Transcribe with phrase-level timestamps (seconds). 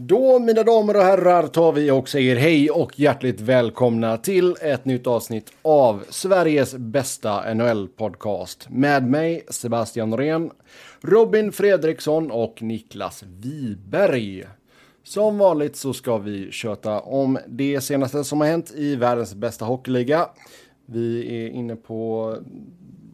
[0.00, 4.84] Då, mina damer och herrar, tar vi och säger hej och hjärtligt välkomna till ett
[4.84, 8.66] nytt avsnitt av Sveriges bästa NHL-podcast.
[8.70, 10.50] Med mig, Sebastian Norén,
[11.00, 14.44] Robin Fredriksson och Niklas Wiberg.
[15.02, 19.64] Som vanligt så ska vi köta om det senaste som har hänt i världens bästa
[19.64, 20.28] hockeyliga.
[20.86, 22.24] Vi är inne på,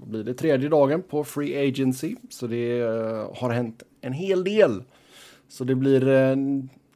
[0.01, 2.17] vad blir det, tredje dagen på Free Agency.
[2.31, 4.83] Så det eh, har hänt en hel del.
[5.55, 6.37] Så det blir eh,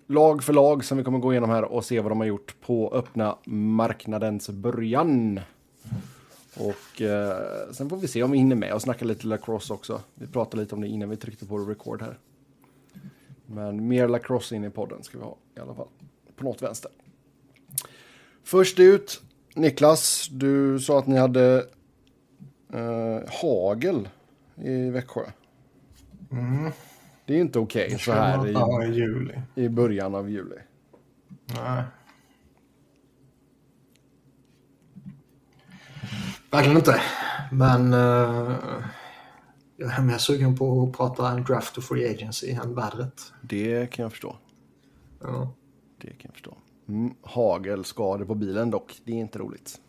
[0.06, 2.54] lag för lag som vi kommer gå igenom här och se vad de har gjort
[2.61, 5.40] på öppna marknadens början.
[6.57, 10.00] Och eh, sen får vi se om vi hinner med och snacka lite lacrosse också.
[10.14, 12.18] Vi pratade lite om det innan vi tryckte på record här.
[13.46, 15.88] Men mer lacrosse in i podden ska vi ha i alla fall.
[16.36, 16.90] På något vänster.
[18.44, 19.22] Först ut,
[19.54, 21.66] Niklas, du sa att ni hade
[22.72, 24.08] eh, hagel
[24.57, 25.22] i Växjö.
[26.30, 26.72] Mm.
[27.29, 28.46] Det är inte okej okay, så här
[28.82, 29.41] i, juli.
[29.55, 30.57] i början av juli.
[31.46, 31.82] Nej.
[36.50, 37.00] Verkligen inte.
[37.52, 38.56] Men uh,
[39.77, 43.33] jag är mer sugen på att prata en draft och free agency än vädret.
[43.42, 44.36] Det kan jag förstå.
[45.20, 45.52] Ja.
[45.98, 46.56] Det kan jag förstå.
[46.89, 49.80] Mm, hagelskador på bilen dock, det är inte roligt.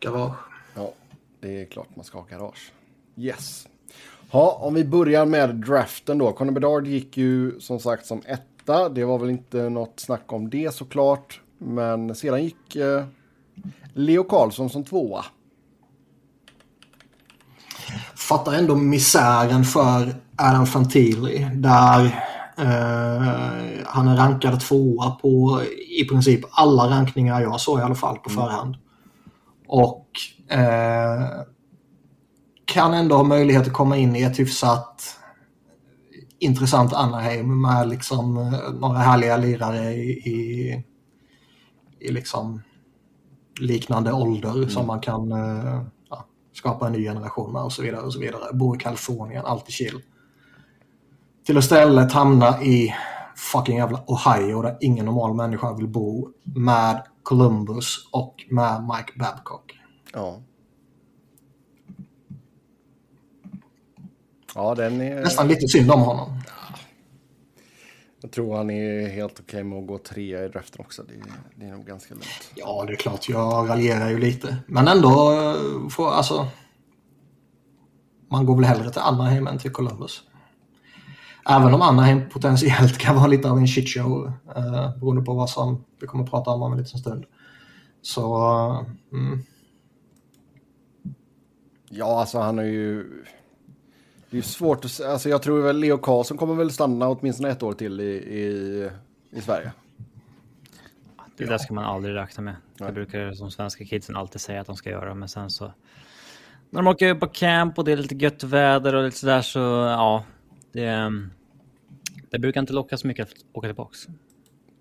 [0.00, 0.38] Garage.
[0.74, 0.92] Ja,
[1.40, 2.72] det är klart man ska ha garage.
[3.16, 3.68] Yes.
[4.34, 6.32] Ja, om vi börjar med draften då.
[6.32, 8.88] Conor Bedard gick ju som sagt som etta.
[8.88, 11.40] Det var väl inte något snack om det såklart.
[11.58, 13.04] Men sedan gick eh,
[13.92, 15.24] Leo Karlsson som tvåa.
[18.14, 22.04] Fattar ändå misären för Adam Fantilli där
[22.58, 25.62] eh, han är rankad tvåa på
[26.00, 28.42] i princip alla rankningar jag såg i alla fall på mm.
[28.42, 28.76] förhand.
[29.66, 30.06] Och
[30.48, 31.53] eh,
[32.64, 35.20] kan ändå ha möjlighet att komma in i ett hyfsat
[36.38, 40.84] intressant Anaheim med liksom eh, några härliga lirare i, i,
[42.00, 42.62] i liksom
[43.60, 44.70] liknande ålder mm.
[44.70, 48.02] som man kan eh, ja, skapa en ny generation med och så vidare.
[48.02, 48.52] och så vidare.
[48.52, 50.00] Bor i Kalifornien, alltid chill.
[51.46, 52.94] Till att istället hamna i
[53.36, 59.72] fucking jävla Ohio där ingen normal människa vill bo med Columbus och med Mike Babcock.
[60.12, 60.40] Ja.
[64.54, 65.20] Ja, den är...
[65.20, 66.40] Nästan lite synd om honom.
[68.20, 71.02] Jag tror han är helt okej okay med att gå trea i draften också.
[71.02, 71.22] Det är,
[71.54, 72.52] det är nog ganska lugnt.
[72.54, 73.28] Ja, det är klart.
[73.28, 74.56] Jag raljerar ju lite.
[74.66, 75.10] Men ändå,
[75.90, 76.48] får, alltså...
[78.30, 80.22] Man går väl hellre till Anaheim än till Columbus.
[81.48, 84.32] Även om Anaheim potentiellt kan vara lite av en shitshow.
[84.56, 87.24] Eh, beroende på vad som vi kommer att prata om om en liten stund.
[88.02, 88.36] Så...
[89.12, 89.42] Mm.
[91.90, 93.24] Ja, alltså han har ju...
[94.30, 95.10] Det är svårt att säga.
[95.10, 98.90] Alltså jag tror väl Leo Karlsson kommer väl stanna åtminstone ett år till i, i,
[99.30, 99.72] i Sverige.
[101.36, 102.56] Det där ska man aldrig räkna med.
[102.78, 105.14] Det brukar som svenska kidsen alltid säga att de ska göra.
[105.14, 105.72] Men sen så...
[106.70, 109.58] När de åker på camp och det är lite gött väder och lite sådär så
[109.58, 110.24] ja.
[110.72, 111.12] Det,
[112.30, 114.06] det brukar inte locka så mycket att åka tillbaks.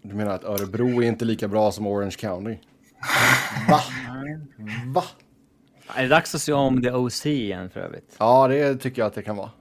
[0.02, 2.58] Du menar att Örebro är inte lika bra som Orange County?
[3.70, 3.80] Va?
[4.94, 5.04] Va?
[5.96, 8.16] Är det dags att se om The OC igen för övrigt?
[8.18, 9.52] Ja, det tycker jag att det kan vara.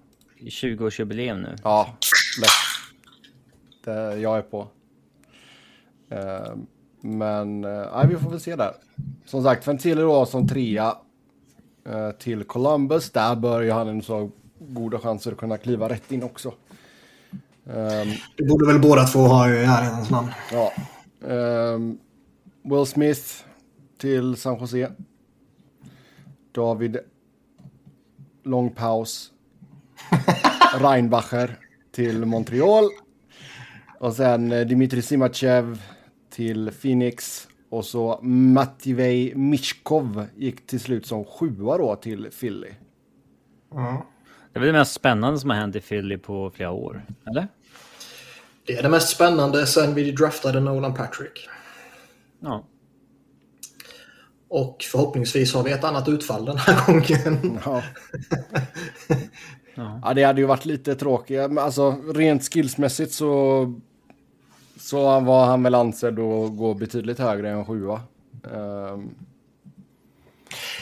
[0.40, 1.56] 20-årsjubileum nu.
[1.64, 1.96] Ja,
[2.40, 2.50] lätt.
[3.84, 4.68] Det, jag är på.
[6.12, 6.56] Uh,
[7.00, 8.72] men uh, vi får väl se där.
[9.24, 10.96] Som sagt, Ventile då som trea
[11.88, 13.10] uh, till Columbus.
[13.10, 16.54] Där bör ju han så goda chanser att kunna kliva rätt in också.
[17.64, 20.28] Um, det borde väl båda två ha i ärlighetens namn.
[20.52, 20.72] Ja.
[21.20, 21.98] Um,
[22.62, 23.22] Will Smith
[23.98, 24.92] till San Jose.
[26.52, 26.98] David
[28.42, 29.30] lång paus.
[30.80, 31.58] Reinbacher
[31.92, 32.84] till Montreal.
[33.98, 35.82] Och sen eh, Dmitrij Simachev
[36.30, 37.48] till Phoenix.
[37.70, 42.70] Och så Matvej Mishkov gick till slut som sjua då till Philly.
[43.74, 43.96] Mm.
[44.52, 47.48] Det är väl det mest spännande som har hänt i Philly på flera år, eller?
[48.66, 51.48] Det är det mest spännande sen vi draftade Nolan Patrick.
[52.40, 52.64] Ja.
[54.52, 57.58] Och förhoppningsvis har vi ett annat utfall den här gången.
[57.64, 57.82] Ja.
[59.74, 60.14] ja.
[60.14, 61.58] det hade ju varit lite tråkigt.
[61.58, 63.74] Alltså rent skillsmässigt så,
[64.80, 68.00] så var han väl ansedd att gå betydligt högre än sjua.
[68.42, 69.14] Um.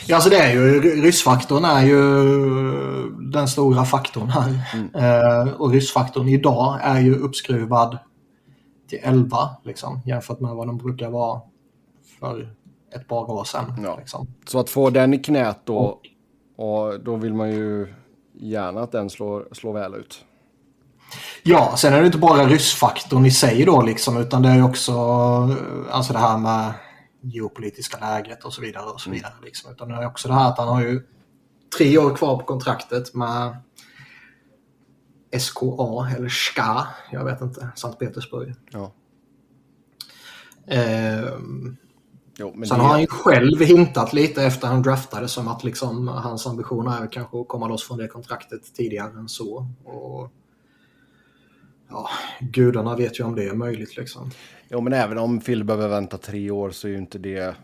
[0.06, 2.02] Ja, alltså det är ju, ryssfaktorn är ju
[3.32, 4.61] den stora faktorn här.
[4.75, 5.46] Mm.
[5.46, 7.99] Uh, och ryssfaktorn idag är ju uppskruvad
[8.88, 11.40] till 11 liksom, jämfört med vad de brukar vara
[12.20, 12.55] för
[12.95, 13.81] ett par år sedan.
[13.85, 13.97] Ja.
[13.99, 14.27] Liksom.
[14.47, 16.01] Så att få den i knät då,
[16.57, 17.95] och, då vill man ju
[18.33, 20.25] gärna att den slår, slår väl ut.
[21.43, 24.93] Ja, sen är det inte bara ryssfaktorn i sig då liksom utan det är också
[25.91, 26.73] alltså det här med
[27.21, 28.85] geopolitiska läget och så vidare.
[28.85, 29.73] och så vidare liksom.
[29.73, 31.03] Utan det är också det här att han har ju
[31.79, 33.57] tre år kvar på kontraktet med
[35.39, 38.55] SKA eller SKA, jag vet inte, Sankt Petersburg.
[38.71, 38.93] Ja.
[40.67, 41.77] Ehm,
[42.41, 46.09] Jo, Sen det- har han ju själv hintat lite efter han draftade som att liksom,
[46.09, 49.67] hans ambition är kanske att komma loss från det kontraktet tidigare än så.
[49.85, 50.31] Och,
[51.91, 52.09] ja,
[52.41, 54.31] gudarna vet ju om det är möjligt liksom.
[54.69, 57.55] Jo, men även om Phil behöver vänta tre år så är ju inte det...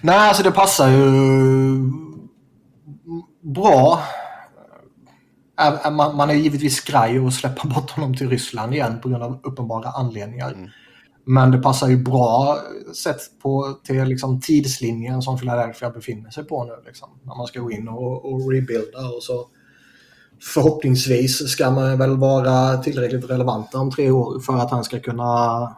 [0.00, 1.10] Nej, alltså det passar ju
[3.40, 4.02] bra.
[5.92, 9.88] Man, är givetvis skraj att släppa bort honom till Ryssland igen på grund av uppenbara
[9.88, 10.72] anledningar.
[11.28, 12.58] Men det passar ju bra
[12.94, 16.72] sett på till liksom tidslinjen som Philadelphia befinner sig på nu.
[16.86, 17.08] Liksom.
[17.22, 19.46] När man ska gå in och, och rebuilda och så
[20.54, 25.76] förhoppningsvis ska man väl vara tillräckligt relevanta om tre år för att han ska kunna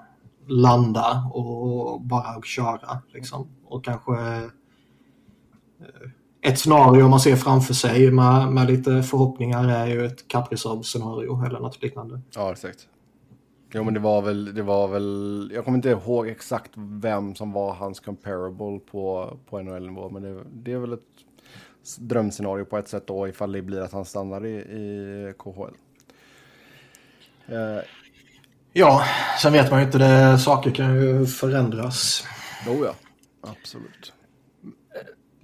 [0.48, 3.02] landa och bara köra.
[3.14, 3.48] Liksom.
[3.66, 4.48] Och kanske eh,
[6.42, 11.60] ett scenario man ser framför sig med, med lite förhoppningar är ju ett Kaprizov-scenario eller
[11.60, 12.20] något liknande.
[12.34, 12.88] Ja, exakt.
[13.72, 14.54] Jo, men det var väl...
[14.54, 19.62] Det var väl jag kommer inte ihåg exakt vem som var hans comparable på, på
[19.62, 21.00] NHL-nivå, men det, det är väl ett
[21.98, 25.74] drömscenario på ett sätt då ifall det blir att han stannar i, i KHL.
[27.46, 27.84] Eh,
[28.72, 29.02] Ja,
[29.42, 32.24] sen vet man ju inte, det, saker kan ju förändras.
[32.66, 32.94] jo, ja.
[33.50, 34.12] Absolut.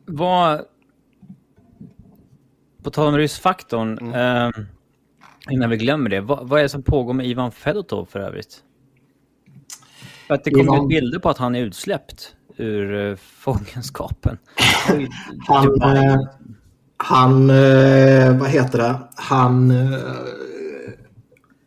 [0.06, 0.64] Vad...
[2.82, 4.50] På tal om ryssfaktorn, eh,
[5.50, 6.20] innan vi glömmer det.
[6.20, 8.62] Vad, vad är det som pågår med Ivan Fedotov för övrigt?
[10.26, 14.38] För att det kommer Ivan- bilder på att han är utsläppt ur uh, fångenskapen.
[15.46, 16.20] Han, eh,
[16.96, 19.98] han eh, vad heter det, han eh,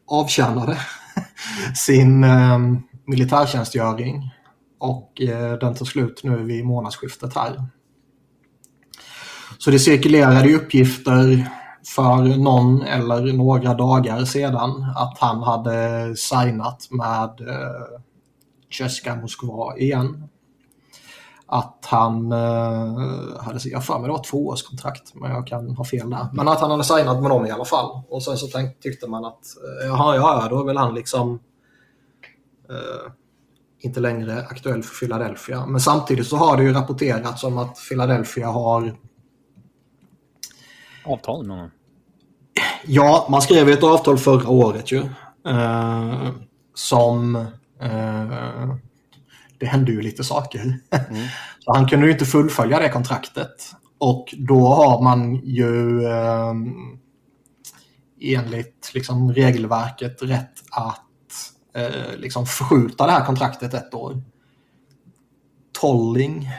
[0.07, 0.77] avtjänade
[1.75, 2.59] sin eh,
[3.05, 4.31] militärtjänstgöring
[4.79, 7.63] och eh, den tog slut nu vid månadsskiftet här.
[9.57, 11.49] Så det cirkulerade uppgifter
[11.95, 17.41] för någon eller några dagar sedan att han hade signat med
[19.05, 20.29] eh, Moskva igen
[21.47, 25.75] att han eh, hade, jag har för mig det var ett tvåårskontrakt, men jag kan
[25.75, 26.27] ha fel där.
[26.33, 28.01] Men att han hade signat med dem i alla fall.
[28.09, 29.41] Och sen så tänk, tyckte man att,
[29.81, 31.39] eh, jaha, ja, ja, då är väl han liksom
[32.69, 33.11] eh,
[33.79, 35.65] inte längre aktuell för Philadelphia.
[35.65, 38.97] Men samtidigt så har det ju rapporterats om att Philadelphia har
[41.05, 41.71] Avtal med honom.
[42.85, 44.99] Ja, man skrev ett avtal förra året ju.
[45.47, 46.29] Eh,
[46.73, 47.35] som...
[47.81, 48.75] Eh,
[49.59, 50.79] det hände ju lite saker.
[51.59, 53.71] Så han kunde ju inte fullfölja det kontraktet.
[53.97, 56.53] Och då har man ju eh,
[58.21, 61.01] enligt liksom, regelverket rätt att
[61.75, 64.21] eh, liksom förskjuta det här kontraktet ett år.
[65.81, 66.49] Tolling,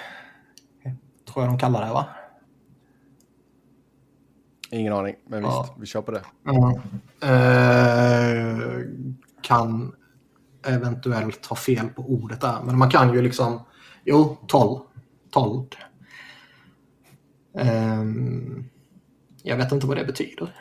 [1.33, 2.07] tror jag de kallar det va?
[4.71, 5.75] Ingen aning, men visst, Ja.
[5.79, 6.23] vi kör på det.
[6.45, 6.81] Ja.
[7.29, 8.81] Eh,
[9.43, 9.95] kan
[10.67, 12.63] eventuellt ha fel på ordet där.
[12.65, 13.61] Men man kan ju liksom...
[14.05, 14.81] Jo, 12.
[15.31, 15.67] 12.
[17.59, 18.65] Ehm,
[19.43, 20.55] jag vet inte vad det betyder.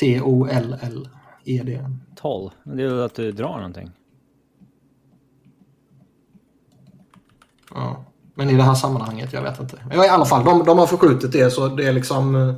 [0.00, 1.84] T-O-L-L-E-D.
[2.16, 2.50] 12.
[2.64, 3.90] Det är ju att du drar någonting.
[7.74, 8.04] Ja.
[8.34, 9.78] Men i det här sammanhanget, jag vet inte.
[9.90, 12.34] Ja, I alla fall, de, de har förskjutit det så det är liksom...
[12.36, 12.54] Eh,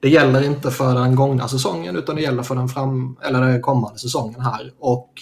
[0.00, 3.62] det gäller inte för den gångna säsongen utan det gäller för den, fram, eller den
[3.62, 4.72] kommande säsongen här.
[4.78, 5.12] Och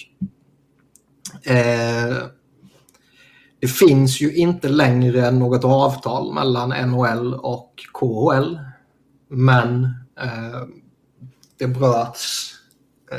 [1.45, 2.17] eh,
[3.61, 8.59] det finns ju inte längre något avtal mellan NHL och KHL.
[9.29, 9.85] Men
[10.21, 10.63] eh,
[11.59, 12.55] det bröts
[13.13, 13.19] eh,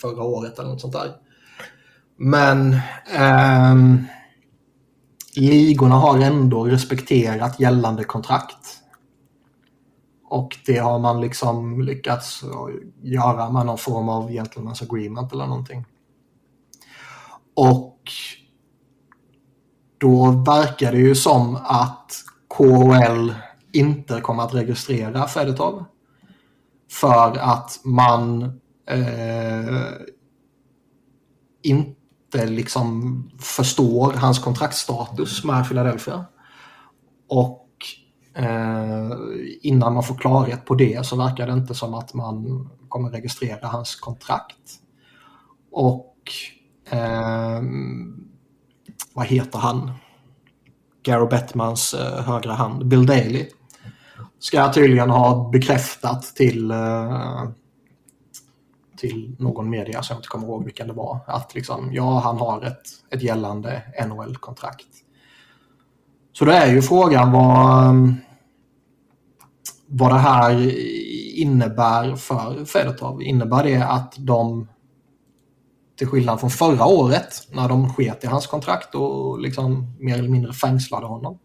[0.00, 1.12] förra året eller något sånt där.
[2.16, 2.78] Men
[3.14, 4.04] ehm,
[5.40, 8.76] ligorna har ändå respekterat gällande kontrakt.
[10.24, 12.44] Och det har man liksom lyckats
[13.02, 15.84] göra med någon form av gentleman's agreement eller någonting.
[17.54, 17.98] Och
[19.98, 22.12] då verkar det ju som att
[22.48, 23.34] KHL
[23.72, 25.84] inte kommer att registrera Fedotov.
[26.90, 28.42] För att man
[28.86, 29.92] eh,
[31.62, 31.99] inte
[32.34, 36.24] inte liksom förstår hans kontraktstatus med Philadelphia.
[37.28, 37.68] Och
[38.34, 39.10] eh,
[39.62, 43.66] innan man får klarhet på det så verkar det inte som att man kommer registrera
[43.66, 44.80] hans kontrakt.
[45.72, 46.16] Och
[46.90, 47.62] eh,
[49.14, 49.92] vad heter han?
[51.02, 53.46] Gary Bettmans eh, högra hand, Bill Daley,
[54.38, 57.44] ska tydligen ha bekräftat till, eh,
[59.00, 61.20] till någon media som jag inte kommer ihåg vilken det var.
[61.26, 64.86] Att liksom, ja, han har ett, ett gällande NHL-kontrakt.
[66.32, 68.14] Så då är ju frågan vad, mm,
[69.86, 70.74] vad det här
[71.38, 73.22] innebär för Fedotov.
[73.22, 74.68] Innebär det att de,
[75.98, 80.28] till skillnad från förra året, när de sket i hans kontrakt och liksom mer eller
[80.28, 81.38] mindre fängslade honom,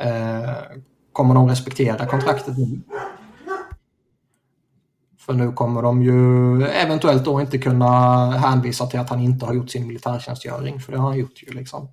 [0.00, 0.78] eh,
[1.12, 2.80] kommer de respektera kontraktet nu?
[5.30, 9.54] För nu kommer de ju eventuellt då inte kunna hänvisa till att han inte har
[9.54, 11.88] gjort sin militärtjänstgöring, för det har han gjort ju liksom.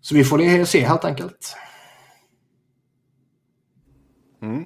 [0.00, 1.56] Så vi får se helt enkelt.
[4.42, 4.54] Mm.
[4.54, 4.64] Mm.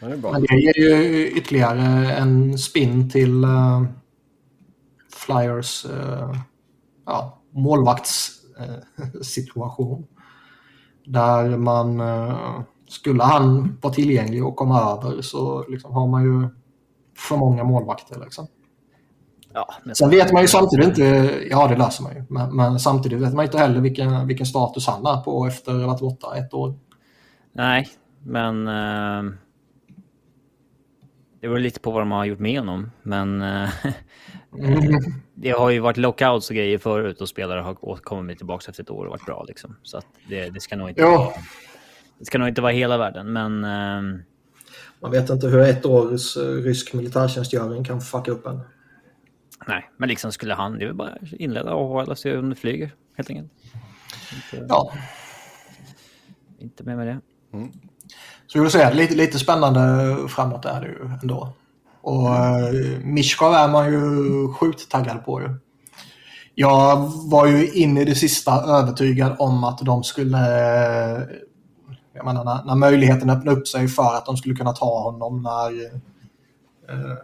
[0.00, 0.16] Ja, det.
[0.16, 3.84] Men det ger ju ytterligare en spin till uh,
[5.12, 6.36] Flyers uh,
[7.06, 10.00] ja, målvaktssituation.
[10.00, 10.06] Uh,
[11.06, 12.00] där man,
[12.92, 16.48] skulle han vara tillgänglig och komma över så liksom har man ju
[17.16, 18.20] för många målvakter.
[18.20, 18.46] Liksom.
[19.52, 19.94] Ja, men...
[19.94, 21.04] Sen vet man ju samtidigt inte,
[21.50, 24.86] ja det löser man ju, men, men samtidigt vet man inte heller vilken, vilken status
[24.86, 26.74] han är på efter att ha varit borta ett år.
[27.52, 27.88] Nej,
[28.22, 28.68] men...
[28.68, 29.32] Uh,
[31.40, 32.90] det beror lite på vad de har gjort med honom.
[33.02, 33.68] Men uh,
[34.58, 35.02] mm.
[35.34, 38.90] det har ju varit lockouts och grejer förut och spelare har kommit tillbaka efter ett
[38.90, 39.44] år och varit bra.
[39.48, 39.76] Liksom.
[39.82, 41.16] Så det, det ska nog inte ja.
[41.16, 41.32] vara,
[42.22, 43.64] det ska nog inte vara hela världen, men...
[43.64, 44.20] Uh,
[45.00, 48.60] Man vet inte hur ett års rysk militärtjänstgöring kan fucka upp en.
[49.66, 52.94] Nej, men liksom skulle han, det är väl bara inleda och se om det flyger,
[53.16, 53.52] helt enkelt.
[54.34, 54.92] Inte, ja.
[56.58, 57.20] Inte mer med det.
[57.52, 57.72] Mm.
[58.46, 61.52] Så jag vill säga, lite, lite spännande framåt är det ju ändå.
[62.00, 65.48] Och uh, Mishkov är man ju sjukt taggad på ju.
[66.54, 70.38] Jag var ju in i det sista övertygad om att de skulle...
[72.14, 75.42] Jag menar, när, när möjligheten öppnade upp sig för att de skulle kunna ta honom
[75.42, 75.84] när
[76.88, 77.16] eh,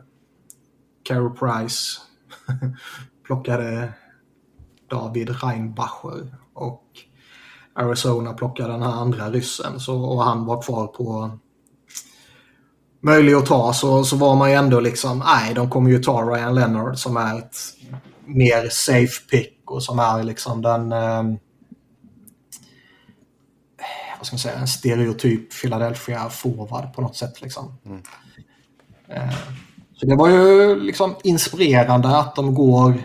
[1.02, 2.00] Carol Price
[3.26, 3.92] plockade
[4.90, 6.84] David Reinbacher och
[7.74, 11.30] Arizona plockade den här andra ryssen så, och han var kvar på
[13.00, 16.22] möjlig att ta så, så var man ju ändå liksom, nej de kommer ju ta
[16.22, 17.56] Ryan Leonard som är ett
[18.24, 21.22] mer safe pick och som är liksom den eh,
[24.18, 27.78] vad ska man säga, en stereotyp Philadelphia forward på något sätt liksom.
[27.86, 28.02] Mm.
[29.08, 29.34] Eh,
[29.96, 33.02] så det var ju liksom inspirerande att de går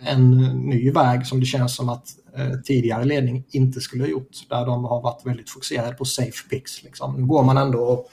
[0.00, 2.06] en ny väg som det känns som att
[2.36, 4.48] eh, tidigare ledning inte skulle ha gjort.
[4.48, 6.82] Där de har varit väldigt fokuserade på safe picks.
[6.82, 7.14] Liksom.
[7.20, 8.08] Nu går man ändå och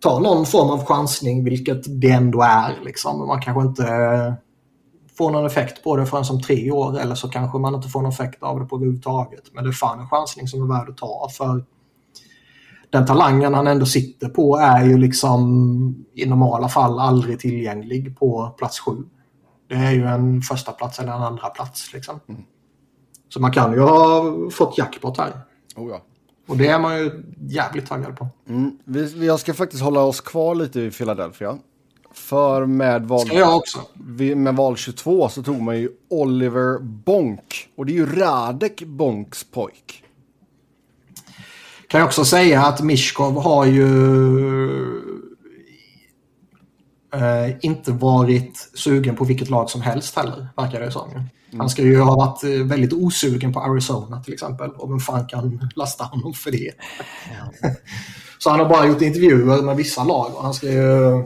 [0.00, 2.74] tar någon form av chansning, vilket det ändå är.
[2.84, 3.26] Liksom.
[3.26, 4.36] Man kanske inte
[5.18, 8.02] får någon effekt på det förrän som tre år eller så kanske man inte får
[8.02, 9.42] någon effekt av det på överhuvudtaget.
[9.52, 11.64] Men det är fan en chansning som är värd att ta för
[12.90, 18.54] den talangen han ändå sitter på är ju liksom i normala fall aldrig tillgänglig på
[18.58, 18.92] plats sju.
[19.68, 22.20] Det är ju en första plats eller en andra plats liksom.
[22.28, 22.42] Mm.
[23.28, 25.32] Så man kan ju ha fått jackpot här.
[25.76, 26.02] Oh ja.
[26.48, 28.28] Och det är man ju jävligt taggad på.
[28.48, 28.78] Mm.
[28.84, 31.58] Vi, jag ska faktiskt hålla oss kvar lite i Philadelphia.
[32.16, 33.78] För med val, ska jag också.
[34.36, 37.68] med val 22 så tog man ju Oliver Bonk.
[37.76, 40.04] Och det är ju Radek Bonks pojk.
[41.88, 43.86] Kan jag också säga att Mishkov har ju
[47.14, 51.10] eh, inte varit sugen på vilket lag som helst heller, verkar det som.
[51.10, 51.24] Mm.
[51.58, 54.70] Han ska ju ha varit eh, väldigt osugen på Arizona till exempel.
[54.70, 56.72] Och vem fan kan lasta honom för det?
[58.38, 61.24] Så han har bara gjort intervjuer med vissa lag och han ska ju...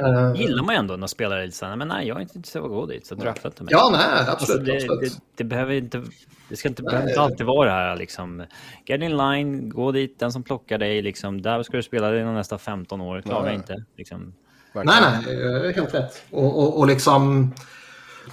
[0.00, 0.40] Eh...
[0.40, 2.70] Gillar man ju ändå när spelare lite såhär, men nej jag är inte intresserad av
[2.70, 3.72] att gå dit, så drafta inte mig.
[3.72, 4.30] Ja, nej, absolut.
[4.30, 5.00] Alltså, det, absolut.
[5.00, 6.02] Det, det, behöver inte
[6.48, 8.44] det ska inte, behöver inte alltid vara det här liksom.
[8.86, 11.42] Get in line, gå dit, den som plockar dig liksom.
[11.42, 13.84] Där ska du spela de nästa 15 år, klaga inte.
[13.96, 14.34] Liksom.
[14.74, 16.22] Nej, nej, helt rätt.
[16.30, 17.54] Och, och, och liksom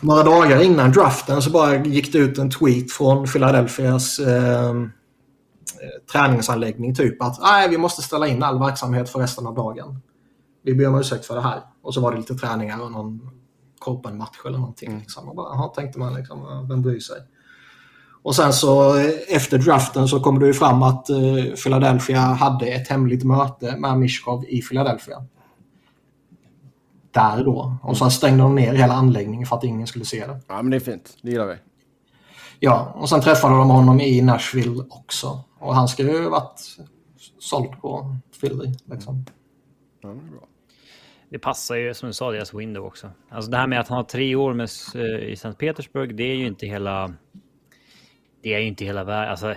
[0.01, 4.73] några dagar innan draften så bara gick det ut en tweet från Philadelphias eh,
[6.11, 10.01] träningsanläggning typ att nej, vi måste ställa in all verksamhet för resten av dagen.
[10.63, 11.61] Vi ber om ursäkt för det här.
[11.81, 13.29] Och så var det lite träningar och någon
[13.79, 14.89] korpenmatch eller någonting.
[14.89, 14.99] Mm.
[14.99, 15.29] Liksom.
[15.29, 17.17] Och bara, aha, tänkte man liksom, vem bryr sig?
[18.23, 18.95] Och sen så
[19.27, 23.97] efter draften så kom det ju fram att uh, Philadelphia hade ett hemligt möte med
[23.97, 25.25] Mishkov i Philadelphia.
[27.11, 27.77] Där då.
[27.81, 30.41] Och sen stängde de ner hela anläggningen för att ingen skulle se det.
[30.47, 31.55] Ja men det är fint, det gillar vi.
[32.59, 35.43] Ja, och sen träffade de honom i Nashville också.
[35.59, 36.61] Och han ska ju varit
[37.39, 38.73] såld på Philly.
[38.85, 39.25] Liksom.
[40.01, 40.47] Ja, det, är bra.
[41.33, 43.11] Det passar ju som du sa deras window också.
[43.29, 44.69] Alltså det här med att han har tre år med,
[45.23, 47.13] i Sankt Petersburg, det är ju inte hela
[48.43, 49.31] det är ju inte hela världen.
[49.31, 49.55] Alltså,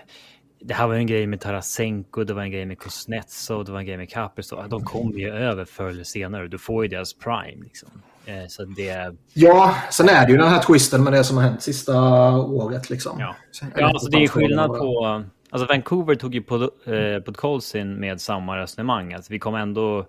[0.61, 3.79] det här var en grej med Tarasenko, det var en grej med Kuznetsov, det var
[3.79, 4.69] en grej med Kaprizov.
[4.69, 6.49] De kommer ju över förr eller senare.
[6.49, 7.65] Du får ju deras prime.
[7.65, 7.89] Liksom.
[8.27, 9.17] Eh, så det...
[9.33, 12.01] Ja, sen är det ju den här twisten med det som har hänt sista
[12.37, 12.91] året.
[12.91, 13.21] Liksom.
[13.21, 13.37] Ja,
[13.77, 15.25] ja alltså det är skillnad på...
[15.51, 19.13] Alltså Vancouver tog ju på, eh, Podkolzin med samma resonemang.
[19.13, 20.07] Alltså vi kommer ändå...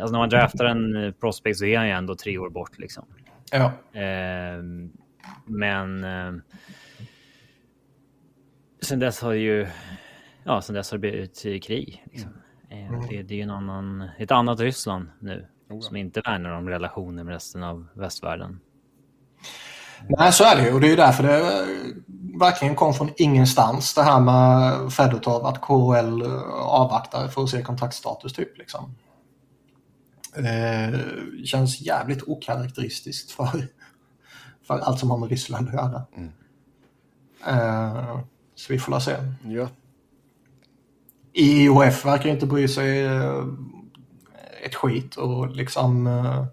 [0.00, 2.78] Alltså när man draftar en prospect så är han ju ändå tre år bort.
[2.78, 3.04] Liksom.
[3.50, 3.64] Ja.
[4.00, 4.62] Eh,
[5.46, 6.04] men...
[6.04, 6.42] Eh,
[8.82, 9.66] sen dess har ju...
[10.44, 12.04] Ja, sen dess har det blivit krig.
[12.12, 12.30] Liksom.
[12.70, 13.08] Mm.
[13.08, 15.46] Det, det, är en annan, ett annat Ryssland nu.
[15.70, 18.60] Oh, som inte värnar om relationer med resten av västvärlden.
[20.08, 20.74] Nej, så är det ju.
[20.74, 21.66] Och det är ju därför det
[22.38, 23.94] verkligen kom från ingenstans.
[23.94, 26.22] Det här med Fedotov, att KHL
[26.62, 28.58] avvaktar för att se kontaktstatus typ.
[28.58, 28.94] Liksom.
[30.36, 31.00] Eh,
[31.44, 33.68] känns jävligt okaraktäristiskt för,
[34.66, 36.02] för allt som har med Ryssland att göra.
[36.16, 36.32] Mm.
[37.46, 38.20] Eh,
[38.54, 39.16] så vi får la se.
[39.44, 39.68] Ja.
[41.32, 43.44] IOF verkar inte bry sig eh,
[44.64, 46.44] ett skit och liksom eh,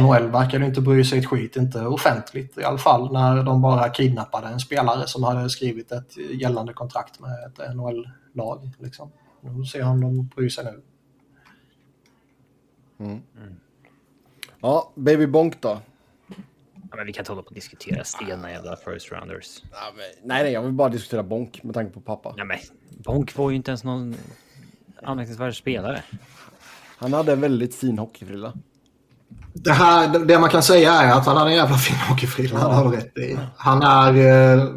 [0.00, 3.88] NHL verkar inte bry sig ett skit, inte offentligt i alla fall, när de bara
[3.88, 8.70] kidnappade en spelare som hade skrivit ett gällande kontrakt med ett NHL-lag.
[8.78, 9.12] Liksom.
[9.40, 10.82] Nu ser han om de bryr sig nu.
[13.00, 13.20] Mm.
[14.60, 15.80] Ja, Baby Bonk då?
[16.90, 19.62] Ja, men vi kan inte hålla på och diskutera stena jävla first rounders.
[19.72, 22.34] Ja, men, nej, nej, jag vill bara diskutera Bonk med tanke på pappa.
[22.36, 22.58] Ja, men
[22.90, 24.16] Bonk var ju inte ens någon
[25.02, 26.02] anmärkningsvärd spelare.
[26.96, 28.52] Han hade en väldigt fin hockeyfrilla.
[29.52, 32.58] Det, här, det man kan säga är att han hade en jävla fin hockeyfrilla.
[32.58, 33.38] Han har rätt i.
[33.56, 34.14] Han är,
[34.56, 34.68] eh,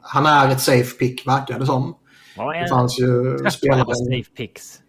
[0.00, 1.96] han är ett safe pick, verkar det som.
[2.36, 3.94] Ja, det fanns ju spelare...
[3.94, 4.81] Safe picks.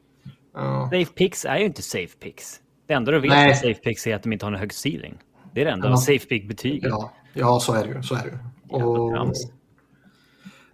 [0.53, 0.89] Ja.
[0.91, 2.59] Safe picks är ju inte safe picks.
[2.87, 5.17] Det enda du vet med safe picks är att de inte har någon hög ceiling.
[5.53, 5.97] Det är det enda ja.
[5.97, 6.89] safe pick-betyget.
[6.89, 7.11] Ja.
[7.33, 8.03] ja, så är det ju.
[8.03, 8.83] Så är det ju.
[8.83, 9.33] Och...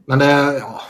[0.06, 0.82] Men det, ja,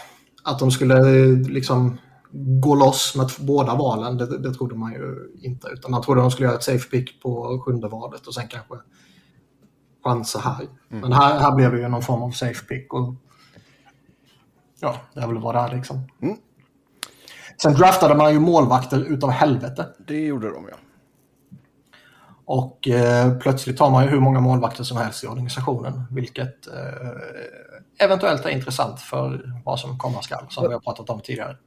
[0.43, 1.01] att de skulle
[1.35, 1.97] liksom
[2.41, 5.67] gå loss med båda valen, det, det trodde man ju inte.
[5.67, 8.75] Utan man trodde de skulle göra ett safe pick på sjunde valet och sen kanske
[10.03, 10.67] chansa här.
[10.89, 11.01] Mm.
[11.01, 12.93] Men här, här blev det ju någon form av safe pick.
[12.93, 13.15] Och,
[14.79, 16.07] ja, det är väl vad det är liksom.
[16.21, 16.37] Mm.
[17.61, 19.85] Sen draftade man ju målvakter utav helvete.
[19.97, 20.77] Det gjorde de ja.
[22.45, 26.03] Och eh, plötsligt har man ju hur många målvakter som helst i organisationen.
[26.11, 31.21] Vilket eh, eventuellt är intressant för vad som komma skall, som vi har pratat om
[31.21, 31.57] tidigare.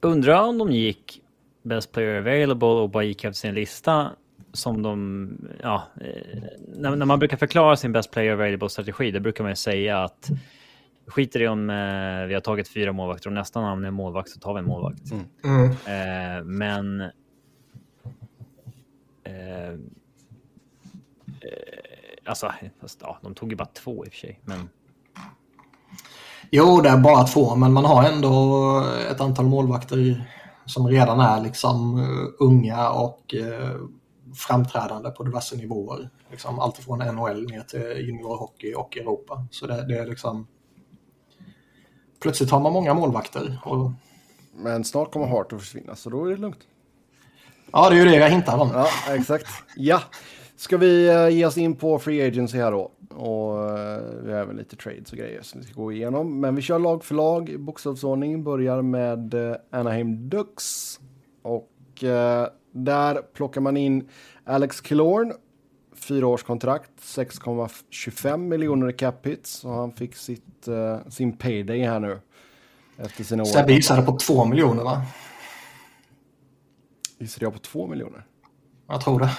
[0.00, 1.20] Undrar om de gick
[1.62, 4.10] Best Player Available och bara gick efter sin lista
[4.52, 5.28] som de,
[5.62, 6.42] ja, eh,
[6.76, 10.30] när, när man brukar förklara sin Best Player Available-strategi, då brukar man säga att
[11.06, 14.40] skiter i om eh, vi har tagit fyra målvakter och nästa namn är målvakt så
[14.40, 15.10] tar vi en målvakt.
[15.10, 15.24] Mm.
[15.44, 15.70] Mm.
[15.70, 17.00] Eh, men
[19.24, 19.78] eh, eh
[22.24, 24.40] alltså, fast, ja, de tog ju bara två i och för sig.
[24.44, 24.68] Men
[26.50, 30.30] Jo, det är bara två, men man har ändå ett antal målvakter
[30.66, 33.86] som redan är liksom uh, unga och uh,
[34.34, 36.10] framträdande på diverse nivåer.
[36.30, 39.46] Liksom allt från NHL ner till juniorhockey och Europa.
[39.50, 40.46] Så det, det är liksom...
[42.20, 43.58] Plötsligt har man många målvakter.
[43.64, 43.90] Och...
[44.58, 46.58] Men snart kommer Hart att försvinna, så då är det lugnt.
[47.72, 48.70] Ja, det är ju det jag hintar om.
[48.74, 49.46] Ja, exakt.
[49.76, 50.00] Ja,
[50.56, 52.90] ska vi uh, ge oss in på Free Agency här då?
[53.16, 56.40] Och eh, vi har även lite trades och grejer som vi ska gå igenom.
[56.40, 58.44] Men vi kör lag för lag i bokstavsordning.
[58.44, 61.00] Börjar med eh, Anaheim Ducks.
[61.42, 64.08] Och eh, där plockar man in
[64.44, 65.32] Alex Killorn.
[66.08, 69.50] Fyraårskontrakt, 6,25 miljoner i cap hits.
[69.50, 70.68] Så han fick sitt,
[71.08, 72.20] sin payday här nu.
[72.98, 73.46] Efter sina år.
[73.46, 75.02] Sebbe gissade på 2 miljoner va?
[77.18, 78.24] Gissade jag på 2 miljoner?
[78.88, 79.30] Jag tror det.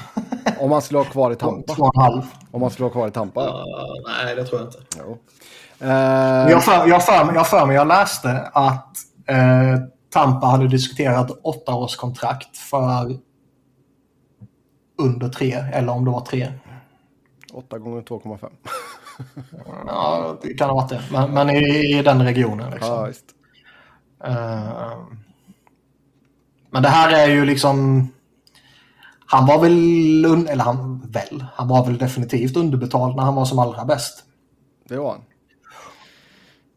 [0.59, 1.75] Om man skulle ha kvar i Tampa?
[1.75, 2.21] Två och en halv.
[2.51, 3.47] Om man skulle ha kvar i Tampa?
[3.47, 3.63] Uh,
[4.07, 4.79] nej, det tror jag inte.
[4.97, 5.17] Jo.
[5.81, 8.93] Uh, jag för, jag, för, jag för mig, jag läste att
[9.31, 9.77] uh,
[10.09, 13.17] Tampa hade diskuterat åttaårskontrakt för
[14.97, 16.51] under tre, eller om det var tre.
[17.53, 18.49] 8 gånger 2,5.
[19.87, 21.01] ja, det kan ha varit det.
[21.11, 22.71] Men, men i, i, den regionen.
[22.71, 23.13] Liksom.
[24.19, 24.97] Ja, uh,
[26.69, 28.07] men det här är ju liksom
[29.29, 33.59] han var väl, eller han väl, han var väl definitivt underbetald när han var som
[33.59, 34.23] allra bäst.
[34.87, 35.21] Det var han.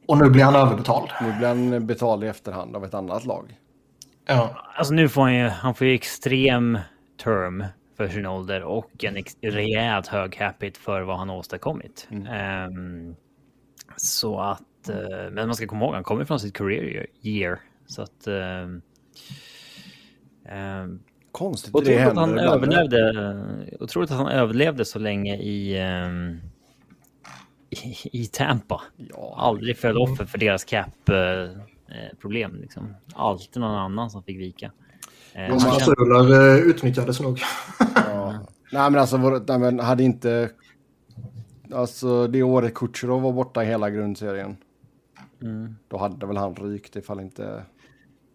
[0.06, 1.08] Och nu blir han överbetald.
[1.20, 3.56] Nu blir han betald i efterhand av ett annat lag.
[4.26, 4.50] Ja.
[4.76, 6.78] Alltså nu får han ju, han får ju extrem
[7.22, 7.64] term
[8.00, 12.08] för sin ålder och en rejält hög capita för vad han har åstadkommit.
[12.10, 12.68] Mm.
[12.76, 13.16] Um,
[13.96, 17.60] så att, uh, men man ska komma ihåg, han kommer från sitt career year.
[17.86, 18.82] Så att um,
[20.52, 23.76] um, Konstigt otroligt det att han överlevde.
[23.80, 26.40] Otroligt att han överlevde så länge i, um,
[27.70, 28.82] i, i Tampa.
[28.96, 29.34] Ja.
[29.36, 32.56] Aldrig föll offer för deras cap uh, eh, problem.
[32.60, 32.94] Liksom.
[33.14, 34.72] Alltid någon annan som fick vika.
[35.32, 37.40] Eh, Hans klausuler eh, utnyttjades nog.
[37.94, 38.38] ja.
[38.72, 40.50] Nej men alltså nej, men hade inte...
[41.72, 44.56] Alltså det året Kutjerov var borta i hela grundserien.
[45.42, 45.76] Mm.
[45.88, 47.62] Då hade väl han rykt ifall inte...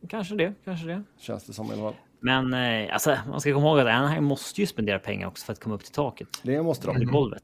[0.09, 1.03] Kanske det, kanske det.
[1.17, 1.95] Känns det som i alla fall.
[2.19, 5.53] Men eh, alltså, man ska komma ihåg att Anaheim måste ju spendera pengar också för
[5.53, 6.27] att komma upp till taket.
[6.43, 6.95] Det måste de.
[6.95, 7.43] Eller golvet.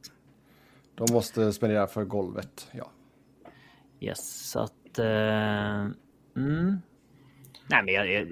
[0.95, 2.91] De måste spendera för golvet, ja.
[3.99, 4.99] Yes, så att...
[4.99, 5.05] Uh,
[6.35, 6.81] mm.
[7.67, 8.27] Nej, men jag, jag,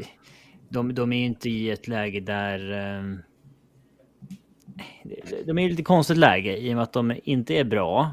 [0.70, 2.72] de, de är ju inte i ett läge där...
[2.72, 3.18] Uh,
[5.46, 8.12] de är i ett lite konstigt läge i och med att de inte är bra.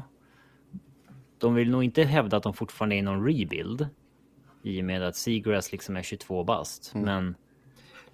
[1.37, 3.87] De vill nog inte hävda att de fortfarande är i någon rebuild.
[4.63, 6.91] I och med att Seagrass liksom är 22 bast.
[6.95, 7.05] Mm.
[7.05, 7.35] Men...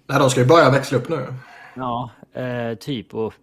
[0.06, 1.26] Nej, de ska ju börja växla upp nu.
[1.74, 3.14] Ja, eh, typ.
[3.14, 3.34] Och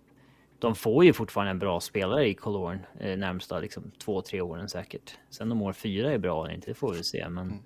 [0.60, 4.70] de får ju fortfarande en bra spelare i Colorn eh, närmsta liksom, två, tre åren
[4.70, 5.18] säkert.
[5.30, 7.30] Sen om år fyra är bra eller inte, det får vi se.
[7.30, 7.60] Men,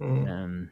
[0.00, 0.44] mm.
[0.44, 0.68] um...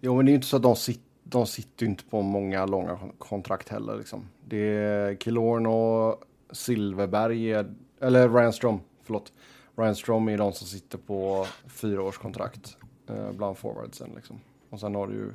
[0.00, 2.66] Jo, men det är ju inte så att de, sit, de sitter inte på många
[2.66, 3.96] långa kontrakt heller.
[3.96, 4.28] Liksom.
[4.44, 7.52] Det är Killorn och Silverberg,
[8.00, 9.32] eller Ranstrom, förlåt.
[9.76, 12.76] Ranstrom är de som sitter på fyra års kontrakt
[13.08, 14.10] eh, bland forwardsen.
[14.16, 14.40] Liksom.
[14.70, 15.32] Och sen har du ju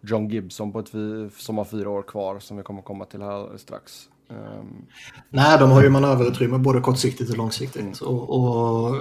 [0.00, 0.88] John Gibson på ett,
[1.36, 4.08] som har fyra år kvar som vi kommer komma till här strax.
[4.28, 4.86] Um...
[5.30, 8.00] Nej, de har ju manöverutrymme både kortsiktigt och långsiktigt.
[8.02, 8.14] Mm.
[8.14, 8.96] Och, och,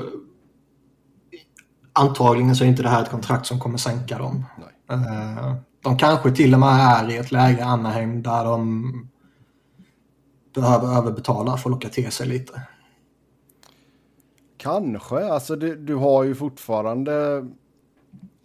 [1.94, 4.46] antagligen så är inte det här ett kontrakt som kommer sänka dem.
[4.92, 8.92] Uh, de kanske till och med är i ett läge, Anaheim, där de
[10.54, 12.62] behöver överbetala för att locka till sig lite.
[14.58, 17.46] Kanske, alltså det, du har ju fortfarande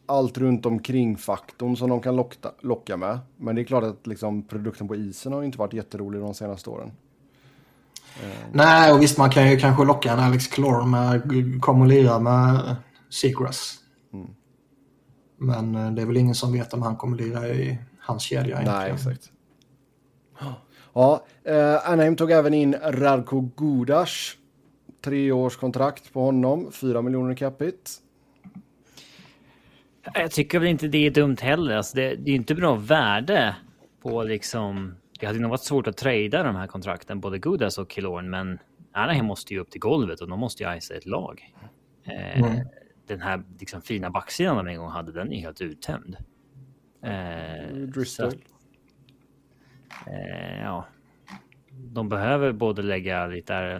[0.06, 3.18] allt runt omkring faktorn som de kan locka, locka med.
[3.36, 6.70] Men det är klart att liksom, produkten på isen har inte varit jätterolig de senaste
[6.70, 6.92] åren.
[8.52, 11.22] Nej, och visst man kan ju kanske locka en Alex Clore med
[11.60, 12.76] kom och lira med
[13.10, 13.77] Seagrass.
[15.38, 18.42] Men eh, det är väl ingen som vet om han kommer lira i hans kedja
[18.42, 18.78] egentligen.
[18.78, 19.32] Nej, exakt.
[20.92, 24.34] Ja, eh, Anaheim tog även in Radko Gudas.
[25.04, 27.90] Tre års kontrakt på honom, fyra miljoner capita.
[30.14, 31.76] Jag tycker väl inte det är dumt heller.
[31.76, 33.56] Alltså det, det är inte bra värde
[34.02, 34.94] på liksom...
[35.20, 38.58] Det hade nog varit svårt att trada de här kontrakten, både Gudas och Killorn, men
[38.92, 41.54] Anaheim måste ju upp till golvet och de måste ju icea ett lag.
[42.04, 42.66] Eh, mm.
[43.08, 46.16] Den här liksom, fina backsidan de en gång hade, den är helt uttömd.
[47.02, 48.26] Eh, så,
[50.06, 50.86] eh, ja.
[51.70, 53.78] De behöver både lägga lite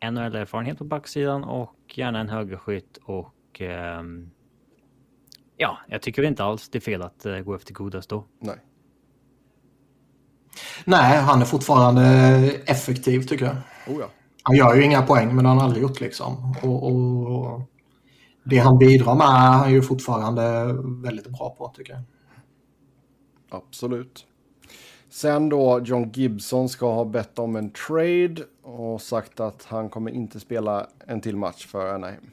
[0.00, 3.60] NHL-erfarenhet på backsidan och gärna en högerskytt och
[4.00, 4.30] um,
[5.56, 8.24] Ja, jag tycker inte alls det är fel att uh, gå efter Godas då.
[8.40, 8.56] Nej.
[10.84, 12.02] Nej, han är fortfarande
[12.66, 13.56] effektiv tycker jag.
[13.86, 14.06] Oh ja.
[14.42, 16.56] Han gör ju inga poäng, men det har han aldrig gjort liksom.
[16.62, 17.60] Och, och,
[18.44, 20.64] det han bidrar med är han ju fortfarande
[21.02, 22.02] väldigt bra på tycker jag.
[23.50, 24.26] Absolut.
[25.10, 30.10] Sen då, John Gibson ska ha bett om en trade och sagt att han kommer
[30.10, 32.30] inte spela en till match för Anaheim.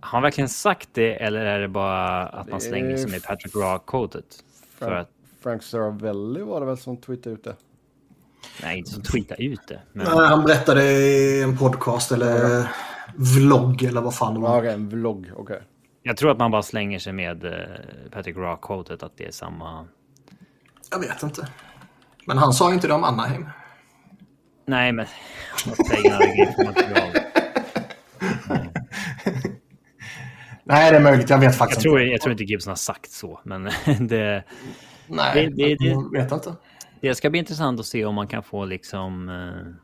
[0.00, 3.52] Har han verkligen sagt det eller är det bara att man slänger sig med Patrick?
[3.52, 5.10] Frank, att...
[5.40, 7.56] Frank Saravelli var det väl som tweetade ut det?
[8.62, 9.80] Nej, inte som tweetade ut det.
[9.92, 10.06] Men...
[10.06, 12.66] Nej, han berättade i en podcast eller ja.
[13.18, 14.54] Vlogg eller vad fan det var.
[14.54, 15.42] Ja, okay, en vlogg, okej.
[15.42, 15.58] Okay.
[16.02, 17.52] Jag tror att man bara slänger sig med uh,
[18.10, 19.86] Patrick Raw-quotet, att det är samma...
[20.90, 21.48] Jag vet inte.
[22.26, 23.48] Men han sa inte det om Anaheim.
[24.66, 25.06] Nej, men...
[30.64, 31.30] Nej, det är möjligt.
[31.30, 32.12] Jag vet faktiskt jag tror, inte.
[32.12, 33.64] Jag tror inte Gibson har sagt så, men
[34.00, 34.44] det...
[35.06, 36.54] Nej, det, det, det, jag vet inte.
[37.00, 39.74] Det ska bli intressant att se om man kan få liksom eh,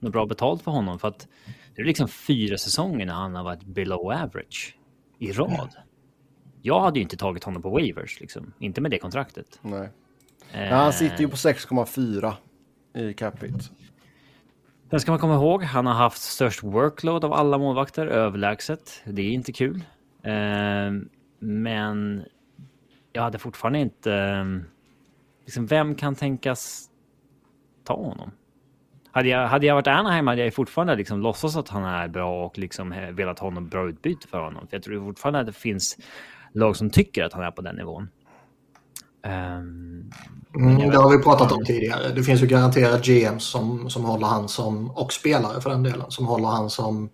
[0.00, 0.98] något bra betalt för honom.
[0.98, 1.28] För att
[1.74, 4.78] det är liksom fyra säsonger när han har varit below average
[5.18, 5.74] i rad.
[6.62, 8.52] Jag hade ju inte tagit honom på waivers, liksom.
[8.58, 9.58] inte med det kontraktet.
[9.62, 9.88] Nej.
[10.52, 12.32] Eh, han sitter ju på 6,4
[12.94, 13.58] i capita.
[14.90, 19.02] Sen ska man komma ihåg, han har haft störst workload av alla målvakter, överlägset.
[19.04, 19.84] Det är inte kul.
[20.22, 21.08] Ehm,
[21.38, 22.24] men
[23.12, 24.12] jag hade fortfarande inte...
[24.12, 24.64] Ehm,
[25.44, 26.90] liksom, vem kan tänkas
[27.84, 28.30] ta honom?
[29.14, 32.44] Hade jag, hade jag varit Anaheim hade jag fortfarande liksom låtsats att han är bra
[32.46, 34.66] och liksom velat ha något bra utbyte för honom.
[34.66, 35.96] För jag tror fortfarande att det finns
[36.52, 38.08] lag som tycker att han är på den nivån.
[39.26, 40.10] Um,
[40.56, 42.12] mm, det har vi pratat om tidigare.
[42.14, 46.10] Det finns ju garanterat GMs som, som håller han som, och spelare för den delen,
[46.10, 47.10] som håller han som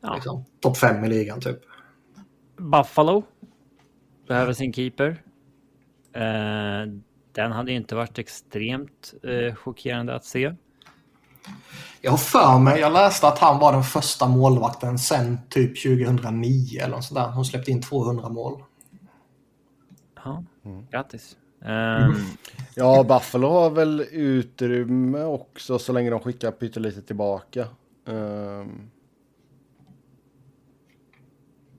[0.00, 0.14] ja.
[0.14, 1.58] liksom, topp fem i ligan typ.
[2.56, 3.22] Buffalo
[4.28, 5.22] behöver sin keeper.
[6.16, 6.92] Uh,
[7.32, 10.54] den hade inte varit extremt uh, chockerande att se.
[12.00, 16.80] Jag har för mig, jag läste att han var den första målvakten sen typ 2009
[16.80, 17.28] eller något sådär.
[17.28, 18.62] Hon släppte in 200 mål.
[20.24, 20.86] Ja, mm.
[20.90, 21.36] grattis.
[21.60, 22.16] Um...
[22.74, 27.66] Ja, Buffalo har väl utrymme också så länge de skickar pyttelite tillbaka.
[28.04, 28.90] Um...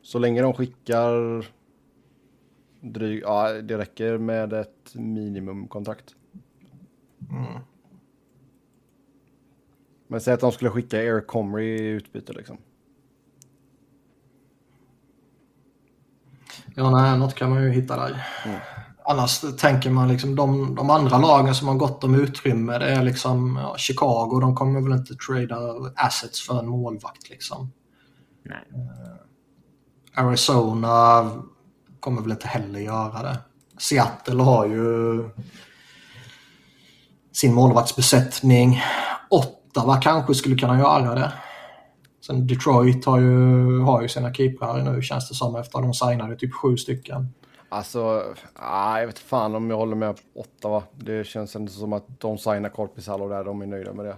[0.02, 1.46] Så länge de skickar
[2.82, 6.16] dryg, ja det räcker med ett minimumkontrakt.
[7.30, 7.62] Mm.
[10.14, 12.58] Men säg att de skulle skicka Eric Comrie i utbyte liksom.
[16.76, 18.28] Ja, nej, något kan man ju hitta där.
[18.46, 18.60] Mm.
[19.06, 23.04] Annars tänker man liksom de, de, andra lagen som har gott om utrymme, det är
[23.04, 27.72] liksom ja, Chicago, de kommer väl inte trada assets för en målvakt liksom.
[28.44, 28.64] Nej.
[28.74, 31.32] Uh, Arizona
[32.00, 33.38] kommer väl inte heller göra det.
[33.78, 35.30] Seattle har ju
[37.32, 38.82] sin målvaktsbesättning.
[39.74, 41.34] Ottawa kanske skulle kunna göra det.
[42.26, 45.94] Sen Detroit har ju, har ju sina keeprar nu känns det som efter att de
[45.94, 47.34] signade typ sju stycken.
[47.70, 48.24] Alltså,
[48.56, 50.84] ah, jag vet fan om jag håller med Ottawa.
[50.96, 54.16] Det känns inte som att de signar Korpisalo där, de är nöjda med det.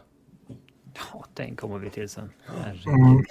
[0.93, 2.29] Ja, den kommer vi till sen.
[2.85, 3.23] Mm.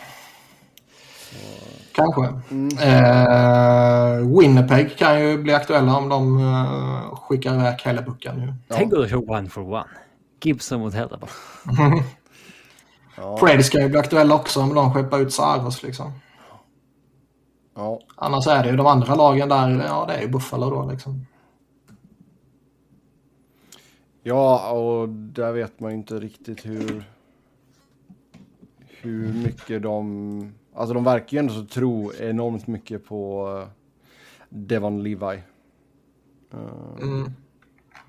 [1.93, 2.35] Kanske.
[2.51, 2.69] Mm.
[2.79, 8.55] Eh, Winnipeg kan ju bli aktuella om de uh, skickar iväg Hellebuckan nu.
[8.69, 8.75] Ja.
[8.77, 9.85] Tänk att köra one for one.
[10.47, 11.31] Gibson mot Hellebuck.
[13.17, 13.39] ja.
[13.39, 16.13] Preds kan ju bli aktuella också om de skeppar ut Saros liksom.
[17.75, 18.01] Ja.
[18.17, 21.27] Annars är det ju de andra lagen där, ja det är ju Buffalo då liksom.
[24.23, 27.05] Ja, och där vet man ju inte riktigt hur,
[29.01, 33.69] hur mycket de Alltså de verkar ju ändå så tro enormt mycket på uh,
[34.49, 35.43] Devon Levi.
[36.55, 37.31] Uh, mm.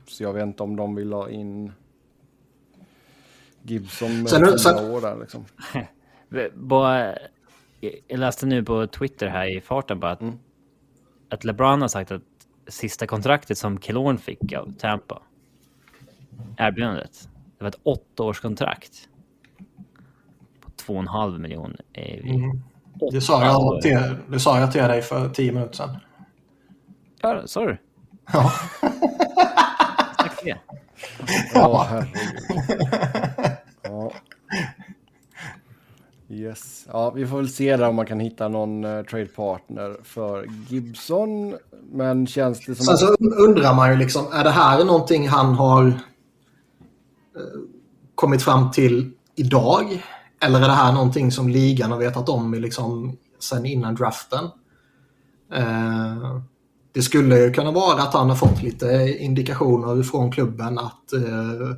[0.08, 1.71] Så jag vet inte om de vill ha in
[3.65, 4.91] Gibson med sen, sen...
[4.91, 5.45] år där liksom.
[6.54, 7.15] bara,
[8.08, 10.39] jag läste nu på Twitter här i farten bara att, mm.
[11.30, 12.21] att LeBron har sagt att
[12.67, 15.21] sista kontraktet som Killorn fick av Tampa,
[16.58, 19.10] erbjudandet, det var ett åttaårskontrakt.
[20.88, 21.82] 2,5 miljoner.
[21.93, 22.62] Mm.
[23.12, 25.97] Det, sa jag till, det sa jag till dig för tio minuter sedan.
[27.21, 27.78] Ja, sa du?
[28.34, 28.51] Ja.
[30.17, 30.58] Tack för det.
[31.54, 33.51] Ja, herregud.
[36.36, 36.86] Yes.
[36.91, 40.48] Ja, vi får väl se där om man kan hitta någon uh, trade partner för
[40.69, 41.56] Gibson.
[41.91, 42.86] Men känns det som...
[42.86, 45.93] Sen så undrar man ju liksom, är det här någonting han har uh,
[48.15, 50.04] kommit fram till idag?
[50.41, 54.50] Eller är det här någonting som ligan har vetat om liksom, sen innan draften?
[55.54, 56.39] Eh,
[56.91, 61.76] det skulle ju kunna vara att han har fått lite indikationer från klubben att eh,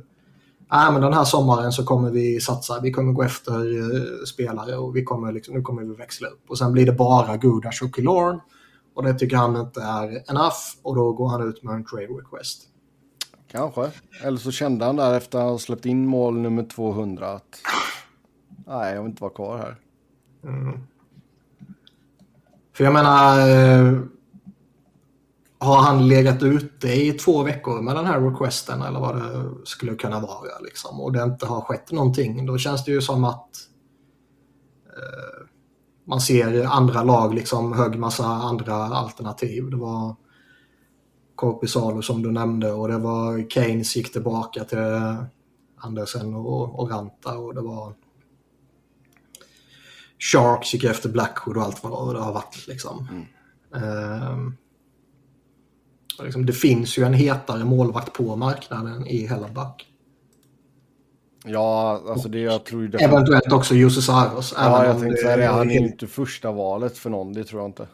[0.70, 4.96] men den här sommaren så kommer vi satsa, vi kommer gå efter eh, spelare och
[4.96, 6.44] vi kommer liksom, nu kommer vi växla upp.
[6.48, 8.40] Och sen blir det bara Gudas och Killorn
[8.94, 12.06] och det tycker han inte är enough och då går han ut med en trade
[12.06, 12.62] request.
[13.50, 13.90] Kanske.
[14.22, 17.60] Eller så kände han där efter att ha släppt in mål nummer 200 att
[18.66, 19.76] Nej, jag vill inte vara kvar här.
[20.44, 20.80] Mm.
[22.72, 24.00] För jag menar, eh,
[25.58, 29.94] har han legat ute i två veckor med den här requesten eller vad det skulle
[29.94, 33.50] kunna vara liksom, och det inte har skett någonting, då känns det ju som att
[34.86, 35.46] eh,
[36.04, 39.70] man ser andra lag liksom hög massa andra alternativ.
[39.70, 40.16] Det var
[41.34, 44.78] Korpisalo som du nämnde och det var Keynes gick tillbaka till
[45.76, 47.94] Andersen och, och Ranta och det var
[50.18, 52.66] Sharks gick efter Blackwood och allt vad det har varit.
[52.66, 53.08] Liksom.
[53.10, 53.24] Mm.
[53.84, 54.52] Uh,
[56.24, 59.86] liksom, det finns ju en hetare målvakt på marknaden i Hellebuck.
[61.44, 62.90] Ja, alltså det jag tror ju...
[62.98, 64.54] Eventuellt också Jussi Saros.
[64.56, 65.46] Ja, jag tänkte säga det.
[65.46, 67.86] Han är ju inte första valet för någon, det tror jag inte.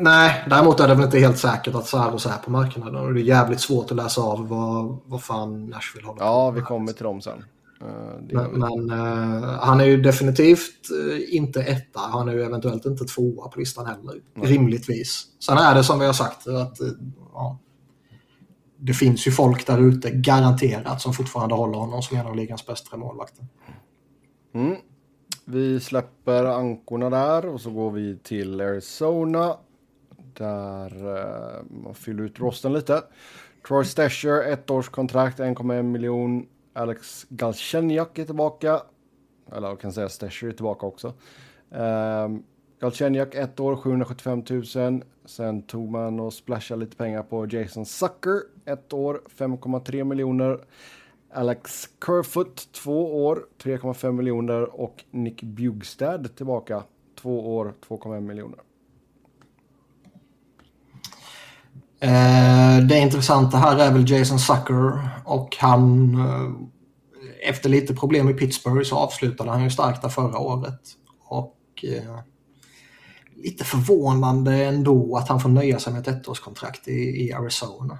[0.00, 2.96] Nej, däremot är det väl inte helt säkert att Saros är på marknaden.
[2.96, 6.50] Och det är jävligt svårt att läsa av vad, vad fan Nashville håller på Ja,
[6.50, 7.44] vi kommer till dem sen.
[7.80, 7.86] Eh,
[8.30, 12.00] men, men uh, han är ju definitivt uh, inte etta.
[12.00, 14.14] Han är ju eventuellt inte tvåa på listan heller.
[14.34, 14.52] Nej.
[14.52, 15.24] Rimligtvis.
[15.46, 16.88] Sen är det som vi har sagt att uh,
[17.34, 17.58] ja,
[18.76, 22.66] det finns ju folk där ute garanterat som fortfarande håller honom som en av ligans
[22.66, 23.46] bästa målvakter.
[24.54, 24.76] Mm.
[25.44, 29.56] Vi släpper ankorna där och så går vi till Arizona.
[30.32, 33.02] Där eh, man fyller ut rosten lite.
[33.68, 36.46] Troy Stasher, ett års kontrakt, 1,1 miljon.
[36.72, 38.82] Alex Galchenyak är tillbaka.
[39.52, 41.14] Eller jag kan säga Stasher är tillbaka också.
[41.70, 42.44] Um,
[42.84, 45.02] Galchenyak ett år, 775 000.
[45.26, 50.58] Sen tog man och splashade lite pengar på Jason Sucker, ett år, 5,3 miljoner.
[51.34, 54.80] Alex Kerfoot, två år, 3,5 miljoner.
[54.80, 56.82] Och Nick Bjugstad tillbaka,
[57.22, 58.58] två år, 2,1 miljoner.
[62.00, 68.34] Eh, det intressanta här är väl Jason Sucker och han eh, efter lite problem i
[68.34, 70.80] Pittsburgh så avslutade han ju starkt där förra året.
[71.28, 72.18] Och eh,
[73.44, 77.98] lite förvånande ändå att han får nöja sig med ett ettårskontrakt i, i Arizona.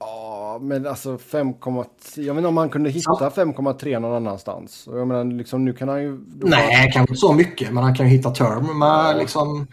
[0.00, 1.84] Ja, men alltså 5,3.
[2.14, 4.88] Jag inte om han kunde hitta 5,3 någon annanstans.
[4.92, 6.20] Jag menar, liksom, nu kan han ju...
[6.42, 9.16] Nej, kanske inte så mycket, men han kan ju hitta term med ja.
[9.18, 9.66] liksom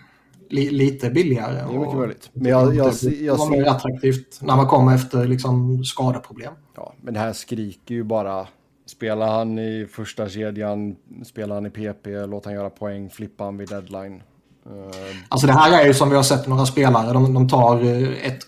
[0.49, 1.53] li, lite billigare.
[1.53, 2.29] Det är mycket möjligt.
[2.33, 3.49] Men jag, jag, jag, jag ser...
[3.49, 6.53] mer attraktivt när man kommer efter liksom skadeproblem.
[6.75, 8.47] Ja, men det här skriker ju bara
[8.87, 13.57] Spelar han i första kedjan, spelar han i PP, låt han göra poäng, flippar han
[13.57, 14.23] vid deadline.
[15.29, 18.27] Alltså det här är ju som vi har sett några spelare, de, de tar eh,
[18.27, 18.47] ett,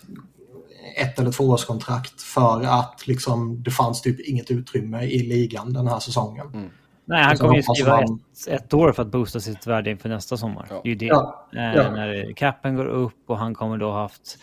[0.96, 5.98] ett eller tvåårskontrakt för att liksom, det fanns typ inget utrymme i ligan den här
[5.98, 6.46] säsongen.
[6.54, 6.70] Mm.
[7.04, 8.20] Nej, han kommer ju skriva han...
[8.46, 10.66] ett, ett, år för att boosta sitt värde inför nästa sommar.
[10.70, 10.80] Ja.
[10.82, 11.06] Det är ju det.
[11.06, 11.48] Ja.
[11.52, 11.90] Eh, ja.
[11.90, 14.38] När capen går upp och han kommer då ha haft,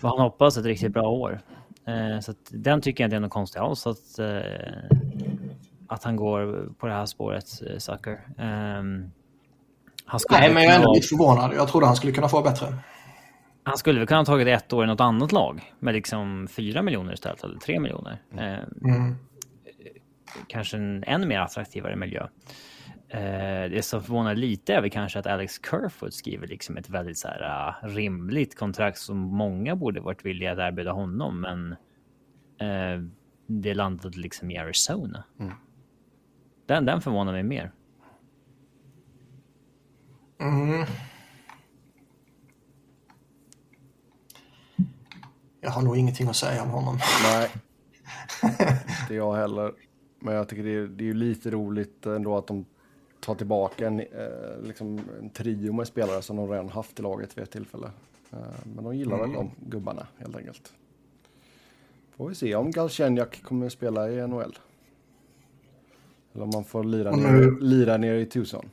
[0.00, 1.40] vad han hoppas, ett riktigt bra år.
[1.86, 3.86] Eh, så den tycker jag inte är något konstigt alls.
[3.86, 4.40] Att, eh,
[5.88, 8.20] att han går på det här spåret, eh, Sucker.
[8.78, 9.10] Um,
[10.30, 11.54] Nej, men jag är ändå lite förvånad.
[11.54, 12.66] Jag trodde han skulle kunna få bättre.
[13.62, 16.82] Han skulle väl kunna ha tagit ett år i något annat lag med liksom fyra
[16.82, 18.22] miljoner istället, eller tre miljoner.
[18.32, 19.14] Mm.
[20.46, 22.26] Kanske en ännu mer attraktivare miljö.
[23.70, 27.28] Det som förvånar lite är väl kanske att Alex Kerfoot skriver liksom ett väldigt så
[27.28, 31.72] här, uh, rimligt kontrakt som många borde varit villiga att erbjuda honom, men
[32.68, 33.08] uh,
[33.46, 35.24] det landade liksom i Arizona.
[35.40, 35.52] Mm.
[36.66, 37.72] Den, den förvånar mig mer.
[40.44, 40.84] Mm.
[45.60, 46.98] Jag har nog ingenting att säga om honom.
[47.22, 47.50] Nej,
[49.02, 49.72] inte jag heller.
[50.18, 52.64] Men jag tycker det är, det är lite roligt ändå att de
[53.20, 54.06] tar tillbaka en, eh,
[54.62, 57.90] liksom en trio med spelare som de redan haft i laget vid ett tillfälle.
[58.32, 58.38] Eh,
[58.74, 59.30] men de gillar mm.
[59.30, 60.72] väl de gubbarna helt enkelt.
[62.16, 64.58] Får vi se om Galchenyak kommer att spela i NHL.
[66.34, 67.58] Eller om man får lira, ner, nu...
[67.60, 68.70] lira ner i Tucson.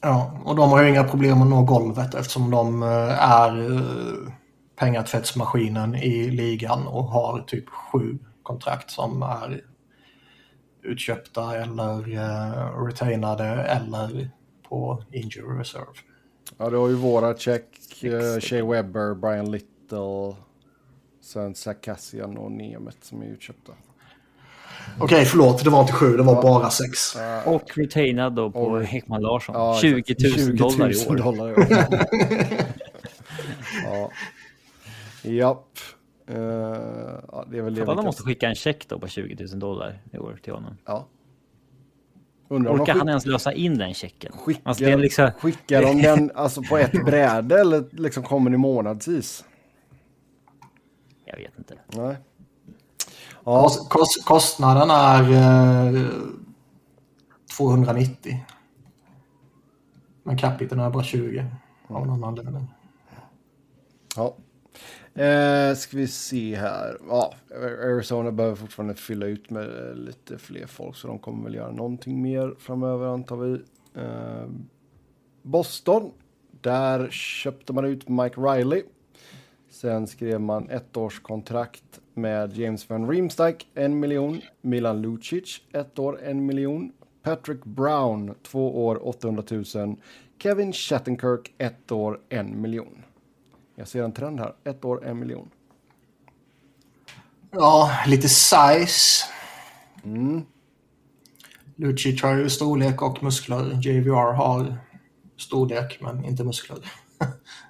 [0.00, 4.32] Ja, och de har ju inga problem att nå golvet eftersom de eh, är eh,
[4.76, 9.64] pengatvättsmaskinen i ligan och har typ sju kontrakt som är
[10.82, 14.30] utköpta eller uh, retainade eller
[14.68, 15.92] på injury reserve.
[16.58, 17.64] Ja, du har ju våra check,
[18.04, 20.36] uh, Shea Webber, Brian Little,
[21.20, 23.72] sen Zach Cassian och Nemet som är utköpta.
[24.98, 25.64] Okej, okay, förlåt.
[25.64, 26.42] Det var inte sju, det var ja.
[26.42, 27.16] bara sex.
[27.44, 28.94] Och retainad då på och...
[28.94, 29.54] Ekman Larsson.
[29.54, 31.16] Ja, 20 000, 20 000 dollar i år.
[31.16, 31.66] Dollar i år.
[33.84, 34.10] ja.
[35.30, 35.78] Japp.
[36.30, 36.36] Uh,
[37.32, 39.98] ja, det är väl det de måste skicka en check då på 20 000 dollar
[40.12, 40.76] i år till honom.
[40.84, 41.08] Ja.
[42.48, 44.32] Undrar Orkar han ens lösa in den checken?
[44.32, 45.30] Skickar, alltså, liksom...
[45.38, 49.44] skickar de den alltså, på ett bräde eller liksom kommer den månadsvis?
[51.24, 51.74] Jag vet inte.
[51.86, 52.16] Nej.
[53.44, 53.70] Ja.
[53.88, 56.10] Kost, kostnaden är eh,
[57.56, 58.44] 290.
[60.22, 61.46] Men capiten är bara 20
[61.86, 62.66] av någon anledning.
[64.16, 64.36] Ja.
[65.22, 66.98] Eh, ska vi se här.
[67.08, 67.34] Ja,
[67.84, 72.22] Arizona behöver fortfarande fylla ut med lite fler folk så de kommer väl göra någonting
[72.22, 73.62] mer framöver antar vi.
[73.94, 74.48] Eh,
[75.42, 76.10] Boston.
[76.60, 78.82] Där köpte man ut Mike Riley.
[79.70, 84.40] Sen skrev man ett års kontrakt med James van Riemsdyk, en miljon.
[84.60, 86.92] Milan Lucic, ett år, en miljon.
[87.22, 89.42] Patrick Brown, två år, 800
[89.74, 89.96] 000.
[90.38, 93.02] Kevin Shattenkirk, ett år, en miljon.
[93.74, 94.54] Jag ser en trend här.
[94.64, 95.50] Ett år, en miljon.
[97.50, 99.26] Ja, lite size.
[100.04, 100.42] Mm.
[101.76, 103.78] Lucic har ju storlek och muskler.
[103.82, 104.76] JVR har
[105.36, 106.78] storlek men inte muskler.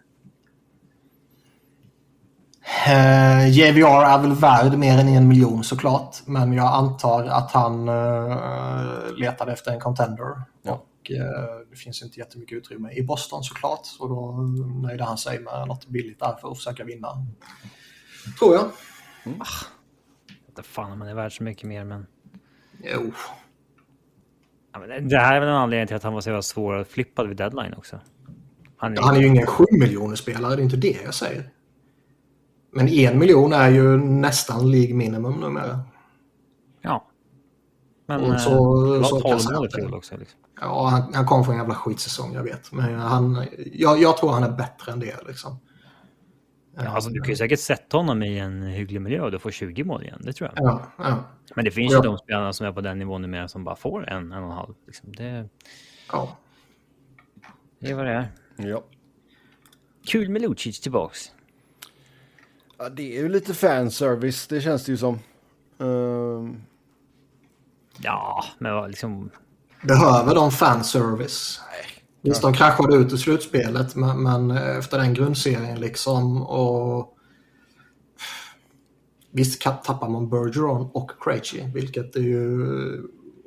[2.71, 6.17] Uh, eh, JVR är väl värd mer än en miljon såklart.
[6.27, 10.43] Men jag antar att han uh, letade efter en contender.
[10.63, 10.73] Ja.
[10.73, 13.87] Och uh, det finns inte jättemycket utrymme i Boston såklart.
[13.87, 14.33] Så då
[14.89, 17.09] nöjde han sig med något billigt där för att försöka vinna.
[18.39, 18.65] Tror jag.
[19.27, 19.41] Mm.
[19.41, 19.67] Ah,
[20.49, 22.07] inte fan om man är värd så mycket mer men...
[22.85, 23.13] Jo.
[24.73, 26.89] Ja, men det här är väl en anledning till att han var så svår att
[26.89, 28.01] flippa vid deadline också.
[28.77, 31.51] Han är, han är ju ingen 7 miljoner spelare, det är inte det jag säger.
[32.73, 35.81] Men en miljon är ju nästan League minimum numera.
[36.83, 37.07] Ja.
[38.07, 38.51] Men och så,
[38.97, 40.17] eh, så 12 mål till också.
[40.17, 40.41] Liksom.
[40.61, 42.73] Ja, han, han kom från en jävla skitsäsong, jag vet.
[42.73, 45.27] Men han, jag, jag tror han är bättre än det.
[45.27, 45.59] Liksom.
[46.77, 49.51] Ja, alltså, du kan ju säkert sätta honom i en hygglig miljö och du får
[49.51, 50.21] 20 mål igen.
[50.25, 50.65] Det tror jag.
[50.67, 51.25] Ja, ja.
[51.55, 51.99] Men det finns ja.
[51.99, 54.51] ju de spelarna som är på den nivån numera som bara får en, en och
[54.51, 54.75] en halv.
[54.87, 55.13] Liksom.
[55.13, 55.49] Det,
[56.13, 56.37] ja.
[57.81, 58.29] det är vad det är.
[58.57, 58.85] Ja.
[60.07, 61.33] Kul med Lucic tillbaks.
[62.83, 65.19] Ja, det är ju lite fanservice, det känns det ju som.
[65.79, 66.63] Um...
[67.99, 69.31] Ja, men liksom...
[69.83, 71.61] Behöver de fanservice?
[72.23, 77.17] Visst, de kraschade ut i slutspelet, men, men efter den grundserien liksom och...
[79.31, 82.67] Visst tappar man Bergeron och Krejci, vilket är ju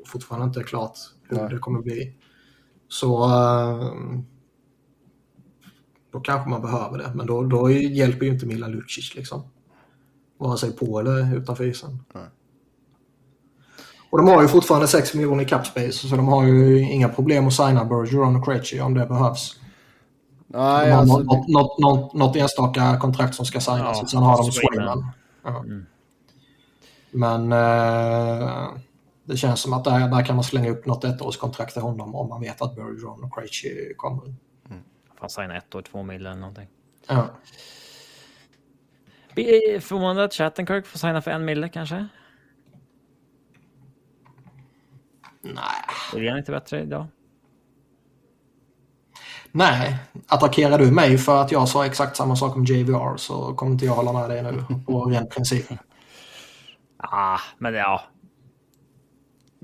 [0.06, 0.98] fortfarande inte är klart
[1.30, 1.50] hur Nej.
[1.50, 2.16] det kommer bli.
[2.88, 3.94] Så uh,
[6.14, 9.44] då kanske man behöver det, men då, då hjälper ju inte Milan Lucic liksom.
[10.38, 12.00] Vare sig på eller utanför isen.
[12.14, 12.24] Nej.
[14.10, 17.48] Och de har ju fortfarande 6 miljoner i capspace så de har ju inga problem
[17.48, 19.60] att signa Bergeron och Krejci om det behövs.
[20.48, 21.18] Nej, de alltså...
[21.18, 25.08] något, något, något, något enstaka kontrakt som ska signas ja, sen har de Swayman.
[25.44, 25.60] Ja.
[25.60, 25.86] Mm.
[27.12, 28.70] Men eh,
[29.26, 32.30] det känns som att där, där kan man slänga upp något ettårskontrakt till honom om
[32.30, 34.36] man vet att Bergeron och Krejci kommer.
[35.24, 35.30] Mm.
[35.30, 36.68] Fan signa ett år, två mil eller någonting.
[37.08, 37.28] Ja.
[39.80, 42.08] Förvånad att Chattenkirk får signa för en mille kanske?
[45.42, 46.26] Nej.
[46.26, 47.08] Är han inte bättre idag?
[49.52, 49.98] Nej,
[50.28, 53.86] attackerar du mig för att jag sa exakt samma sak om JVR så kommer inte
[53.86, 55.66] jag hålla med dig nu på ren princip.
[56.98, 58.02] Ah, men ja.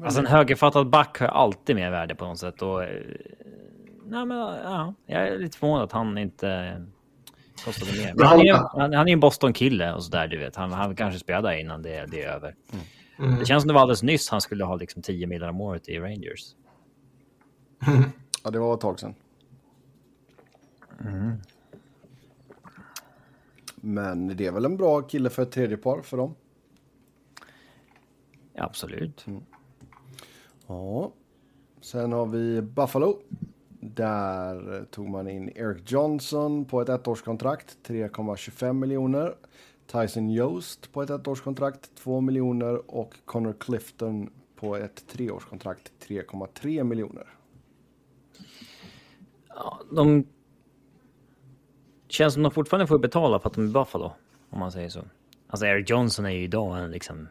[0.03, 2.61] Alltså en högerfattad back har alltid mer värde på något sätt.
[2.61, 3.01] Och, eh,
[4.09, 6.81] nej, men, ja, jag är lite förvånad att han inte
[7.65, 8.13] kostade mer.
[8.15, 10.55] Men han, är, han, han är en Boston-kille och sådär, du vet.
[10.55, 12.55] Han, han kanske spelar där innan det, det är över.
[12.73, 12.85] Mm.
[13.19, 13.39] Mm.
[13.39, 15.89] Det känns som det var alldeles nyss han skulle ha liksom 10 miljoner om året
[15.89, 16.55] i Rangers.
[18.43, 19.15] Ja, det var ett tag sedan.
[21.05, 21.37] Mm.
[23.75, 26.35] Men det är väl en bra kille för ett tredje par för dem?
[28.53, 29.27] Ja, absolut.
[29.27, 29.43] Mm.
[30.67, 31.11] Ja.
[31.81, 33.21] Sen har vi Buffalo.
[33.79, 39.35] Där tog man in Eric Johnson på ett ettårskontrakt, 3,25 miljoner.
[39.87, 47.27] Tyson Yost på ett ettårskontrakt 2 miljoner och Connor Clifton på ett treårskontrakt 3,3 miljoner.
[49.47, 50.25] Ja, de
[52.07, 54.11] känns som de fortfarande får betala för att de är Buffalo,
[54.49, 55.01] om man säger så.
[55.47, 57.27] Alltså Eric Johnson är ju idag en liksom...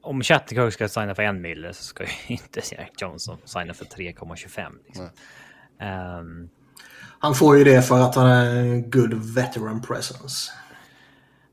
[0.00, 3.84] Om Chatterkirk ska signa för en mille så ska ju inte Eric Johnson signa för
[3.84, 4.72] 3,25.
[4.86, 5.08] Liksom.
[6.20, 6.50] Um,
[7.18, 10.52] han får ju det för att han är en good veteran presence.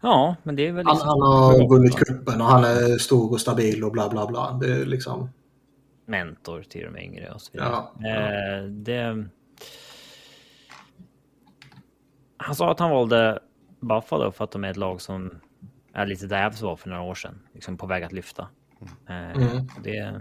[0.02, 0.86] Ja, men det är väl...
[0.86, 1.08] Liksom...
[1.08, 4.58] Han, han har vunnit cupen och han är stor och stabil och bla bla bla.
[4.62, 5.30] Det är liksom...
[6.06, 7.70] Mentor till de yngre och så vidare.
[7.70, 8.08] Ja, ja.
[8.10, 9.28] Eh, det...
[12.38, 13.40] Han sa att han valde
[13.80, 15.32] Buffalo för att de är ett lag som
[15.98, 17.40] är lite där var för några år sedan.
[17.54, 18.48] Liksom på väg att lyfta.
[19.10, 19.68] Eh, mm.
[19.84, 20.20] det,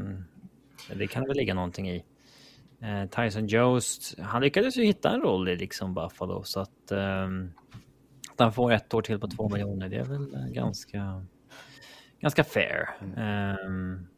[0.94, 2.04] det kan väl ligga någonting i.
[2.80, 7.52] Eh, Tyson Jost, han lyckades ju hitta en roll i liksom Buffalo så att um,
[8.32, 11.24] att han får ett år till på två miljoner, det är väl eh, ganska,
[12.20, 12.88] ganska fair.
[13.00, 14.08] Um,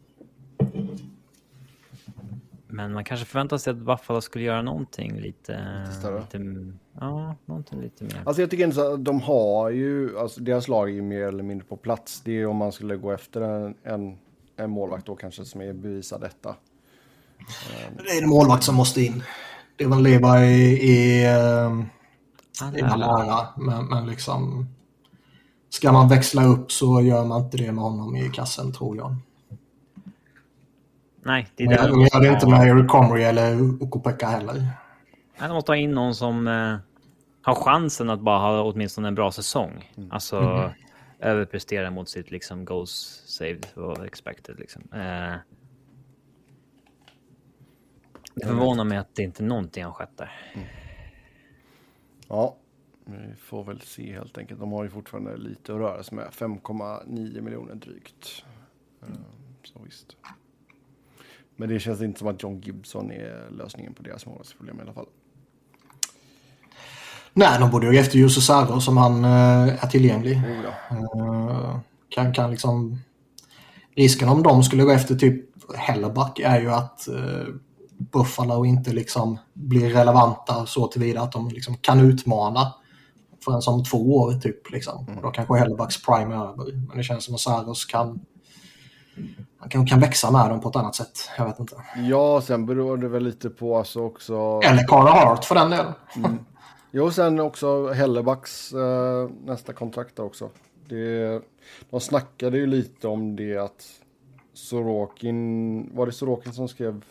[2.69, 5.81] men man kanske förväntar sig att Buffalo skulle göra någonting lite...
[5.81, 6.21] Lite större?
[6.21, 8.23] Lite, ja, någonting lite mer.
[8.25, 11.43] Alltså jag tycker inte att de har ju, alltså deras lag är ju mer eller
[11.43, 12.21] mindre på plats.
[12.25, 14.19] Det är om man skulle gå efter en, en,
[14.57, 16.55] en målvakt då kanske som är bevisad detta.
[18.05, 19.23] Det är en målvakt som måste in.
[19.77, 21.27] Det är väl leva i, i
[22.77, 24.67] i all ära, men, men liksom...
[25.71, 29.17] Ska man växla upp så gör man inte det med honom i kassen, tror jag.
[31.23, 31.91] Nej, det är det.
[31.93, 34.55] Men gör det inte med Eric Comrie eller Ukopeka heller.
[34.55, 36.77] Nej, de måste ha in någon som eh,
[37.43, 39.93] har chansen att bara ha åtminstone en bra säsong.
[39.97, 40.13] Mm.
[40.13, 40.71] Alltså mm.
[41.19, 44.59] överprestera mot sitt liksom goals saved och expected.
[44.59, 44.83] Liksom.
[44.93, 45.35] Eh,
[48.35, 50.33] det förvånar mig att det inte någonting har skett där.
[50.55, 50.67] Mm.
[52.29, 52.57] Ja,
[53.05, 54.61] vi får väl se helt enkelt.
[54.61, 56.27] De har ju fortfarande lite att röra sig med.
[56.31, 58.45] 5,9 miljoner drygt.
[59.03, 59.09] Eh,
[59.63, 60.17] så visst.
[61.61, 64.93] Men det känns inte som att John Gibson är lösningen på deras målvaktsproblem i alla
[64.93, 65.07] fall.
[67.33, 70.37] Nej, de borde ju efter Jussi Sarro som han uh, är tillgänglig.
[70.37, 71.79] Uh,
[72.09, 72.99] kan, kan liksom...
[73.97, 75.45] Risken om de skulle gå efter typ
[75.77, 77.55] Hellerback är ju att uh,
[77.99, 82.75] Buffalo inte liksom blir relevanta så tillvida att de liksom kan utmana
[83.45, 84.71] förrän som två år typ.
[84.71, 85.07] Liksom.
[85.09, 85.23] Mm.
[85.23, 86.87] Då kanske Hellebacks prime är över.
[86.89, 88.21] Men det känns som att Saros kan
[89.59, 91.31] han kan, kan växa med dem på ett annat sätt.
[91.39, 91.77] Jag vet inte.
[91.97, 94.61] Ja, sen beror det väl lite på alltså också...
[94.65, 95.93] Eller Carl Hart för den delen.
[96.17, 96.39] Mm.
[96.91, 100.51] Jo, sen också Hellebacks äh, nästa kontrakt också.
[100.89, 101.43] Det,
[101.91, 103.87] de snackade ju lite om det att
[104.55, 107.05] Sorokin, var det Sorokin som skrev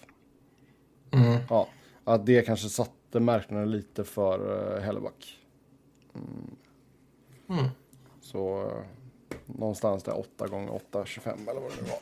[1.12, 1.38] Mm.
[1.50, 1.68] Ja,
[2.04, 5.40] att det kanske satte marknaden lite för uh, Helleback.
[6.16, 6.56] Mm.
[7.50, 7.72] Mm.
[8.22, 8.84] Så eh,
[9.48, 12.00] någonstans där 8 gånger 8, 25 eller vad det nu var.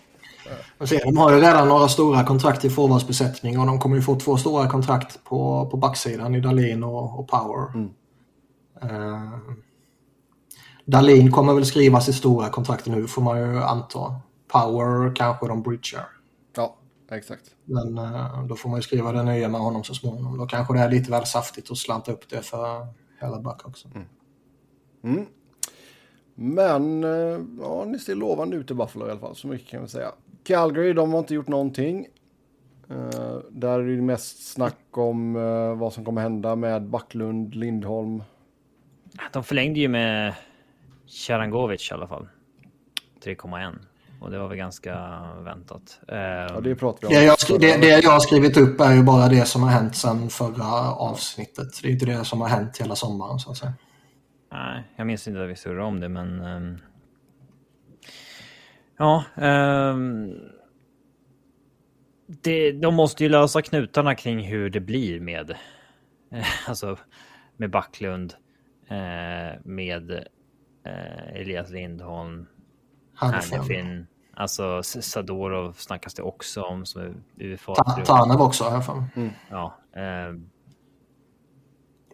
[1.05, 4.37] De har ju redan några stora kontrakt i forwardsbesättning och de kommer ju få två
[4.37, 7.73] stora kontrakt på, på backsidan i Dalin och, och Power.
[7.73, 7.89] Mm.
[8.83, 9.39] Uh,
[10.85, 14.21] Dalin kommer väl skriva sitt stora kontrakt nu får man ju anta.
[14.47, 16.07] Power kanske de breachar.
[16.55, 16.77] Ja,
[17.11, 17.43] exakt.
[17.65, 20.37] Men uh, då får man ju skriva det nya med honom så småningom.
[20.37, 22.87] Då kanske det är lite väl saftigt att slanta upp det för
[23.21, 23.87] hela Buck också.
[25.03, 25.25] Mm.
[26.35, 29.81] Men eh, ja, ni ser lovande ut i Buffalo i alla fall, så mycket kan
[29.81, 30.11] vi säga.
[30.43, 32.07] Calgary, de har inte gjort någonting.
[32.91, 38.23] Uh, där är det mest snack om uh, vad som kommer hända med Backlund, Lindholm.
[39.33, 40.33] De förlängde ju med
[41.07, 42.27] Charangovic i alla fall.
[43.23, 43.73] 3,1.
[44.21, 45.99] Och det var väl ganska väntat.
[46.11, 47.13] Uh, Ja, det pratar vi om.
[47.21, 49.69] Det jag, skri- det, det jag har skrivit upp är ju bara det som har
[49.69, 51.67] hänt sedan förra avsnittet.
[51.81, 53.73] Det är inte det som har hänt hela sommaren så att säga.
[54.51, 56.39] Nej, jag minns inte att vi surrade om det, men...
[56.41, 56.77] ehm,
[58.97, 60.33] ja, ehm,
[62.27, 65.55] det, de måste ju lösa knutarna kring hur det blir med...
[66.67, 66.97] alltså,
[67.57, 68.33] med Backlund,
[68.87, 70.11] eh, med
[70.85, 72.45] eh, Elias Lindholm,
[73.13, 74.07] Hannifin.
[74.37, 77.75] Alltså Sadorov snackas det också om som är UFA.
[77.75, 79.33] Ta- Tanev också har jag för mig.
[79.49, 80.49] Ja, ehm,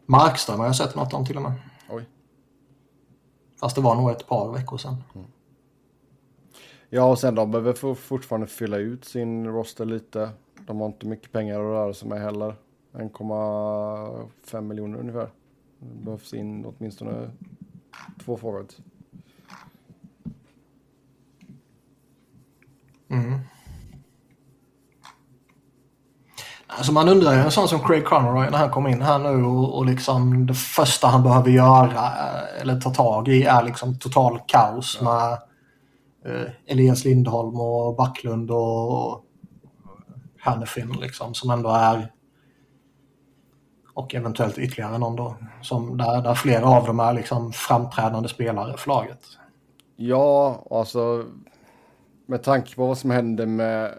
[0.06, 1.54] Markström har jag sett något om till och med.
[1.90, 2.06] Oj.
[3.62, 5.04] Fast det var nog ett par veckor sedan.
[6.90, 10.30] Ja, och sen de behöver for- fortfarande fylla ut sin roster lite.
[10.68, 12.56] De har inte mycket pengar att röra sig med heller.
[12.94, 15.30] 1,5 miljoner ungefär.
[15.80, 17.32] Det behövs in åtminstone
[18.26, 18.78] två forwards.
[26.78, 29.44] Alltså man undrar ju en sån som Craig Conroy när han kommer in här nu
[29.44, 34.00] och, och liksom det första han behöver göra eh, eller ta tag i är liksom
[34.00, 35.32] total kaos med
[36.26, 39.24] eh, Elias Lindholm och Backlund och
[40.40, 42.12] Hannifin liksom som ändå är
[43.94, 48.78] och eventuellt ytterligare någon då som där, där flera av dem är liksom framträdande spelare
[48.78, 49.20] för laget.
[49.96, 51.26] Ja, alltså
[52.26, 53.94] med tanke på vad som hände med...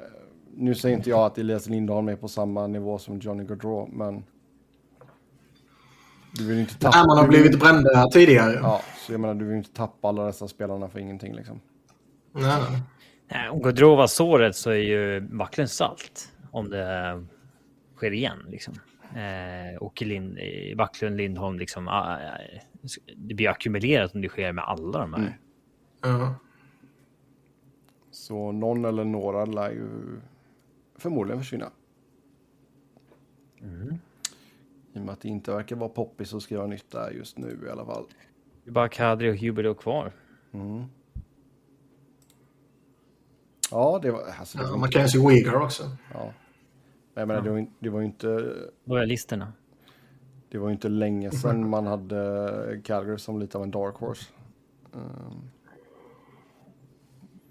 [0.54, 4.24] Nu säger inte jag att Elias Lindholm är på samma nivå som Johnny Gaudreau, men...
[6.34, 6.96] Du vill ju inte tappa...
[6.96, 8.52] Nej, man har blivit brända tidigare.
[8.52, 11.60] Ja, så jag menar, du vill inte tappa alla dessa spelarna för ingenting liksom.
[12.32, 12.62] Nej,
[13.28, 13.50] nej.
[13.50, 16.32] Om Gaudreau var såret så är ju Backlund salt.
[16.50, 17.24] Om det
[17.96, 18.74] sker igen liksom.
[19.14, 21.88] Eh, och Lind, eh, Backlund, Lindholm liksom.
[21.88, 22.38] ah, ah,
[23.16, 25.38] det blir ackumulerat om det sker med alla de här.
[26.02, 26.34] Ja.
[28.10, 30.20] Så någon eller några lär ju
[31.02, 31.70] förmodligen försvinna.
[34.94, 37.58] I och med att det inte verkar vara poppis att skriva nytt där just nu
[37.66, 38.04] i alla fall.
[38.64, 40.12] Det är bara Kadri och Huberdeau kvar.
[43.70, 44.22] Ja, det var...
[44.38, 45.82] Alltså, det Ja, var man inte, kan ju se Uyghur också.
[46.14, 46.32] ja.
[47.14, 48.54] Men jag menar, det var, ju- det var ju inte...
[48.84, 49.52] Lojalisterna.
[50.48, 54.24] Det var ju inte länge sedan man hade Calgary som lite av en dark horse.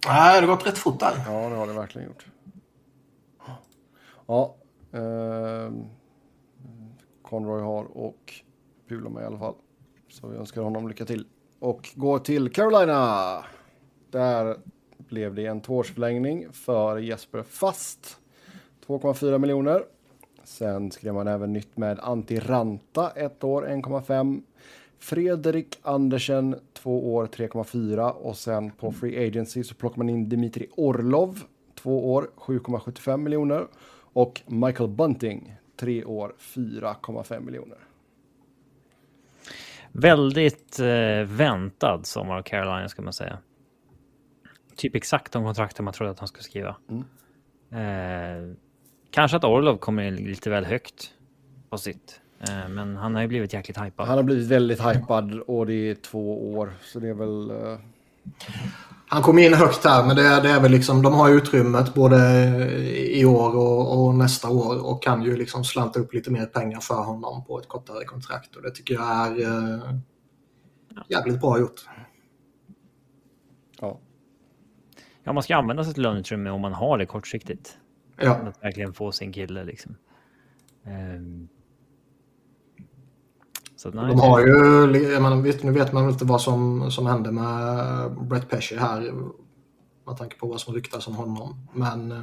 [0.08, 1.14] Nej, det har gått rätt fort där.
[1.26, 2.26] Ja, det har det verkligen gjort.
[4.32, 4.56] Ja.
[4.92, 5.72] Eh,
[7.22, 8.34] Conroy har och
[8.88, 9.54] Pula med i alla fall.
[10.10, 11.28] Så vi önskar honom lycka till.
[11.60, 13.46] Och går till Carolina.
[14.12, 14.58] Där
[14.98, 18.18] blev det en tvåårsförlängning för Jesper Fast.
[18.88, 19.84] 2,4 miljoner.
[20.44, 24.42] Sen skrev man även nytt med Antti Ranta, ett år 1,5.
[25.00, 30.68] Fredrik Andersen, två år 3,4 och sen på Free Agency så plockar man in Dimitri
[30.76, 31.44] Orlov,
[31.76, 33.68] två år 7,75 miljoner
[34.14, 37.78] och Michael Bunting, tre år 4,5 miljoner.
[39.92, 43.38] Väldigt eh, väntad sommar av Carolina ska man säga.
[44.76, 46.76] Typ exakt de kontrakten man trodde att han skulle skriva.
[47.72, 48.56] Eh,
[49.12, 51.14] kanske att Orlov kommer in lite väl högt
[51.70, 52.22] på sitt.
[52.40, 54.08] Eh, men han har ju blivit jäkligt hypad.
[54.08, 57.52] Han har blivit väldigt hypad och det är två år så det är väl...
[59.14, 61.94] Han kom in högt här, men det är, det är väl liksom, de har utrymmet
[61.94, 62.18] både
[62.96, 66.80] i år och, och nästa år och kan ju liksom slanta upp lite mer pengar
[66.80, 68.56] för honom på ett kortare kontrakt.
[68.56, 69.96] Och det tycker jag är eh,
[71.08, 71.82] jävligt bra gjort.
[73.82, 74.00] ja.
[75.24, 77.78] Ja, man ska använda sitt löneutrymme om man har det kortsiktigt.
[78.18, 79.96] Ja, Att verkligen få sin kille liksom.
[80.86, 81.48] Ehm.
[83.82, 87.06] Så att, nej, de har ju, menar, vet, nu vet man inte vad som, som
[87.06, 89.14] hände med Brett Pesci här
[90.08, 91.68] med tanke på vad som ryktas om honom.
[91.74, 92.18] Men eh,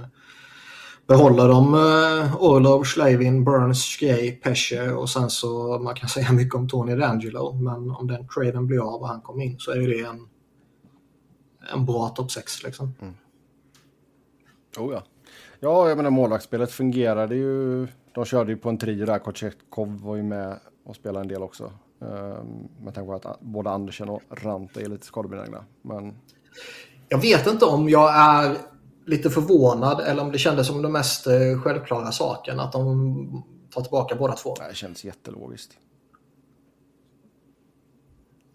[1.06, 6.54] behåller de uh, Orlov, Slavin, Burns, Skay, Pesce och sen så man kan säga mycket
[6.54, 9.88] om Tony D'Angelo men om den traden blir av och han kommer in så är
[9.88, 10.28] det en,
[11.72, 12.94] en bra topp 6 liksom.
[13.00, 13.14] Mm.
[14.78, 15.02] Oh ja.
[15.60, 17.86] Ja, jag menar målvaktsspelet fungerade ju.
[18.14, 19.18] De körde ju på en trio där.
[19.18, 21.72] Kochetkov var ju med och spelade en del också.
[21.98, 25.64] Um, med tanke på att både Andersen och Rante är lite skadebenägna.
[25.82, 26.14] Men...
[27.08, 28.56] Jag vet inte om jag är
[29.06, 33.82] lite förvånad eller om det kändes som den mest eh, självklara saken att de tar
[33.82, 34.54] tillbaka båda två.
[34.68, 35.78] Det känns jättelogiskt.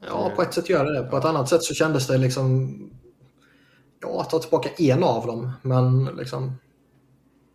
[0.07, 1.09] Ja, på ett sätt gör det det.
[1.09, 2.73] På ett annat sätt så kändes det liksom...
[4.01, 6.55] Ja, ta tillbaka en av dem, men liksom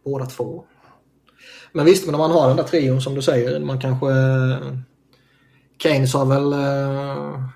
[0.05, 0.65] båda två.
[1.79, 4.07] Men visst, men om man har den där trion som du säger, man kanske...
[5.83, 6.53] Keynes har väl...
[6.53, 7.49] Uh...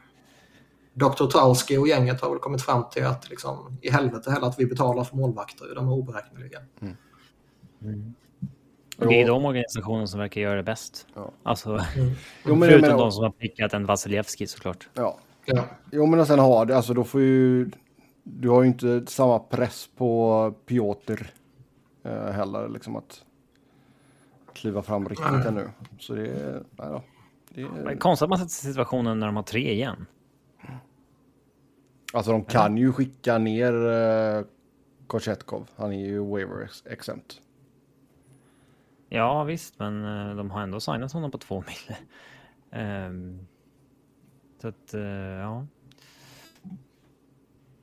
[0.94, 1.26] Dr.
[1.26, 4.66] Talski och gänget har väl kommit fram till att liksom, i helvete heller att vi
[4.66, 5.74] betalar för målvakter.
[5.74, 6.58] De är oberäkneliga.
[6.80, 6.96] Mm.
[7.82, 8.14] Mm.
[8.96, 11.06] det är de organisationerna som verkar göra det bäst.
[11.14, 11.30] Ja.
[11.42, 12.10] Alltså, mm.
[12.46, 14.88] jo, men, förutom men, de som har pickat en Vasilevski såklart.
[14.94, 15.18] Ja.
[15.44, 15.64] ja.
[15.92, 17.70] Jo, men och sen har det, alltså då får ju...
[18.22, 21.22] Du har ju inte samma press på Piotr
[22.04, 23.24] eh, heller, liksom att
[24.55, 25.46] kliva fram riktigt mm.
[25.46, 25.70] ännu.
[25.98, 26.62] Så det är...
[26.76, 27.03] Då.
[27.48, 27.98] Det är...
[27.98, 30.07] Konstigt att man sätter situationen när de har tre igen.
[32.12, 34.44] Alltså de kan ju skicka ner uh,
[35.07, 35.70] Kochetkov.
[35.76, 37.40] Han är ju waiver exempt.
[39.09, 41.96] Ja visst, men uh, de har ändå signat honom på två mil.
[42.82, 43.46] um,
[44.61, 45.66] så att, uh, ja.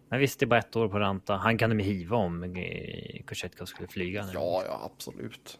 [0.09, 1.35] Men visst, det är bara ett år på Ranta.
[1.35, 2.55] Han kan de hiva om
[3.27, 4.25] Kochetkov skulle flyga.
[4.25, 4.31] Nu.
[4.33, 5.59] Ja, ja, absolut.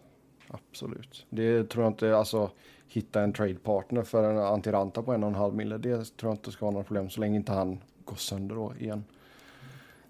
[0.50, 1.26] Absolut.
[1.30, 2.52] Det tror jag inte, alltså
[2.88, 5.78] hitta en trade partner för en antiranta på en och en halv mille.
[5.78, 8.74] Det tror jag inte ska vara några problem så länge inte han gå sönder då
[8.80, 9.04] igen.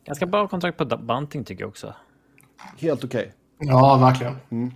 [0.05, 1.93] Ganska bra kontrakt på Bunting tycker jag också.
[2.77, 3.33] Helt okej.
[3.57, 3.69] Okay.
[3.69, 4.35] Ja, verkligen.
[4.49, 4.71] Mm.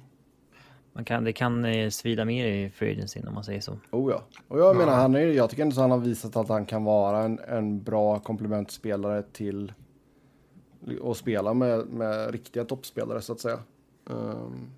[0.94, 3.78] Man kan, det kan eh, svida mer i free agency om man säger så.
[3.92, 4.24] Oh ja.
[4.48, 6.84] Och jag menar, han är, jag tycker inte att han har visat att han kan
[6.84, 9.74] vara en, en bra komplementspelare till
[11.02, 13.60] och spela med, med riktiga toppspelare så att säga.
[14.06, 14.70] Um,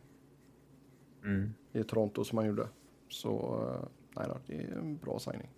[1.25, 1.53] mm.
[1.73, 2.67] I Toronto som han gjorde.
[3.09, 5.49] Så eh, nej då, det är en bra signing.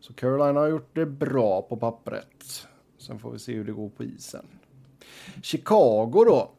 [0.00, 2.66] Så Carolina har gjort det bra på pappret.
[2.98, 4.46] Sen får vi se hur det går på isen.
[5.42, 6.50] Chicago då.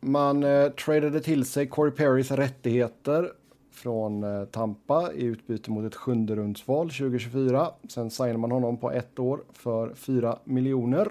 [0.00, 3.32] Man eh, tradade till sig Corey Perrys rättigheter
[3.70, 7.70] från eh, Tampa i utbyte mot ett sjunde rundsval 2024.
[7.88, 11.08] Sen signade man honom på ett år för 4 miljoner.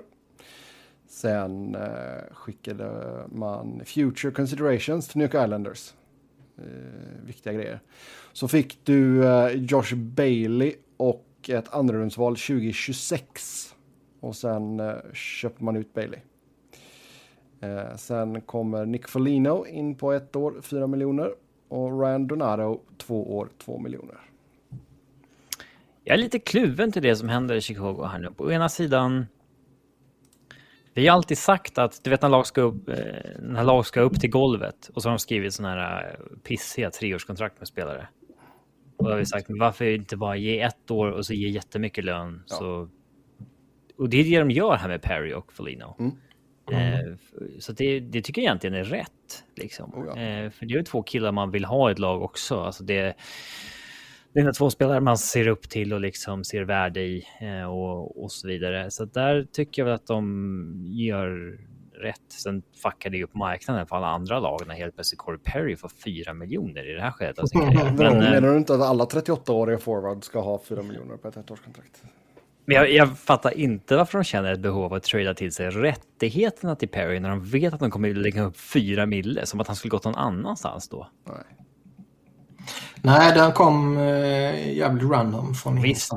[1.08, 5.94] Sen eh, skickade man Future Considerations till New York Islanders.
[6.60, 7.80] Eh, viktiga grejer.
[8.34, 13.76] Så fick du eh, Josh Bailey och ett andrarumsval 2026.
[14.20, 16.20] Och sen eh, köper man ut Bailey.
[17.62, 21.32] Eh, sen kommer Nick Folino in på ett år, 4 miljoner.
[21.68, 24.18] Och Ryan Donato, två år, 2 miljoner.
[26.04, 28.32] Jag är lite kluven till det som händer i Chicago här nu.
[28.32, 29.26] På ena sidan,
[31.00, 32.96] vi har alltid sagt att du vet när lag ska upp, eh,
[33.40, 36.92] när lag ska upp till golvet och så har de skrivit sådana här eh, pissiga
[36.92, 38.08] treårskontrakt med spelare.
[38.98, 42.06] Och då har vi sagt, varför inte bara ge ett år och så ge jättemycket
[42.06, 42.44] lön?
[42.48, 42.56] Ja.
[42.56, 42.90] Så...
[43.98, 45.96] Och det är det de gör här med Perry och Folino.
[46.00, 46.12] Mm.
[46.72, 46.94] Mm.
[46.94, 47.16] Eh,
[47.60, 49.44] så det, det, tycker jag egentligen är rätt.
[49.56, 49.94] Liksom.
[49.94, 50.50] Oh ja.
[50.52, 52.60] för det är två killar man vill ha i ett lag också.
[52.60, 53.16] Alltså det,
[54.48, 58.32] är två spelare man ser upp till och liksom ser värde i eh, och, och
[58.32, 58.92] så vidare.
[58.92, 61.60] Så där tycker jag väl att de gör
[62.00, 62.22] rätt.
[62.28, 65.90] Sen fuckade det upp marknaden för alla andra lag när helt plötsligt Corey Perry får
[65.90, 67.94] 4 miljoner i det här skedet av sin karriär.
[67.98, 71.38] Men, eh, menar du inte att alla 38-åriga forwards ska ha 4 miljoner på ett
[71.38, 72.04] ettårskontrakt?
[72.66, 75.70] Men jag, jag, fattar inte varför de känner ett behov av att trada till sig
[75.70, 79.68] rättigheterna till Perry när de vet att de kommer lägga upp 4 mille, som att
[79.68, 81.08] han skulle gått någon annanstans då.
[81.28, 81.59] Nej.
[83.02, 86.12] Nej, den kom eh, jävligt random från Visst,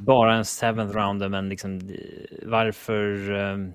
[0.00, 1.80] bara en seventh rounder, men liksom
[2.42, 3.30] varför...
[3.30, 3.72] Um,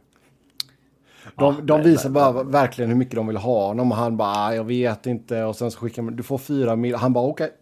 [1.35, 4.53] de, de visar bara verkligen hur mycket de vill ha honom och han bara, ah,
[4.53, 5.43] jag vet inte.
[5.43, 6.95] Och sen så skickar man, du får fyra mil.
[6.95, 7.45] Han bara, okej.
[7.45, 7.57] Okay.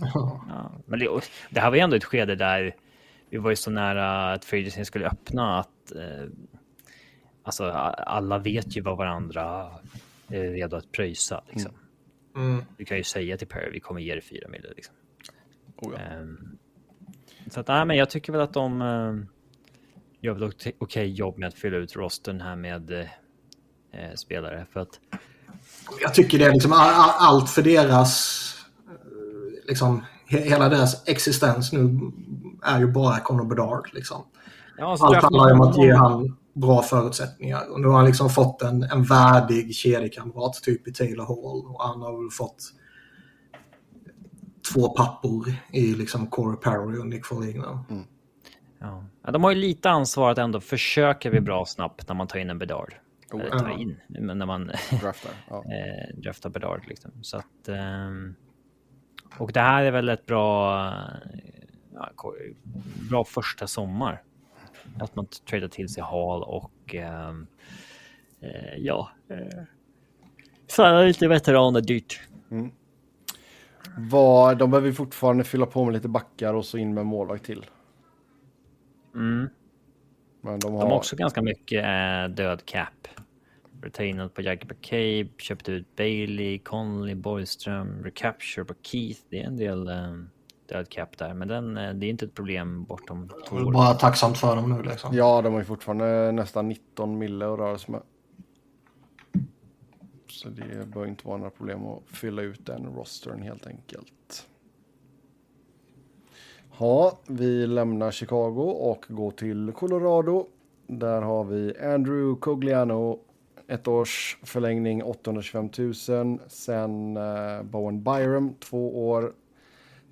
[0.48, 1.08] Ja, men det,
[1.50, 2.74] det, här var ju ändå ett skede där
[3.30, 6.28] vi var ju så nära att Friedrichsen skulle öppna att eh,
[7.42, 7.70] alltså
[8.06, 9.70] alla vet ju vad varandra
[10.28, 11.42] är redo att pröjsa.
[11.48, 11.70] Liksom.
[11.70, 11.83] Mm.
[12.76, 14.72] Du kan ju säga till Perry, vi kommer ge dig fyra mil.
[14.76, 14.94] Liksom.
[15.76, 16.18] Oh ja.
[16.18, 16.58] um,
[17.50, 19.24] så att, nej, men jag tycker väl att de uh,
[20.20, 24.66] gör väl okej okay jobb med att fylla ut rosten här med eh, spelare.
[24.72, 25.00] För att...
[26.00, 28.40] Jag tycker det är liksom allt för deras,
[28.88, 32.12] eh, liksom hela deras existens nu
[32.62, 33.90] är ju bara Conor Bedard.
[33.92, 34.26] Liksom.
[34.78, 37.72] Ja, allt handlar om att ge han bra förutsättningar.
[37.72, 41.74] Och nu har han liksom fått en, en värdig kedjekamrat typ i Taylor Hall.
[41.74, 42.72] Och han har väl fått
[44.72, 47.84] två pappor i liksom Corey Perry och Nick Foligno.
[47.90, 48.02] Mm.
[48.78, 49.32] Ja.
[49.32, 52.50] de har ju lite ansvar att ändå försöka bli bra snabbt när man tar in
[52.50, 52.94] en Bedard.
[53.32, 54.66] Oh, Eller tar in, men när man
[55.00, 55.64] draftar, ja.
[55.64, 56.82] Eh, draftar Bedard.
[56.88, 57.10] Liksom.
[57.22, 58.34] Så att, um,
[59.38, 60.84] och det här är väl ett bra,
[61.94, 62.34] ja,
[63.10, 64.22] bra första sommar.
[65.00, 66.94] Att man tradar till sig Hall och
[67.28, 67.46] um,
[68.42, 69.64] uh, ja, uh,
[70.66, 72.20] så lite veteraner dyrt.
[72.50, 72.70] Mm.
[73.98, 77.66] Var, de behöver fortfarande fylla på med lite backar och så in med målvakt till.
[79.14, 79.48] Mm.
[80.40, 80.80] Men de har...
[80.80, 83.08] de har också ganska mycket eh, död cap.
[83.82, 89.20] Retainat på Jagger McCabe, köpt ut Bailey, Conley, Borgström, recapture på Keith.
[89.28, 90.14] Det är en del eh,
[90.66, 93.72] död cap där, men den, eh, det är inte ett problem bortom två år.
[93.72, 95.16] Bara tacksamt för dem nu liksom.
[95.16, 98.02] Ja, de har ju fortfarande nästan 19 mille att röra sig med.
[100.28, 104.46] Så det bör inte vara några problem att fylla ut den rostern helt enkelt.
[106.78, 110.46] Ja, vi lämnar Chicago och går till Colorado.
[110.86, 113.18] Där har vi Andrew Cogliano,
[113.68, 116.38] ett års förlängning 825 000.
[116.48, 119.32] Sen uh, Bowen Byram, två år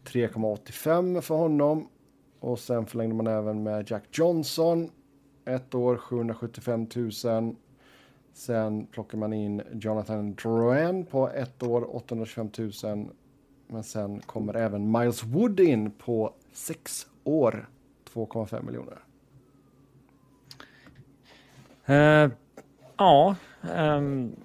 [0.05, 1.89] 3,85 för honom.
[2.41, 4.91] Och sen förlängde man även med Jack Johnson,
[5.45, 6.87] ett år 775
[7.25, 7.57] 000.
[8.33, 12.51] Sen plockar man in Jonathan Drouin på ett år 825
[12.85, 13.09] 000.
[13.67, 17.69] Men sen kommer även Miles Wood in på sex år
[18.13, 18.99] 2,5 miljoner.
[21.89, 22.33] Uh,
[22.97, 23.37] ja,
[23.77, 24.37] um,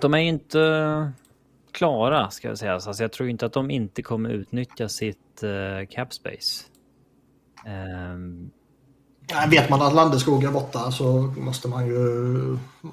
[0.00, 1.12] de är inte
[1.76, 2.74] klara ska jag säga.
[2.74, 6.64] Alltså, jag tror inte att de inte kommer utnyttja sitt uh, cap space.
[7.66, 8.50] Um,
[9.50, 11.04] vet man att Landeskog är borta så
[11.36, 11.96] måste man ju...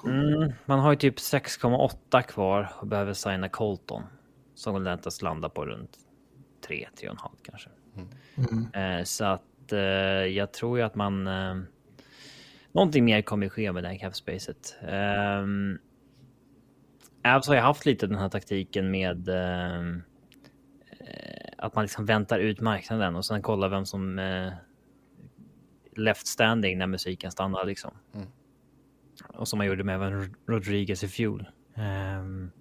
[0.05, 4.03] Mm, man har ju typ 6,8 kvar och behöver signa Colton.
[4.55, 5.97] Som väntas landa på runt
[6.67, 7.69] 3, 3,5 kanske.
[8.35, 8.99] Mm.
[8.99, 11.27] Eh, så att eh, jag tror ju att man...
[11.27, 11.55] Eh,
[12.71, 14.75] någonting mer kommer ske med det här capspacet.
[14.81, 15.79] Um,
[17.23, 19.97] Avs har ju haft lite den här taktiken med uh,
[21.57, 24.53] att man liksom väntar ut marknaden och sen kollar vem som uh,
[25.97, 27.91] left standing när musiken stannar liksom.
[28.13, 28.27] Mm.
[29.27, 31.47] Och som man gjorde med även Rodriguez i fjol.
[31.75, 32.51] Um,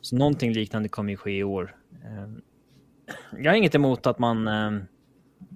[0.00, 1.76] så någonting liknande kommer ju ske i år.
[2.04, 2.42] Um,
[3.38, 4.86] jag har inget emot att man um,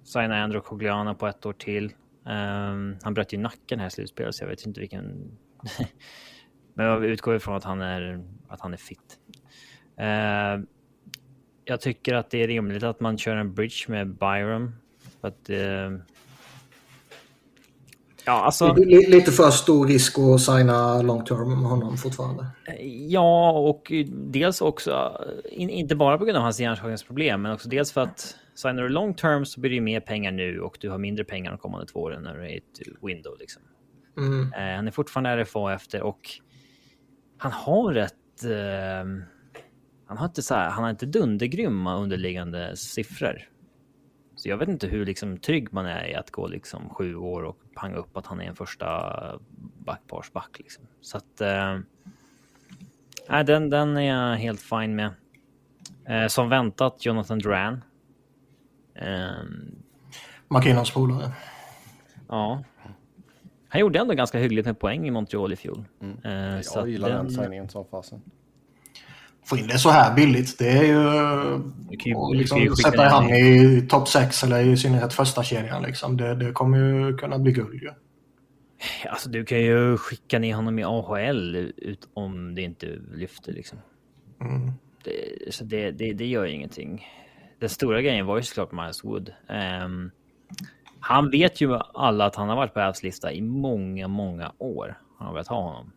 [0.05, 1.85] signar Andrew Cogliana på ett år till.
[2.25, 5.37] Um, han bröt ju nacken här i slutspelet, så jag vet inte vilken...
[6.75, 9.19] Men jag utgår ifrån att han är, att han är fit.
[10.01, 10.65] Uh,
[11.65, 14.75] jag tycker att det är rimligt att man kör en bridge med Byron.
[15.21, 15.99] För att, uh,
[18.27, 18.75] Ja, alltså...
[18.85, 22.47] Lite för stor risk att signa long term med honom fortfarande.
[23.09, 25.21] Ja, och dels också,
[25.51, 29.15] inte bara på grund av hans hjärnskakningsproblem, men också dels för att signar du long
[29.15, 32.01] term så blir det mer pengar nu och du har mindre pengar de kommande två
[32.01, 33.37] åren när du är i ett window.
[33.41, 33.63] Liksom.
[34.17, 34.41] Mm.
[34.41, 36.21] Uh, han är fortfarande RFA efter och
[37.45, 38.45] han har rätt...
[38.45, 39.23] Uh,
[40.07, 43.49] han har inte så här, han har inte dundergrymma underliggande siffror.
[44.37, 47.43] Så jag vet inte hur liksom trygg man är i att gå liksom sju år
[47.43, 49.41] och panga upp att han är en första
[49.79, 50.59] backparsback.
[50.59, 50.85] Liksom.
[51.01, 51.41] Så att...
[51.41, 51.79] Eh,
[53.47, 55.11] den, den är jag helt fine med.
[56.09, 57.85] Eh, som väntat, Jonathan Duran.
[58.95, 59.45] Eh,
[60.49, 61.33] McKinnons polare.
[62.29, 62.65] Ja.
[63.75, 65.85] Han gjorde ändå ganska hyggligt med poäng i Montreal i fjol.
[66.03, 66.17] Mm.
[66.25, 68.21] Eh, jag gillar den signingen som fasen
[69.47, 70.59] få in det så här billigt.
[70.59, 71.03] Det är ju...
[71.91, 75.83] Du kan ju, liksom, ju sätta han i topp 6 eller i synnerhet första kedjan
[75.83, 76.17] liksom.
[76.17, 77.91] Det, det kommer ju kunna bli guld ju.
[79.09, 83.79] Alltså du kan ju skicka ner honom i AHL ut om det inte lyfter liksom.
[84.41, 84.73] Mm.
[85.05, 87.07] Det, så det, det, det, gör ingenting.
[87.61, 89.33] Den stora grejen var ju såklart Miles Wood.
[89.85, 90.11] Um,
[91.07, 94.99] han vet ju alla att han har varit på Avs lista i många, många år.
[95.19, 95.93] Han har velat ha honom.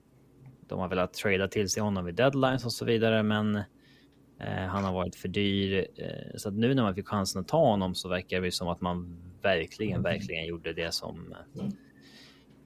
[0.68, 3.56] De har velat trada till sig honom vid deadlines och så vidare, men
[4.40, 5.88] eh, han har varit för dyr.
[5.96, 8.68] Eh, så att nu när man fick chansen att ta honom så verkar det som
[8.68, 11.36] att man verkligen, verkligen gjorde det som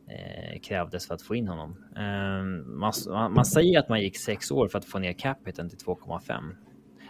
[0.07, 1.75] eh, krävdes för att få in honom.
[1.95, 2.93] Eh, man,
[3.33, 6.55] man, säger att man gick sex år för att få ner capiten till 2,5.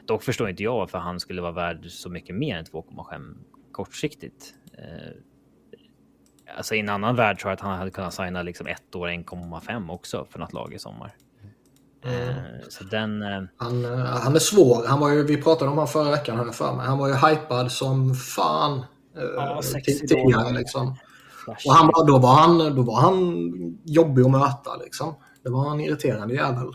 [0.05, 3.35] Dock förstår inte jag varför han skulle vara värd så mycket mer än 2,5
[3.71, 4.55] kortsiktigt.
[4.77, 5.13] Eh,
[6.57, 9.07] Alltså i en annan värld tror jag att han hade kunnat signa liksom ett år
[9.07, 11.15] 1,5 också för något lag i sommar.
[12.05, 12.29] Mm.
[12.29, 12.35] Eh,
[12.69, 13.23] så den...
[13.23, 14.87] Eh, han, han är svår.
[14.87, 16.85] Han var ju, vi pratade om honom förra veckan, har jag för mig.
[16.85, 18.85] Han var ju hypad som fan
[19.35, 19.61] ja,
[20.07, 20.53] tidigare.
[20.53, 20.95] Liksom.
[21.65, 23.45] Och han då, var han, då var han
[23.85, 25.15] jobbig att möta liksom.
[25.43, 26.67] Det var en irriterande jävel.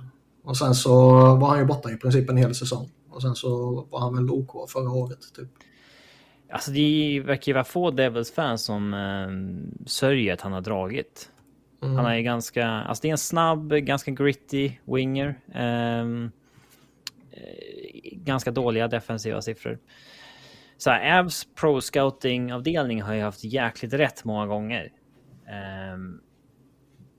[0.45, 0.95] Och sen så
[1.37, 2.91] var han ju borta i princip en hel säsong.
[3.11, 5.49] Och sen så var han väl OK förra året typ.
[6.51, 11.31] Alltså det verkar ju vara få Devils-fans som eh, sörjer att han har dragit.
[11.83, 11.97] Mm.
[11.97, 15.41] Han är ganska, alltså det är en snabb, ganska gritty winger.
[15.55, 16.33] Um,
[18.13, 19.79] ganska dåliga defensiva siffror.
[20.77, 24.93] Så här, Avs pro scouting avdelning har ju haft jäkligt rätt många gånger.
[25.95, 26.21] Um,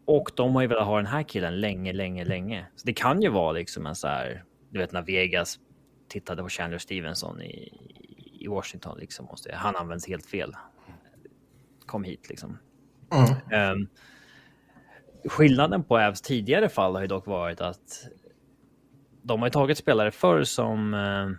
[0.05, 2.65] och de har ju velat ha den här killen länge, länge, länge.
[2.75, 5.59] Så det kan ju vara liksom en så här, du vet när Vegas
[6.09, 7.73] tittade på Chandler Stevenson i,
[8.39, 9.25] i Washington liksom.
[9.25, 10.55] Måste, han används helt fel.
[11.85, 12.57] Kom hit liksom.
[13.11, 13.71] Mm.
[13.71, 13.87] Um,
[15.29, 18.07] skillnaden på Avs tidigare fall har ju dock varit att
[19.21, 21.31] de har tagit spelare förr som uh,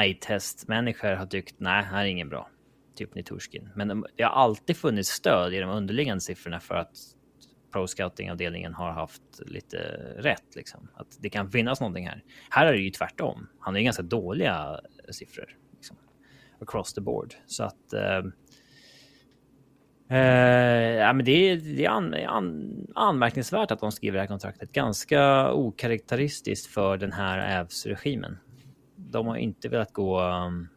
[0.00, 2.50] eye-test-människor har tyckt nej, här är ingen bra.
[2.96, 3.70] Typ Niturskin.
[3.74, 6.96] Men det har alltid funnits stöd i de underliggande siffrorna för att
[7.72, 9.78] pro scouting-avdelningen har haft lite
[10.18, 10.56] rätt.
[10.56, 10.88] Liksom.
[10.94, 12.22] Att det kan finnas någonting här.
[12.50, 13.48] Här är det ju tvärtom.
[13.60, 15.56] Han har ju ganska dåliga siffror.
[16.60, 17.34] Across the board.
[17.46, 17.94] Så att...
[17.94, 18.30] Uh,
[20.10, 20.18] Uh,
[20.98, 24.72] ja, men det är, det är an, an, anmärkningsvärt att de skriver det här kontraktet.
[24.72, 28.38] Ganska okaraktäristiskt för den här Ävs-regimen.
[28.96, 30.22] De har inte velat gå...
[30.22, 30.68] Um,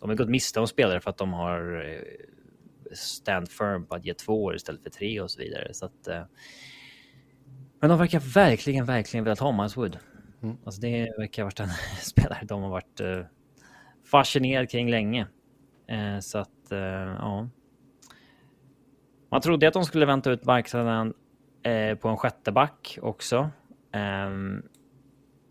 [0.00, 2.02] de har gått miste om spelare för att de har uh,
[2.92, 5.74] stand firm på att ge två år istället för tre och så vidare.
[5.74, 6.22] Så att, uh,
[7.80, 9.98] men de verkar verkligen, verkligen velat ha Miles Wood.
[10.42, 10.56] Mm.
[10.64, 11.68] Alltså det verkar ha varit en
[12.00, 13.24] spelare de har varit uh,
[14.12, 15.26] fascinerad kring länge.
[15.86, 17.48] Eh, så att, eh, ja.
[19.30, 21.14] Man trodde att de skulle vänta ut marknaden
[21.62, 23.50] eh, på en sjätte back också.
[23.92, 24.30] Eh,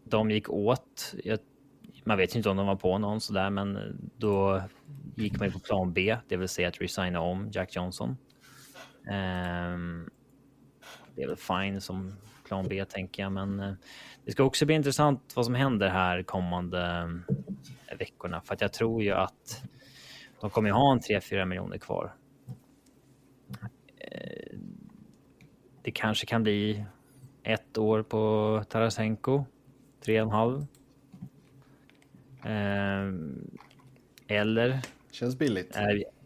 [0.03, 1.16] de gick åt.
[1.24, 1.39] Jag,
[2.03, 4.62] man vet ju inte om de var på någon sådär, men då
[5.16, 8.18] gick man på plan B, det vill säga att resigna om Jack Johnson.
[9.07, 9.78] Eh,
[11.16, 12.14] det är väl fine som
[12.47, 13.74] plan B tänker jag, men eh,
[14.26, 17.09] det ska också bli intressant vad som händer här kommande
[18.02, 19.64] veckorna, för att jag tror ju att
[20.41, 22.14] de kommer ha en 3-4 miljoner kvar
[23.97, 24.58] Eh,
[25.82, 26.86] det kanske kan bli
[27.43, 29.45] ett år på Tarasenko,
[30.06, 30.62] tre och en halv.
[32.45, 33.14] Eh,
[34.38, 34.82] eller
[35.12, 35.78] Känns billigt.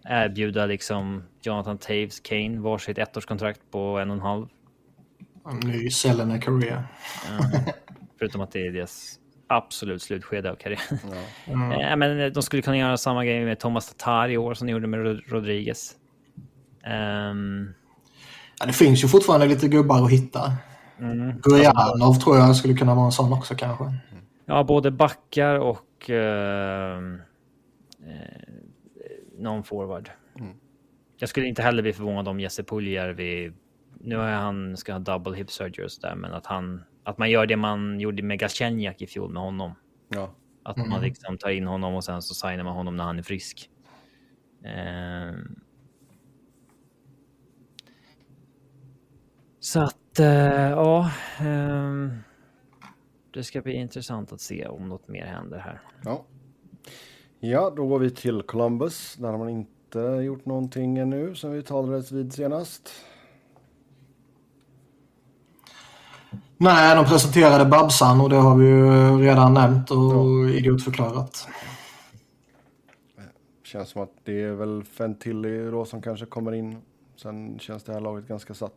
[0.03, 4.47] erbjuda liksom Jonathan Taves, Kane varsitt ettårskontrakt på en och en halv.
[5.45, 6.83] En ny Selena Korea.
[8.19, 10.99] Förutom att det är deras absolut slutskede av karriären.
[11.03, 11.15] Ja.
[11.53, 11.99] Mm.
[11.99, 14.87] men de skulle kunna göra samma grej med Thomas Tatar i år som de gjorde
[14.87, 15.95] med Rodriguez.
[17.31, 17.73] Um...
[18.59, 20.53] Ja, det finns ju fortfarande lite gubbar att hitta.
[20.99, 21.39] Mm.
[21.39, 23.93] Gurianov tror jag skulle kunna vara en sån också kanske.
[24.45, 27.19] Ja, både backar och uh, uh,
[29.37, 30.09] någon forward.
[30.39, 30.53] Mm.
[31.17, 33.51] Jag skulle inte heller bli förvånad om Jesse Puljärvi,
[33.99, 37.29] nu har han ska ha double hip surgery och där, men att han att man
[37.29, 39.71] gör det man gjorde med Galchenyak i fjol med honom.
[40.09, 40.35] Ja.
[40.63, 41.03] Att man mm.
[41.03, 43.69] liksom tar in honom och sen så signar man honom när han är frisk.
[44.65, 45.39] Uh,
[49.65, 50.25] Så att, uh,
[50.69, 51.11] ja.
[51.41, 52.13] Um,
[53.33, 55.81] det ska bli intressant att se om något mer händer här.
[56.03, 56.25] Ja.
[57.39, 59.15] Ja, då går vi till Columbus.
[59.15, 62.91] Där har man inte gjort någonting ännu som vi talades vid senast.
[66.57, 70.49] Nej, de presenterade Babsan och det har vi ju redan nämnt och ja.
[70.49, 71.47] idiotförklarat.
[73.63, 76.77] Känns som att det är väl Fentilli då som kanske kommer in.
[77.21, 78.73] Sen känns det här laget ganska satt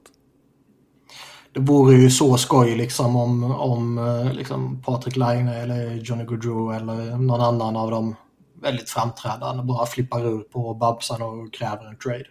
[1.53, 6.71] det vore ju så skoj liksom om, om eh, liksom Patrik Laine eller Johnny Gaudreau
[6.71, 8.17] eller någon annan av dem
[8.63, 12.27] väldigt framträdande bara flippar ur på Babsan och kräver en trade.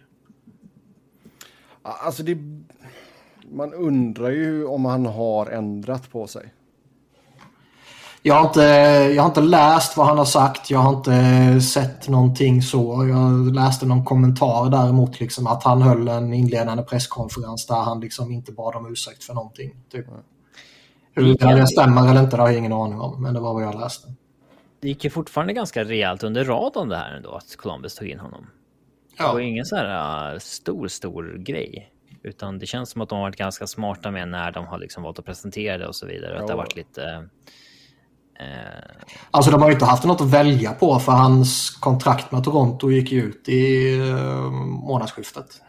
[1.82, 2.34] Alltså det,
[3.50, 6.52] man undrar ju om han har ändrat på sig.
[8.22, 8.62] Jag har, inte,
[9.14, 10.70] jag har inte läst vad han har sagt.
[10.70, 13.08] Jag har inte sett någonting så.
[13.08, 18.32] Jag läste någon kommentar däremot liksom att han höll en inledande presskonferens där han liksom
[18.32, 19.76] inte bad om ursäkt för någonting.
[19.92, 20.06] Typ.
[21.14, 23.62] Hur det stämmer eller inte det har jag ingen aning om, men det var vad
[23.62, 24.08] jag läste.
[24.80, 28.18] Det gick ju fortfarande ganska rejält under radarn det här ändå, att Columbus tog in
[28.18, 28.46] honom.
[29.18, 29.26] Ja.
[29.26, 31.90] Det var ingen så här uh, stor, stor grej.
[32.22, 35.02] Utan det känns som att de har varit ganska smarta med när de har liksom
[35.02, 36.34] valt att presentera det och så vidare.
[36.34, 36.40] Ja.
[36.40, 37.28] Att det har varit lite
[38.40, 42.44] Eh, alltså de har ju inte haft något att välja på för hans kontrakt med
[42.44, 45.62] Toronto gick ju ut i uh, månadsskiftet.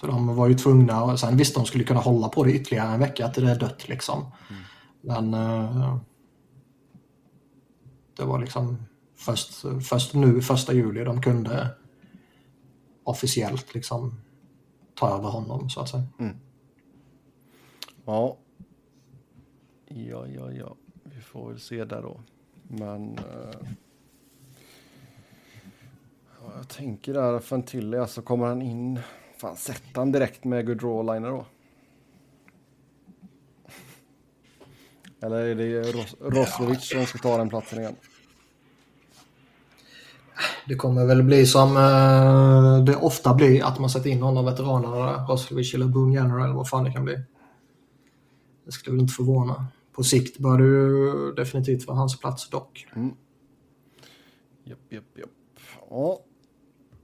[0.00, 2.88] Så de var ju tvungna, och sen visst de skulle kunna hålla på det ytterligare
[2.88, 4.32] en vecka till det är dött liksom.
[4.50, 4.62] Mm.
[5.00, 5.96] Men uh,
[8.16, 8.84] det var liksom
[9.16, 11.68] först, först nu, första juli, de kunde
[13.04, 14.20] officiellt liksom
[14.94, 16.04] ta över honom så att säga.
[16.18, 16.36] Mm.
[18.04, 18.36] Ja.
[19.86, 20.76] Ja, ja, ja.
[21.04, 22.20] Vi får väl se där då.
[22.62, 23.18] Men...
[23.18, 23.68] Eh,
[26.56, 29.00] jag tänker där, Fantilli, alltså kommer han in...
[29.36, 31.46] Fan, sätter han direkt med good liner då?
[35.20, 37.96] Eller är det Ros Roslovic som ska ta den platsen igen?
[40.68, 44.44] Det kommer väl bli som eh, det ofta blir, att man sätter in någon av
[44.44, 47.24] veteranerna, Roslovic eller Boone General eller vad fan det kan bli.
[48.64, 49.66] Det skulle väl inte förvåna.
[49.92, 52.86] På sikt bör det ju definitivt vara hans plats dock.
[52.96, 53.10] Mm.
[54.64, 55.30] Japp, japp, japp.
[55.90, 56.20] Ja.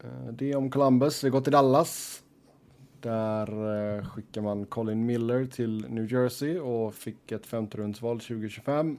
[0.04, 1.24] Eh, det om Columbus.
[1.24, 2.22] Vi går till Dallas.
[3.00, 3.48] Där
[3.98, 8.98] eh, skickar man Colin Miller till New Jersey och fick ett femterumsval 2025.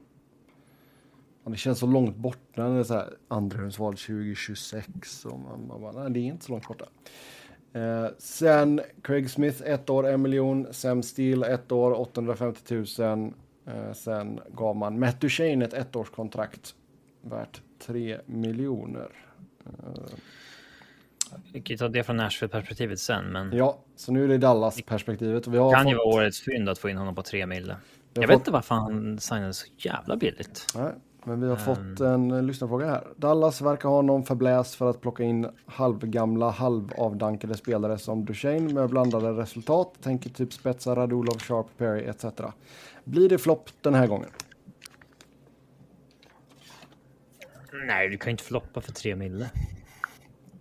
[1.43, 5.25] Det känns så långt borta när det är så här andrarumsval 2026.
[5.25, 6.85] Och man, man bara, nej det är inte så långt borta.
[7.73, 10.67] Eh, sen Craig Smith ett år, en miljon.
[10.71, 13.33] Sam Steele ett år, 850 000.
[13.65, 16.75] Eh, sen gav man Matt Duchene ett ettårskontrakt
[17.21, 19.09] värt 3 miljoner.
[19.65, 19.71] Eh,
[21.53, 23.51] vi kan ju ta det från Nashville-perspektivet sen, men...
[23.53, 25.43] Ja, så nu är det Dallas-perspektivet.
[25.43, 25.91] Det kan fått...
[25.91, 27.75] ju vara årets fynd att få in honom på 3 mille.
[28.13, 28.29] Jag fått...
[28.29, 30.67] vet inte varför han signade så jävla billigt.
[30.75, 30.91] Nej,
[31.23, 31.75] men vi har um...
[31.75, 33.07] fått en lyssnarfråga här.
[33.17, 38.89] Dallas verkar ha någon förbläst för att plocka in halvgamla, halvavdankade spelare som Duchene med
[38.89, 39.93] blandade resultat.
[40.01, 42.25] Tänker typ spetsa Radulov, Sharp, Perry etc.
[43.03, 44.29] Blir det flopp den här gången?
[47.87, 49.49] Nej, du kan inte floppa för 3 mille.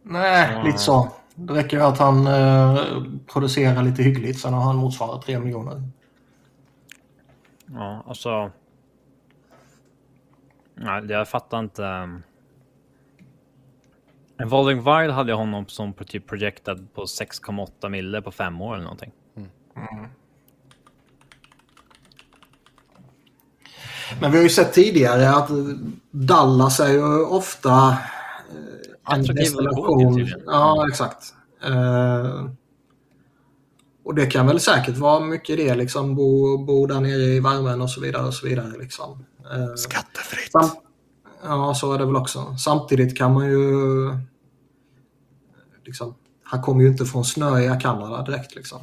[0.03, 0.63] Nej, ja.
[0.63, 1.09] lite så.
[1.35, 2.81] Det räcker ju att han eh,
[3.27, 5.83] producerar lite hyggligt, sen har han motsvarat 3 miljoner.
[7.67, 8.51] Ja, alltså...
[10.81, 11.85] Nej, jag fattar inte.
[11.85, 12.22] En
[14.43, 18.85] Evolving Wild hade jag honom som typ projectad på 6,8 mille på fem år eller
[18.85, 19.12] någonting.
[19.37, 19.49] Mm.
[19.76, 20.11] Mm.
[24.20, 25.51] Men vi har ju sett tidigare att
[26.11, 27.99] Dallas är ju ofta
[29.11, 30.28] en destination.
[30.47, 31.35] Ja, exakt.
[31.68, 32.51] Uh,
[34.05, 37.80] och det kan väl säkert vara mycket det, liksom bo, bo där nere i värmen
[37.80, 38.26] och så vidare.
[38.26, 39.24] och så vidare liksom.
[39.55, 40.53] Uh, Skattefritt.
[40.53, 40.70] Sam
[41.42, 42.57] ja, så är det väl också.
[42.57, 43.62] Samtidigt kan man ju...
[45.84, 48.80] Liksom, han kommer ju inte från snöiga Kanada direkt liksom.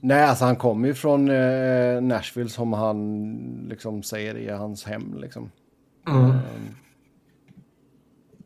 [0.00, 5.18] Nej, alltså han kommer ju från eh, Nashville som han liksom säger är hans hem
[5.18, 5.50] liksom.
[6.08, 6.24] Mm.
[6.24, 6.40] Um,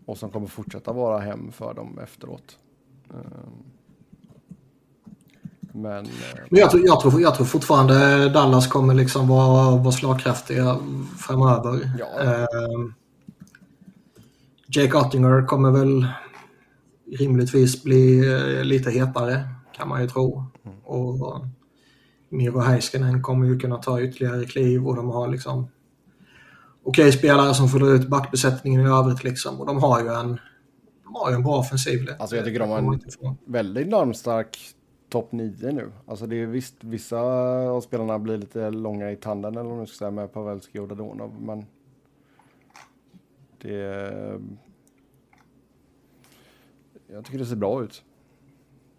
[0.07, 2.59] och som kommer fortsätta vara hem för dem efteråt.
[3.11, 3.72] Ehm,
[5.73, 6.09] men,
[6.51, 10.79] Men jag, tror, jag, tror, jag tror fortfarande Dallas kommer liksom vara, vara slagkraftiga
[11.18, 11.91] framöver.
[11.99, 12.23] Ja.
[12.23, 12.47] Eh,
[14.66, 16.07] Jake Ottinger kommer väl
[17.18, 20.45] rimligtvis bli eh, lite hetare kan man ju tro.
[20.64, 20.79] Mm.
[20.79, 21.45] Och
[22.29, 25.68] Miro Heiskanen kommer ju kunna ta ytterligare kliv och de har liksom
[26.85, 29.61] okej okay, spelare som fyller ut backbesättningen i övrigt liksom.
[29.61, 30.41] Och de har ju en,
[31.05, 32.09] de har ju en bra offensiv.
[32.18, 33.01] Alltså jag tycker de har en
[33.47, 34.75] väldigt normstark
[35.13, 35.93] topp 9 nu.
[36.07, 39.87] Alltså det är visst, vissa av spelarna blir lite långa i tanden eller vad man
[39.87, 41.41] ska säga med Pavelski och Dadonov.
[41.41, 41.67] Men
[43.59, 44.41] det...
[47.07, 48.03] Jag tycker det ser bra ut.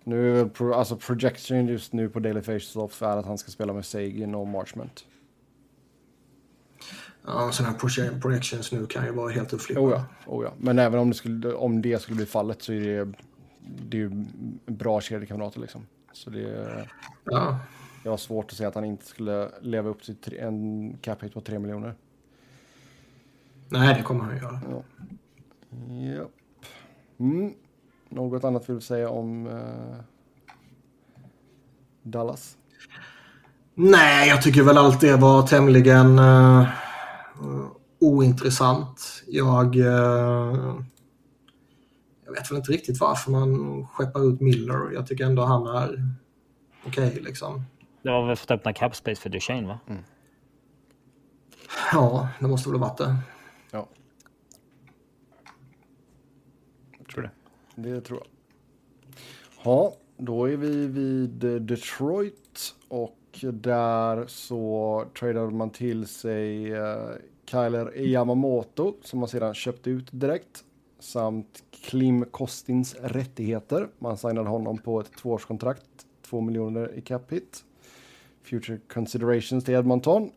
[0.03, 4.35] Nu, alltså projection just nu på Daily Faces är att han ska spela med Sagin
[4.35, 5.05] och Marchment.
[7.25, 9.87] Ja, sådana här projections nu kan ju vara helt uppflippade.
[9.87, 10.53] Oh ja, oh ja.
[10.57, 13.13] Men även om det, skulle, om det skulle bli fallet så är det,
[13.89, 14.25] det är ju
[14.65, 15.85] bra kedjekamrater liksom.
[16.13, 16.87] Så det,
[17.23, 17.59] ja.
[18.03, 21.33] jag har svårt att säga att han inte skulle leva upp till en cap hit
[21.33, 21.95] på 3 miljoner.
[23.69, 24.61] Nej, det kommer han göra.
[24.69, 24.83] Ja.
[25.93, 26.31] Japp.
[27.19, 27.53] Mm.
[28.09, 29.95] Något annat vill du säga om uh,
[32.03, 32.57] Dallas?
[33.75, 36.19] Nej, jag tycker väl allt det var tämligen...
[36.19, 36.67] Uh,
[37.99, 39.23] ointressant.
[39.27, 40.79] Jag, uh,
[42.25, 44.91] jag vet väl inte riktigt varför man skeppar ut Miller.
[44.93, 46.15] Jag tycker ändå han är
[46.85, 47.63] okej okay, liksom.
[48.01, 49.79] Det var väl för att öppna cap space för Duchene va?
[49.87, 50.03] Mm.
[51.93, 53.15] Ja, det måste väl ha varit det.
[53.71, 53.87] Ja.
[56.97, 57.31] Jag tror det.
[57.75, 58.27] Det tror jag.
[59.63, 67.09] Ja, då är vi vid Detroit och där så tradade man till sig uh,
[67.45, 70.63] Kyler Yamamoto som man sedan köpte ut direkt
[71.03, 73.87] samt Klim Kostins rättigheter.
[73.99, 77.63] Man signade honom på ett tvåårskontrakt, två miljoner i cap hit.
[78.43, 80.31] Future considerations till Edmonton.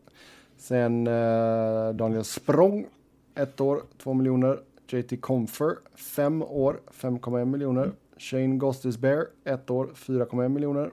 [0.57, 2.87] Sen eh, Daniel Språng,
[3.35, 4.59] ett år, två miljoner.
[4.89, 7.91] JT Comfer, fem år, 5,1 miljoner.
[8.17, 10.91] Shane Gostis Bear, ett år, 4,1 miljoner.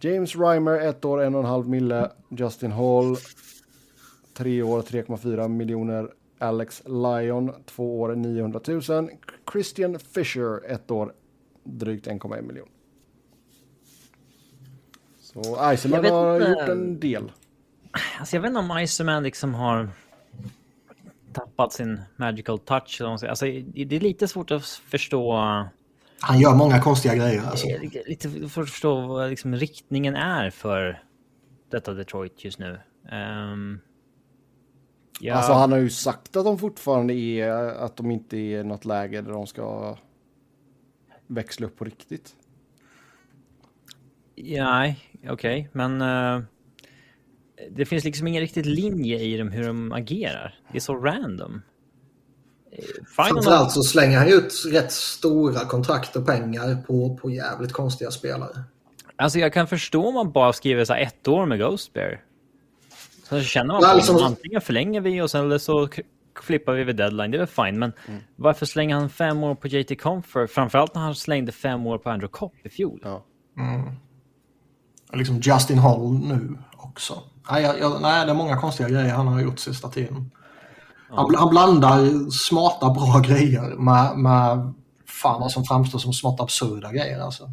[0.00, 2.10] James Reimer, ett år, 1,5 mille.
[2.28, 3.16] Justin Hall,
[4.34, 6.10] tre år, 3,4 miljoner.
[6.42, 9.10] Alex Lyon, 2 år, 900 000.
[9.52, 11.12] Christian Fisher, 1 år,
[11.64, 12.68] drygt 1,1 miljon.
[15.20, 16.50] Så Iceman har inte.
[16.50, 17.32] gjort en del.
[18.18, 19.88] Alltså jag vet inte om Iceman liksom har
[21.32, 23.00] tappat sin magical touch.
[23.00, 25.32] Alltså, det är lite svårt att förstå.
[26.20, 27.42] Han gör många konstiga grejer.
[27.42, 27.66] Alltså.
[27.66, 31.02] Det är Lite svårt att förstå vad liksom riktningen är för
[31.70, 32.80] detta Detroit just nu.
[33.10, 33.80] Ehm,
[35.20, 38.64] ja, Alltså han har ju sagt att de fortfarande är, att de inte är i
[38.64, 39.96] något läge där de ska
[41.26, 42.34] växla upp på riktigt.
[44.36, 44.98] Nej,
[45.28, 46.42] okej, men eh,
[47.70, 50.54] det finns liksom ingen riktigt linje i dem hur de agerar.
[50.72, 51.62] Det är så random.
[52.72, 52.84] Eh,
[53.16, 58.10] Framförallt så slänger han ju ut rätt stora kontrakt och pengar på, på jävligt konstiga
[58.10, 58.62] spelare.
[59.16, 62.20] Alltså jag kan förstå om man bara skriver så här ett år med Ghost Bear.
[63.40, 64.32] Så känner man Ja, på liksom- liksom...
[64.32, 65.88] antingen förlänger vi och sen eller så
[66.42, 67.30] flippar vi vid deadline.
[67.30, 67.92] Det är väl fine, men
[68.36, 70.50] varför slänger han fem år på JT Comfort?
[70.50, 73.00] Framförallt när han slängde fem år på Andrew Kopp i fjol.
[73.04, 73.22] Ja.
[75.10, 77.22] Och Liksom Justin Hall nu också.
[77.50, 80.30] Nej, jag, jag, nej, det är många konstiga grejer han har gjort sista tiden.
[81.10, 84.72] Han, bl- han blandar smarta, bra grejer med, med
[85.06, 87.20] fan vad som framstår som smått absurda grejer.
[87.20, 87.50] Alltså.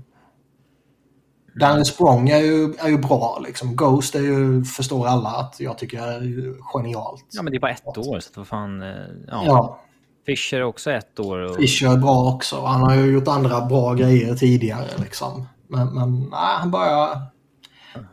[1.60, 3.42] Daniel Sprong är ju, är ju bra.
[3.46, 3.76] Liksom.
[3.76, 7.26] Ghost är ju, förstår alla att jag tycker är genialt.
[7.32, 8.82] Ja, men det är bara ett år, så vad fan...
[8.82, 8.96] eh,
[9.28, 9.44] Ja.
[9.46, 9.80] Ja,
[10.26, 11.40] Fischer är också ett år.
[11.40, 11.56] Och...
[11.56, 12.62] Fischer är bra också.
[12.62, 14.88] Han har ju gjort andra bra grejer tidigare.
[14.98, 15.48] Liksom.
[15.68, 17.22] Men, men nej, han börjar...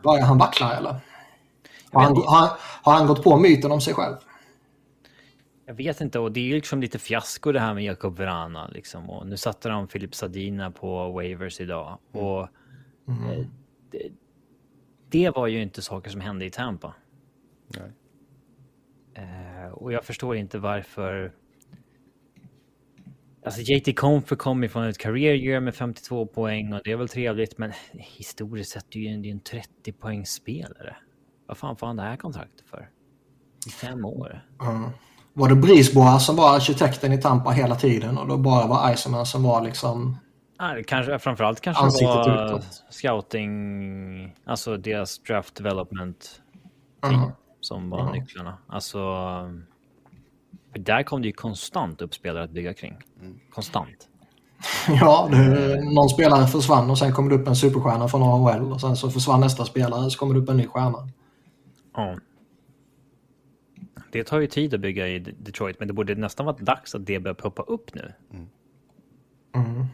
[0.03, 0.95] Börjar han vackla eller?
[1.91, 2.49] Har han, har,
[2.83, 4.15] har han gått på myten om sig själv?
[5.65, 8.67] Jag vet inte, och det är ju liksom lite fiasko det här med Jakob Verana.
[8.67, 9.09] Liksom.
[9.09, 11.97] Och nu satte de Filip Sadina på waivers idag.
[12.11, 12.47] Och
[13.07, 13.45] eh,
[13.91, 14.11] det,
[15.09, 16.93] det var ju inte saker som hände i Tampa.
[17.67, 17.91] Nej.
[19.13, 21.33] Eh, och jag förstår inte varför...
[23.45, 27.09] Alltså JT Comfer kom ifrån ett career year med 52 poäng och det är väl
[27.09, 30.97] trevligt, men historiskt sett är det ju en, det är en 30 poängs spelare.
[31.47, 32.89] Vad fan får han det här kontraktet för?
[33.67, 34.45] I fem år?
[34.61, 34.89] Mm.
[35.33, 39.25] Var det Brisboa som var arkitekten i Tampa hela tiden och då bara var Iceman
[39.25, 40.17] som var liksom...
[40.57, 42.83] Ah, det kanske, framförallt kanske det Ansiktet var utåt.
[42.89, 46.41] scouting, alltså deras draft development
[47.05, 47.29] Mm.
[47.61, 48.57] som var nycklarna.
[48.67, 48.99] Alltså,
[50.71, 52.97] för där kom det ju konstant upp spelare att bygga kring.
[53.51, 54.07] Konstant.
[54.87, 58.81] Ja, det, någon spelare försvann och sen kom det upp en superstjärna från AHL och
[58.81, 61.09] sen så försvann nästa spelare så kom det upp en ny stjärna.
[61.95, 62.15] Ja.
[64.11, 67.05] Det tar ju tid att bygga i Detroit, men det borde nästan vara dags att
[67.05, 68.13] det börjar poppa upp nu.
[68.33, 69.85] Mm.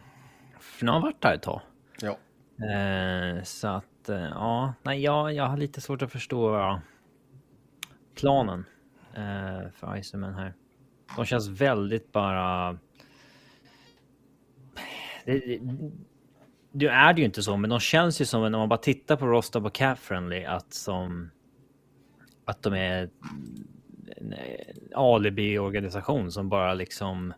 [0.83, 1.61] För nu har han varit där ett tag.
[2.01, 2.17] Ja.
[2.65, 6.79] Eh, så att, eh, ja, nej, jag, jag har lite svårt att förstå
[8.15, 8.65] planen
[9.13, 10.53] eh, för Iceman här.
[11.15, 12.77] De känns väldigt bara...
[15.25, 15.59] Det, det,
[16.71, 19.15] nu är det ju inte så, men de känns ju som, när man bara tittar
[19.15, 21.31] på på Cap Friendly, att som...
[22.45, 23.09] Att de är
[24.17, 24.33] en
[24.95, 27.33] alibi-organisation som bara liksom...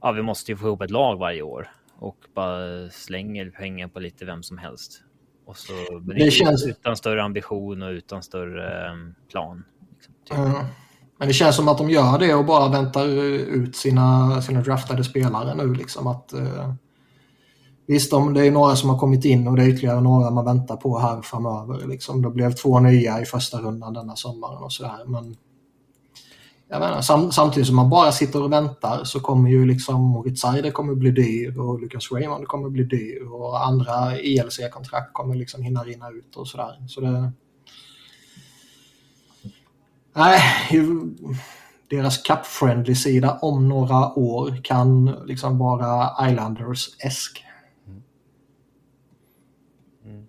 [0.00, 1.68] Ja, vi måste ju få ihop ett lag varje år
[1.98, 5.02] och bara slänger pengar på lite vem som helst.
[5.46, 9.64] Och så, Det det känns- utan större ambition och utan större um, plan.
[9.94, 10.38] Liksom, typ.
[10.38, 10.64] Mm.
[11.18, 15.04] Men det känns som att de gör det och bara väntar ut sina, sina draftade
[15.04, 15.74] spelare nu.
[15.74, 16.74] Liksom att, eh,
[17.86, 20.44] visst, om det är några som har kommit in och det är ytterligare några man
[20.44, 21.86] väntar på här framöver.
[21.86, 22.22] Liksom.
[22.22, 25.04] Det blev två nya i första rundan denna sommaren och sådär.
[25.06, 25.36] Men
[26.70, 30.40] jag menar, sam, samtidigt som man bara sitter och väntar så kommer ju liksom Moritz
[30.40, 35.62] Seider kommer bli dyr och Lucas Raymond kommer bli dyr och andra ELC-kontrakt kommer liksom
[35.62, 36.86] hinna rinna ut och sådär.
[36.88, 37.32] Så det...
[40.14, 40.40] Nej,
[41.90, 47.44] deras cup-friendly-sida om några år kan liksom vara Islanders-esk.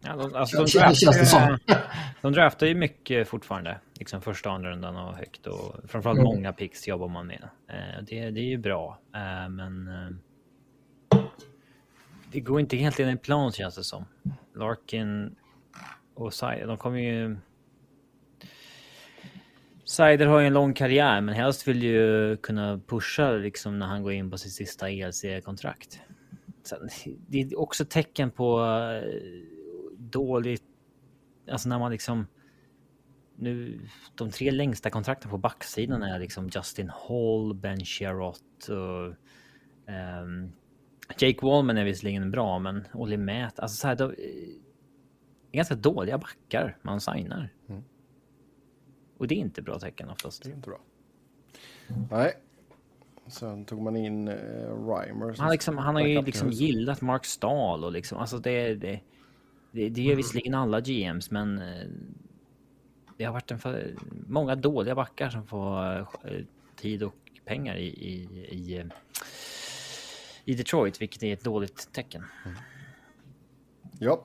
[0.02, 1.60] Ja, de, alltså, de, draftar,
[2.22, 3.80] de draftar ju mycket fortfarande.
[4.00, 5.48] Liksom första och andra rundan och högt.
[5.48, 6.34] Och framförallt Mm.
[6.34, 7.50] många picks jobbar man med.
[7.68, 9.00] Eh, det, det är ju bra.
[9.16, 11.20] Eh, men eh,
[12.32, 14.06] det går inte helt enligt plan känns det som.
[14.56, 15.36] Larkin
[16.14, 17.38] och Seider, de kommer ju...
[19.86, 24.04] Seider har ju en lång karriär, men helst vill ju kunna pusha liksom när han
[24.04, 26.02] går in på sitt sista ELC-kontrakt.
[27.28, 28.66] Det är också tecken på
[29.98, 30.64] dåligt,
[31.52, 32.28] alltså när man liksom
[33.40, 33.80] nu,
[34.16, 39.16] de tre längsta kontrakten på backsidan är liksom Justin Hall, Ben Sherrott och
[39.94, 40.52] um,
[41.18, 44.16] Jake Wallman är visserligen bra, men Olli Mät, alltså så här, de,
[45.52, 47.50] ganska dåliga backar man signar.
[47.70, 47.84] Mm.
[49.18, 50.44] Och det är inte bra tecken oftast.
[50.44, 50.80] Det är inte bra.
[52.12, 52.34] Nej.
[53.28, 54.36] Sen tog man in uh,
[54.88, 55.36] Reimer.
[55.38, 59.00] Han, liksom, han har ju liksom gillat Mark Stahl och liksom, alltså det, det,
[59.72, 61.86] det, det gör visserligen alla GMs, men uh,
[63.20, 63.96] det har varit en för,
[64.28, 66.06] många dåliga backar som får eh,
[66.76, 67.16] tid och
[67.46, 68.86] pengar i, i, i, eh,
[70.46, 72.24] i, Detroit, vilket är ett dåligt tecken.
[72.46, 72.58] Mm.
[74.00, 74.24] Ja.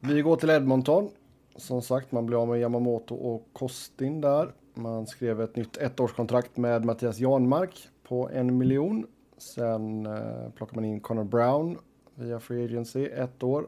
[0.00, 1.10] Vi går till Edmonton.
[1.56, 4.52] Som sagt, man blir av med Yamamoto och Kostin där.
[4.74, 9.06] Man skrev ett nytt ettårskontrakt med Mattias Janmark på en miljon.
[9.38, 11.78] Sen eh, plockar man in Connor Brown
[12.14, 13.66] via Free Agency, ett år.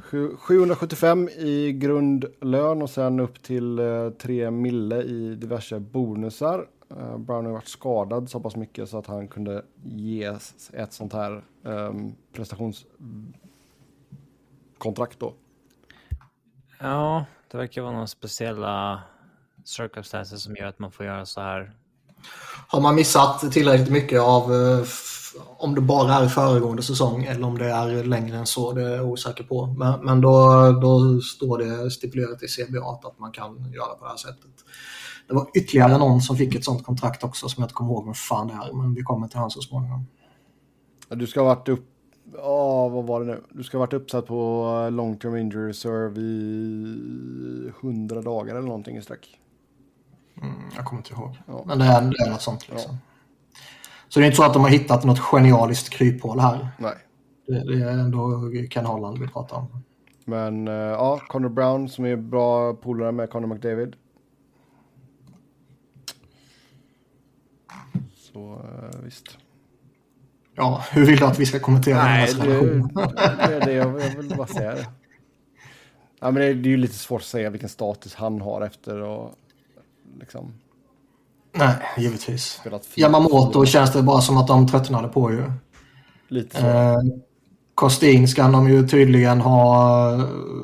[0.00, 6.66] 775 i grundlön och sen upp till eh, 3 mille i diverse bonusar.
[6.90, 11.12] Eh, Brown har varit skadad så pass mycket så att han kunde ges ett sånt
[11.12, 11.92] här eh,
[12.32, 15.34] prestationskontrakt då.
[16.80, 19.02] Ja, det verkar vara några speciella
[19.64, 21.72] circumstances som gör att man får göra så här.
[22.68, 24.82] Har man missat tillräckligt mycket av eh,
[25.58, 28.96] om det bara är föregående säsong eller om det är längre än så, det är
[28.96, 29.66] jag osäker på.
[29.66, 34.10] Men, men då, då står det stipulerat i CBA att man kan göra på det
[34.10, 34.50] här sättet.
[35.28, 38.04] Det var ytterligare någon som fick ett sånt kontrakt också som jag inte kommer ihåg
[38.04, 40.06] vem fan det är, men vi kommer till han så småningom.
[41.08, 41.88] Du ska ha varit upp
[42.34, 43.42] Ja, vad var det nu?
[43.50, 48.66] Du ska ha varit uppsatt på eh, long term injury reserve i 100 dagar eller
[48.66, 49.38] någonting i sträck.
[50.42, 51.36] Mm, jag kommer inte ihåg.
[51.46, 51.64] Ja.
[51.66, 52.92] Men det är, det är något sånt liksom.
[52.92, 53.11] Ja.
[54.12, 56.68] Så det är inte så att de har hittat något genialiskt kryphål här.
[56.78, 56.94] Nej.
[57.46, 59.82] Det, det är ändå Ken Holland vi pratar om.
[60.24, 63.96] Men uh, ja, Connor Brown som är bra polare med Connor McDavid.
[68.14, 69.38] Så uh, visst.
[70.54, 73.72] Ja, hur vill du att vi ska kommentera Nej, den här det, det är det
[73.72, 74.74] jag, jag vill bara säga.
[74.74, 74.86] Det.
[76.20, 79.00] Ja, men det, det är ju lite svårt att säga vilken status han har efter
[79.00, 79.34] och
[80.18, 80.52] liksom.
[81.52, 82.60] Nej, givetvis.
[82.94, 85.52] Yamamoto känns det bara som att de tröttnade på ju.
[86.28, 86.66] Lite så.
[86.66, 86.98] Eh,
[87.74, 90.10] Kostin ska de ju tydligen ha,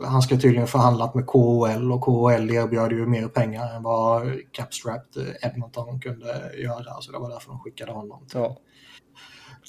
[0.05, 5.37] han ska tydligen förhandlat med KHL och KHL erbjöd ju mer pengar än vad Capstrapped
[5.43, 7.01] Edmonton kunde göra.
[7.01, 8.57] Så det var därför de skickade honom till ja.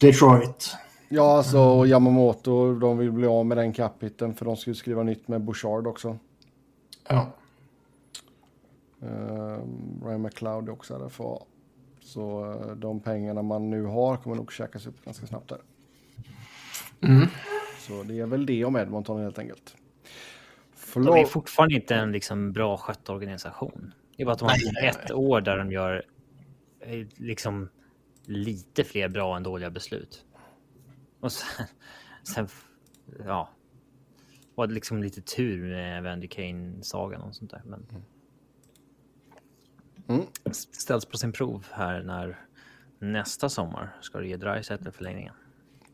[0.02, 0.76] Detroit.
[1.10, 5.04] Ja, alltså Yamamoto, de vill bli av med den capiten för de ska ju skriva
[5.04, 6.18] nytt med Bouchard också.
[7.10, 7.28] Ja.
[9.04, 9.60] Uh,
[10.04, 11.46] Ryan McLeod är också RFA.
[12.02, 15.62] Så uh, de pengarna man nu har kommer nog käkas upp ganska snabbt där.
[17.02, 17.28] Mm.
[17.80, 19.76] Så det är väl det om Edmonton helt enkelt.
[20.74, 21.16] Förlåt.
[21.16, 23.94] De är fortfarande inte en liksom bra skött organisation.
[24.18, 26.06] Det är bara att de har ett år där de gör
[26.80, 27.70] eh, liksom
[28.26, 30.26] lite fler bra än dåliga beslut.
[31.20, 31.66] Och sen,
[32.24, 32.48] sen
[33.26, 33.50] ja,
[34.56, 37.62] var det liksom lite tur med Vandy Kane-sagan och sånt där.
[37.66, 38.02] Men mm.
[40.52, 42.40] Ställs på sin prov här när
[43.00, 45.34] nästa sommar ska det ge Dreisaitl förlängningen.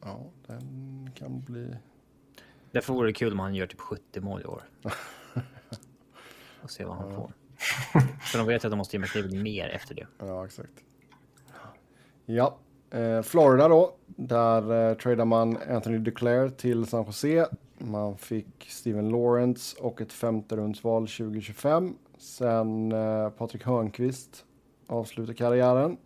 [0.01, 1.75] Ja, den kan bli...
[2.71, 4.63] Därför vore det kul om han gör typ 70 mål i år.
[6.61, 7.15] och se vad han ja.
[7.15, 7.33] får.
[8.21, 10.07] För de vet att de måste ge McDavid mer efter det.
[10.19, 10.71] Ja, exakt.
[12.25, 12.57] Ja,
[12.91, 13.95] eh, Florida då.
[14.05, 17.47] Där eh, tradar man Anthony Duclair till San Jose.
[17.77, 21.95] Man fick Steven Lawrence och ett femte rundsval 2025.
[22.25, 24.45] Sen eh, Patrik Hörnqvist
[24.87, 25.97] avslutar karriären.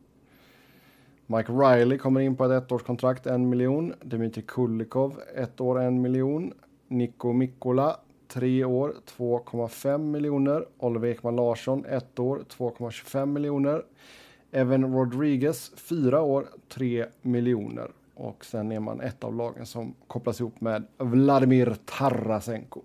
[1.25, 3.93] Mike Riley kommer in på ett ettårskontrakt, en miljon.
[4.01, 6.53] Dmitrij Kulikov, ett år, en miljon.
[6.87, 10.65] Nico Mikkola, tre år, 2,5 miljoner.
[10.77, 13.83] Oliver Ekman Larsson, ett år, 2,25 miljoner.
[14.51, 17.91] Evan Rodriguez, fyra år, 3 miljoner.
[18.13, 22.81] Och sen är man ett av lagen som kopplas ihop med Vladimir Tarasenko.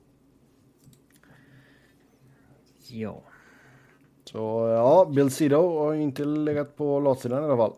[2.95, 3.23] Ja.
[4.25, 7.73] Så ja, Bill Sido har inte legat på latsidan i alla fall.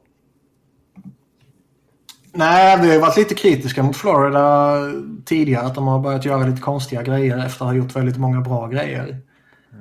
[2.32, 4.76] Nej, vi har varit lite kritiska mot Florida
[5.24, 5.66] tidigare.
[5.66, 8.66] Att de har börjat göra lite konstiga grejer efter att ha gjort väldigt många bra
[8.66, 9.20] grejer.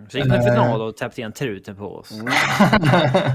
[0.09, 2.11] Så gick de i final och täppte igen truten på oss.
[2.11, 2.33] Mm.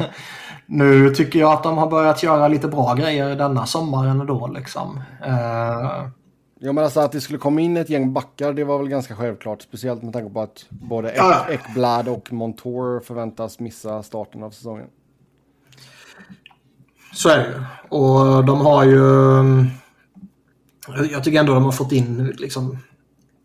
[0.67, 4.47] nu tycker jag att de har börjat göra lite bra grejer denna sommaren ändå.
[4.47, 5.01] Liksom.
[5.27, 6.20] Uh...
[6.63, 9.17] Ja, men alltså att det skulle komma in ett gäng backar, det var väl ganska
[9.17, 9.63] självklart.
[9.63, 11.13] Speciellt med tanke på att både.
[11.51, 14.89] Ekblad och Montour förväntas missa starten av säsongen.
[17.13, 19.01] Så är det Och de har ju...
[21.11, 22.79] Jag tycker ändå de har fått in liksom,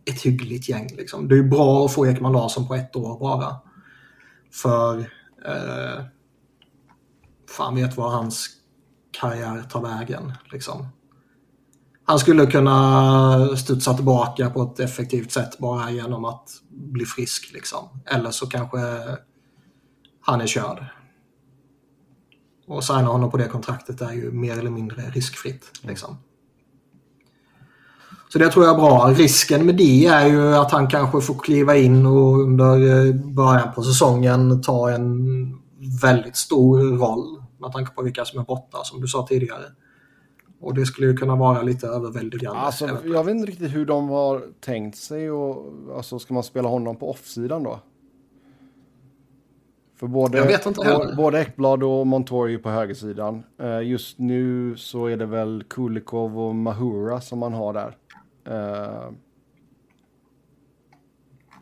[0.05, 0.87] ett hyggligt gäng.
[0.97, 1.27] Liksom.
[1.27, 3.55] Det är bra att få Ekman Larsson på ett år bara.
[4.51, 4.99] För
[5.45, 6.05] eh,
[7.57, 8.49] fan vet var hans
[9.11, 10.33] karriär tar vägen.
[10.51, 10.87] Liksom.
[12.05, 17.53] Han skulle kunna studsa tillbaka på ett effektivt sätt bara genom att bli frisk.
[17.53, 17.89] Liksom.
[18.05, 18.77] Eller så kanske
[20.21, 20.85] han är körd.
[22.67, 25.71] Och signa honom på det kontraktet är ju mer eller mindre riskfritt.
[25.81, 26.17] Liksom.
[28.29, 29.13] Så det tror jag är bra.
[29.17, 33.83] Risken med det är ju att han kanske får kliva in och under början på
[33.83, 35.25] säsongen ta en
[36.01, 39.63] väldigt stor roll med tanke på vilka som är borta som du sa tidigare.
[40.59, 42.59] Och det skulle ju kunna vara lite överväldigande.
[42.59, 46.69] Alltså, jag vet inte riktigt hur de har tänkt sig och alltså, ska man spela
[46.69, 47.79] honom på off-sidan då?
[49.95, 50.37] För både,
[51.17, 53.43] både Ekblad och Montori på högersidan.
[53.57, 57.97] Eh, Just nu så är det väl Kulikov och Mahura som man har där.
[58.45, 59.11] Eh,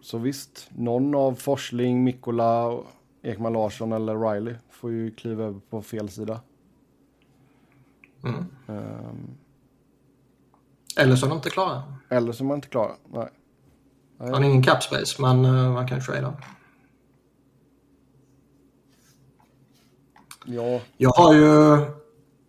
[0.01, 2.79] Så visst, någon av Forsling, Mikkola,
[3.21, 6.39] Ekman Larsson eller Riley får ju kliva över på fel sida.
[8.23, 8.45] Mm.
[8.67, 9.13] Eh,
[10.97, 11.83] Eller så är de inte klara.
[12.09, 12.95] Eller så är man inte klar.
[13.09, 13.29] Nej.
[14.17, 16.33] Han har ingen cap space, men uh, man kan trada.
[20.45, 21.75] Ja, Jag har ju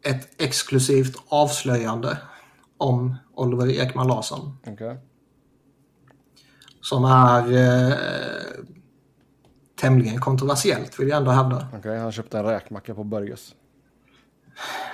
[0.02, 2.18] ett exklusivt avslöjande
[2.76, 4.58] om Oliver Ekman Larsson.
[4.66, 4.98] okej.
[6.80, 7.94] Som är eh,
[9.76, 11.68] tämligen kontroversiellt vill jag ändå hävda.
[11.78, 13.54] Okej, han köpte en räkmacka på Börjes.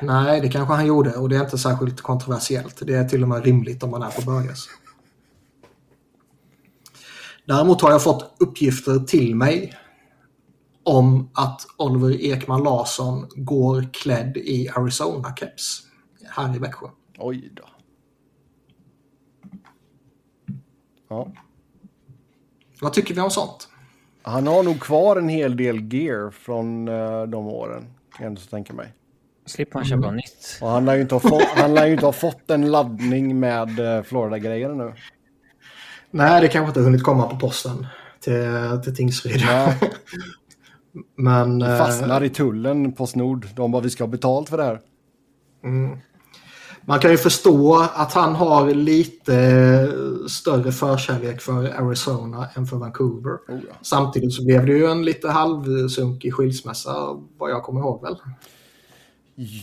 [0.02, 2.86] Nej, det kanske han gjorde och det är inte särskilt kontroversiellt.
[2.86, 4.66] Det är till och med rimligt om man är på Börjes.
[7.44, 9.76] Däremot har jag fått uppgifter till mig
[10.82, 15.80] om att Oliver Ekman Larsson går klädd i Arizona-keps
[16.24, 16.86] här i Växjö.
[17.18, 17.64] Oj då.
[21.08, 21.32] Ja.
[22.80, 23.68] Vad tycker vi om sånt?
[24.22, 27.94] Han har nog kvar en hel del gear från uh, de åren.
[28.16, 28.94] Kan jag tänka mig.
[29.46, 30.58] Slipper man köpa nytt.
[30.60, 33.40] Och han lär ju inte ha, fått, han lär ju inte ha fått en laddning
[33.40, 34.94] med uh, Florida-grejer nu.
[36.10, 37.86] Nej, det kanske inte hunnit komma på posten
[38.20, 39.42] till, till Tingsryd.
[41.16, 41.58] Men...
[41.58, 43.46] Det eh, fastnar i tullen på Snord.
[43.54, 44.80] De bara, vi ska ha betalt för det här.
[46.84, 49.92] Man kan ju förstå att han har lite
[50.28, 53.32] större förkärlek för Arizona än för Vancouver.
[53.32, 53.74] Oh, ja.
[53.82, 58.16] Samtidigt så blev det ju en lite halvsunkig skilsmässa vad jag kommer ihåg väl.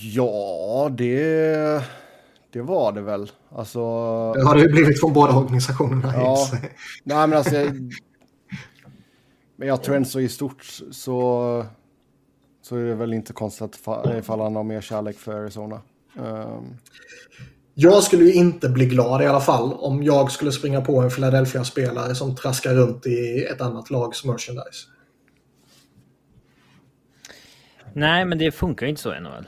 [0.01, 1.83] Ja, det,
[2.51, 3.31] det var det väl.
[3.49, 3.79] Alltså...
[4.33, 6.13] Det har det ju blivit från båda organisationerna.
[6.15, 6.47] Ja.
[7.03, 7.55] Nej, men alltså...
[7.55, 7.73] Jag,
[9.55, 11.65] men jag tror ändå så i stort så,
[12.61, 13.79] så är det väl inte konstigt
[14.17, 15.81] ifall han har mer kärlek för Arizona.
[16.15, 16.77] Um,
[17.73, 21.09] Jag skulle ju inte bli glad i alla fall om jag skulle springa på en
[21.09, 24.87] Philadelphia-spelare som traskar runt i ett annat lags merchandise.
[27.93, 29.47] Nej, men det funkar ju inte så i NHL.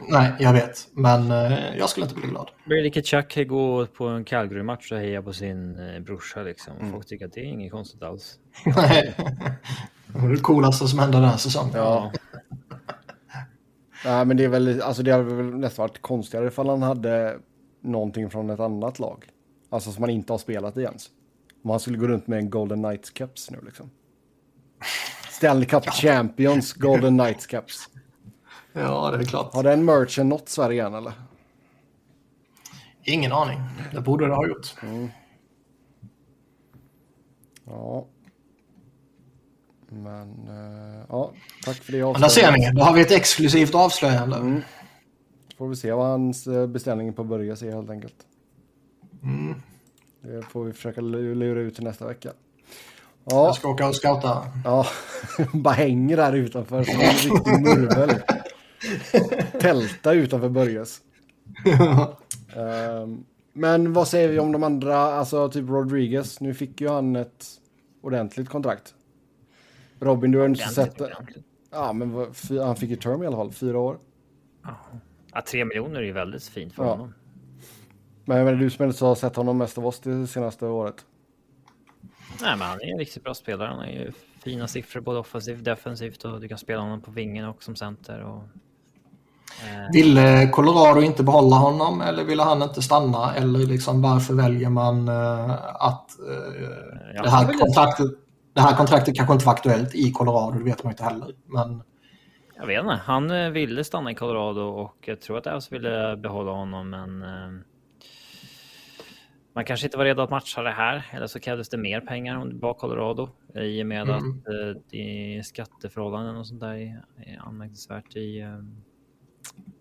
[0.00, 0.88] Nej, jag vet.
[0.92, 2.50] Men eh, jag skulle inte bli glad.
[2.64, 6.72] Brady Kachuk går på en Calgary-match och hejar på sin eh, brorsa liksom.
[6.80, 6.92] Mm.
[6.92, 8.38] Folk tycker att det är inget konstigt alls.
[8.66, 9.14] Nej.
[10.06, 11.72] Det var det coolaste som hände den här säsongen.
[11.74, 12.12] ja.
[14.04, 17.38] Nej, men det är väl, alltså det hade väl nästan varit konstigare ifall han hade
[17.82, 19.24] någonting från ett annat lag.
[19.70, 21.06] Alltså som man inte har spelat i ens.
[21.64, 23.90] Om han skulle gå runt med en Golden Knights caps nu liksom.
[25.30, 27.88] Stanley Cup Champions Golden Knights caps.
[28.78, 29.54] Ja, det är klart.
[29.54, 31.12] Har den merchen nått Sverige än eller?
[33.04, 33.60] Ingen aning.
[33.92, 34.74] Det borde det ha gjort.
[37.64, 38.06] Ja.
[39.88, 41.32] Men eh, ja,
[41.64, 44.62] tack för det Men där ser ni, då har vi ett exklusivt avslöjande.
[45.58, 48.14] Får vi se vad hans eh, beställning på börja ser helt enkelt.
[50.20, 52.32] Det får vi försöka lu- lura ut till nästa vecka.
[53.24, 54.46] Ja, Jag ska åka och scouta.
[54.64, 54.86] ja.
[55.54, 58.10] bara hänger där utanför som en riktig murvel.
[59.60, 61.00] Tälta utanför Börjes.
[62.56, 66.40] Ehm, men vad säger vi om de andra, alltså typ Rodriguez.
[66.40, 67.46] Nu fick ju han ett
[68.00, 68.94] ordentligt kontrakt.
[70.00, 71.16] Robin, du har inte sett det.
[71.70, 72.26] Ja, men
[72.60, 73.98] han fick ju term i alla fall, fyra år.
[75.32, 76.90] Ja, tre miljoner är ju väldigt fint för Ja.
[76.90, 77.14] honom.
[78.24, 81.04] Men menar, du som inte har sett honom mest av oss det senaste året.
[82.42, 83.68] Nej, men han är en riktigt bra spelare.
[83.68, 84.12] Han har ju
[84.44, 87.76] fina siffror både offensivt och defensivt och du kan spela honom på vingen och som
[87.76, 88.20] center.
[88.22, 88.42] Och,
[89.92, 93.34] Ville Colorado inte behålla honom eller ville han inte stanna?
[93.34, 98.06] Eller liksom varför väljer man eh, att eh, det, här kontraktet,
[98.54, 101.28] det här kontraktet kanske inte var aktuellt i Colorado, det vet man inte heller.
[101.46, 101.82] Men
[102.56, 103.00] Jag vet inte.
[103.04, 107.22] Han eh, ville stanna i Colorado och jag tror att Avs ville behålla honom, men...
[107.22, 107.64] Eh,
[109.58, 112.36] man kanske inte var redo att matcha det här, eller så krävdes det mer pengar
[112.36, 114.16] om det var Colorado i och med mm.
[114.16, 118.58] att eh, det är skatteförhållanden och sånt där är anmärkningsvärt i, eh,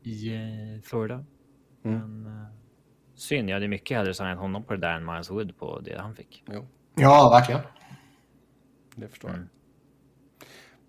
[0.07, 1.25] i eh, Florida.
[1.83, 1.99] Mm.
[1.99, 2.47] Men eh,
[3.15, 5.97] synd, jag hade mycket hellre signat honom på det där än Miles Wood på det
[5.99, 6.43] han fick.
[6.51, 6.67] Jo.
[6.95, 7.61] Ja, verkligen.
[8.95, 9.37] Det förstår jag.
[9.37, 9.49] Mm.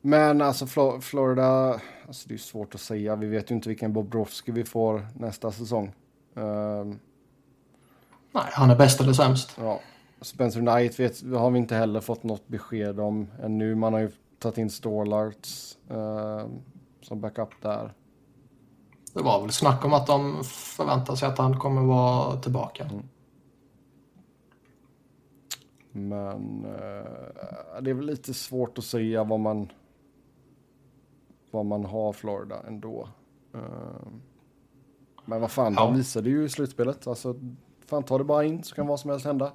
[0.00, 0.66] Men alltså
[1.00, 3.16] Florida, alltså det är svårt att säga.
[3.16, 5.94] Vi vet ju inte vilken Bobrovski vi får nästa säsong.
[6.34, 6.98] Um,
[8.32, 9.56] Nej, han är bäst eller sämst.
[9.60, 9.80] Ja.
[10.20, 13.74] Spencer Knight vet, har vi inte heller fått något besked om ännu.
[13.74, 16.46] Man har ju tagit in Storlarts uh,
[17.00, 17.92] som backup där.
[19.18, 22.84] Det var väl snack om att de förväntar sig att han kommer vara tillbaka.
[22.84, 23.08] Mm.
[25.92, 29.72] Men uh, det är väl lite svårt att säga vad man
[31.50, 33.08] vad man har Florida ändå.
[33.54, 33.62] Uh,
[35.24, 35.84] men vad fan, ja.
[35.84, 37.06] de visade ju i slutspelet.
[37.06, 37.34] Alltså,
[37.86, 39.52] fan ta det bara in så kan vad som helst hända.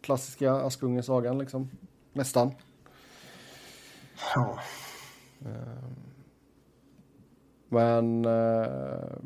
[0.00, 1.70] Klassiska Askungen-sagan liksom.
[2.12, 2.50] Nästan.
[4.34, 4.58] Ja.
[5.46, 6.11] Uh,
[7.72, 9.16] men uh,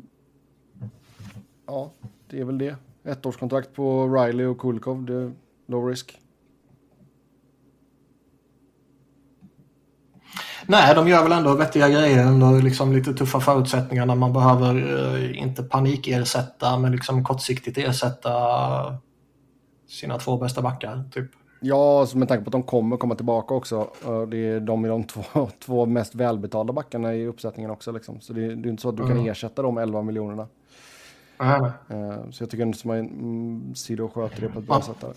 [1.67, 1.91] ja,
[2.29, 2.75] det är väl det.
[3.03, 5.31] Ettårskontrakt på Riley och Kulkov, det är
[5.67, 6.19] low risk.
[10.65, 14.75] Nej, de gör väl ändå vettiga grejer under liksom lite tuffa förutsättningar när man behöver
[15.15, 18.31] eh, inte panikersätta men liksom kortsiktigt ersätta
[19.87, 21.03] sina två bästa backar.
[21.11, 21.31] Typ.
[21.59, 23.89] Ja, med tanke på att de kommer komma tillbaka också.
[24.27, 25.21] Det är de är de två,
[25.59, 27.91] två mest välbetalda backarna i uppsättningen också.
[27.91, 28.21] Liksom.
[28.21, 29.17] Så det är, det är inte så att du mm.
[29.17, 30.47] kan ersätta de 11 miljonerna.
[31.39, 32.31] Mm.
[32.31, 35.01] Så jag tycker inte som mm, Sido sköter det på ett bra sätt.
[35.01, 35.13] Där.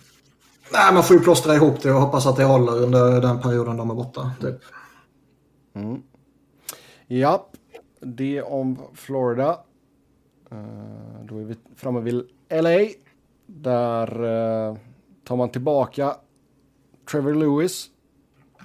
[0.72, 3.76] Nej, man får ju plåstra ihop det och hoppas att det håller under den perioden
[3.76, 4.32] de är borta.
[4.40, 4.56] Typ.
[5.74, 6.02] Mm.
[7.06, 7.46] Ja,
[8.00, 9.58] det om Florida.
[10.52, 12.14] Uh, då är vi framme vid
[12.50, 12.88] LA.
[13.46, 14.76] Där uh,
[15.24, 16.16] tar man tillbaka
[17.10, 17.90] Trevor Lewis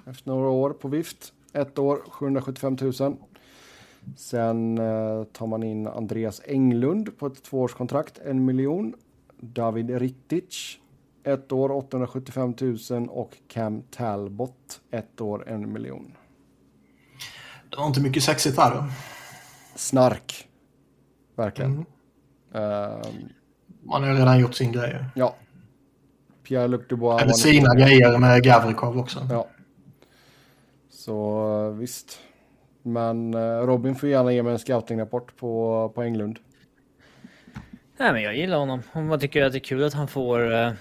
[0.05, 1.33] efter några år på vift.
[1.53, 3.17] Ett år, 775 000.
[4.17, 8.93] Sen uh, tar man in Andreas Englund på ett tvåårskontrakt, en miljon.
[9.37, 10.77] David Rittich,
[11.23, 12.53] ett år, 875
[12.89, 16.13] 000 och Cam Talbot, ett år, en miljon.
[17.69, 18.83] Det var inte mycket sexigt här då.
[19.75, 20.47] Snark.
[21.35, 21.85] Verkligen.
[22.53, 22.63] Mm.
[22.63, 23.05] Uh,
[23.83, 25.05] man har redan gjort sin grej.
[25.15, 25.35] Ja.
[26.45, 27.21] Pierre-Luc Dubois.
[27.21, 27.85] Eller sina inte...
[27.85, 29.27] grejer med Gavrikov också.
[29.29, 29.47] Ja.
[30.89, 32.19] Så visst.
[32.83, 36.39] Men uh, Robin får gärna ge mig en scoutingrapport på, på Englund.
[37.97, 38.81] Nej, men jag gillar honom.
[38.93, 40.71] Man tycker att det är kul att han får uh,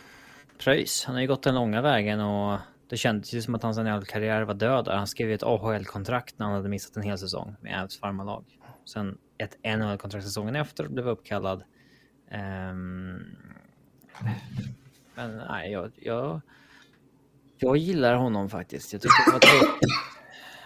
[0.59, 1.05] pröjs.
[1.05, 2.59] Han har ju gått den långa vägen och
[2.89, 4.89] det kändes ju som att hans NHL-karriär var död.
[4.89, 8.45] Han skrev ett AHL-kontrakt när han hade missat en hel säsong med Avs farmarlag.
[8.85, 11.63] Sen ett NHL-kontrakt säsongen efter blev uppkallad.
[12.71, 13.37] Um,
[15.15, 16.41] men nej, jag, jag,
[17.57, 18.93] jag gillar honom faktiskt.
[18.93, 19.91] Jag tycker det var tråkigt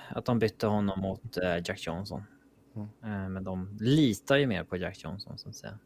[0.09, 2.25] att de bytte honom mot uh, Jack Johnson.
[2.75, 2.89] Mm.
[3.05, 5.79] Uh, men de litar ju mer på Jack Johnson så att säga.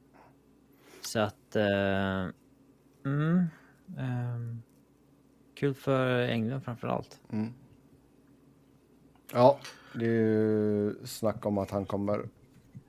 [1.01, 1.57] Så att...
[1.57, 2.31] Uh,
[3.05, 3.47] mm,
[3.99, 4.63] um,
[5.55, 7.21] Kul för England framför allt.
[7.33, 7.55] Mm.
[9.33, 9.59] Ja,
[9.95, 12.29] det är ju snack om att han kommer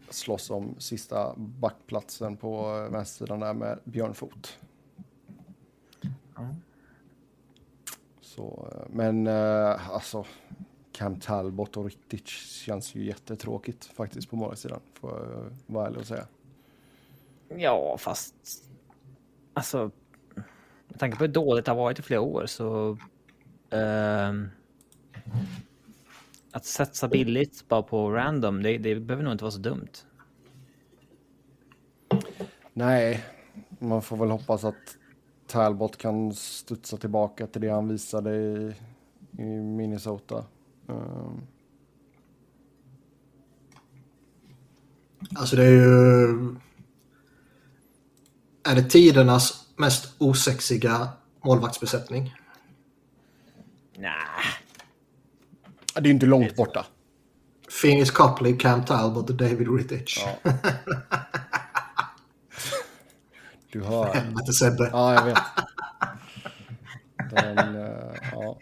[0.10, 4.60] slåss om sista backplatsen på vänstersidan där med Björn Fot.
[6.44, 6.62] Mm.
[8.22, 10.26] Så, men äh, alltså
[10.92, 14.80] Cam Talbot och Rittich känns ju jättetråkigt faktiskt på målvaktssidan.
[14.94, 16.28] Får jag vara ärlig och säga.
[17.58, 18.36] Ja, fast
[19.54, 19.92] alltså
[20.88, 22.98] med tanke på hur dåligt det har varit i flera år så...
[23.74, 24.48] Uh,
[26.52, 29.92] att satsa billigt bara på random, det, det behöver nog inte vara så dumt.
[32.74, 33.24] Nej,
[33.80, 34.98] man får väl hoppas att
[35.54, 38.76] Talbot kan studsa tillbaka till det han visade i,
[39.38, 40.46] i Minnesota.
[40.88, 41.42] Um.
[45.36, 46.56] Alltså det är ju...
[48.64, 51.10] Är det tidernas mest osexiga
[51.46, 52.36] målvaktsbesättning?
[53.98, 54.12] Nej.
[55.96, 56.86] Det är inte långt borta.
[57.82, 60.26] Phoenix Copley, Cam Talbot och David Rittich.
[60.44, 60.52] Ja.
[63.74, 64.14] Du hör.
[64.14, 64.90] Helvete Sebbe.
[64.92, 65.38] Ja, jag vet.
[67.32, 68.58] Den, uh, ja.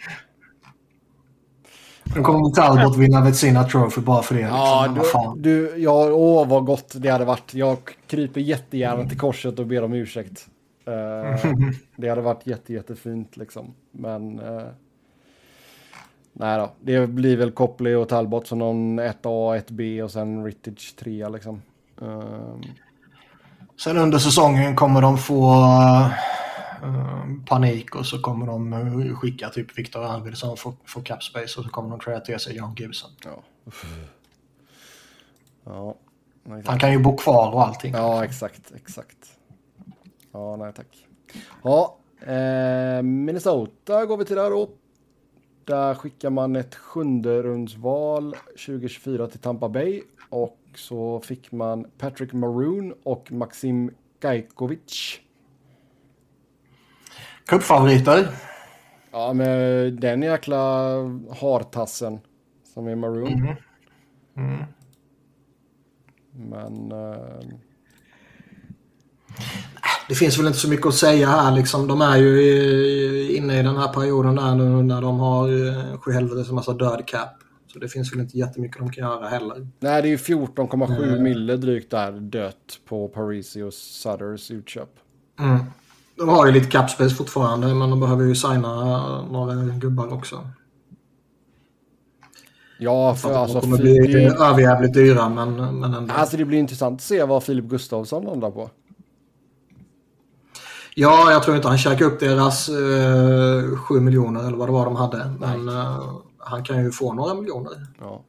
[2.15, 4.41] Nu kommer Talbot vinna Vetsina Trophy bara för det.
[4.41, 5.41] Ja, liksom.
[5.41, 7.53] du, du, ja, åh vad gott det hade varit.
[7.53, 7.77] Jag
[8.07, 10.47] kryper jättegärna till korset och ber om ursäkt.
[10.87, 11.51] Uh,
[11.95, 13.73] det hade varit jätte, jättefint liksom.
[13.91, 14.67] Men uh,
[16.33, 20.93] nej då, det blir väl Copley och Talbot som någon 1A, 1B och sen Rittich
[20.93, 21.61] 3 liksom.
[22.01, 22.55] Uh,
[23.83, 25.53] sen under säsongen kommer de få
[26.83, 31.59] eh, panik och så kommer de eh, skicka typ Victor Arvidsson för, för cap space
[31.59, 33.09] och så kommer de trada till sig John Gibson.
[33.25, 33.43] Ja.
[35.65, 35.95] Ja.
[36.43, 37.93] Nej, Han kan ju bo kvar och allting.
[37.93, 39.17] ja, exakt, exakt.
[40.31, 41.07] Ja, nej tack.
[41.63, 41.97] Ja,
[42.33, 44.69] eh, Minnesota går vi till där då.
[45.65, 48.35] Där skickar man ett sjunde rundsval
[48.65, 55.19] 2024 till Tampa Bay och så fick man Patrick Maroon och Maxim Gajkovic.
[57.45, 58.27] Cupfavoriter.
[59.11, 60.93] Ja, med den jäkla
[61.41, 62.19] hartassen
[62.73, 63.55] som är Maroon.
[64.37, 64.63] Mm.
[66.33, 67.47] Men eh,
[70.09, 71.87] Det finns väl inte så mycket att säga här liksom.
[71.87, 76.51] De är ju inne i den här perioden där nu när de har eh, sjuhelvetes
[76.51, 77.29] massa död cap.
[77.73, 79.67] Så det finns väl inte jättemycket de kan göra heller.
[79.79, 84.89] nej, det är ju 14,7 mille drygt där dött på Parisios Sutters utköp.
[85.39, 85.59] Mm.
[86.17, 90.47] De har ju lite cap space fortfarande men de behöver ju signa några gubbar också.
[92.79, 96.13] Ja, För alltså, de kommer Filip- bli överjävligt dyra men, men ändå.
[96.13, 98.69] alltså det blir intressant att se vad Filip Gustafsson landar på.
[100.95, 104.85] Ja, jag tror inte han käkar upp deras eh, 7 miljoner eller vad det var
[104.85, 105.31] de hade.
[105.39, 106.09] Men eh,
[106.43, 107.87] han kan ju få några miljoner.
[107.99, 108.21] Ja.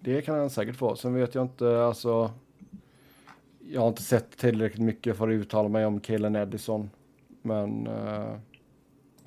[0.00, 0.96] Det kan han säkert få.
[0.96, 2.30] Sen vet jag inte, alltså.
[3.58, 6.90] Jag har inte sett tillräckligt mycket för att uttala mig om Kalen Edison.
[7.42, 8.34] Men eh,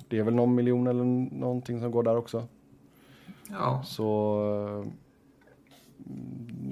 [0.08, 1.04] det är väl någon miljon eller
[1.34, 2.48] någonting som går där också.
[3.50, 3.82] Ja.
[3.84, 4.38] Så
[4.84, 4.92] eh,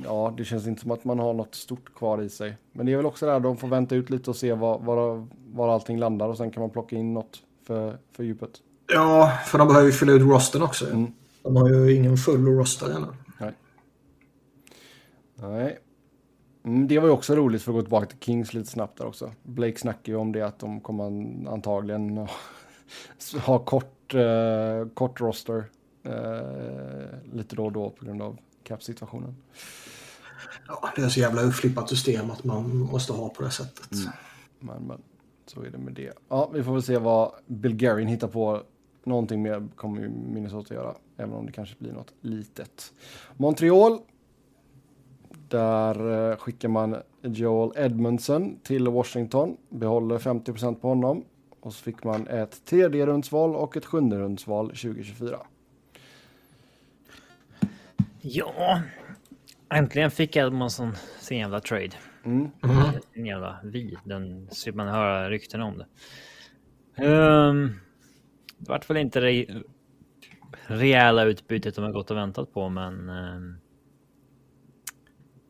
[0.05, 2.57] ja, det känns inte som att man har något stort kvar i sig.
[2.73, 5.27] Men det är väl också där de får vänta ut lite och se var, var,
[5.53, 8.63] var allting landar och sen kan man plocka in något för, för djupet.
[8.89, 10.91] Ja, för de behöver ju fylla ut rosten också.
[10.91, 11.13] Mm.
[11.43, 13.07] De har ju ingen full roster ännu.
[13.41, 13.53] Nej.
[15.35, 15.79] Nej.
[16.65, 19.07] Mm, det var ju också roligt för att gå tillbaka till Kings lite snabbt där
[19.07, 19.33] också.
[19.43, 21.05] Blake snackar ju om det att de kommer
[21.49, 22.29] antagligen
[23.47, 25.65] ha- kort, eh, kort roster
[26.03, 29.37] eh, lite då och då på grund av cap-situationen.
[30.69, 33.89] Ja, det är så jävla uppflippat system att man måste ha på det sättet.
[34.59, 35.03] Men, men
[35.47, 36.13] så är det med det.
[36.29, 38.63] Ja, vi får väl se vad Bulgarian hittar på.
[39.05, 42.93] Någonting mer kommer ju Minnesota göra, även om det kanske blir något litet.
[43.37, 43.99] Montreal.
[45.49, 49.57] Där eh, skickar man Joel Edmondson till Washington.
[49.69, 51.25] Behåller 50% på honom.
[51.61, 55.39] Och så fick man ett tredje rundsval och ett sjunde rundsval 2024.
[58.21, 58.81] Ja,
[59.69, 61.91] äntligen fick Edmondson sin jävla trade.
[62.25, 62.51] Mm.
[63.13, 65.87] En jävla vi, den man höra rykten om det.
[67.05, 67.81] Um,
[68.65, 69.63] det vart väl inte det
[70.67, 73.57] rejäla utbytet de har gått och väntat på, men ehm,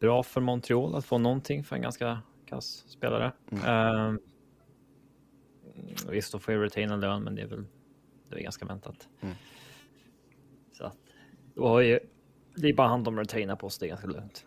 [0.01, 3.33] bra för Montreal att få någonting för en ganska kass spelare.
[3.67, 4.21] Ehm,
[6.09, 7.65] visst, då får jag retaina lön, men det är väl
[8.31, 9.09] det är ganska väntat.
[9.21, 9.35] Mm.
[10.73, 10.97] Så att
[11.55, 11.99] då har ju
[12.57, 14.47] det är bara hand om retaina på oss, det är ganska lugnt.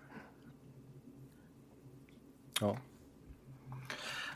[2.61, 2.77] Ja.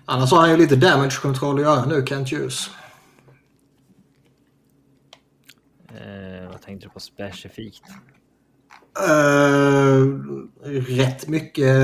[0.06, 2.70] Annars har han ju lite damage control att göra nu, Kent Hughes.
[5.96, 7.84] Eh, vad tänkte du på specifikt?
[9.00, 10.06] Eh,
[10.98, 11.76] rätt mycket,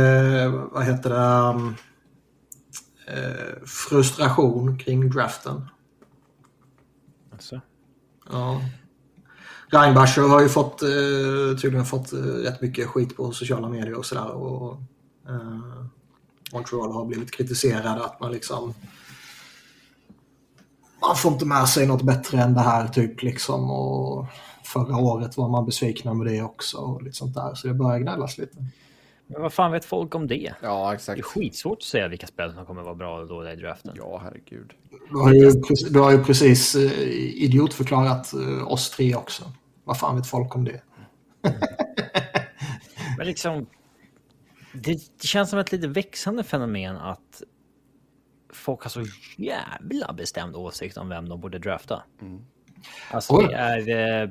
[0.72, 1.76] vad heter det, um,
[3.08, 5.70] eh, frustration kring draften.
[7.32, 7.62] Alltså.
[8.30, 8.62] Ja.
[9.70, 14.06] Reinbacher har ju fått, eh, tydligen fått eh, rätt mycket skit på sociala medier och
[14.06, 14.32] sådär.
[14.32, 14.82] Och,
[15.30, 15.86] eh,
[16.54, 18.74] Montreal har blivit kritiserade att man liksom
[21.02, 23.72] man får inte med sig något bättre än det här typ liksom.
[23.72, 24.26] Och
[24.64, 27.56] förra året var man besvikna med det också och lite sånt där.
[27.56, 28.58] Så det börjar gnällas lite.
[29.28, 30.54] Men vad fan vet folk om det?
[30.62, 31.20] Ja, Det exakt.
[31.20, 33.94] är skitsvårt att säga vilka spel som kommer vara bra och dåliga i draften.
[33.98, 34.74] Ja, herregud.
[35.12, 35.52] Du har ju,
[35.90, 37.02] du har ju precis eh,
[37.44, 39.44] idiotförklarat eh, oss tre också.
[39.84, 40.82] Vad fan vet folk om det?
[43.18, 43.66] Men liksom,
[44.74, 44.92] det,
[45.22, 47.42] det känns som ett lite växande fenomen att
[48.50, 49.04] folk har så
[49.38, 52.04] jävla bestämd åsikt om vem de borde drafta.
[53.12, 53.48] Alltså Oj.
[53.48, 54.30] det är, eh,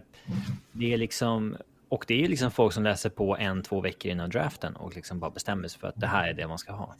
[0.72, 1.56] det är liksom,
[1.88, 5.20] och det är liksom folk som läser på en, två veckor innan draften och liksom
[5.20, 6.94] bara bestämmer sig för att det här är det man ska ha.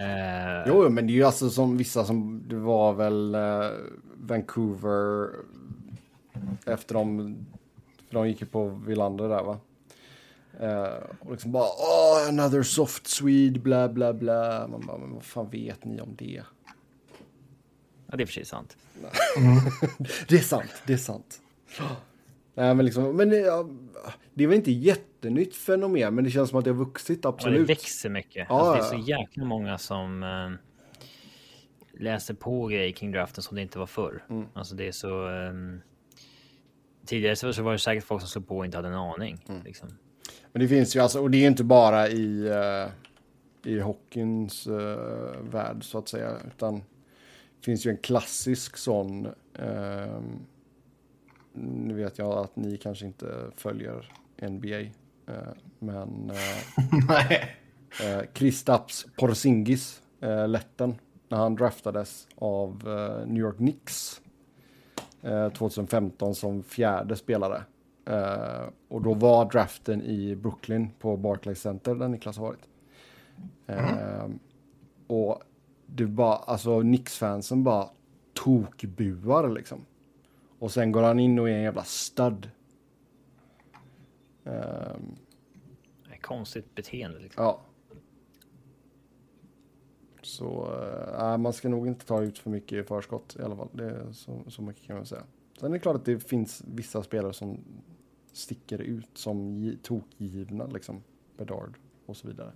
[0.00, 3.70] Eh, Jo, men det är ju alltså som vissa som, det var väl eh,
[4.16, 5.28] Vancouver
[6.66, 7.36] efter de,
[8.08, 9.58] för de gick ju på Villander där va?
[10.60, 14.68] Eh, och liksom bara, oh, another soft Swede, bla bla bla.
[14.68, 16.42] Man bara, men vad fan vet ni om det?
[18.06, 18.76] ja, det är för sig sant.
[20.28, 21.40] Det är sant, det är sant.
[22.54, 23.68] Nej, men liksom, men det, ja,
[24.34, 27.30] det är väl inte jättenytt fenomen, men det känns som att det har vuxit, Ja,
[27.30, 27.70] det absolut.
[27.70, 28.46] växer mycket.
[28.48, 30.22] Ja, alltså, det är så jäkla många som...
[30.22, 30.50] Eh,
[32.00, 34.24] läser på grejer kring draften som det inte var förr.
[34.30, 34.46] Mm.
[34.54, 35.28] Alltså det är så...
[35.28, 35.80] Um,
[37.06, 39.44] tidigare så var det säkert folk som slog på och inte hade en aning.
[39.48, 39.62] Mm.
[39.62, 39.88] Liksom.
[40.54, 42.90] Men det finns ju alltså, och det är inte bara i, uh,
[43.72, 44.96] i hockeyns uh,
[45.40, 49.26] värld så att säga, utan det finns ju en klassisk sån,
[49.62, 50.20] uh,
[51.52, 54.12] nu vet jag att ni kanske inte följer
[54.42, 54.90] NBA,
[55.78, 56.32] men
[57.08, 57.56] Nej.
[58.32, 60.02] Kristaps Porzingis,
[60.48, 60.94] letten,
[61.28, 62.82] när han draftades av
[63.26, 64.20] New York Knicks
[65.56, 67.62] 2015 som fjärde spelare.
[68.10, 72.68] Uh, och då var draften i Brooklyn på Barclays Center där Niklas har varit.
[73.70, 74.38] Uh, mm.
[75.06, 75.42] Och
[75.86, 77.88] det bara, alltså Knicks-fansen bara
[78.32, 79.86] tokbuar liksom.
[80.58, 82.50] Och sen går han in och är en jävla stud.
[84.46, 84.96] Uh,
[86.24, 87.44] konstigt beteende liksom.
[87.44, 87.60] Ja.
[90.22, 90.72] Så
[91.18, 93.68] äh, man ska nog inte ta ut för mycket i förskott i alla fall.
[93.72, 95.22] Det är så, så mycket kan man säga.
[95.60, 97.58] Sen är det klart att det finns vissa spelare som
[98.36, 101.02] sticker ut som tokgivna, liksom
[101.36, 102.52] Bedard och så vidare.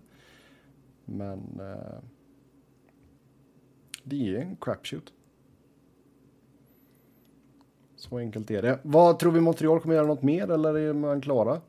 [1.05, 1.99] Men eh,
[4.05, 5.13] det är en crapshoot.
[7.97, 8.79] Så enkelt är det.
[8.83, 11.61] Vad tror vi Montreal kommer göra något mer eller är man klara?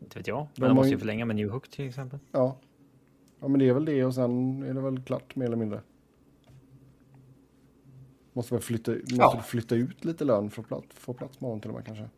[0.00, 0.46] Inte vet jag.
[0.56, 2.18] Men de måste ju förlänga med New Hook till exempel.
[2.32, 2.56] Ja.
[3.40, 5.80] Ja men det är väl det och sen är det väl klart mer eller mindre.
[8.36, 9.42] Måste väl flytta, måste ja.
[9.42, 12.08] flytta ut lite lön för att få plats med honom till och med kanske.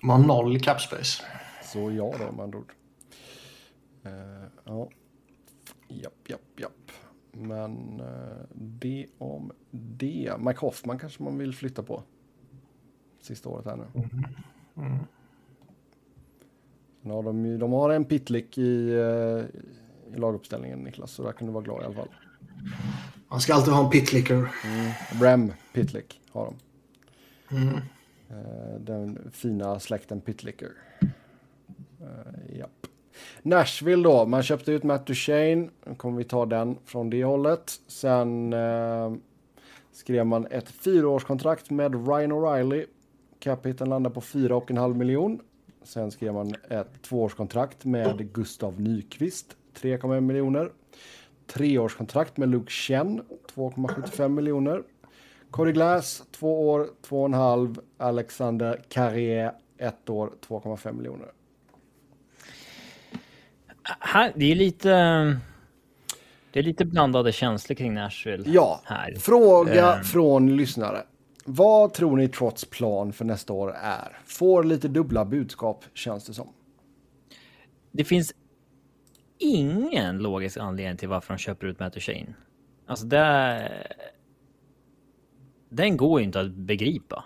[0.00, 1.22] De har noll capspace.
[1.62, 2.72] Så ja då med andra ord.
[4.06, 4.12] Uh,
[4.64, 4.88] ja.
[5.88, 6.90] Japp, japp, japp.
[7.32, 10.32] Men uh, det om det.
[10.38, 12.02] Mike Hoffman kanske man vill flytta på.
[13.20, 13.86] Sista året här nu.
[13.94, 14.24] Mm.
[14.76, 14.98] Mm.
[17.02, 19.44] Ja, de, de har en pitlick i, uh,
[20.14, 22.08] i laguppställningen Niklas, så där kan du vara glad i alla fall.
[23.28, 24.34] Man ska alltid ha en pitlicker.
[24.34, 24.92] Mm.
[25.20, 26.54] Rem Pitlick har de.
[27.56, 27.80] Mm.
[28.80, 30.70] Den fina släkten Pitlicker.
[32.00, 32.86] Uh, japp.
[33.42, 35.68] Nashville då, man köpte ut Matt Duchene.
[35.86, 37.80] Nu kommer vi ta den från det hållet.
[37.86, 39.14] Sen uh,
[39.92, 42.86] skrev man ett fyraårskontrakt med Ryan O'Reilly.
[43.38, 45.40] Capiten landar på 4,5 miljon.
[45.82, 49.56] Sen skrev man ett tvåårskontrakt med Gustav Nyqvist.
[49.82, 50.72] 3,1 miljoner.
[51.46, 53.22] Treårskontrakt med Luke Chen,
[53.54, 54.82] 2,75 miljoner.
[55.50, 57.78] Corey Glass, två år, 2,5.
[57.98, 61.28] Alexander Carrier, ett år, 2,5 miljoner.
[64.34, 64.90] Det är lite...
[66.52, 68.44] Det är lite blandade känslor kring Nashville.
[68.46, 69.14] Ja, här.
[69.14, 70.04] fråga um...
[70.04, 71.02] från lyssnare.
[71.44, 74.18] Vad tror ni Trots plan för nästa år är?
[74.24, 76.48] Får lite dubbla budskap känns det som.
[77.92, 78.34] Det finns
[79.38, 82.34] ingen logisk anledning till varför de köper ut Matt Shane.
[82.86, 83.70] Alltså det...
[85.68, 87.24] Den går ju inte att begripa.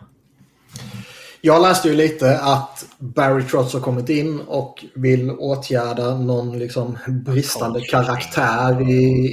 [1.41, 6.99] Jag läste ju lite att Barry Trotz har kommit in och vill åtgärda någon liksom
[7.25, 9.29] bristande karaktär i,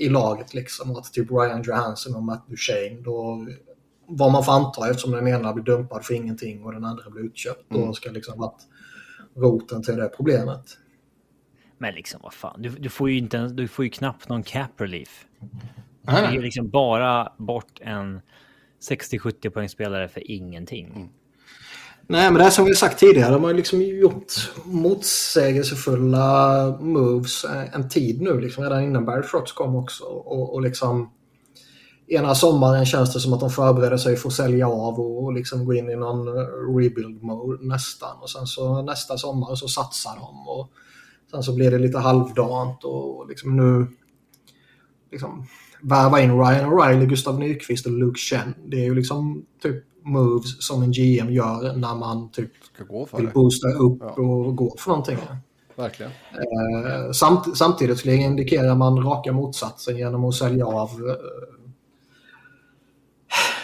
[0.00, 0.54] i laget.
[0.54, 0.96] Liksom.
[0.96, 3.46] Att typ Ryan Johansson och Matt Duchene då
[4.08, 7.24] vad man får anta eftersom den ena blir dumpad för ingenting och den andra blir
[7.24, 7.70] utköpt.
[7.70, 7.86] Mm.
[7.86, 8.62] Då ska liksom varit
[9.36, 10.64] roten till det problemet.
[11.78, 14.70] Men liksom vad fan, du, du får ju inte du får ju knappt någon cap
[14.76, 15.26] relief.
[16.02, 18.20] Du ger liksom bara bort en
[18.90, 20.86] 60-70 poängspelare för ingenting.
[20.86, 21.08] Mm.
[22.10, 24.32] Nej, men det är som vi sagt tidigare, de har liksom gjort
[24.64, 30.04] motsägelsefulla moves en tid nu, liksom redan innan Barry Trotz kom också.
[30.04, 31.10] Och, och liksom
[32.06, 35.32] ena sommaren känns det som att de förbereder sig för att sälja av och, och
[35.32, 36.28] liksom gå in i någon
[36.76, 38.16] rebuild mode nästan.
[38.20, 40.70] Och sen så nästa sommar så satsar de och
[41.30, 43.86] sen så blir det lite halvdant och, och liksom nu
[45.10, 45.46] liksom
[45.82, 48.54] värva in Ryan O'Reilly, Gustav Nyqvist och Luke Chen.
[48.66, 52.50] Det är ju liksom typ moves som en GM gör när man typ
[53.16, 53.32] vill det.
[53.32, 54.22] boosta upp ja.
[54.22, 55.18] och gå för någonting.
[55.76, 56.12] Verkligen.
[56.32, 61.58] Eh, samt, samtidigt så indikerar man raka motsatsen genom att sälja av eh,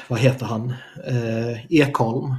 [0.09, 0.75] vad heter han?
[1.07, 2.35] Eh, Ekholm.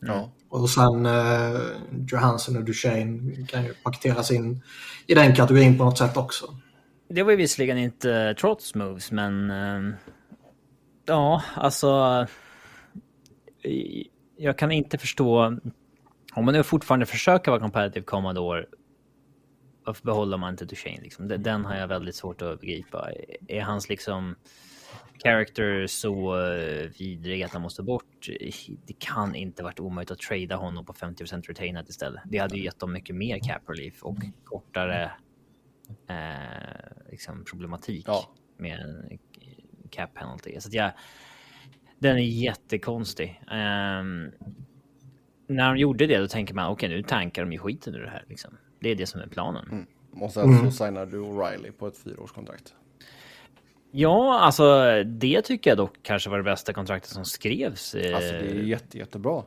[0.00, 0.30] Ja.
[0.56, 1.60] Och sen eh,
[2.08, 4.62] Johansson och Duchene kan ju paketeras in
[5.06, 6.46] i den kategorin på något sätt också.
[7.08, 9.94] Det var ju visserligen inte eh, trots moves, men eh,
[11.06, 12.26] ja, alltså.
[14.36, 15.58] Jag kan inte förstå.
[16.34, 18.66] Om man nu fortfarande försöker vara competitive kommande år.
[19.84, 21.02] Varför behåller man inte Duchene?
[21.02, 21.28] Liksom?
[21.28, 23.10] Den har jag väldigt svårt att begripa.
[23.48, 24.36] Är hans liksom
[25.22, 26.36] character så
[26.98, 28.28] vidrig att han måste bort.
[28.86, 32.22] Det kan inte varit omöjligt att trada honom på 50% retained istället.
[32.24, 35.10] Det hade ju gett dem mycket mer cap relief och kortare
[36.08, 38.28] eh, liksom problematik ja.
[38.56, 39.18] med
[39.90, 40.60] cap penalty.
[40.60, 40.92] Så att jag,
[41.98, 43.40] den är jättekonstig.
[43.42, 44.32] Um,
[45.46, 48.02] när de gjorde det, då tänker man okej, okay, nu tankar de ju skiten ur
[48.02, 48.24] det här.
[48.28, 48.56] Liksom.
[48.80, 49.68] Det är det som är planen.
[49.70, 49.86] Mm.
[50.22, 50.70] Och sen mm.
[50.70, 52.74] så signar du O'Reilly på ett fyraårskontrakt.
[53.98, 57.94] Ja, alltså det tycker jag dock kanske var det bästa kontraktet som skrevs.
[57.94, 59.42] Eh, alltså det är jätte, jättebra.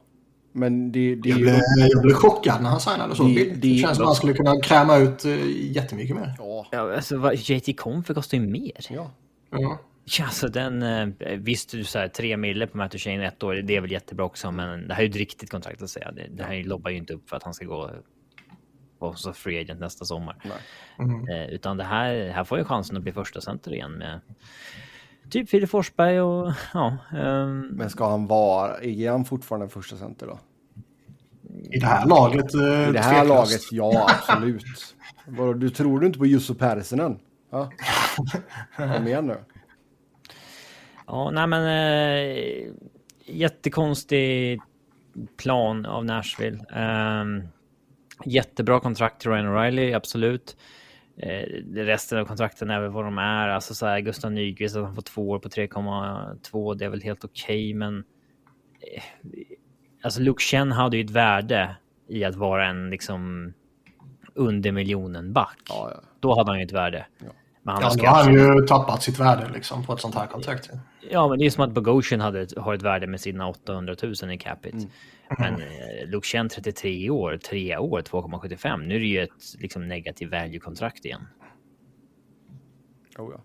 [0.51, 3.23] Men det, det jag, blev, jag blev chockad när han signade så.
[3.23, 6.35] Det, det, känns som att han skulle kunna kräma ut uh, jättemycket mer.
[6.37, 8.85] Ja, ja alltså JT Confer kostar ju mer.
[8.89, 9.11] Ja.
[9.51, 9.79] ja.
[10.17, 11.07] Ja, alltså den, eh,
[11.37, 14.51] visst du säger tre mille på Matt Shane ett år, det är väl jättebra också,
[14.51, 16.11] men det här är ju ett riktigt kontrakt att säga.
[16.11, 17.91] Det, det här lobbar ju inte upp för att han ska gå
[18.99, 20.35] på så free agent nästa sommar.
[20.99, 21.29] Mm.
[21.29, 24.19] Eh, utan det här, här får ju chansen att bli första center igen med
[25.29, 26.97] typ Filip Forsberg och ja.
[27.13, 27.61] Um...
[27.61, 30.39] Men ska han vara, är han fortfarande första center då?
[31.71, 32.53] I det här laget?
[32.53, 33.29] Eh, I det här tveklöst.
[33.29, 34.95] laget, ja absolut.
[35.59, 37.19] du tror du inte på Jusso Persinen?
[37.49, 37.71] Ja.
[38.77, 39.37] Kom igen nu.
[41.07, 42.73] Ja, nej men eh,
[43.25, 44.61] jättekonstig
[45.37, 46.57] plan av Nashville.
[46.57, 47.47] Um,
[48.25, 50.57] jättebra kontrakt till Ryan O'Reilly, absolut.
[51.17, 51.43] Eh,
[51.73, 53.47] resten av kontrakten är väl vad de är.
[53.47, 57.01] Alltså så här, Gustav Nyqvist, att han får två år på 3,2, det är väl
[57.01, 57.97] helt okej, okay, men
[58.95, 59.03] eh,
[60.03, 61.75] alltså Luke Chen hade ju ett värde
[62.07, 63.53] i att vara en liksom
[64.33, 65.59] under miljonen back.
[65.69, 66.01] Ja, ja.
[66.19, 67.05] Då hade han ju ett värde.
[67.19, 67.25] Ja.
[67.63, 70.27] Men han ja, då har han ju tappat sitt värde liksom på ett sånt här
[70.27, 70.69] kontrakt.
[71.11, 74.31] Ja, men det är som att Bogosian hade, har ett värde med sina 800 000
[74.31, 74.77] i capita.
[74.77, 74.89] Mm.
[75.37, 78.77] Men eh, Luke Chen 33 år, 3 år, 2,75.
[78.77, 81.21] Nu är det ju ett liksom, negativ value-kontrakt igen.
[83.17, 83.41] Oh ja.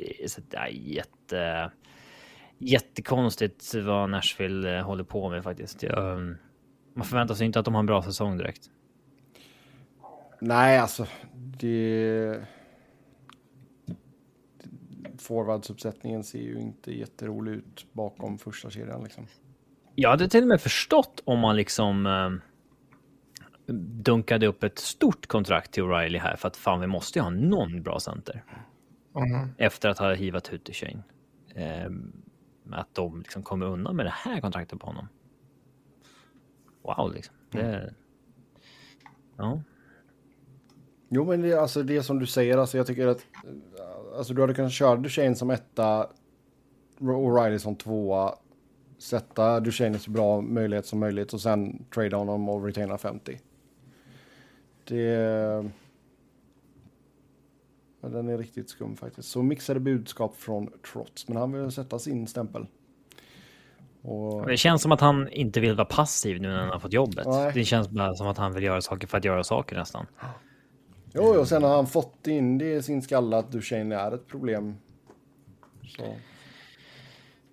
[0.00, 1.70] Eh, så det är jätte,
[2.58, 5.82] jättekonstigt vad Nashville eh, håller på med faktiskt.
[5.82, 6.36] Jag,
[6.94, 8.70] man förväntar sig inte att de har en bra säsong direkt.
[10.40, 12.40] Nej, alltså det
[15.18, 19.26] forwardsuppsättningen ser ju inte jätterolig ut bakom första kedjan liksom.
[19.98, 22.30] Jag hade till och med förstått om man liksom eh,
[24.02, 27.30] dunkade upp ett stort kontrakt till O'Reilly här för att fan, vi måste ju ha
[27.30, 28.44] någon bra center.
[29.16, 29.48] Mm.
[29.58, 31.02] Efter att ha hivat ut till Shane.
[31.54, 31.90] Eh,
[32.70, 35.08] att de liksom kommer undan med det här kontraktet på honom.
[36.82, 37.34] Wow, liksom.
[37.50, 37.60] Det...
[37.60, 37.94] Mm.
[39.36, 39.62] Ja.
[41.08, 43.26] Jo, men det, alltså det som du säger, alltså jag tycker att
[44.16, 46.08] alltså du hade kunnat köra Duchene som etta,
[46.98, 48.34] O'Reilly som tvåa,
[48.98, 53.40] sätta Duchene så bra möjlighet som möjligt och sen trade honom och retaina 50.
[54.84, 55.70] Det...
[58.00, 59.28] Ja, den är riktigt skum faktiskt.
[59.28, 62.66] Så mixade budskap från Trots, men han vill sätta sin stämpel.
[64.02, 64.46] Och...
[64.46, 67.26] Det känns som att han inte vill vara passiv nu när han har fått jobbet.
[67.26, 67.52] Nej.
[67.54, 70.06] Det känns bara som att han vill göra saker för att göra saker nästan.
[71.12, 74.26] Jo, och sen har han fått in det i sin skalle att Duchene är ett
[74.26, 74.74] problem.
[75.96, 76.02] Så.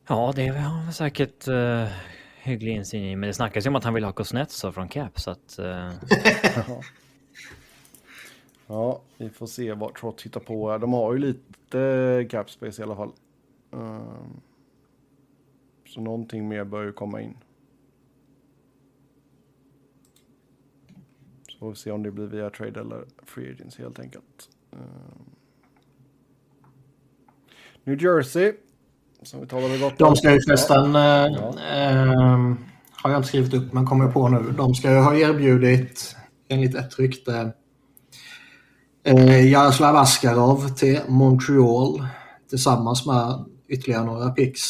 [0.08, 1.88] Ja, det har han säkert uh,
[2.42, 3.16] hygglig insyn i.
[3.16, 5.60] Men det snackas ju om att han vill ha Kuznetsov från Cap, så att...
[5.60, 5.92] Uh...
[8.68, 10.78] ja, vi får se vad Trott hittar på.
[10.78, 13.12] De har ju lite Cap Space i alla fall.
[13.74, 14.26] Uh,
[15.86, 17.38] så någonting mer bör ju komma in.
[21.48, 24.50] Så Får vi se om det blir via trade eller free agents helt enkelt.
[24.72, 25.26] Ehm.
[27.84, 28.54] New Jersey.
[29.24, 31.54] Som vi talade gott De ska ju förresten, ja.
[31.60, 32.56] äh,
[32.92, 34.52] har jag inte skrivit upp men kommer på nu.
[34.58, 36.16] De ska ju ha erbjudit,
[36.48, 37.54] enligt ett rykte,
[39.04, 42.08] äh, Jaroslav Askarov till Montreal
[42.50, 44.62] tillsammans med ytterligare några pix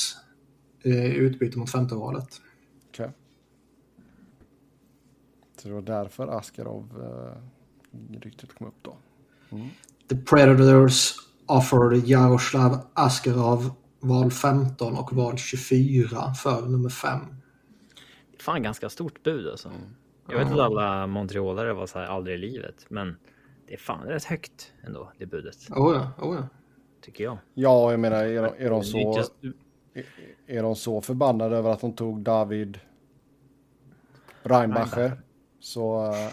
[0.84, 2.40] i utbyte mot femte valet.
[5.64, 8.98] Så det var därför Askarov eh, ryktet kom upp då.
[9.52, 9.70] Mm.
[10.10, 11.14] The Predators
[11.46, 13.72] offered Jaroslav Askarov
[14.04, 17.20] val 15 och val 24 för nummer 5.
[18.40, 19.70] Fan ganska stort bud alltså.
[19.70, 19.82] Mm.
[20.30, 23.16] Jag vet att alla montrealare var så här aldrig i livet, men
[23.68, 25.58] det är fan rätt högt ändå, det budet.
[25.70, 26.48] Oh ja, oh ja.
[27.02, 27.38] Tycker jag.
[27.54, 29.20] Ja, jag menar, är, de, är de så...
[29.94, 30.06] Är,
[30.48, 32.80] är de så förbannade över att de tog David
[34.44, 35.22] Reinbacher?
[35.60, 36.30] Så äh,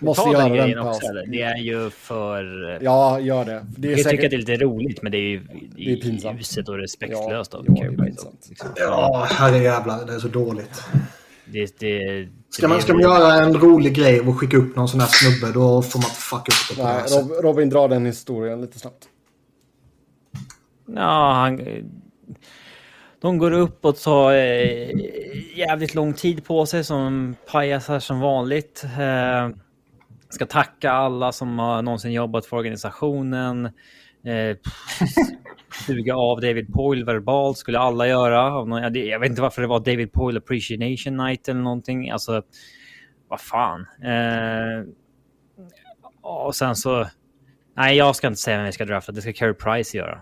[0.00, 1.30] måste göra den, den pausen.
[1.30, 2.78] Det är ju för...
[2.82, 3.66] Ja, gör det.
[3.76, 4.10] det är jag säkert...
[4.10, 5.40] tycker att det är lite roligt, men det är ju
[5.76, 6.40] det är pinsamt.
[6.40, 8.36] uselt och respektlöst ja, av ja, Carey liksom.
[8.76, 10.82] Ja, herrejävlar, det är så dåligt.
[11.44, 15.00] Det, det, ska, man, ska man göra en rolig grej och skicka upp någon sån
[15.00, 18.60] här snubbe, då får man fucka upp det på Nej, Rob, Robin, dra den historien
[18.60, 19.08] lite snabbt.
[20.86, 21.60] Ja, han...
[23.20, 24.90] De går upp och tar eh,
[25.56, 28.84] jävligt lång tid på sig som pajasar som vanligt.
[28.98, 29.48] Eh,
[30.28, 33.66] ska tacka alla som har någonsin jobbat för organisationen.
[34.24, 34.56] Eh,
[35.86, 38.90] suga av David Poyle verbalt skulle alla göra.
[38.90, 42.10] Jag vet inte varför det var David Poyle Appreciation Night eller någonting.
[42.10, 42.42] Alltså,
[43.28, 43.86] vad fan.
[44.04, 44.84] Eh,
[46.22, 47.06] och sen så...
[47.76, 49.12] Nej, jag ska inte säga vem vi ska drafta.
[49.12, 50.20] Det ska Carey Price göra.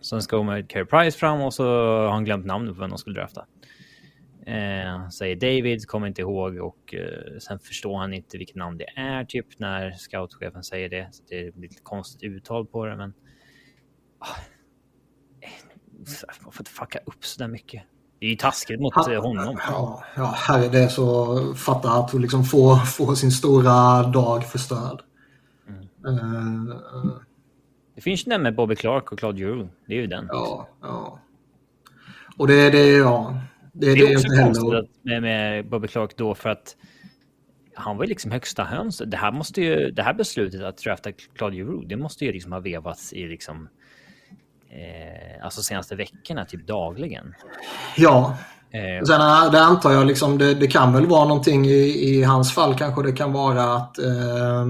[0.00, 2.98] Sen ska med Carey Price fram och så har han glömt namnet på vem de
[2.98, 3.46] skulle drafta.
[4.46, 9.00] Eh, säger David, kommer inte ihåg och eh, sen förstår han inte vilket namn det
[9.00, 11.08] är typ när scoutchefen säger det.
[11.12, 13.12] Så det blir lite konstigt uttal på det men...
[14.18, 14.36] Ah,
[16.42, 17.82] man får inte fucka upp så där mycket.
[18.20, 19.60] Det är ju taskigt mot ha, honom.
[19.68, 25.02] Ja, ja herre det så fatta att liksom få, få sin stora dag förstörd.
[25.68, 26.68] Mm.
[26.68, 26.76] Uh,
[27.96, 29.70] det finns ju den med Bobby Clark och Claude Giroux.
[29.86, 30.26] Det är ju den.
[30.28, 31.20] Ja, ja.
[32.36, 33.40] Och det, det, ja.
[33.72, 36.76] Det, det är, det är också konstigt med, med Bobby Clark då för att
[37.74, 39.02] han var ju liksom högsta höns.
[39.06, 42.52] Det här, måste ju, det här beslutet att drafta Claude Giroux, det måste ju liksom
[42.52, 43.68] ha vevats i liksom
[44.70, 47.34] eh, alltså senaste veckorna, typ dagligen.
[47.96, 48.36] Ja.
[48.70, 52.22] Eh, Sen eh, det antar jag liksom, det, det, kan väl vara någonting i, i
[52.22, 54.66] hans fall kanske det kan vara att eh,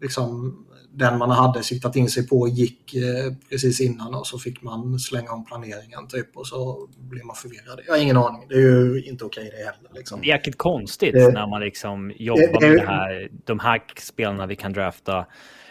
[0.00, 0.56] liksom
[0.92, 4.98] den man hade siktat in sig på gick eh, precis innan och så fick man
[4.98, 7.80] slänga om planeringen typ och så blev man förvirrad.
[7.86, 8.46] Jag har ingen aning.
[8.48, 9.90] Det är ju inte okej okay det heller.
[9.94, 10.20] Liksom.
[10.20, 13.82] Det är jäkligt konstigt det, när man liksom jobbar det, med det här, de här
[13.98, 15.26] spelarna vi kan drafta.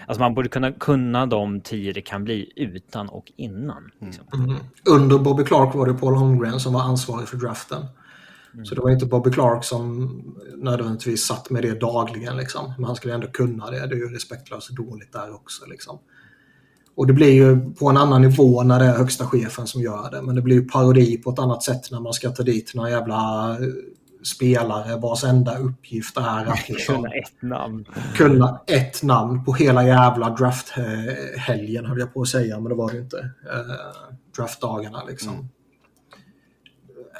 [0.08, 3.92] Alltså man borde kunna kunna de tio det kan bli utan och innan.
[4.02, 4.26] Liksom.
[4.34, 4.56] Mm.
[4.90, 7.86] Under Bobby Clark var det Paul Holmgren som var ansvarig för draften.
[8.54, 8.66] Mm.
[8.66, 10.10] Så det var inte Bobby Clark som
[10.58, 12.38] nödvändigtvis satt med det dagligen.
[12.38, 12.74] Liksom.
[12.78, 13.88] Men han skulle ändå kunna det.
[13.88, 15.66] Det är ju respektlöst dåligt där också.
[15.66, 16.00] Liksom.
[16.96, 20.12] Och det blir ju på en annan nivå när det är högsta chefen som gör
[20.12, 20.22] det.
[20.22, 22.90] Men det blir ju parodi på ett annat sätt när man ska ta dit några
[22.90, 23.68] jävla eh,
[24.24, 27.86] spelare vars enda uppgift är att liksom, kunna ett namn.
[28.16, 32.92] Kunna ett namn på hela jävla drafthelgen höll jag på att säga, men det var
[32.92, 33.18] det inte.
[33.18, 35.34] Uh, draftdagarna liksom.
[35.34, 35.48] Mm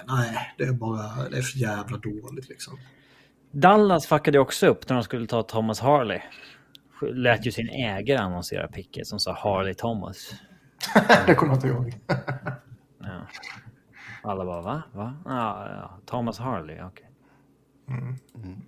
[0.08, 2.80] nej, det är bara det är för jävla dåligt liksom.
[3.52, 6.20] Dallas fuckade också upp när de skulle ta Thomas Harley.
[7.02, 10.34] Lät ju sin ägare annonsera picket som sa Harley Thomas.
[11.28, 11.94] det kommer jag inte ihåg.
[13.00, 13.28] ja.
[14.24, 14.84] Alla bara va?
[14.92, 15.16] va?
[15.26, 16.00] Ja, ja.
[16.06, 16.88] Thomas Harley, okej.
[16.88, 17.98] Okay.
[17.98, 18.16] Mm.
[18.36, 18.62] Mm.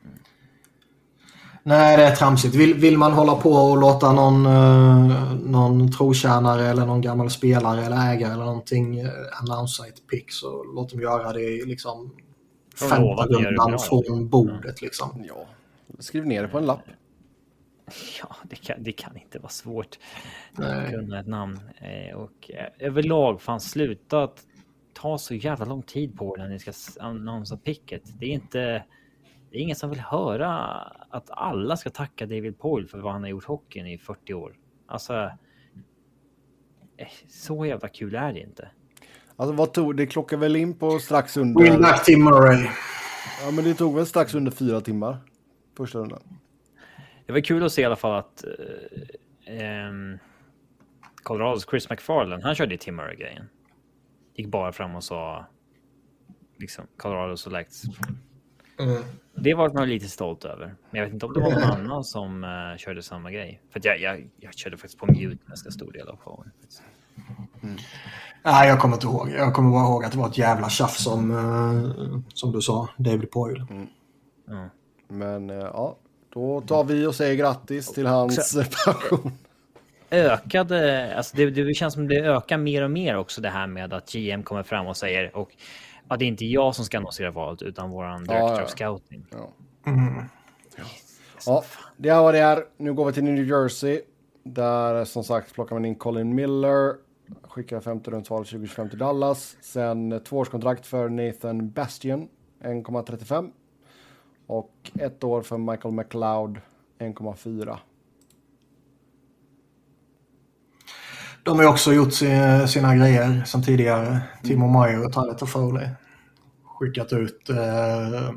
[1.63, 2.55] Nej, det är tramsigt.
[2.55, 7.85] Vill, vill man hålla på och låta någon, uh, någon trotjänare eller någon gammal spelare
[7.85, 9.11] eller ägare eller någonting uh,
[9.41, 12.11] annonsera ett pick så låt dem göra det liksom
[12.89, 14.81] femte rundan från bordet.
[14.81, 15.25] Liksom.
[15.27, 15.45] Ja,
[15.99, 16.83] skriv ner det på en lapp.
[18.21, 19.99] Ja, det kan, det kan inte vara svårt
[20.55, 21.59] att kunna ett namn.
[21.77, 24.43] Eh, och överlag, fan sluta att
[24.93, 28.01] ta så jävla lång tid på när ni ska annonsera picket.
[28.19, 28.83] Det är inte
[29.51, 30.49] det är ingen som vill höra
[31.09, 34.55] att alla ska tacka David Poyle för vad han har gjort hockeyn i 40 år.
[34.87, 35.31] Alltså,
[36.97, 38.69] eh, så jävla kul är det inte.
[39.35, 40.05] Alltså vad tog det?
[40.05, 41.79] klockar väl in på strax under...
[41.79, 42.67] Back Tim Murray.
[43.43, 45.17] Ja, men det tog väl strax under fyra timmar.
[45.77, 46.21] Första rundan.
[47.25, 48.43] Det var kul att se i alla fall att
[49.45, 50.19] eh, um,
[51.23, 53.45] Colorados Chris McFarland, han körde Tim Murray-grejen.
[54.35, 55.45] Gick bara fram och sa
[56.57, 57.83] liksom Colorado selects
[58.81, 59.03] Mm.
[59.35, 60.75] Det var man lite stolt över.
[60.89, 63.61] Men jag vet inte om det var någon annan som uh, körde samma grej.
[63.73, 66.51] För jag, jag, jag körde faktiskt på mute ganska stor del av showen.
[67.63, 67.77] Mm.
[68.43, 69.29] Nej, jag kommer inte ihåg.
[69.29, 72.89] Jag kommer bara ihåg att det var ett jävla tjafs som, uh, som du sa,
[72.97, 73.65] David Poyle.
[73.69, 73.87] Mm.
[74.49, 74.69] Mm.
[75.07, 75.95] Men uh, ja,
[76.33, 79.31] då tar vi och säger grattis till hans pension.
[80.11, 83.93] Ökade, alltså det, det känns som det ökar mer och mer också det här med
[83.93, 85.49] att GM kommer fram och säger och
[86.11, 89.25] Ja, det är inte jag som ska annonsera valet utan våran director ja, of scouting.
[89.31, 89.49] Ja.
[89.91, 90.23] Mm.
[91.45, 91.63] ja,
[91.97, 92.65] det är vad det är.
[92.77, 94.01] Nu går vi till New Jersey.
[94.43, 96.95] Där som sagt plockar man in Colin Miller.
[97.43, 99.57] Skickar femte rundsval 2025 till Dallas.
[99.61, 102.29] Sen tvåårskontrakt för Nathan Bastion
[102.63, 103.51] 1,35.
[104.47, 106.61] Och ett år för Michael McLeod
[106.99, 107.77] 1,4.
[111.43, 112.13] De har också gjort
[112.69, 114.21] sina grejer som tidigare.
[114.43, 115.89] Timo Meyer och Tyler Toffoli
[116.81, 118.31] skickat ut eh,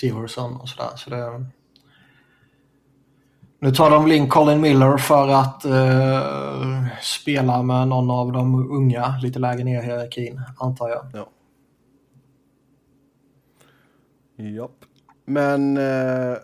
[0.00, 0.96] Severson och sådär.
[0.96, 1.44] Så det,
[3.58, 8.70] nu tar de väl in Colin Miller för att eh, spela med någon av de
[8.70, 11.06] unga lite lägre ner i hierarkin, antar jag.
[11.12, 11.28] Ja.
[14.44, 14.84] Japp.
[15.24, 16.36] Men eh,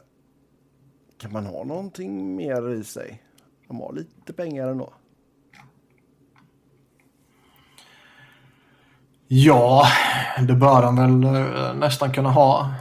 [1.19, 3.23] kan man ha någonting mer i sig?
[3.69, 4.93] De har lite pengar ändå.
[9.29, 9.87] Ja,
[10.49, 12.75] det bör de väl eh, nästan kunna ha.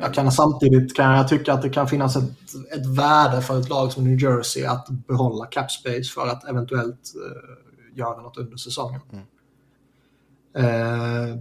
[0.00, 2.30] Jag kan samtidigt kan jag tycka att det kan finnas ett,
[2.76, 7.12] ett värde för ett lag som New Jersey att behålla cap space för att eventuellt
[7.16, 9.00] uh, göra något under säsongen.
[9.12, 9.24] Mm.
[10.64, 11.36] Uh,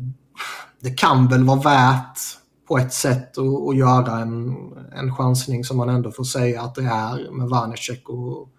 [0.79, 2.19] det kan väl vara värt
[2.67, 4.55] på ett sätt att, att göra en,
[4.95, 8.49] en chansning som man ändå får säga att det är med Vanecek och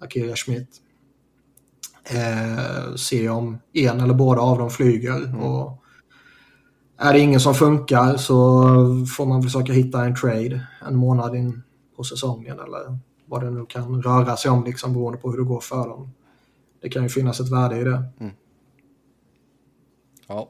[0.00, 0.68] Akira Schmidt.
[2.10, 5.16] Uh, se om en eller båda av dem flyger.
[5.16, 5.40] Mm.
[5.40, 5.82] Och,
[6.96, 8.62] är det ingen som funkar så
[9.16, 11.62] får man försöka hitta en trade en månad in
[11.96, 15.44] på säsongen eller vad det nu kan röra sig om liksom beroende på hur det
[15.44, 16.12] går för dem.
[16.80, 18.04] Det kan ju finnas ett värde i det.
[18.20, 18.32] Mm.
[20.26, 20.48] Ja.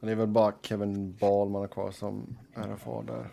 [0.00, 3.28] Det är väl bara Kevin Ball man har kvar som RFA där.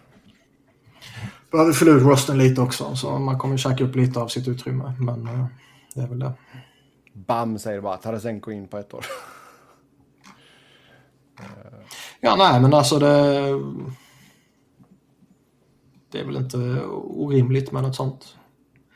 [1.52, 4.94] Behöver fylla ut rosten lite också så man kommer käka upp lite av sitt utrymme.
[5.00, 5.46] Men uh,
[5.96, 6.34] det är väl det.
[7.28, 9.06] Bam säger bara Tarasenko in på ett år.
[12.22, 13.42] Ja, nej, men alltså det...
[16.12, 16.58] Det är väl inte
[17.04, 18.36] orimligt med något sånt.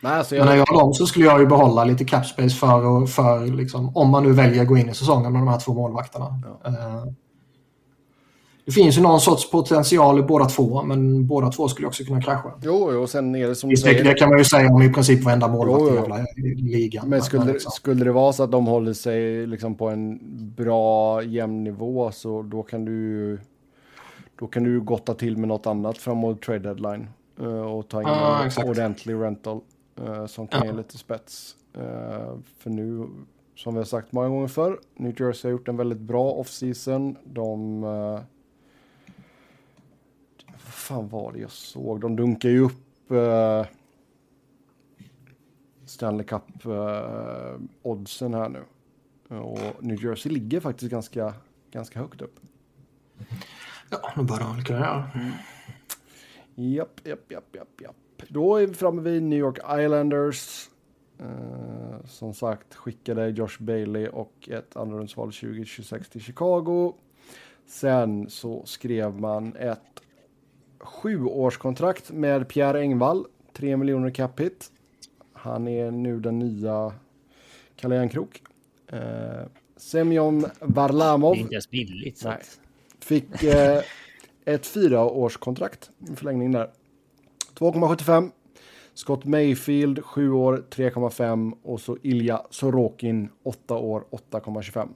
[0.02, 0.46] Nej, alltså jag...
[0.46, 3.98] Men när jag dem så skulle jag ju behålla lite cap space för, för liksom,
[3.98, 6.42] om man nu väljer att gå in i säsongen med de här två målvakterna.
[6.64, 6.70] Ja.
[6.70, 7.14] Uh,
[8.66, 12.22] det finns ju någon sorts potential i båda två, men båda två skulle också kunna
[12.22, 12.52] krascha.
[12.62, 14.04] Jo, jo, sen är det som du säger.
[14.04, 17.10] Det kan man ju säga om i princip varenda målvakt i ligan.
[17.10, 17.72] Men skulle, liksom.
[17.72, 20.20] skulle det vara så att de håller sig liksom på en
[20.56, 23.40] bra, jämn nivå så då kan du
[24.40, 27.08] då kan du gotta till med något annat framåt trade deadline
[27.42, 29.60] uh, och ta in ah, en ordentlig rental
[30.02, 30.72] uh, som kan ja.
[30.72, 31.56] ge lite spets.
[31.78, 33.08] Uh, för nu,
[33.56, 37.16] som vi har sagt många gånger förr, New Jersey har gjort en väldigt bra off-season.
[37.24, 37.84] De
[40.84, 42.02] fan var det jag såg?
[42.02, 43.66] De dunkar ju upp uh,
[45.86, 48.64] Stanley Cup-oddsen uh, här nu.
[49.36, 51.34] Och New Jersey ligger faktiskt ganska,
[51.72, 52.40] ganska högt upp.
[53.90, 55.10] Ja, då bör de kunna göra.
[56.56, 57.96] Japp, japp, japp, japp, japp.
[58.28, 60.70] Då är vi framme vid New York Islanders.
[61.22, 66.94] Uh, som sagt skickade Josh Bailey och ett andrarumsval 2026 till Chicago.
[67.66, 70.03] Sen så skrev man ett
[70.86, 73.26] sjuårskontrakt med Pierre Engvall.
[73.54, 74.72] 3 miljoner cap hit.
[75.34, 76.94] Han är nu den nya
[77.76, 78.42] Kalle Järnkrok.
[78.88, 79.00] Eh,
[79.78, 81.34] Semyon Varlamov.
[81.34, 82.22] Det är inte ens billigt.
[82.26, 82.40] Nej.
[83.00, 83.82] Fick eh,
[84.46, 85.92] ett fyraårskontrakt.
[86.16, 86.70] Förlängning där.
[87.56, 88.32] 2,75.
[88.94, 94.90] Scott Mayfield 7 år 3,5 och så Ilja Sorokin 8 år 8,25.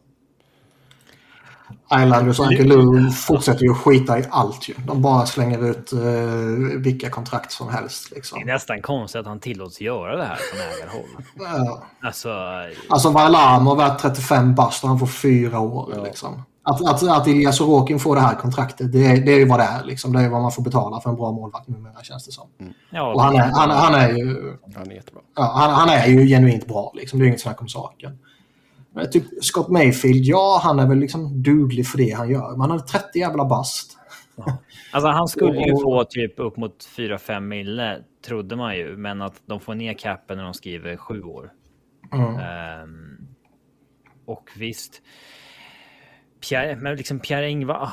[1.93, 4.73] Islanders och Angelou fortsätter ju skita i allt ju.
[4.87, 8.11] De bara slänger ut uh, vilka kontrakt som helst.
[8.11, 8.39] Liksom.
[8.39, 11.23] Det är nästan konstigt att han tillåts göra det här från ägarhåll.
[11.35, 11.83] ja.
[12.01, 12.29] Alltså,
[12.89, 15.93] alltså Varlam har varit 35 bast och han får fyra år.
[15.95, 16.03] Ja.
[16.03, 16.43] Liksom.
[16.63, 19.59] Att, att, att Ilja Sorokin får det här kontraktet, det är, det är ju vad
[19.59, 19.83] det är.
[19.83, 20.13] Liksom.
[20.13, 22.47] Det är vad man får betala för en bra målvakt numera känns det som.
[22.59, 22.73] Mm.
[22.89, 24.57] Ja, och han är, han, han, är ju...
[24.75, 25.21] Han är jättebra.
[25.35, 26.91] Ja, han, han är ju genuint bra.
[26.95, 27.19] Liksom.
[27.19, 28.19] Det är inget snack om saken.
[29.05, 32.51] Typ Scott Mayfield, ja han är väl liksom duglig för det han gör.
[32.51, 33.97] Men han är 30 jävla bast.
[34.35, 34.57] Ja.
[34.91, 38.97] Alltså han skulle ju få typ upp mot 4-5 mille trodde man ju.
[38.97, 41.51] Men att de får ner capen när de skriver sju år.
[42.13, 42.83] Mm.
[42.83, 43.27] Um,
[44.25, 45.01] och visst.
[46.49, 47.89] Pierre, men liksom Pierre Ingvar.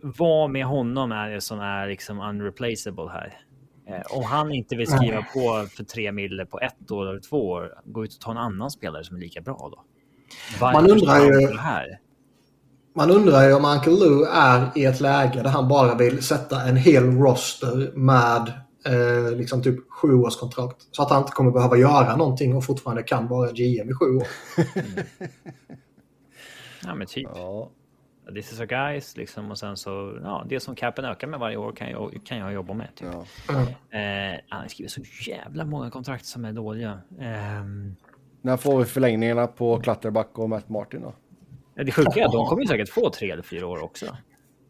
[0.00, 3.40] Vad med honom är det som är liksom unreplaceable här?
[3.86, 7.48] Eh, om han inte vill skriva på för tre mille på ett år eller två
[7.48, 9.84] år, gå ut och ta en annan spelare som är lika bra då.
[10.60, 11.56] Varför man undrar ju...
[11.58, 11.98] Här?
[12.94, 16.62] Man undrar ju om Uncle Lou är i ett läge där han bara vill sätta
[16.62, 18.52] en hel roster med
[18.86, 20.76] eh, liksom typ sju års kontrakt.
[20.90, 24.16] Så att han inte kommer behöva göra någonting och fortfarande kan vara GM i sju
[24.16, 24.26] år.
[24.74, 25.06] Mm.
[26.84, 27.28] ja men typ.
[27.34, 27.70] Ja.
[28.34, 31.56] This is a guys liksom och sen så ja, det som capen ökar med varje
[31.56, 32.94] år kan jag, kan jag jobba med.
[32.94, 33.08] Typ.
[33.48, 33.98] Ja.
[33.98, 35.00] Eh, han skriver så
[35.30, 37.00] jävla många kontrakt som är dåliga.
[37.18, 37.64] Eh,
[38.40, 41.14] När får vi förlängningarna på Klatterback och Matt Martin då?
[41.74, 44.16] Det sjuka är att de kommer säkert få tre eller fyra år också.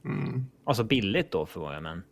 [0.04, 0.46] Mm.
[0.64, 2.02] Alltså billigt då för vad jag men.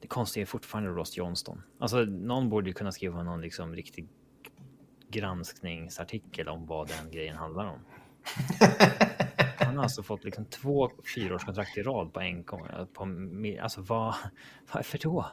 [0.00, 1.62] Det konstiga är fortfarande Ross Johnston.
[1.78, 4.08] Alltså någon borde ju kunna skriva någon liksom riktig
[5.10, 7.78] granskningsartikel om vad den grejen handlar om.
[9.78, 12.68] Han har alltså fått liksom två fyraårskontrakt i rad på en gång.
[12.92, 13.08] På,
[13.62, 14.14] alltså vad,
[14.72, 15.26] varför då?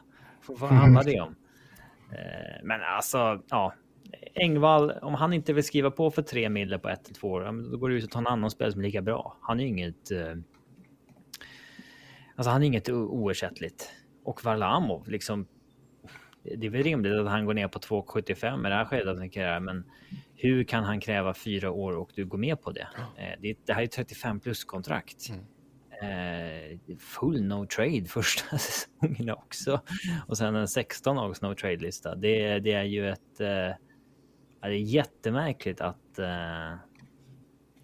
[0.46, 1.36] Vad handlar det om?
[2.12, 3.74] Eh, men alltså, ja.
[4.34, 7.70] Engvall, om han inte vill skriva på för tre mille på ett till två år,
[7.70, 9.36] då går det ut att ta en annan spelare som är lika bra.
[9.40, 10.10] Han är inget.
[10.10, 10.34] Eh,
[12.36, 13.90] alltså, han är inget oersättligt.
[14.24, 15.46] Och Varlamov, liksom.
[16.42, 19.48] Det är väl rimligt att han går ner på 2,75 i det här skedet, tänker
[19.48, 19.84] jag, men
[20.36, 22.88] hur kan han kräva fyra år och du går med på det?
[23.16, 25.28] Eh, det, det här är 35 plus kontrakt.
[25.30, 25.44] Mm.
[26.02, 29.80] Eh, full no trade första säsongen också.
[30.28, 32.14] Och sen en 16 dags no trade lista.
[32.14, 33.40] Det, det är ju ett...
[33.40, 33.74] Eh,
[34.60, 36.18] det är jättemärkligt att...
[36.18, 36.74] Eh,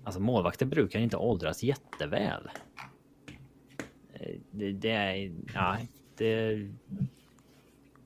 [0.04, 2.50] alltså målvakter brukar inte åldras jätteväl.
[4.12, 5.32] Eh, Det, det är...
[5.54, 5.78] Ja,
[6.16, 6.54] det...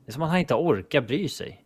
[0.05, 1.66] Det är som att han inte orkar bry sig.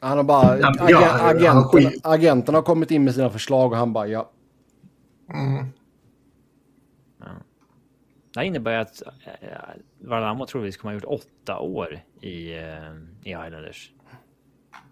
[0.00, 0.58] Han har bara...
[0.58, 3.92] Ja, ag- ja, han agenten, skit- agenten har kommit in med sina förslag och han
[3.92, 4.30] bara ja.
[5.34, 5.66] Mm.
[8.32, 9.58] Det här innebär att eh,
[9.98, 12.92] Varlamov troligtvis kommer ha gjort åtta år i, eh,
[13.24, 13.92] i Islanders.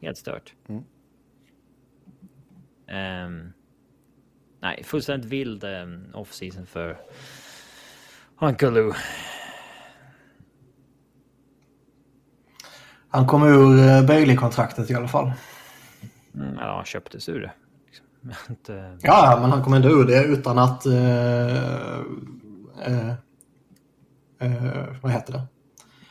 [0.00, 0.54] Helt stört.
[0.68, 0.84] Mm.
[2.86, 3.52] Ehm,
[4.60, 7.00] nej, fullständigt vild um, off-season för
[8.40, 8.92] Uncle Lou.
[13.14, 15.32] Han kom ur eh, Bailey-kontraktet i alla fall.
[16.34, 17.52] Mm, ja, han köptes ur det.
[17.86, 18.06] liksom.
[18.52, 20.86] Inte- Ja, men han kom ändå ur det utan att...
[20.86, 21.98] Eh,
[22.86, 23.10] eh,
[24.38, 25.42] eh, vad heter det?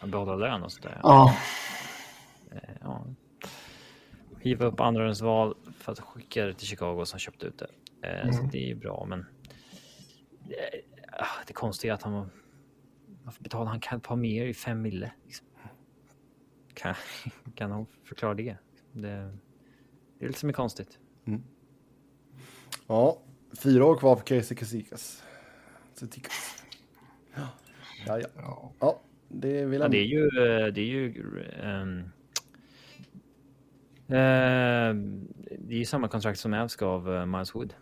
[0.07, 0.99] Behålla lön och sådär.
[1.03, 1.35] Ja,
[2.81, 3.05] Ja.
[4.39, 7.59] Hiva upp andra val för att skicka det till Chicago som köpte ut
[8.01, 8.07] det.
[8.07, 9.19] Eh, Så det är ju bra, men.
[9.19, 10.79] Eh,
[11.19, 12.29] ah, Det konstiga är att han.
[13.23, 15.11] Varför betalar han Cal Palmer i fem mille?
[15.25, 15.47] Liksom?
[16.73, 16.95] Kan,
[17.55, 18.57] kan han förklara det?
[18.91, 19.31] Det,
[20.19, 20.99] det är lite som är konstigt.
[22.87, 23.21] Ja,
[23.63, 24.55] fyra år kvar för Casey.
[25.95, 26.63] Tsitsikas.
[27.35, 27.47] Ja,
[28.07, 28.19] ja.
[28.35, 28.73] ja.
[28.79, 29.91] ja det vill Ja, han.
[29.91, 30.29] det är ju.
[30.71, 31.41] Det är ju.
[31.61, 31.99] ehm,
[34.07, 35.15] eh,
[35.59, 37.73] det är ju samma kontrakt som Avs gav eh, Miles Wood.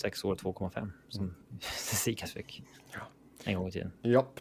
[0.00, 1.34] Sex år 2,5 som
[1.76, 2.62] Sikas fick.
[3.44, 3.92] En gång i tiden.
[4.02, 4.40] Japp.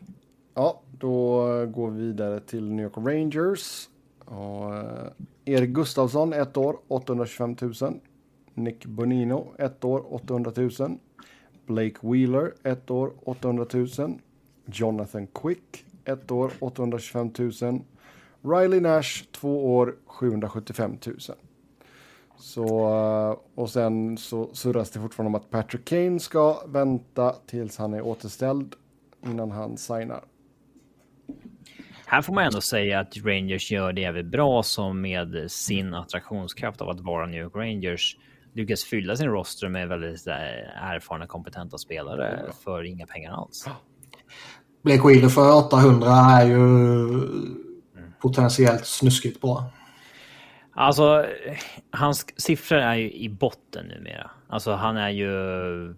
[0.57, 3.89] Ja, då går vi vidare till New York Rangers.
[4.25, 5.07] Och, eh,
[5.45, 7.73] Erik Gustafsson, ett år, 825 000.
[8.53, 10.69] Nick Bonino, ett år, 800 000.
[11.65, 13.87] Blake Wheeler, ett år, 800 000.
[14.65, 17.81] Jonathan Quick, ett år, 825 000.
[18.41, 21.17] Riley Nash, två år, 775 000.
[22.37, 27.77] Så, eh, och sen så surras det fortfarande om att Patrick Kane ska vänta tills
[27.77, 28.75] han är återställd
[29.25, 30.23] innan han signar.
[32.05, 36.81] Här får man ändå säga att Rangers gör det jävligt bra som med sin attraktionskraft
[36.81, 38.17] av att vara New York Rangers
[38.53, 43.69] lyckas fylla sin roster med väldigt här, erfarna kompetenta spelare för inga pengar alls.
[44.83, 46.57] Blake Wheeler för 800 är ju
[48.19, 49.71] potentiellt snuskigt bra.
[50.73, 51.25] Alltså,
[51.91, 54.31] hans siffror är ju i botten numera.
[54.47, 55.95] Alltså, han är ju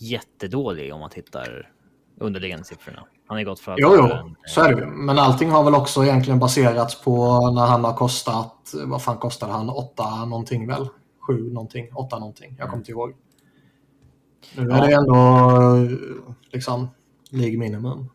[0.00, 1.70] jättedålig om man tittar
[2.18, 3.06] underliggande siffrorna.
[3.26, 4.86] Han har gått för att Jo, jo, en- så är det ju.
[4.86, 9.52] Men allting har väl också egentligen baserats på när han har kostat, vad fan kostade
[9.52, 9.68] han?
[9.70, 10.88] 8 någonting väl?
[11.26, 12.56] 7 någonting, 8 någonting.
[12.58, 13.14] Jag kommer inte ihåg.
[14.56, 15.96] Nu är det ändå
[16.52, 16.88] liksom
[17.30, 18.10] League minimum.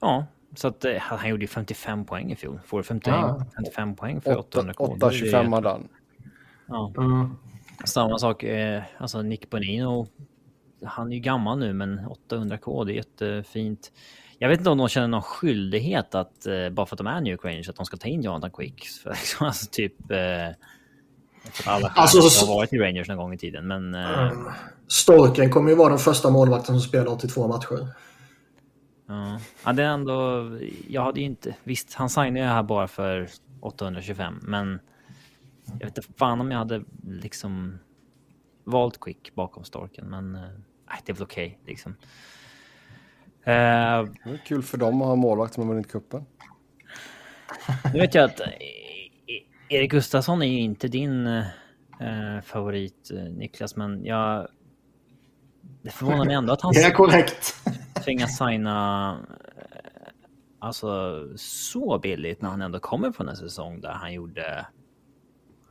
[0.00, 0.26] Ja,
[0.56, 2.60] så att eh, han gjorde ju 55 poäng i fjol.
[2.66, 3.44] Får 51, Ja.
[3.56, 4.96] 55 poäng för 800 kronor.
[4.96, 5.88] 8,25 hade han.
[6.68, 6.92] Ja.
[6.96, 7.36] Mm.
[7.84, 10.06] Samma sak, eh, alltså Nick Bonino.
[10.84, 12.00] Han är ju gammal nu, men
[12.30, 13.92] 800k, det är jättefint.
[14.38, 17.20] Jag vet inte om de känner någon skyldighet att eh, bara för att de är
[17.20, 18.84] New Rangers att de ska ta in Jonathan Quick.
[19.02, 20.10] För, liksom, alltså typ.
[20.10, 20.48] Eh,
[21.66, 23.94] alla Alltså, så- har varit i Rangers någon gång i tiden, men.
[23.94, 24.32] Eh,
[24.88, 27.86] Storken kommer ju vara den första målvakten som spelar 82 matcher.
[29.08, 29.40] ja.
[29.64, 30.48] ja, det är ändå.
[30.88, 31.54] Jag hade ju inte.
[31.64, 33.28] Visst, han signade ju här bara för
[33.60, 34.80] 825, men.
[35.78, 37.78] Jag vet inte fan om jag hade liksom
[38.64, 40.40] valt Quick bakom Storken, men eh,
[41.04, 41.96] det är väl okej liksom.
[43.44, 43.52] Eh,
[44.24, 46.24] Det är kul för dem att ha en målvakt som har vunnit cupen.
[47.94, 48.46] nu vet jag att eh,
[49.68, 54.48] Erik Gustafsson är ju inte din eh, favorit Niklas, men jag.
[55.82, 57.54] Det förvånar mig ändå att han Det är korrekt.
[58.04, 59.18] tvingas signa
[59.56, 60.08] eh,
[60.58, 60.88] alltså
[61.36, 64.66] så billigt när han ändå kommer från en säsong där han gjorde.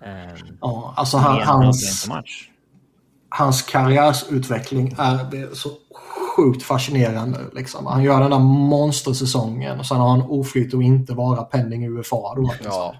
[0.01, 2.49] Eh, Ja, alltså han, än 100 poäng hans, match.
[3.29, 5.69] Hans karriärsutveckling är det är så
[6.35, 7.39] sjukt fascinerande.
[7.53, 7.85] Liksom.
[7.85, 12.35] Han gör den där monstersäsongen och sen har han oflyt och inte vara pending UFA.
[12.35, 12.71] Då, liksom.
[12.71, 12.95] Ja,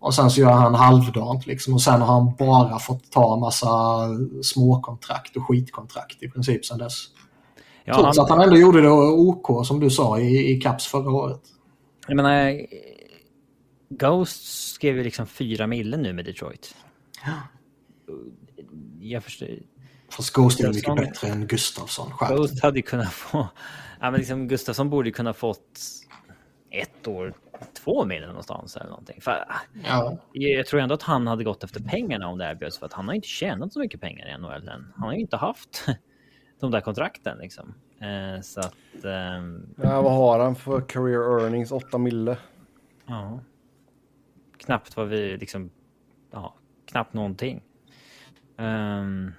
[0.00, 1.74] Och sen så gör han halvdant liksom.
[1.74, 3.68] Och sen har han bara fått ta massa
[4.42, 7.06] småkontrakt och skitkontrakt i princip sen dess.
[7.84, 11.10] Ja, Trots att han ändå gjorde det OK som du sa i, i Caps förra
[11.10, 11.40] året.
[12.06, 12.60] Jag menar,
[13.88, 16.74] Ghost skrev ju liksom fyra mille nu med Detroit.
[19.10, 19.48] Jag förstår.
[20.08, 22.08] Fast Ghost är mycket bättre än Gustafsson.
[22.20, 22.36] Dig.
[22.36, 23.48] Ghost hade kunnat få...
[24.00, 25.80] Ja, men liksom Gustafsson borde kunna fått
[26.70, 27.34] ett år,
[27.84, 29.20] 2 miljoner någonstans eller någonting.
[29.20, 29.44] För,
[29.84, 30.18] Ja.
[30.32, 33.08] jag tror ändå att han hade gått efter pengarna om det erbjöds för att han
[33.08, 34.92] har inte tjänat så mycket pengar i NHL än.
[34.96, 35.86] Han har ju inte haft
[36.60, 37.74] de där kontrakten liksom.
[38.00, 39.04] Eh, så att...
[39.04, 41.72] ehm, Ja, vad har han för career earnings?
[41.72, 42.36] 8 mille.
[43.06, 43.40] Ja.
[44.58, 45.70] Knappt vad vi liksom...
[46.32, 46.54] Ja,
[46.86, 47.62] knappt någonting.
[48.56, 49.32] Ehm,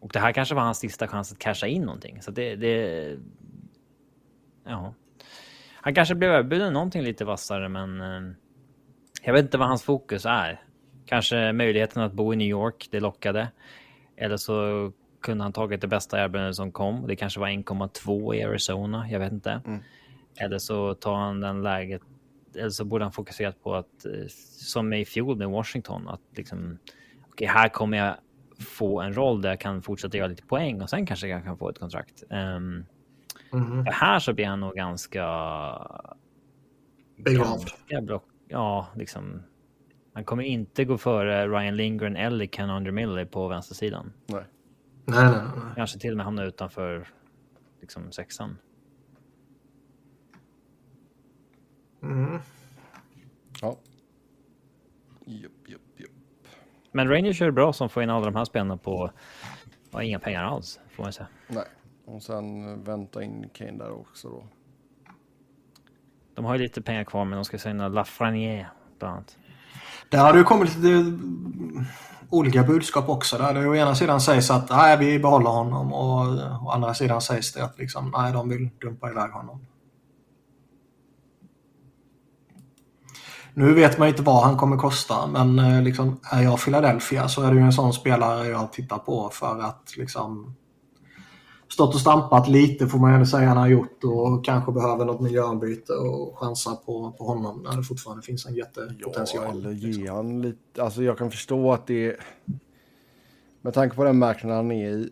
[0.00, 2.22] och det här kanske var hans sista chans att casha in någonting.
[2.22, 2.56] Så det...
[2.56, 3.18] det
[4.64, 4.94] ja.
[5.74, 8.00] Han kanske blev erbjuden någonting lite vassare, men...
[8.00, 8.34] ehm,
[9.22, 10.62] jag vet inte vad hans fokus är.
[11.06, 13.48] Kanske möjligheten att bo i New York, det lockade.
[14.16, 14.92] Eller så
[15.22, 17.06] kunde han tagit det bästa erbjudandet som kom.
[17.06, 19.60] Det kanske var 1,2 i Arizona, jag vet inte.
[20.36, 22.02] Eller så tar han den läget
[22.56, 24.26] eller så borde han fokuserat på att, eh,
[24.58, 26.78] som i fjol med Washington, att liksom,
[27.34, 28.16] okej, här kommer jag
[28.58, 31.58] få en roll där jag kan fortsätta göra lite poäng och sen kanske jag kan
[31.58, 32.22] få ett kontrakt.
[32.30, 32.86] Um,
[33.52, 33.86] Mm.
[33.86, 35.20] här så blir han nog ganska...
[37.16, 37.48] Begravd.
[37.60, 39.42] ganska block, ja, liksom.
[40.12, 44.12] Han kommer inte gå före Ryan Lindgren eller Ken Undermiller på vänstersidan.
[44.26, 44.44] Nej.
[45.04, 45.74] Nej, nej, nej.
[45.76, 47.08] Kanske till och med hamna utanför
[47.80, 48.58] liksom sexan.
[52.02, 52.38] Mm.
[53.62, 53.76] Ja.
[55.26, 55.80] Jupp, jupp.
[56.96, 59.10] Men Rangers kör bra som får in alla de här spelarna på
[59.90, 61.26] ja, inga pengar alls, får man säga.
[61.48, 61.64] Nej.
[62.04, 64.46] Och sen eh, vänta in Kane där också då.
[66.34, 68.66] De har ju lite pengar kvar, men de ska signa Lafreniere
[68.98, 69.36] bland annat.
[70.08, 71.84] Där har det ju kommit lite mm,
[72.30, 73.38] olika budskap också.
[73.38, 76.20] Där det å ena sidan sägs att nej, vi behåller honom och
[76.66, 79.66] å andra sidan sägs det att liksom, nej, de vill dumpa iväg honom.
[83.56, 87.42] Nu vet man inte vad han kommer kosta, men eh, liksom, är jag Philadelphia så
[87.42, 90.54] är det ju en sån spelare jag tittar på för att liksom
[91.68, 95.20] stått och stampat lite får man ju säga han har gjort och kanske behöver något
[95.20, 99.50] miljöombyte och chansa på, på honom när det fortfarande finns en Ja, jättepotential.
[99.50, 100.02] eller liksom.
[100.02, 100.82] ge han lite.
[100.82, 102.16] Alltså jag kan förstå att det är...
[103.62, 105.10] Med tanke på den marknaden han är i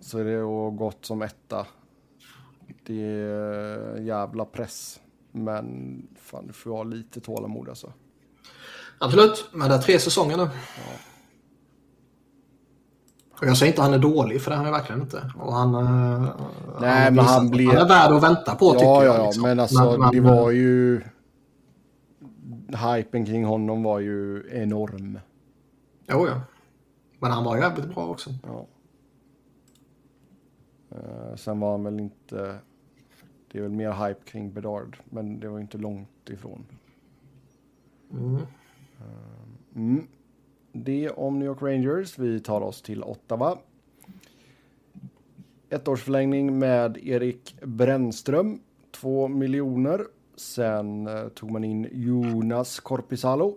[0.00, 1.66] så är det gott som etta.
[2.86, 5.00] Det är jävla press.
[5.44, 7.92] Men fan, du får ha lite tålamod alltså.
[8.98, 10.48] Absolut, men det är tre säsonger nu.
[13.40, 15.32] Och jag säger inte att han är dålig, för det är han verkligen inte.
[15.36, 16.28] Och han, eh,
[16.80, 19.14] Nej, har men han blir- Han är värd att vänta på, tycker Ja, jag.
[19.14, 19.42] ja, ja, liksom.
[19.42, 21.02] men alltså Men- men- det var ju...
[22.94, 25.18] Hypen kring honom var ju enorm.
[26.10, 26.40] Jo, ja.
[27.18, 28.30] Men han var jävligt bra också.
[28.46, 28.66] Ja.
[30.90, 32.54] Eh, sen var han väl inte...
[33.52, 36.64] Det är väl mer hype kring Bedard, men det var inte långt ifrån.
[38.12, 38.42] Mm.
[39.74, 40.06] Mm.
[40.72, 42.18] Det om New York Rangers.
[42.18, 43.58] Vi tar oss till Ottawa.
[45.70, 48.60] Ettårsförlängning med Erik Brännström.
[48.90, 50.04] Två miljoner.
[50.36, 53.56] Sen eh, tog man in Jonas Korpisalo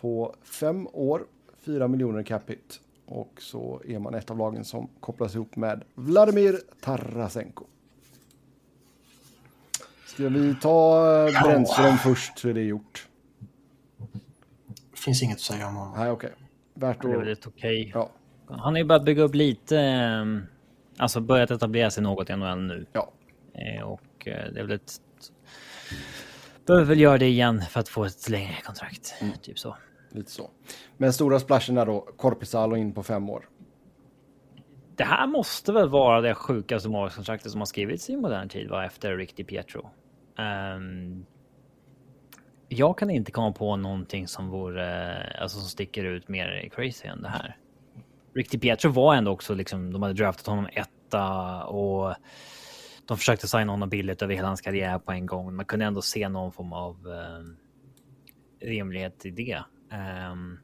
[0.00, 1.26] på fem år.
[1.58, 2.74] Fyra miljoner capita.
[3.06, 7.64] Och så är man ett av lagen som kopplas ihop med Vladimir Tarasenko.
[10.20, 13.08] Ska vi ta eh, Brännström först så är det gjort?
[14.90, 15.94] Det finns inget att säga om honom.
[15.98, 16.30] Nej, okej.
[16.74, 17.38] Värt Det är väl att...
[17.38, 17.90] ett okej.
[17.94, 18.10] Ja.
[18.48, 20.46] Han har ju börjat bygga upp lite, ehm,
[20.98, 22.86] alltså börjat etablera sig något i NHL nu.
[22.92, 23.12] Ja.
[23.54, 24.92] Eh, Och eh, det är väl ett...
[26.66, 29.14] Behöver väl göra det igen för att få ett längre kontrakt.
[29.42, 29.76] Typ så.
[30.10, 30.50] Lite så.
[30.96, 33.48] Men stora splashen är då Korpisalo in på fem år.
[34.96, 38.84] Det här måste väl vara det sjukaste målvaktskontraktet som har skrivits i modern tid, va?
[38.84, 39.90] Efter Rick DiPietro.
[40.76, 41.26] Um,
[42.68, 47.22] jag kan inte komma på någonting som vore, alltså som sticker ut mer crazy än
[47.22, 47.56] det här.
[48.34, 52.14] Rick DiPietro var ändå också liksom, de hade draftat honom etta och
[53.06, 55.54] de försökte signa honom billigt över hela hans karriär på en gång.
[55.56, 57.56] Man kunde ändå se någon form av um,
[58.62, 59.62] rimlighet i det.
[60.32, 60.58] Um,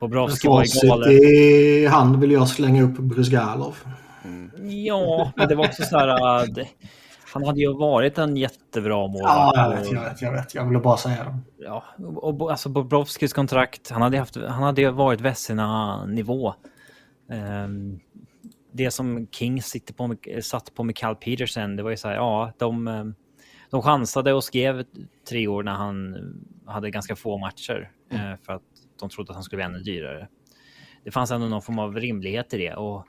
[0.00, 1.10] Bobrovski var ju galen.
[1.12, 3.76] i hand vill jag slänga upp Brysgalov.
[4.62, 6.40] Ja, men det var också så här.
[6.42, 6.68] äh, det-
[7.34, 9.22] Han hade ju varit en jättebra målvakt.
[9.24, 10.54] Ja, jag vet, jag vet, jag vet.
[10.54, 11.64] Jag ville bara säga det.
[11.64, 11.84] Ja,
[12.16, 16.54] och alltså Bobrovskis kontrakt, han hade, haft, han hade varit Vessina-nivå.
[17.30, 18.00] Ehm,
[18.72, 22.14] det som Kings sitter på, satt på med Cal Peterson, det var ju så här,
[22.14, 23.14] ja, de, ehm,
[23.70, 24.84] de chansade och skrev
[25.28, 26.16] tre år när han
[26.66, 28.62] hade ganska få matcher eh, för att
[29.00, 30.28] de trodde att han skulle bli ännu dyrare.
[31.04, 33.06] Det fanns ändå någon form av rimlighet i det och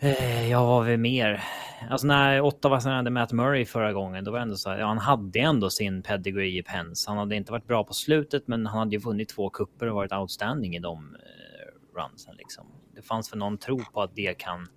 [0.00, 1.44] Eh, ja, vad var vi mer?
[1.90, 4.86] Alltså när Ottawa signade Matt Murray förra gången, då var det ändå så här, ja,
[4.86, 7.06] han hade ändå sin pedigree i Pens.
[7.06, 9.94] Han hade inte varit bra på slutet, men han hade ju vunnit två kupper och
[9.94, 12.66] varit outstanding i de eh, runsen liksom.
[12.94, 14.68] Det fanns väl någon tro på att det kan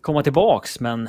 [0.00, 1.08] komma tillbaks, men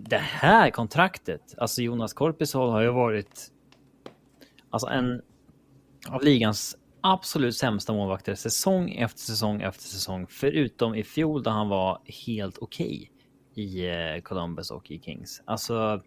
[0.00, 3.50] det här kontraktet, alltså Jonas Korpisol har ju varit
[4.70, 5.22] Alltså en
[6.08, 6.76] av ligans
[7.06, 10.26] absolut sämsta målvakter säsong efter säsong efter säsong.
[10.28, 13.10] Förutom i fjol då han var helt okej
[13.54, 15.42] okay i eh, Columbus och i Kings.
[15.44, 16.02] Alltså.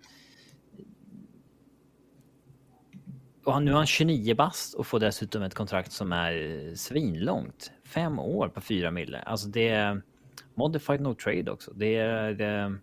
[3.44, 7.72] Och nu är han 29 bast och får dessutom ett kontrakt som är eh, svinlångt.
[7.86, 9.20] Fem år på fyra mille.
[9.20, 10.02] Alltså det är
[10.56, 11.74] modified no trade också.
[11.74, 12.34] Det är.
[12.34, 12.80] Det,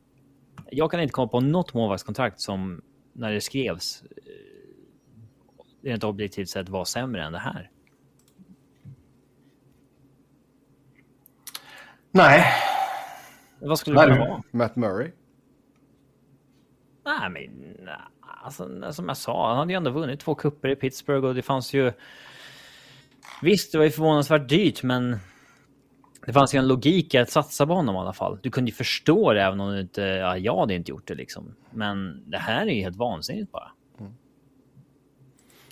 [0.71, 2.83] jag kan inte komma på något målvaktskontrakt som
[3.13, 7.71] när det skrevs eh, rent objektivt sett var sämre än det här.
[12.15, 12.45] Nej.
[13.59, 14.43] Vad skulle det kunna vara?
[14.51, 15.11] Matt Murray?
[17.05, 17.89] Nej, men
[18.45, 21.43] alltså, som jag sa, han hade ju ändå vunnit två kupper i Pittsburgh och det
[21.43, 21.93] fanns ju...
[23.43, 25.19] Visst, det var ju förvånansvärt dyrt, men
[26.27, 28.39] det fanns ju en logik i att satsa på honom i alla fall.
[28.43, 31.15] Du kunde ju förstå det även om du inte, ja, jag hade inte gjort det
[31.15, 31.55] liksom.
[31.71, 33.73] Men det här är ju helt vansinnigt bara.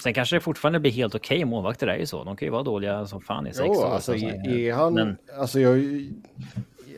[0.03, 1.37] Sen kanske det fortfarande blir helt okej.
[1.37, 1.45] Okay.
[1.45, 2.25] Målvakter är ju så.
[2.25, 3.87] De kan ju vara dåliga som fan i sex jo, år.
[3.87, 5.17] Alltså, är han, men...
[5.39, 5.79] alltså jag,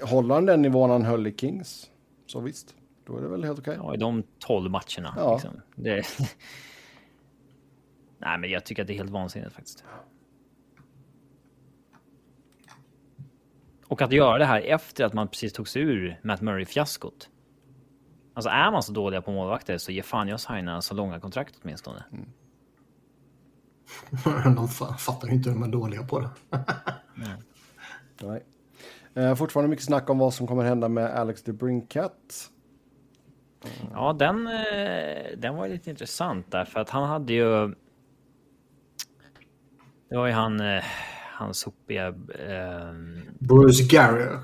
[0.02, 1.90] håller han den nivån han höll i Kings,
[2.26, 2.74] så visst,
[3.06, 3.78] då är det väl helt okej.
[3.78, 3.86] Okay.
[3.86, 5.14] Ja, i de tolv matcherna.
[5.16, 5.32] Ja.
[5.32, 5.60] Liksom.
[5.74, 5.94] Det...
[8.18, 9.84] Nej, men jag tycker att det är helt vansinnigt faktiskt.
[13.86, 17.28] Och att göra det här efter att man precis tog sig ur Matt Murray-fiaskot.
[18.34, 21.54] Alltså är man så dåliga på målvakter så ge fan jag signa så långa kontrakt
[21.62, 22.04] åtminstone.
[22.12, 22.28] Mm.
[24.56, 24.68] de
[24.98, 26.30] fattar ju inte hur de är dåliga på det.
[27.16, 27.38] mm.
[28.22, 28.44] Nej.
[29.14, 32.50] Eh, fortfarande mycket snack om vad som kommer hända med Alex de Brinkat.
[33.64, 33.92] Mm.
[33.92, 37.74] Ja, den, eh, den var lite intressant där för att han hade ju.
[40.08, 40.60] Det var ju han.
[40.60, 40.84] Eh,
[41.34, 42.06] hans sopiga...
[42.08, 42.92] Eh,
[43.38, 44.38] Bruce Garrier.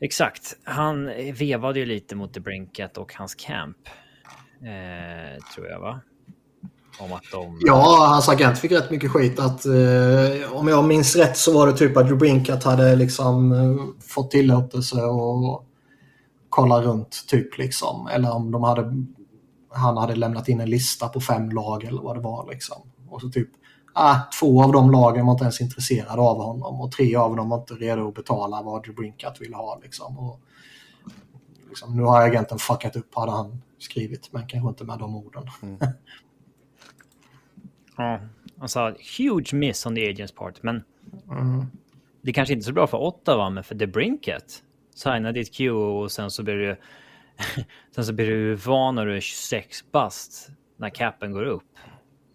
[0.00, 0.56] Exakt.
[0.64, 3.76] Han vevade ju lite mot The Brinket och hans camp.
[4.60, 6.00] Eh, tror jag, va?
[6.98, 7.58] Om att de...
[7.60, 9.38] Ja, hans agent fick rätt mycket skit.
[9.38, 14.04] Att, eh, om jag minns rätt så var det typ att Brinket hade liksom eh,
[14.08, 15.64] fått tillåtelse och
[16.48, 18.08] kolla runt typ liksom.
[18.12, 19.04] Eller om de hade,
[19.70, 22.76] han hade lämnat in en lista på fem lag eller vad det var liksom.
[23.08, 23.48] Och så typ
[23.92, 27.48] ah, två av de lagen var inte ens intresserade av honom och tre av dem
[27.48, 29.80] var inte redo att betala vad Debrinkat ville ha.
[29.82, 30.18] Liksom.
[30.18, 30.40] Och,
[31.68, 35.50] liksom, nu har agenten fuckat upp, hade han skrivit, men kanske inte med de orden.
[35.62, 35.78] Mm.
[37.96, 38.20] ja,
[38.58, 40.82] han sa huge miss on the agents part, men
[41.30, 41.66] mm.
[42.22, 44.62] det kanske inte är så bra för Ottawa, men för Debrinket.
[44.94, 46.76] Signa ditt Q och sen så blir du
[47.94, 51.62] sen så blir du van när du är 26 bast när capen går upp.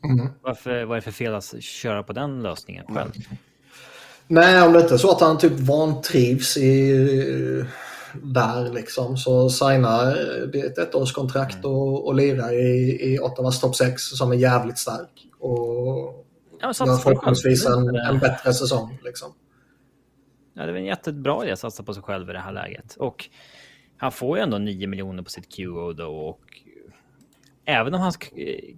[0.03, 0.29] Mm.
[0.41, 3.11] Varför, vad är det för fel att köra på den lösningen själv?
[4.27, 7.65] Nej, om det inte är så att han typ vantrivs i,
[8.13, 10.15] där liksom så signa
[10.53, 11.71] ett ettårskontrakt mm.
[11.71, 15.28] och, och lira i, i Ottawas topp 6 som är jävligt stark.
[15.39, 16.25] Och
[16.59, 18.99] ja, förhoppningsvis en, en bättre säsong.
[19.03, 19.33] Liksom.
[20.53, 22.95] Ja, det är en jättebra idé att satsa på sig själv i det här läget.
[22.95, 23.29] Och
[23.97, 26.41] han får ju ändå 9 miljoner på sitt QO då och
[27.65, 28.17] även om hans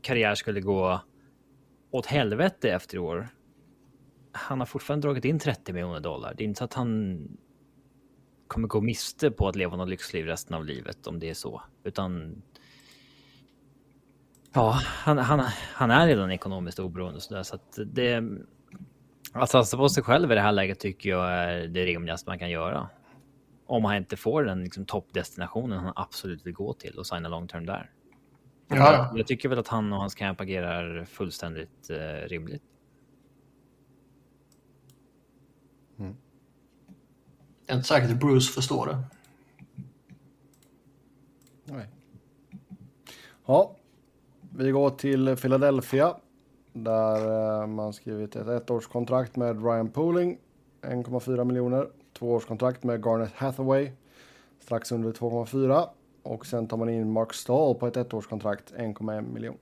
[0.01, 1.01] karriär skulle gå
[1.91, 3.29] åt helvete efter år.
[4.31, 6.33] Han har fortfarande dragit in 30 miljoner dollar.
[6.37, 7.19] Det är inte så att han
[8.47, 11.61] kommer gå miste på att leva något lyxliv resten av livet om det är så,
[11.83, 12.41] utan.
[14.53, 15.39] Ja, han, han,
[15.73, 18.23] han är redan ekonomiskt oberoende så, där, så att det.
[19.33, 22.39] Att satsa på sig själv i det här läget tycker jag är det rimligaste man
[22.39, 22.89] kan göra.
[23.65, 27.47] Om han inte får den liksom, toppdestinationen han absolut vill gå till och signa long
[27.47, 27.91] term där.
[28.67, 29.13] Ja.
[29.15, 32.63] Jag tycker väl att han och hans camp agerar fullständigt eh, rimligt.
[35.99, 36.15] Mm.
[37.65, 39.03] Jag är inte säker att Bruce förstår det.
[41.65, 41.89] Nej.
[43.45, 43.75] Ja,
[44.55, 46.15] vi går till Philadelphia.
[46.73, 50.37] Där eh, man skrivit ett ettårskontrakt med Ryan Pooling.
[50.81, 51.87] 1,4 miljoner.
[52.19, 53.91] Tvåårskontrakt med Garnet Hathaway.
[54.59, 55.87] Strax under 2,4.
[56.23, 59.57] Och sen tar man in Mark Stahl på ett ettårskontrakt, 1,1 miljon.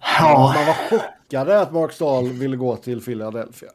[0.00, 0.52] Ja.
[0.56, 3.70] Man var chockade att Mark Stahl ville gå till Philadelphia.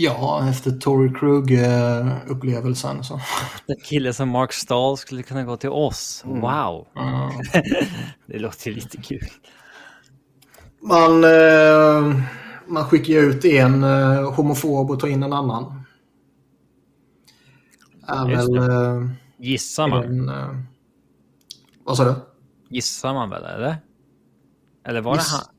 [0.00, 3.20] Ja, efter Tory Krug-upplevelsen så.
[3.66, 6.22] En kille som Mark Stahl skulle kunna gå till oss.
[6.26, 6.40] Mm.
[6.40, 6.86] Wow.
[6.96, 7.30] Mm.
[8.26, 9.28] det låter lite kul.
[10.82, 12.22] Man, eh,
[12.66, 15.84] man skickar ut en eh, homofob och tar in en annan
[18.08, 18.58] är väl...
[18.58, 20.04] Uh, Gissar man?
[20.04, 20.66] En,
[21.84, 22.14] vad sa du?
[22.68, 23.76] Gissar man väl, eller?
[24.84, 25.30] Eller var Giss...
[25.30, 25.57] det han?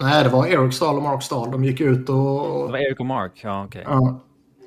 [0.00, 1.50] Nej, det var Eric Stahl och Mark Stahl.
[1.50, 2.66] De gick ut och...
[2.66, 3.82] Det var Eric och Mark, ja okej.
[3.82, 3.94] Okay.
[3.94, 4.20] Ja.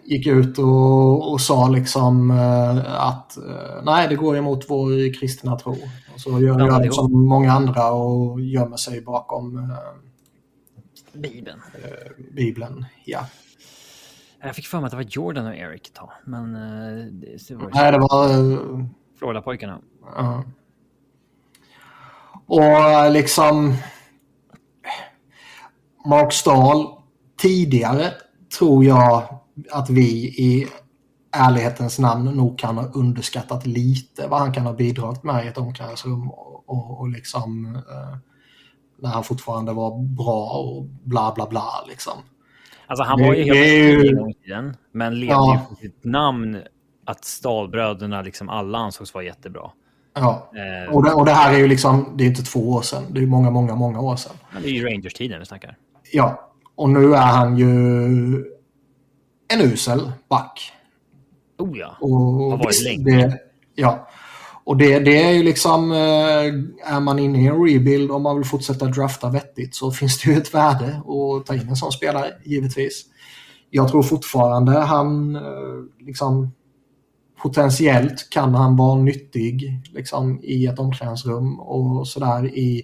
[0.04, 5.60] gick ut och, och sa liksom eh, att eh, nej, det går emot vår kristna
[5.60, 5.72] tro.
[6.14, 9.78] Och så gör Ja, jag som många andra och gömmer sig bakom eh,
[11.14, 11.62] Bibeln.
[12.32, 12.86] Bibeln.
[13.06, 13.26] Ja.
[14.42, 17.72] Jag fick för mig att det var Jordan och Eric ett tag, men det, var
[17.74, 18.28] Nej, det var...
[19.20, 19.80] Florida-pojkarna.
[20.16, 20.44] Ja.
[22.46, 23.76] Och liksom...
[26.06, 26.88] Mark Stahl,
[27.42, 28.12] tidigare
[28.60, 29.24] tror jag
[29.72, 30.68] att vi i
[31.36, 35.58] ärlighetens namn nog kan ha underskattat lite vad han kan ha bidragit med i ett
[35.58, 38.18] omklädningsrum och, och, och liksom eh,
[39.02, 42.14] när han fortfarande var bra och bla bla bla liksom.
[42.88, 45.54] Alltså han var ju helt en gång i tiden, men levde Ja.
[45.70, 46.62] ju för sitt namn
[47.06, 49.72] att Stahlbröderna liksom alla ansågs vara jättebra.
[50.14, 50.52] Ja.
[50.88, 53.04] Eh, Och det, och det här är ju liksom, det är inte två år sedan,
[53.10, 54.34] det är många, många, många år sedan.
[54.54, 55.78] men det är ju Rangers-tiden vi snackar.
[56.16, 57.66] Ja, och nu är han ju
[59.48, 60.72] en usel back.
[61.58, 61.98] Oh ja.
[62.02, 63.04] Och Har varit länge.
[63.04, 63.38] Det,
[63.76, 64.08] ja.
[64.64, 68.36] Och det, det är ju liksom, eh, är man inne i en rebuild och man
[68.36, 71.92] vill fortsätta drafta vettigt så finns det ju ett värde att ta in en sån
[71.92, 73.06] spelare, givetvis.
[73.70, 76.52] Jag tror fortfarande han, eh, liksom,
[77.42, 82.84] potentiellt kan han vara nyttig liksom, i ett omklädningsrum och sådär i,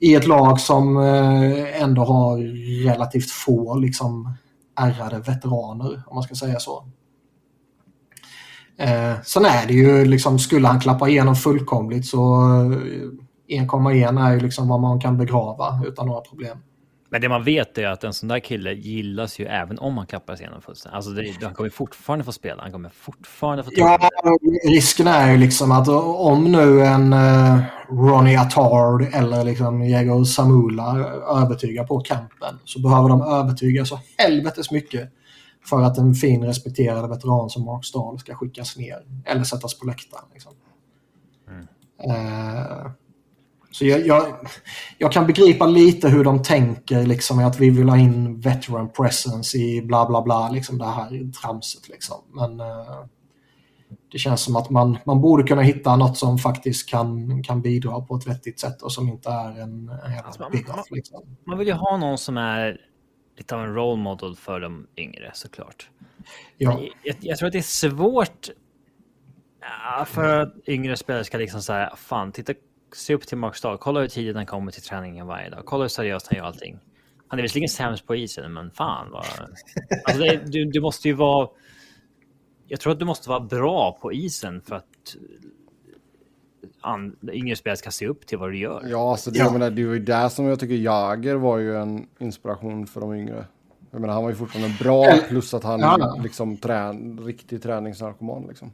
[0.00, 2.38] i ett lag som eh, ändå har
[2.84, 4.34] relativt få liksom,
[4.80, 6.84] ärrade veteraner, om man ska säga så.
[8.78, 12.34] Eh, sen är det ju liksom, skulle han klappa igenom fullkomligt så
[13.48, 16.58] eh, 1,1 är ju liksom vad man kan begrava utan några problem.
[17.08, 20.06] Men det man vet är att en sån där kille gillas ju även om han
[20.06, 20.96] klappar sig igenom fullständigt.
[20.96, 22.62] Alltså det, han kommer fortfarande få spela.
[22.62, 24.10] Han kommer fortfarande få Ja,
[24.64, 30.98] risken är ju liksom att om nu en uh, Ronnie Attard eller liksom Diego Samula
[31.42, 35.12] övertygar på kampen så behöver de övertyga så helvetes mycket
[35.64, 39.86] för att en fin respekterad veteran som Mark Stahl ska skickas ner eller sättas på
[39.86, 40.24] läktaren.
[40.32, 40.52] Liksom.
[42.04, 42.90] Eh,
[43.78, 44.36] så jag, jag,
[44.98, 49.58] jag kan begripa lite hur de tänker liksom, att vi vill ha in veteran presence
[49.58, 51.88] i bla bla bla, liksom det här tramset.
[51.88, 52.16] Liksom.
[52.32, 53.04] Men eh,
[54.12, 58.00] det känns som att man, man borde kunna hitta något som faktiskt kan, kan bidra
[58.00, 60.90] på ett vettigt sätt och som inte är en, en jävla Alltså, man- big off.
[60.90, 61.36] Liksom.
[61.46, 62.80] Man vill ju ha någon som är
[63.38, 65.90] lite av en role model för de yngre såklart.
[66.58, 68.48] Ja, Jag, jag tror att det är svårt
[70.06, 72.52] för att yngre spelare ska liksom säga fan, titta,
[72.92, 75.84] se upp till Mark Stahl, kolla hur tidigt han kommer till träningen varje dag, kolla
[75.84, 76.78] hur seriöst han gör allting.
[77.28, 79.24] Han är visserligen sämst på isen, men fan vad...
[80.04, 81.48] Alltså det, du, du måste ju vara...
[82.66, 84.84] Jag tror att du måste vara bra på isen för att
[86.80, 88.82] an, yngre spelare ska se upp till vad du gör.
[88.90, 89.44] Ja, alltså det, Ja.
[89.44, 93.00] Jag menar, det var ju där som jag tycker Jager var ju en inspiration för
[93.00, 93.44] de yngre.
[93.90, 96.18] Jag menar, han var ju fortfarande bra, plus att han Ja.
[96.22, 98.72] liksom trän, riktig träningsnarkoman liksom.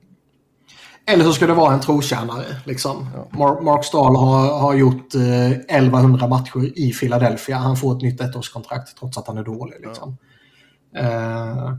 [1.06, 2.44] Eller så ska det vara en trotjänare.
[2.64, 3.08] Liksom.
[3.30, 7.56] Mark, Mark Stahl har, har gjort eh, 1100 matcher i Philadelphia.
[7.56, 9.76] Han får ett nytt ettårskontrakt trots att han är dålig.
[9.80, 10.16] Liksom.
[10.96, 11.74] Eh,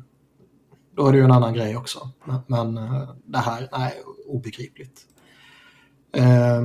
[0.96, 2.10] då är det ju en annan grej också.
[2.48, 3.94] Men, eh, det här, nej,
[4.28, 5.02] obegripligt.
[6.16, 6.64] Eh,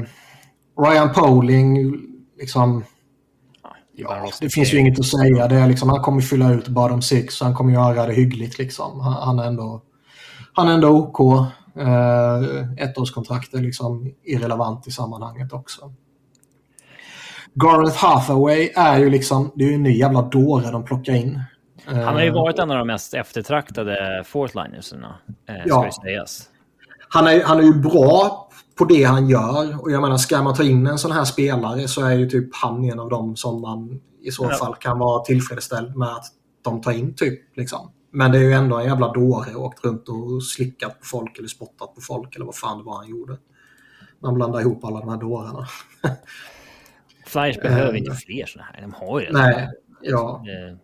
[0.79, 1.97] Ryan Poling,
[2.39, 2.85] liksom,
[3.99, 5.49] är ja, det finns ju inget att säga.
[5.49, 7.41] Det är liksom, han kommer fylla ut bottom six.
[7.41, 8.59] Han kommer göra det hyggligt.
[8.59, 9.01] Liksom.
[9.01, 9.83] Han, han, är ändå,
[10.53, 11.47] han är ändå OK.
[11.79, 15.93] Eh, ettårskontrakt är liksom irrelevant i sammanhanget också.
[17.55, 21.41] Gareth Hathaway är ju liksom, det är ju en ny jävla dåre de plockar in.
[21.89, 25.17] Eh, Han har ju varit en av de mest eftertraktade fourthlinerserna,
[25.49, 25.91] eh, ska Ja.
[26.03, 26.49] sägas.
[27.09, 28.49] han, är, han är ju bra
[28.79, 29.83] på det han gör.
[29.83, 32.49] Och jag menar, ska man ta in en sån här spelare så är ju typ
[32.57, 36.25] han en av dem som man i så fall kan vara tillfredsställd med att
[36.65, 37.15] de tar in.
[37.15, 37.57] typ.
[37.57, 37.91] Liksom.
[38.11, 41.39] Men det är ju ändå en jävla dåre och åkt runt och slickat på folk
[41.39, 43.37] eller spottat på folk eller vad fan det var han gjorde.
[44.21, 45.67] Man blandar ihop alla de här dårarna.
[47.27, 48.81] Flyers behöver inte fler sådana här.
[48.83, 49.33] De har ju det.
[49.33, 49.69] Nej,
[50.03, 50.45] ja.
[50.71, 50.77] Eh,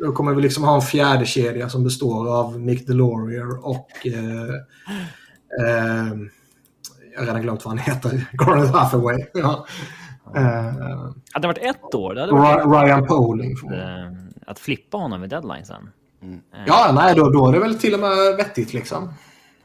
[0.00, 3.90] Då kommer vi liksom ha en fjärde kedja som består av Nick Delorier och...
[4.06, 4.48] Eh,
[5.60, 6.14] eh,
[7.12, 8.26] jag har redan glömt vad han heter.
[8.32, 9.18] Gareth Hathaway.
[9.34, 9.66] Ja.
[10.36, 10.42] Eh,
[11.32, 13.50] Hade det varit ett år, hade varit Ry- Ryan Poling.
[13.72, 14.12] eh,
[14.46, 15.90] att flippa honom vid deadline sen.
[16.22, 19.08] Eh, Ja, nej, då, då är det väl till och med vettigt liksom.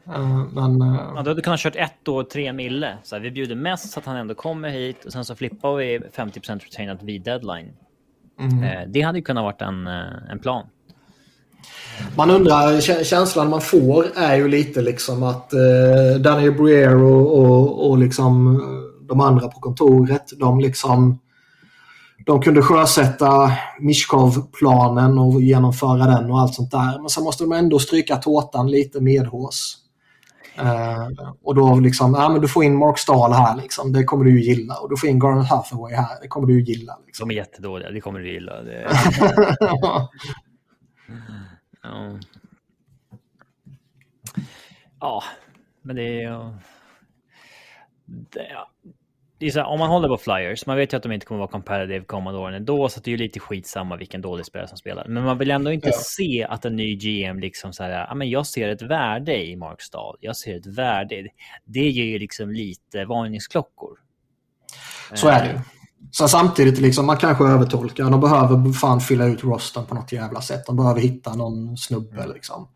[0.07, 0.81] Eh, men...
[0.81, 2.97] eh, Ja, du hade kunnat kört ett år, tre mille.
[3.03, 5.75] Så här, vi bjuder mest så att han ändå kommer hit och sen så flippar
[5.75, 7.69] vi 50% retainat vid deadline.
[8.39, 8.63] mm.
[8.63, 9.87] Eh, det hade ju kunnat varit en,
[10.31, 10.65] en plan.
[12.17, 17.39] Man undrar, kä- känslan man får är ju lite liksom att eh, Daniel Briere och,
[17.39, 18.61] och, och liksom
[19.01, 21.19] de andra på kontoret, de liksom
[22.25, 26.99] de kunde sjösätta Mishkov-planen och genomföra den och allt sånt där.
[26.99, 29.77] Men sen måste de ändå stryka tårtan lite medhårs.
[30.59, 34.25] Uh, och då liksom, ja men du får in Mark Stahl här liksom, det kommer
[34.25, 34.77] du ju gilla.
[34.77, 36.99] Och du får in Garnet Hathaway här, det kommer du ju gilla.
[37.05, 37.27] Liksom.
[37.27, 38.61] De är jättedåliga, det kommer du gilla.
[38.61, 38.87] Det...
[41.83, 42.19] ja.
[44.99, 45.23] ja,
[45.81, 46.57] men det är...
[48.05, 48.47] Det,
[49.43, 51.25] det är så här, om man håller på Flyers, man vet ju att de inte
[51.25, 54.67] kommer vara competitive kommande åren då, så det är ju lite skitsamma vilken dålig spelare
[54.67, 55.07] som spelar.
[55.07, 55.97] Men man vill ändå inte ja.
[55.97, 59.55] se att en ny GM liksom så här, ja men jag ser ett värde i
[59.55, 61.27] Mark Stahl, jag ser ett värde.
[61.65, 63.97] Det ger ju liksom lite varningsklockor.
[65.13, 65.61] Så är det.
[66.11, 68.09] Så samtidigt, liksom, man kanske övertolkar.
[68.09, 70.65] De behöver fan fylla ut rosten på något jävla sätt.
[70.65, 72.27] De behöver hitta någon snubbe.
[72.33, 72.67] Liksom.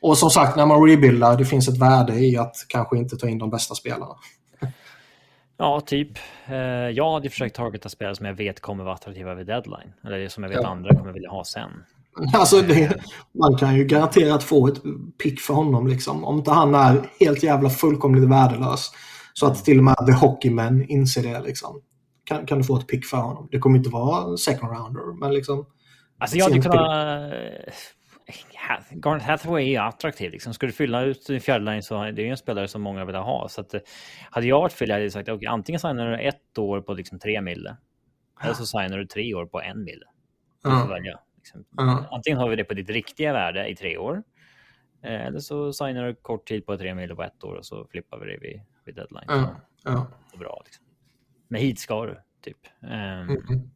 [0.00, 3.28] Och som sagt, när man rebuildar, det finns ett värde i att kanske inte ta
[3.28, 4.14] in de bästa spelarna.
[5.60, 6.18] Ja, typ.
[6.46, 6.56] Eh,
[6.90, 9.92] jag hade försökt targeta spelare som jag vet kommer vara attraktiva vid deadline.
[10.04, 10.68] Eller som jag vet ja.
[10.68, 11.70] andra kommer vilja ha sen.
[12.34, 13.00] Alltså, det,
[13.32, 14.82] man kan ju garanterat få ett
[15.22, 15.86] pick för honom.
[15.86, 16.24] Liksom.
[16.24, 18.90] Om inte han är helt jävla fullkomligt värdelös.
[19.32, 21.40] Så att till och med The Hockeymen inser det.
[21.40, 21.80] Liksom.
[22.24, 23.48] Kan, kan du få ett pick för honom.
[23.50, 25.66] Det kommer inte vara second rounder, men liksom...
[26.18, 26.90] Alltså jag hade kunnat
[29.04, 30.30] Garnet Hathaway är attraktiv.
[30.30, 30.54] Liksom.
[30.54, 33.48] Ska du fylla ut din fjärdeline så är det en spelare som många vill ha.
[33.48, 33.80] Så att, eh,
[34.30, 37.18] hade jag varit Philly hade jag sagt okay, antingen signar du ett år på liksom
[37.18, 37.76] tre mille.
[38.42, 40.06] Eller så signar du tre år på en mille.
[40.62, 41.20] Får välja.
[41.36, 41.64] Liksom.
[42.10, 44.22] Antingen har vi det på ditt riktiga värde i tre år.
[45.02, 47.86] Eh, eller så signar du kort tid på tre mille på ett år och så
[47.86, 49.24] flippar vi det vid, vid deadline.
[49.28, 49.56] Ja.
[49.84, 50.06] Ja.
[50.32, 50.62] Det bra.
[50.64, 50.84] Liksom.
[51.48, 52.66] Men hit ska du, typ.
[52.80, 53.70] Um, mm -hmm.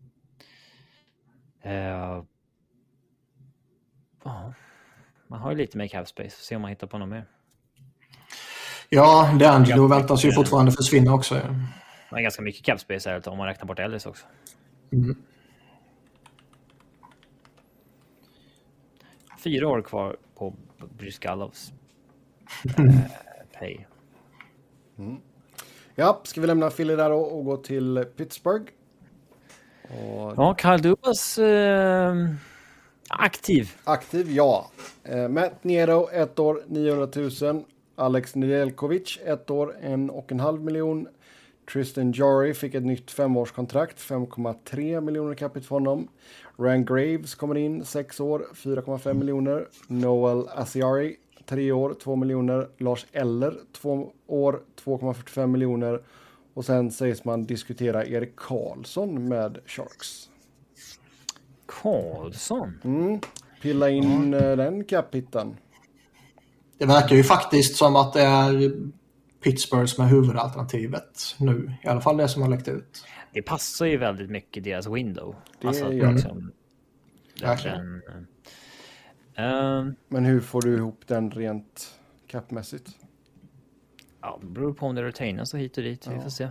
[2.19, 2.25] uh,
[4.25, 4.55] Ja,
[5.27, 6.37] man har ju lite mer cap space.
[6.45, 7.27] Se om man hittar på något mer.
[8.89, 11.35] Ja, DeAngelo väntas ju fortfarande försvinna också.
[11.35, 11.47] Ja.
[11.49, 11.59] Man
[12.11, 14.27] har ganska mycket cap space här om man räknar bort Ellis också.
[14.93, 15.17] Mm.
[19.45, 20.55] Fyra år kvar på
[20.99, 21.73] Bryskallovs
[22.79, 22.85] eh,
[23.59, 23.79] pay.
[24.99, 25.17] Mm.
[25.95, 28.65] Ja, ska vi lämna Philly där och, och gå till Pittsburgh?
[29.83, 30.35] Och...
[30.37, 32.15] Ja, Kyle Dubas eh,
[33.19, 33.73] Aktiv.
[33.85, 34.71] Aktiv, ja.
[35.05, 37.09] Eh, Matt Nero, ett år, 900
[37.53, 37.65] 000.
[37.97, 41.09] Alex Nedeljkovic, ett år, en och en halv miljon.
[41.73, 46.09] Tristan Jory fick ett nytt femårskontrakt, 5,3 miljoner capita för honom.
[46.57, 49.69] Ran Graves kommer in, sex år, 4,5 miljoner.
[49.87, 51.17] Noel Asiari,
[51.47, 52.69] tre år, 2 miljoner.
[52.79, 56.01] Lars Eller, två år, 2,45 miljoner.
[56.55, 60.31] Och sen sägs man diskutera Erik Karlsson med Sharks.
[61.83, 62.81] Karlsson?
[62.85, 63.21] Mm.
[63.63, 64.57] Pilla in ja.
[64.57, 65.57] den kapiten.
[66.79, 68.73] Det verkar ju faktiskt som att det är
[69.41, 71.73] Pittsburgh som är huvudalternativet nu.
[71.83, 73.05] I alla fall det som har läckt ut.
[73.33, 75.37] Det passar ju väldigt mycket deras window.
[75.61, 76.53] Det alltså, gör liksom,
[77.41, 78.03] den,
[79.39, 81.95] uh, Men hur får du ihop den rent
[82.27, 82.91] capmässigt?
[84.21, 86.07] Ja, det beror på om det retainas och hit och dit.
[86.07, 86.13] Ja.
[86.13, 86.49] Vi får se.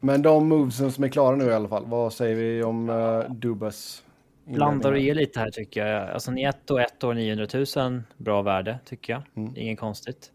[0.00, 3.30] Men de movesen som är klara nu i alla fall, vad säger vi om uh,
[3.30, 4.02] Dubas?
[4.44, 6.10] Blandar och ger lite här tycker jag.
[6.10, 7.46] Alltså ett och ett år 900
[7.76, 9.22] 000, bra värde tycker jag.
[9.36, 9.52] Mm.
[9.56, 10.32] Inget konstigt.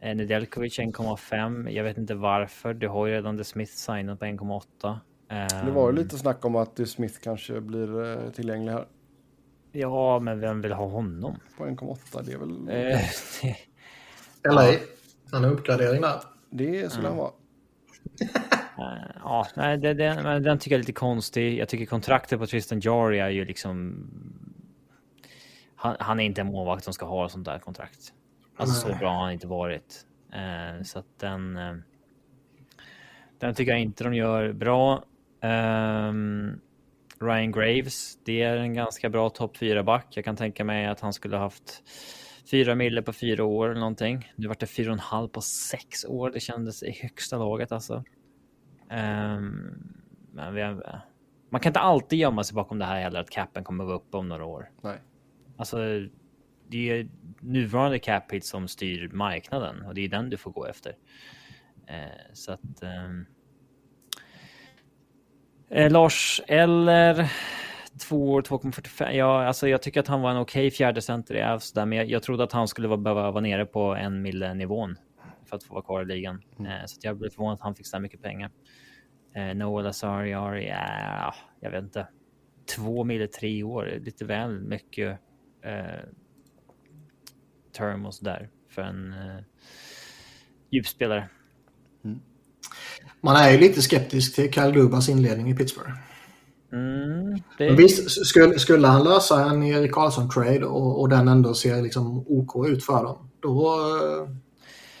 [0.00, 1.70] Eh, Nedeljkovic 1,5.
[1.70, 2.74] Jag vet inte varför.
[2.74, 4.90] Du har ju redan The Smith signat på 1,8.
[4.90, 8.86] Um, det var ju lite snack om att The Smith kanske blir uh, tillgänglig här.
[9.72, 11.36] Ja, men vem vill ha honom?
[11.58, 12.70] På 1,8, det är väl...
[14.54, 14.78] LA,
[15.30, 16.20] han är uppgradering där.
[16.50, 17.18] Det skulle mm.
[17.18, 17.32] han vara.
[18.78, 21.58] Uh, ja, nej, det, den tycker jag är lite konstig.
[21.58, 24.06] Jag tycker kontraktet på Tristan Jari är ju liksom...
[25.76, 28.12] Han, han, är inte en målvakt som ska ha sånt där kontrakt.
[28.56, 30.04] Alltså så bra har han inte varit.
[30.34, 31.56] Uh, så att den...
[31.56, 31.76] Uh,
[33.38, 35.04] den tycker jag inte de gör bra.
[35.42, 36.60] Um,
[37.20, 40.06] Ryan Graves, det är en ganska bra topp 4-back.
[40.10, 41.82] Jag kan tänka mig att han skulle haft
[42.50, 44.32] fyra mille på fyra år eller någonting.
[44.36, 46.30] Nu vart det fyra och en halv på sex år.
[46.30, 48.04] Det kändes i högsta laget alltså.
[48.90, 49.92] Um,
[50.32, 50.62] men vi,
[51.50, 54.16] man kan inte alltid gömma sig bakom det här heller att capen kommer vara uppe
[54.16, 54.70] om några år.
[54.82, 54.98] Nej.
[55.56, 55.76] Alltså,
[56.68, 57.08] det är
[57.40, 60.90] nuvarande cap hit som styr marknaden och det är den du får gå efter.
[61.90, 62.82] Uh, så att.
[62.82, 63.26] Um,
[65.70, 67.32] eh, Lars Eller
[67.98, 69.10] 2 år 2,45.
[69.10, 71.86] Ja, alltså jag tycker att han var en okej okay fjärde center i Avs där,
[71.86, 74.96] men jag, jag, trodde att han skulle vara, behöva vara nere på en mille nivån
[75.48, 76.42] för att få vara kvar i ligan.
[76.58, 76.72] Mm.
[76.72, 78.50] Eh, så jag blev förvånad att han fick så mycket pengar.
[79.34, 82.08] Eh, Noel Azariari, ja, jag vet inte.
[82.76, 85.18] Två mil tre år, lite väl mycket
[85.62, 86.04] eh,
[87.72, 89.44] term och sådär för en eh,
[90.70, 91.28] djupspelare.
[92.04, 92.20] Mm.
[93.20, 95.92] Man är ju lite skeptisk till Kyle Dubas inledning i Pittsburgh.
[96.72, 97.70] Mm, det...
[97.72, 102.68] Visst, skulle, skulle han lösa en Erik Karlsson-trade och, och den ändå ser liksom OK
[102.68, 104.28] ut för dem, då uh,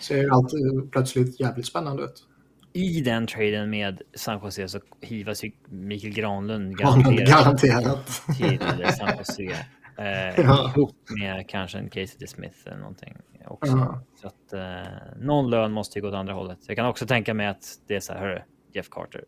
[0.00, 2.24] ser allt uh, plötsligt jävligt spännande ut.
[2.72, 7.28] I den traden med San Jose så hivas ju Mikael Granlund garanterat,
[7.62, 8.22] garanterat.
[8.36, 8.60] till
[8.98, 9.66] San Jose.
[9.98, 10.72] Eh, ja.
[10.76, 13.16] Ihop med kanske en Casey Smith eller någonting
[13.46, 13.72] också.
[13.72, 14.00] Ja.
[14.20, 16.58] Så att eh, någon lön måste ju gå åt andra hållet.
[16.66, 18.42] Jag kan också tänka mig att det är så här, hörru,
[18.72, 19.24] Jeff Carter.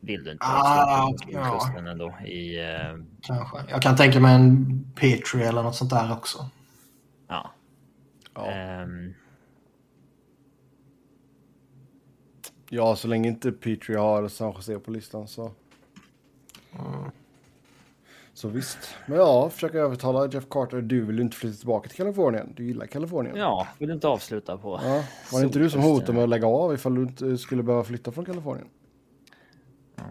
[0.00, 1.90] Vill du inte ah, ja.
[1.90, 2.58] ändå i...
[2.60, 3.04] Eh...
[3.22, 3.58] Kanske.
[3.68, 6.46] Jag kan tänka mig en Petri eller något sånt där också.
[8.34, 8.50] Ja.
[8.50, 8.82] ja.
[8.82, 9.14] Um...
[12.74, 15.42] Ja, så länge inte Petri har San Jose på listan så.
[16.72, 17.10] Mm.
[18.34, 18.78] Så visst.
[19.06, 20.80] Men ja, försöka övertala Jeff Carter.
[20.80, 22.52] Du vill ju inte flytta tillbaka till Kalifornien.
[22.56, 23.36] Du gillar Kalifornien.
[23.36, 24.80] Ja, vill inte avsluta på.
[24.84, 25.04] Ja.
[25.32, 27.84] Var det inte du som hotade med att lägga av ifall du inte skulle behöva
[27.84, 28.68] flytta från Kalifornien?
[29.98, 30.10] Mm.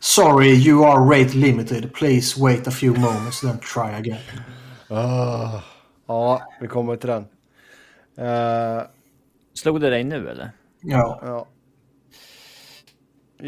[0.00, 1.94] Sorry, you are rate limited.
[1.94, 4.22] Please wait a few moments then try again.
[4.90, 5.60] Uh,
[6.06, 7.26] ja, vi kommer till den.
[8.18, 8.82] Uh,
[9.54, 10.50] Slog det dig nu eller?
[10.80, 11.20] Ja.
[11.22, 11.46] ja.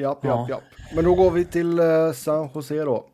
[0.01, 0.63] Japp, japp, japp.
[0.95, 3.07] Men då går vi till uh, San Jose då.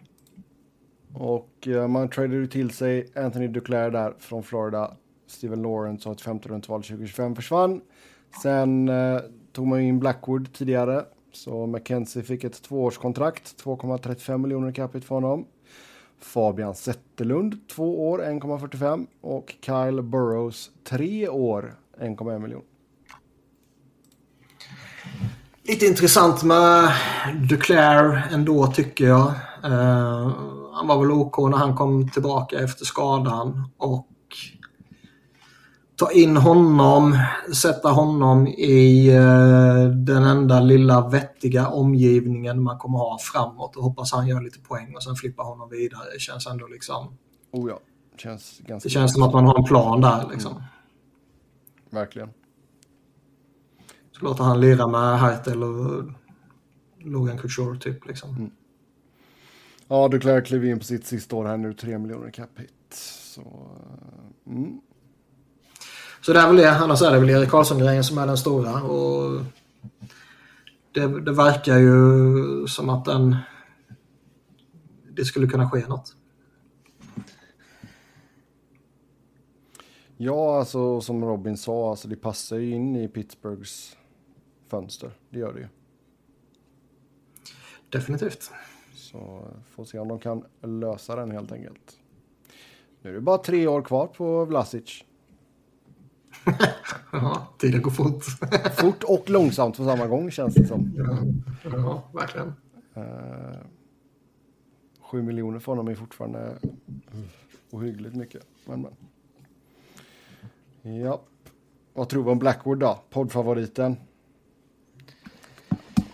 [1.14, 4.96] Och uh, man tradade ju till sig Anthony Duclair där från Florida.
[5.26, 7.80] Steven Lawrence och ett 50 rundsval 2025 försvann.
[8.42, 9.20] Sen uh,
[9.52, 11.04] tog man in Blackwood tidigare.
[11.32, 15.46] Så McKenzie fick ett tvåårskontrakt, 2,35 miljoner capita för honom.
[16.20, 22.62] Fabian Zetterlund, 2 år, 1,45 och Kyle Burrows, 3 år, 1,1 miljon.
[25.62, 26.92] Lite intressant med
[27.48, 29.26] Duclair ändå tycker jag.
[29.64, 30.32] Uh,
[30.72, 34.06] han var väl OK när han kom tillbaka efter skadan och
[36.00, 37.18] ta in honom,
[37.54, 44.12] sätta honom i uh, den enda lilla vettiga omgivningen man kommer ha framåt och hoppas
[44.12, 46.02] han gör lite poäng och sen flippa honom vidare.
[46.12, 47.18] Det känns ändå liksom...
[47.52, 47.80] Oh ja,
[48.16, 50.52] känns ganska det känns som att man har en plan där liksom.
[50.52, 50.64] Mm.
[51.90, 52.30] Verkligen.
[54.12, 56.04] Så låter han lira med Hertel och
[56.98, 58.30] Logan Couture typ liksom.
[58.36, 58.50] Mm.
[59.88, 62.70] Ja, Duclair klev in på sitt sista år här nu, 3 miljoner cap hit.
[63.34, 64.80] Så, uh, mm.
[66.20, 66.70] Så det är väl det.
[66.70, 68.82] Annars är det väl Erik Karlsson-grejen som är den stora.
[68.82, 69.44] Och
[70.92, 73.36] det, det verkar ju som att den,
[75.10, 76.16] det skulle kunna ske något.
[80.16, 83.96] Ja, alltså som Robin sa, alltså det passar ju in i Pittsburghs
[84.68, 85.10] fönster.
[85.30, 85.68] Det gör det ju.
[87.88, 88.50] Definitivt.
[88.94, 91.98] Så får se om de kan lösa den helt enkelt.
[93.02, 95.04] Nu är det bara tre år kvar på Vlasic.
[97.12, 98.24] ja, tiden går fort.
[98.76, 100.92] fort och långsamt på samma gång känns det som.
[100.96, 101.18] Ja,
[101.72, 102.54] ja verkligen.
[102.96, 103.04] Uh,
[105.00, 106.58] sju miljoner för honom är fortfarande
[107.70, 108.42] ohyggligt mycket.
[108.64, 108.92] Men, men.
[110.98, 111.20] Ja.
[111.92, 113.00] Vad tror vi om Blackwood då?
[113.10, 113.96] Poddfavoriten?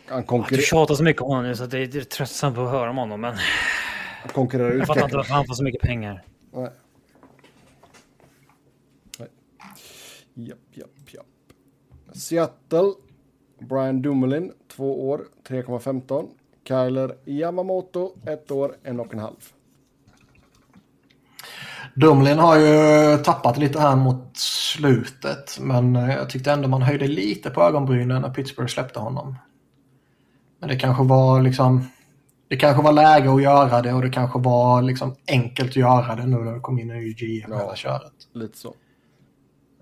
[0.07, 0.57] Han konkurrerar...
[0.57, 3.21] Du tjatar så mycket om honom nu så det är tröttsamt att höra om honom.
[3.21, 3.35] Men...
[4.23, 6.25] Han konkurrerar ut Jag fattar inte varför han får så mycket pengar.
[6.53, 6.63] Nej.
[6.63, 6.71] Nej.
[10.39, 11.27] Japp, japp, japp.
[12.13, 12.93] Seattle.
[13.59, 16.29] Brian Dumoulin, två år, 3,15.
[16.69, 19.53] Kyler Yamamoto, ett år, en och en halv.
[21.95, 27.51] Dumlin har ju tappat lite här mot slutet men jag tyckte ändå man höjde lite
[27.51, 29.35] på ögonbrynen när Pittsburgh släppte honom.
[30.61, 31.85] Men det kanske var liksom
[32.49, 36.15] det kanske var läge att göra det och det kanske var liksom enkelt att göra
[36.17, 38.13] det nu när det kom in ny GM ja, hela köret.
[38.33, 38.75] Lite så.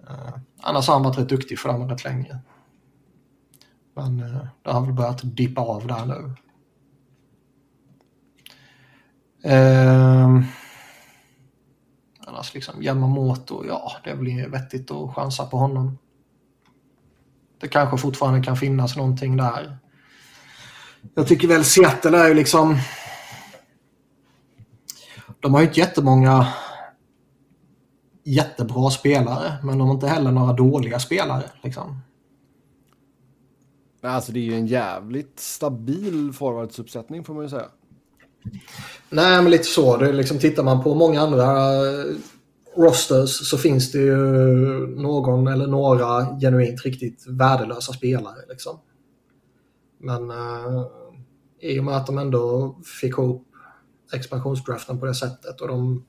[0.09, 2.39] Eh, annars har han varit rätt duktig för dem rätt länge.
[3.95, 6.35] Men eh, det har väl börjat dippa av där nu.
[9.51, 10.43] Eh,
[12.27, 15.99] annars liksom Yamamoto, ja det är väl vettigt att chansa på honom.
[17.61, 19.79] Det kanske fortfarande kan finnas någonting där.
[21.15, 22.79] Jag tycker väl Seattle är ju liksom...
[25.41, 26.49] De har ju inte jättemånga
[28.25, 31.43] jättebra spelare, men de har inte heller några dåliga spelare.
[31.63, 32.01] Liksom.
[34.01, 37.69] Alltså det är ju en jävligt stabil forwardsuppsättning får man ju säga.
[39.11, 39.97] Nej, men lite så.
[39.97, 41.71] Det är liksom, tittar man på många andra
[42.77, 44.17] rosters så finns det ju
[44.87, 48.39] någon eller några genuint riktigt värdelösa spelare.
[48.49, 48.81] Liksom.
[49.99, 50.87] Men uh,
[51.61, 53.47] i och med att de ändå fick ihop
[54.13, 56.05] expansionsdraften på det sättet och de,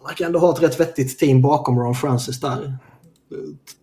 [0.00, 2.78] de verkar ändå ha ett rätt vettigt team bakom Ron Francis där.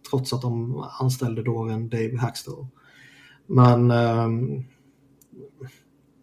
[0.10, 2.68] trots att de anställde då en Dave Hackstall.
[3.46, 4.66] Men um,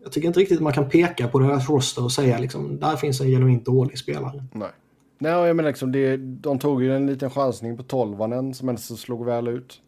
[0.03, 3.21] jag tycker inte riktigt man kan peka på deras roster och säga liksom där finns
[3.21, 4.45] en genuint dålig spelare.
[4.53, 4.71] Nej.
[5.19, 8.81] Nej, jag menar liksom det, de tog ju en liten chansning på tolvanen som ändå
[8.81, 9.81] slog väl ut.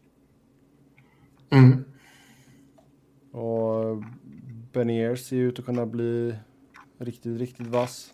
[1.49, 1.83] Mm.
[3.31, 4.03] Och
[4.73, 6.35] Benier ser ju ut att kunna bli
[6.97, 8.13] riktigt, riktigt vass.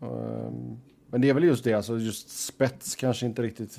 [0.00, 3.78] Um, men det är väl just det, alltså just spets kanske inte riktigt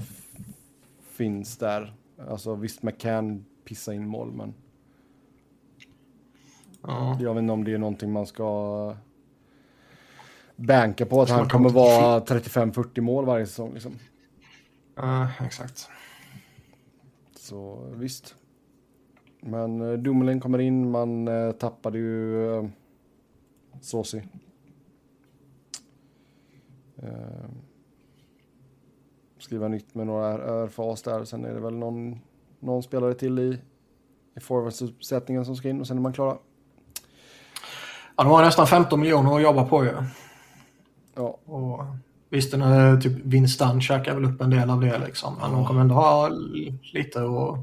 [1.11, 1.93] finns där.
[2.29, 4.53] Alltså visst, McCann pissa in mål, men...
[6.81, 7.17] Ja.
[7.21, 8.95] Jag vet inte om det är någonting man ska
[10.55, 13.73] banka på att han kommer vara 35-40 mål varje säsong.
[13.73, 13.99] Liksom.
[14.95, 15.89] Ja, exakt.
[17.35, 18.35] Så visst.
[19.41, 22.69] Men uh, Dumoulin kommer in, man uh, tappade ju uh,
[23.81, 24.23] Såsi.
[27.03, 27.49] Uh,
[29.39, 31.25] skriva nytt med några RFAs där.
[31.25, 32.19] Sen är det väl någon,
[32.59, 33.59] någon spelare till i,
[34.37, 36.37] i forwardsuppsättningen som ska in och sen är man klara.
[38.15, 39.91] Ja, de har nästan 15 miljoner att jobba på ju.
[41.15, 41.37] Ja.
[41.45, 41.85] Och
[42.29, 45.35] visst, den är typ Winston käkar väl upp en del av det liksom.
[45.41, 46.29] Men de kommer ändå ha
[46.93, 47.59] lite att,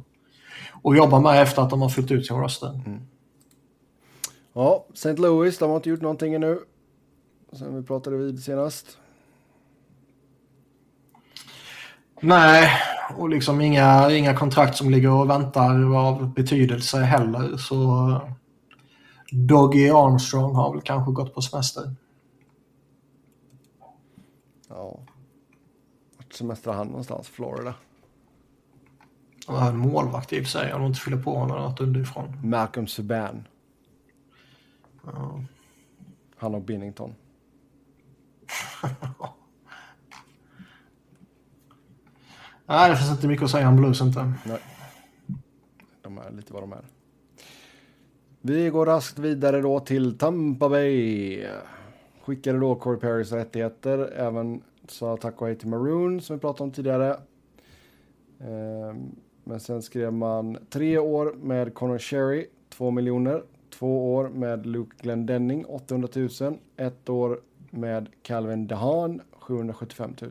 [0.85, 2.81] att jobba med efter att de har fyllt ut sin roster.
[2.87, 3.01] Mm.
[4.53, 5.13] Ja, St.
[5.17, 6.59] Louis, de har inte gjort någonting ännu.
[7.53, 8.99] Sen vi pratade vid senast.
[12.21, 12.71] Nej,
[13.17, 17.57] och liksom inga, inga kontrakt som ligger och väntar av betydelse heller.
[17.57, 18.21] Så
[19.31, 21.95] Doggy Armstrong har väl kanske gått på semester.
[24.69, 25.01] Ja.
[26.17, 27.29] Vart semestrar han någonstans?
[27.29, 27.75] Florida?
[29.47, 32.41] Han är målvakt i och för sig om de inte fyller på honom något underifrån.
[32.45, 33.49] Malcolm Subban.
[35.05, 35.45] Ja.
[36.37, 37.15] Han och Binnington.
[42.67, 44.33] Nej, det finns inte mycket att säga om Blues inte.
[44.47, 44.59] Nej.
[46.03, 46.85] De är lite vad de är.
[48.41, 51.47] Vi går raskt vidare då till Tampa Bay.
[52.23, 54.13] Skickade då Corey Perrys rättigheter.
[54.17, 57.17] Även sa tack och hej till Maroon som vi pratade om tidigare.
[58.41, 63.43] Ehm, men sen skrev man tre år med Connor Sherry, 2 miljoner.
[63.71, 66.09] Två år med Luke Glendenning, 800
[66.41, 66.59] 000.
[66.77, 70.31] Ett år med Calvin DeHaan, 775 000.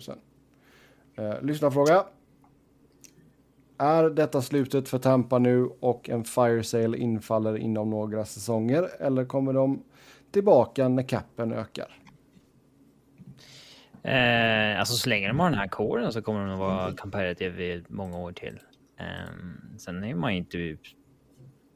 [1.15, 2.05] Eh, lyssnarfråga.
[3.83, 9.25] Är detta slutet för Tampa nu och en fire sale infaller inom några säsonger eller
[9.25, 9.83] kommer de
[10.31, 11.97] tillbaka när capen ökar?
[14.03, 17.63] Eh, alltså så länge de har den här kåren så kommer de att vara comparative
[17.63, 18.59] i många år till.
[18.99, 19.05] Eh,
[19.77, 20.77] sen är man ju inte...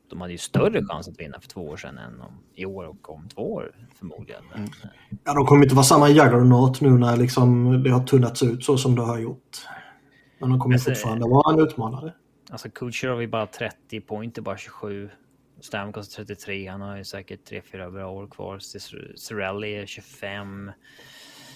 [0.09, 2.85] De hade ju större chans att vinna för två år sedan än om, i år
[2.85, 4.43] och om två år förmodligen.
[4.51, 4.69] Men, Mm.
[5.23, 8.77] Ja, de kommer inte vara samma juggernaut nu när liksom det har tunnats ut så
[8.77, 9.67] som det har gjort.
[10.39, 12.13] Men de kommer Alltså, fortfarande vara en utmanare.
[12.49, 15.09] Alltså Kucherov är bara 30, Point är bara 27.
[15.59, 18.59] Stamkos 33, han har ju säkert 3-4 bra år kvar.
[19.15, 20.71] Cirelli är 25.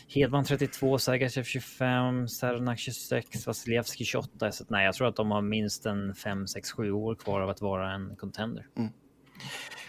[0.07, 4.51] Hedman 32, Sergachev 25, Sernak 26, Vasiljevski 28.
[4.51, 7.49] Så nej, jag tror att de har minst en 5, 6, 7 år kvar av
[7.49, 8.65] att vara en contender.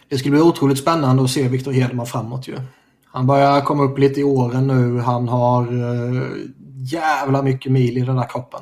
[0.09, 2.57] Det skulle bli otroligt spännande att se Victor Hedman framåt ju.
[3.05, 4.99] Han börjar komma upp lite i åren nu.
[4.99, 6.37] Han har uh,
[6.77, 8.61] jävla mycket mil i den där kroppen.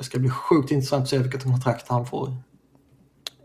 [0.00, 2.32] Det ska bli sjukt intressant att se vilket kontrakt han får.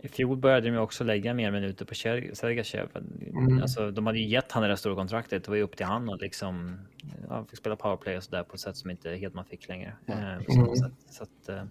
[0.01, 2.89] I fjol började de också lägga mer minuter på Ser- Sergachev.
[3.33, 3.61] Mm.
[3.61, 5.43] Alltså, de hade ju gett han det där stora kontraktet.
[5.43, 6.79] Det var ju upp till han och liksom
[7.29, 9.93] ja, fick spela powerplay och sådär på ett sätt som inte Hedman fick längre.
[10.07, 10.75] Eh, Mm.
[10.75, 10.91] sätt.
[11.09, 11.63] Så att, eh,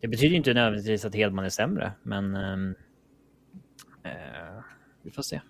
[0.00, 2.74] det betyder ju inte nödvändigtvis att Hedman är sämre, men ehm,
[4.02, 4.62] eh,
[5.02, 5.40] vi får se.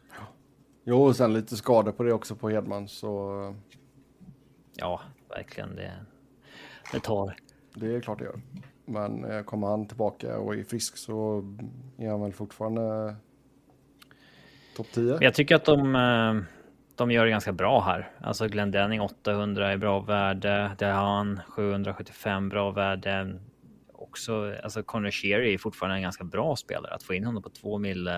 [0.84, 3.54] Jo, och sen lite skador på det också på Hedman, så
[4.76, 5.76] Ja, verkligen.
[5.76, 5.92] Det,
[6.92, 7.36] det tar
[7.74, 8.40] det är klart det gör.
[8.84, 11.44] Men eh, kommer han tillbaka och är frisk så
[11.98, 13.16] är han väl fortfarande
[14.76, 15.18] topp 10.
[15.20, 16.42] Jag tycker att de, eh,
[16.94, 18.10] de gör det ganska bra här.
[18.20, 20.70] Alltså Glendenning 800 är bra värde.
[20.78, 23.40] Där har han 775 bra värde.
[23.92, 26.94] Också, alltså Conor Sherry är fortfarande en ganska bra spelare.
[26.94, 28.08] Att få in honom på två mil.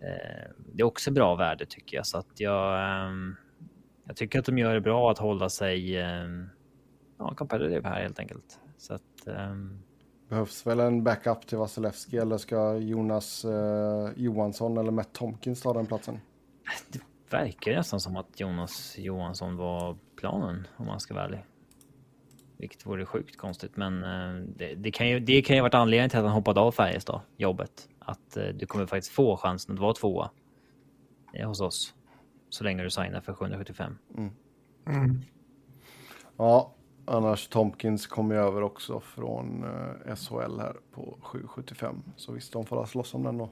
[0.00, 2.06] Eh, det är också bra värde tycker jag.
[2.06, 3.12] Så att jag, eh,
[4.06, 6.26] jag tycker att de gör det bra att hålla sig eh,
[7.18, 8.58] ja, competitive här helt enkelt.
[8.78, 9.54] Så att eh,
[10.28, 15.72] Behövs väl en backup till Vasilevski eller ska Jonas eh, Johansson eller Matt Tomkins ta
[15.72, 16.20] den platsen?
[16.88, 21.44] Det verkar nästan som att Jonas Johansson var planen om man ska vara ärlig.
[22.56, 26.10] Vilket vore sjukt konstigt, men eh, det, det, kan ju, det kan ju varit anledningen
[26.10, 27.88] till att han hoppade av Färjestad, jobbet.
[27.98, 30.30] Att eh, du kommer faktiskt få chansen att vara tvåa
[31.32, 31.94] eh, hos oss.
[32.48, 33.98] Så länge du signar för 775.
[34.16, 35.22] Mm.
[36.36, 36.74] Ja,
[37.06, 42.00] annars Tomkins kommer ju över också från eh, SHL här på 7,75.
[42.16, 43.50] Så visst, de får slåss om den då.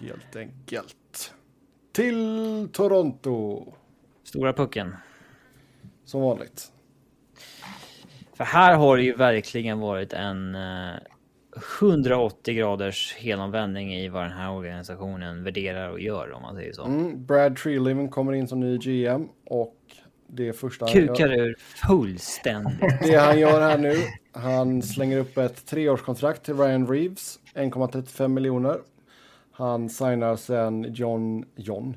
[0.00, 1.34] Helt enkelt.
[1.92, 3.64] Till Toronto.
[4.22, 4.96] Stora pucken.
[6.04, 6.72] Som vanligt.
[8.34, 10.94] För här har det ju verkligen varit en eh,
[11.80, 16.84] 180 graders helomvändning i vad den här organisationen värderar och gör om man säger så.
[16.84, 19.76] Mm, Brad Treeliven kommer in som ny GM och
[20.26, 22.80] det första han Kukar gör, ur fullständigt.
[23.02, 23.94] det han gör här nu,
[24.32, 28.78] han slänger upp ett treårskontrakt till Ryan Reeves, 1,35 miljoner.
[29.52, 31.96] Han signar sen John, John,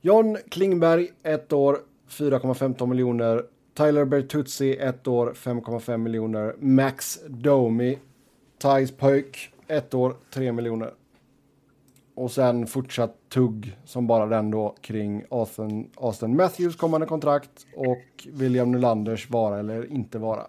[0.00, 1.78] John Klingberg, ett år,
[2.10, 3.42] 4,15 miljoner.
[3.74, 6.54] Tyler Bertuzzi, ett år, 5,5 miljoner.
[6.58, 7.98] Max Domi,
[8.60, 10.90] Thais pojk, ett år, 3 miljoner.
[12.14, 18.26] Och sen fortsatt tugg som bara den då kring Austin, Austin Matthews kommande kontrakt och
[18.32, 20.46] William Nylanders vara eller inte vara.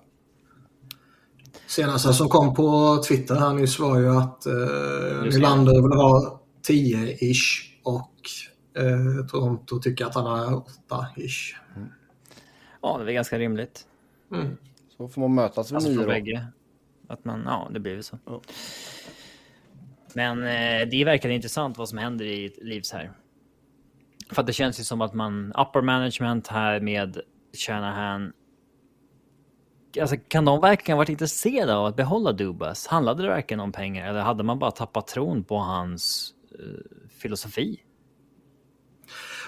[1.68, 4.54] Senaste som kom på Twitter här nyss var ju att eh,
[5.24, 8.14] Nylander vill ha 10-ish och
[8.84, 10.46] eh, Toronto tycker att han har
[10.90, 11.56] 8-ish.
[12.82, 13.88] Ja, det är ganska rimligt.
[14.34, 14.58] Mm.
[14.98, 16.12] Så får man mötas vid Alltså nio från då.
[16.12, 16.48] bägge.
[17.10, 18.18] Att man, ja, det blir väl så.
[18.26, 18.42] Ja.
[20.14, 23.12] Men eh, det verkar intressant vad som händer i Livs här.
[24.32, 27.22] För det känns ju som att man, upper management här med
[27.54, 28.34] Shanahan.
[30.02, 32.88] Alltså kan de verkligen varit intresserade av att behålla Dubas?
[32.88, 37.80] Handlade det verkligen om pengar eller hade man bara tappat tron på hans eh, filosofi?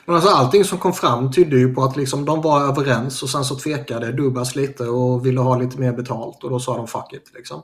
[0.06, 3.30] Men alltså allting som kom fram tydde ju på att liksom de var överens och
[3.30, 6.88] sen så tvekade Dubas lite och ville ha lite mer betalt och då sa de
[6.88, 7.64] fuck it liksom.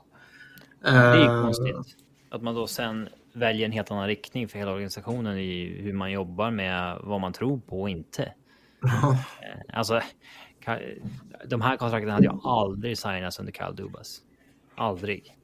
[0.82, 1.76] Det är ju Eh, konstigt.
[2.30, 6.12] Att man då sen väljer en helt annan riktning för hela organisationen i hur man
[6.12, 8.22] jobbar med vad man tror på och inte.
[8.84, 9.18] Eh,
[9.72, 10.00] Alltså,
[11.46, 14.20] de här kontrakten hade jag aldrig signat under Kyle Dubas.
[14.74, 15.34] Aldrig.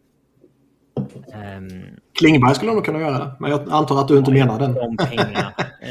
[1.35, 1.83] Ehm,
[2.19, 4.75] Klingberg skulle nog kunna göra det, men jag antar att du inte menar den.
[4.75, 5.53] de pengarna.
[5.85, 5.91] Eh,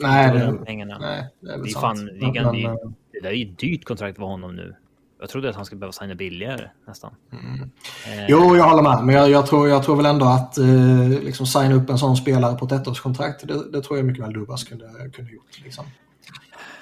[0.00, 0.98] Nej, inte det- de pengarna.
[0.98, 1.98] Nej, det är väl Det är, sant.
[1.98, 2.78] fan, det, Men, det, är,
[3.12, 4.74] det där är ju ett dyrt kontrakt för honom nu.
[5.20, 7.14] Jag trodde att han skulle behöva signa billigare nästan.
[7.32, 9.04] Eh, Jo, jag håller med.
[9.04, 12.16] Men jag, jag, tror, jag tror väl ändå att eh, liksom signa upp en sån
[12.16, 15.60] spelare på ett ettårskontrakt, det, det tror jag mycket väl Dubas kunde, kunde gjort.
[15.64, 15.84] Liksom.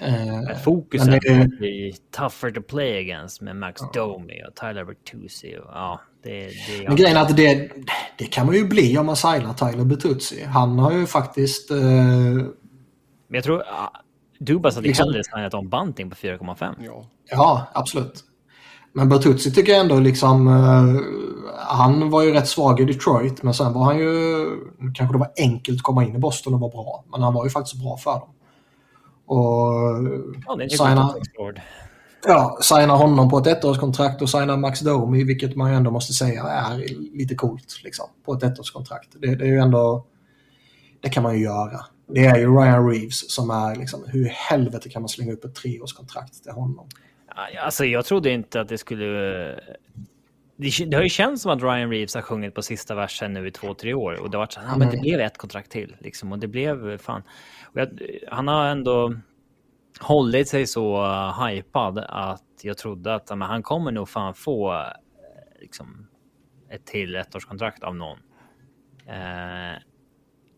[0.00, 0.40] Eh,
[0.92, 5.56] det- blir tougher to play against med Max Domi och Tyler Bertuzzi.
[5.58, 7.70] Och, ja, det, det, Men grejen är att det,
[8.18, 10.44] det kan man ju bli om man signar Tyler Bertuzzi.
[10.44, 11.70] Han har ju faktiskt...
[11.70, 12.52] Eh, Men
[13.28, 13.64] jag tror uh,
[14.38, 16.74] Dubas hade Liksom- hellre signat om Bunting på 4,5.
[16.78, 17.04] Ja.
[17.30, 18.24] ja, absolut.
[18.92, 20.48] Men Bertuzzi tycker jag ändå liksom...
[20.48, 21.02] Eh,
[21.56, 24.46] han var ju rätt svag i Detroit, men sen var han ju...
[24.94, 27.44] Kanske det var enkelt att komma in i Boston och vara bra, men han var
[27.44, 28.28] ju faktiskt bra för dem.
[29.26, 29.36] Och
[30.46, 31.14] Ja, det är signa,
[32.24, 36.12] ja, signa honom på ett ettårskontrakt och signa Max Domi, vilket man ju ändå måste
[36.12, 36.78] säga är
[37.18, 39.08] lite coolt liksom, på ett ettårskontrakt.
[39.18, 40.06] Det, det är ju ändå...
[41.00, 41.80] Det kan man ju göra.
[42.06, 45.44] Det är ju Ryan Reeves som är liksom, hur i helvete kan man slänga upp
[45.44, 46.88] ett treårskontrakt till honom?
[47.64, 49.06] Alltså, jag trodde inte att det skulle...
[50.56, 53.46] Det, det har ju känts som att Ryan Reeves har sjungit på sista versen nu
[53.46, 54.20] i två, tre år.
[54.22, 55.96] Och det har varit så här, ja, men det blev ett kontrakt till.
[55.98, 57.22] Liksom, och det blev fan...
[57.72, 57.88] Jag,
[58.28, 59.14] han har ändå
[60.00, 64.72] hållit sig så uh, hypad att jag trodde att men, han kommer nog fan få
[64.72, 64.80] eh,
[65.60, 66.06] liksom,
[66.70, 68.18] ett till ettårskontrakt av någon.
[69.06, 69.78] Eh,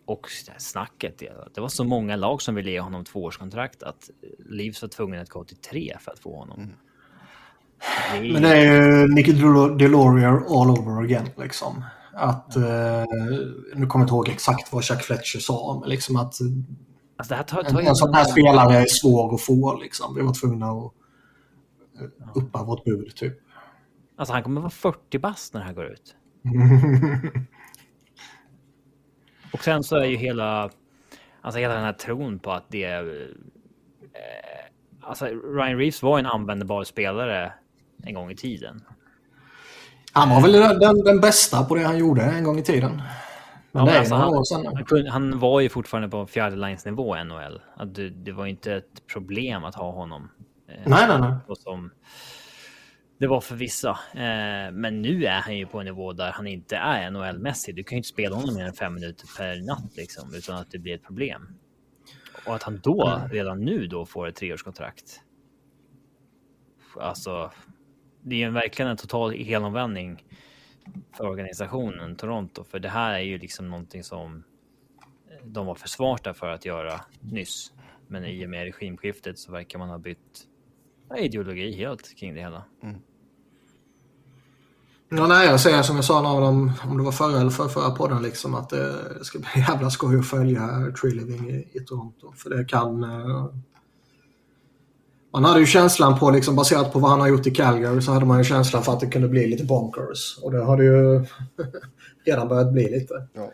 [0.06, 0.26] och
[0.58, 4.88] snacket, det, det var så många lag som ville ge honom tvåårskontrakt att Leafs var
[4.88, 6.72] tvungen att gå till tre för att få honom.
[8.12, 11.84] Det är- Men det är ju Nicky Del- Delorier all over again liksom.
[12.14, 12.62] Att, eh,
[13.74, 16.34] nu kommer jag inte ihåg exakt vad Chuck Fletcher sa, men liksom att
[17.22, 20.14] Alltså det här tar, tar en, en sån här spelare är svår att få liksom.
[20.14, 20.92] Vi var tvungna att
[22.00, 23.38] eh, uppa vårt bud typ.
[24.16, 26.16] Alltså han kommer vara 40 bast när det här går ut.
[29.52, 30.70] Och sen så är ju hela,
[31.40, 32.84] alltså hela den här tron på att det.
[32.84, 33.02] Eh,
[35.00, 37.52] alltså Ryan Reeves var en användbar spelare
[38.02, 38.82] en gång i tiden.
[40.12, 43.02] Han var väl den, den bästa på det han gjorde en gång i tiden.
[43.72, 44.66] Men Ja, alltså, han-.
[44.66, 47.60] Han, kunde, han var ju fortfarande på fjärdelines-nivå i NHL.
[47.76, 50.30] Att det, det var inte ett problem att ha honom.
[50.68, 51.56] Eh, Nej, nej, nej.
[51.56, 51.90] som
[53.18, 53.90] det var för vissa.
[54.14, 57.74] Eh, men nu är han ju på en nivå där han inte är NHL-mässig.
[57.74, 60.70] Du kan ju inte spela honom mer än fem minuter per natt liksom, utan att
[60.70, 61.48] det blir ett problem.
[62.46, 65.20] Och att han då, redan nu då, får ett treårskontrakt.
[67.00, 67.50] Alltså,
[68.22, 70.24] det är ju verkligen en total helomvändning
[71.16, 72.64] för organisationen Toronto.
[72.64, 74.44] För det här är ju liksom någonting som
[75.44, 77.72] de var för smarta för att göra nyss
[78.06, 80.46] Men i och med regimskiftet så verkar man ha bytt
[81.18, 82.64] ideologi helt kring det hela.
[82.82, 83.00] Mm.
[85.08, 87.68] Ja, nej, jag säger som jag sa någon dem, om det var förra eller förra,
[87.68, 91.80] förra podden, liksom, att det ska bli jävla skoj att följa Tree Living i, i
[91.80, 92.32] Toronto.
[92.36, 93.04] För det kan...
[95.32, 98.12] Man hade ju känslan på, liksom, baserat på vad han har gjort i Calgary, så
[98.12, 100.38] hade man ju känslan för att det kunde bli lite bonkers.
[100.42, 101.24] Och det har det ju
[102.24, 103.28] redan börjat bli lite.
[103.32, 103.52] Ja.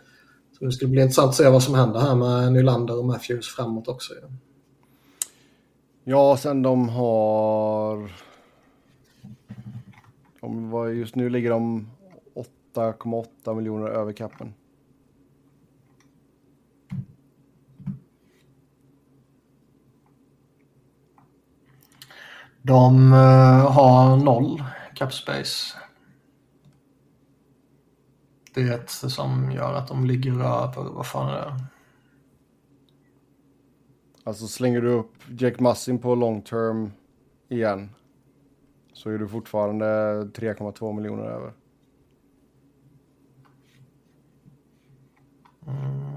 [0.58, 3.48] Så det skulle bli intressant att se vad som händer här med Nylander och Matthews
[3.48, 4.14] framåt också.
[4.22, 4.28] Ja,
[6.04, 8.10] ja sen de har
[10.40, 11.90] de var, just nu ligger de
[12.74, 14.54] 8,8 miljoner över kappen.
[22.62, 24.62] De uh, har noll
[24.94, 25.76] cap space.
[28.54, 28.62] Det
[29.10, 31.64] som gör att de ligger över, vad fan är det?
[34.24, 36.92] Alltså slänger du upp Jack Massin på long term
[37.48, 37.90] igen
[38.92, 41.52] så är du fortfarande 3,2 miljoner över.
[45.66, 46.07] Mm.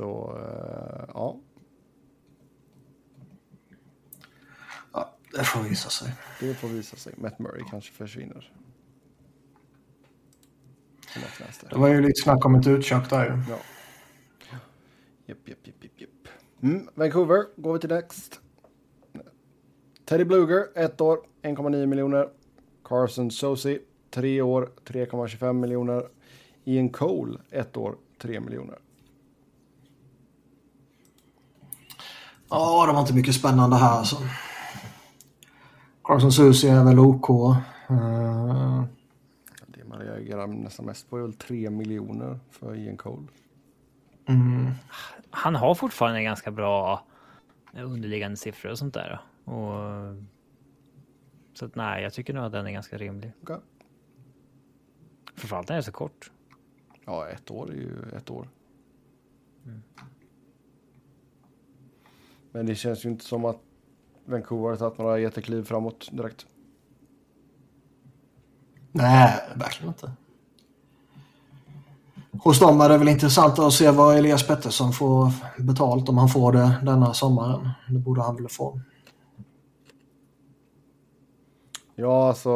[0.00, 1.40] Så, uh, ja.
[4.92, 6.12] Ja, det får visa sig.
[6.40, 7.14] Det får visa sig.
[7.16, 8.52] Matt Murray kanske försvinner.
[11.70, 13.42] Det var ju lite snack om ett utköp där ju.
[13.50, 13.58] Ja.
[15.26, 16.28] Japp, japp, japp, japp.
[16.62, 18.40] Mm, Vancouver går vi till next.
[20.04, 22.28] Teddy Bluger, ett år, 1,9 miljoner.
[22.84, 23.78] Carson Sosi,
[24.10, 26.08] tre år, 3,25 miljoner.
[26.64, 28.78] Ian Cole, ett år, 3 miljoner.
[32.50, 34.16] Ja, det var inte mycket spännande här alltså.
[36.04, 37.30] Carson Susi är väl OK.
[37.30, 38.84] Uh...
[39.66, 43.26] Det man reagerar nästan mest på är väl 3 miljoner för Ian Cole.
[44.28, 44.70] Mm.
[45.30, 47.06] Han har fortfarande ganska bra
[47.74, 49.20] underliggande siffror och sånt där.
[49.44, 49.72] Och,
[51.54, 53.32] så att, nej, jag tycker nog att den är ganska rimlig.
[53.42, 53.58] Okay.
[55.34, 56.30] Framförallt när den är så kort.
[57.04, 58.48] Ja, ett år är ju ett år.
[59.64, 59.82] Mm.
[62.52, 63.58] Men det känns ju inte som att
[64.24, 66.46] Vancouver har tagit några jättekliv framåt direkt.
[68.92, 70.12] Nej, verkligen inte
[72.42, 76.28] hos dem är det väl intressant att se vad Elias Pettersson får betalt om han
[76.28, 77.68] får det denna sommaren.
[77.88, 78.80] Det borde han väl få.
[81.94, 82.50] Ja, alltså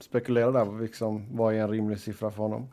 [0.00, 0.80] spekulera där.
[0.80, 2.68] Liksom, vad är en rimlig siffra för honom?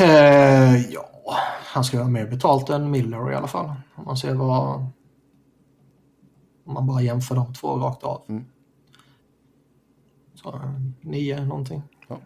[0.00, 1.13] Eh, ja,
[1.74, 3.72] han ska ha mer betalt än Miller i alla fall.
[3.94, 4.86] Om man ser vad...
[6.64, 8.22] Om man bara jämför de två rakt av.
[8.28, 8.44] Mm.
[10.34, 10.60] Så,
[11.00, 11.82] nio någonting.
[12.08, 12.20] Ja.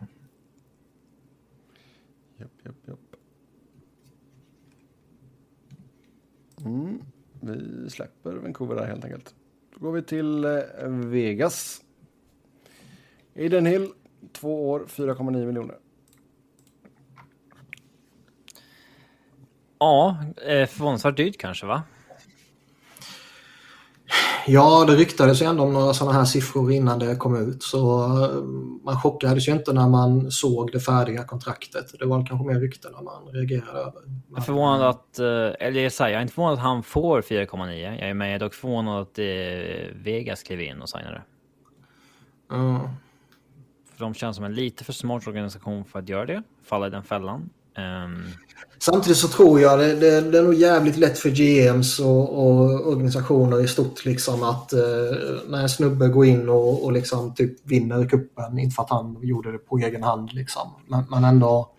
[2.37, 2.99] Japp, japp, japp.
[6.65, 7.03] Mm.
[7.41, 9.35] Vi släpper Vancouver där helt enkelt.
[9.75, 11.83] Då går vi till eh, Vegas.
[13.37, 13.93] Aiden Hill,
[14.33, 15.79] två år, 4,9 miljoner.
[19.79, 20.17] Ja,
[20.47, 21.83] eh, förvånansvärt dyrt kanske va?
[24.47, 27.63] Ja, det ryktades ju ändå om några sådana här siffror innan det kom ut.
[27.63, 28.43] Så eh,
[28.85, 31.87] man chockades ju inte när man såg det färdiga kontraktet.
[31.99, 34.03] Det var kanske mer rykten när man reagerade över.
[34.31, 37.23] Jag är förvånad att, eh, eller jag säger, jag är inte förvånad att han får
[37.23, 37.99] 4,9.
[37.99, 39.19] Jag är med, dock förvånad att
[40.05, 41.23] Vegas klev in och signade.
[42.53, 42.81] Mm.
[43.93, 46.91] För de känns som en lite för smart organisation för att göra det, falla i
[46.91, 47.51] den fällan.
[47.79, 48.25] Um...
[48.81, 52.89] Samtidigt så tror jag det, det, det, är nog jävligt lätt för GMs och, och
[52.89, 54.81] organisationer i stort liksom att eh,
[55.49, 59.17] när en snubbe går in och, och liksom typ vinner kuppen inte för att han
[59.23, 61.71] gjorde det på egen hand liksom, men, men ändå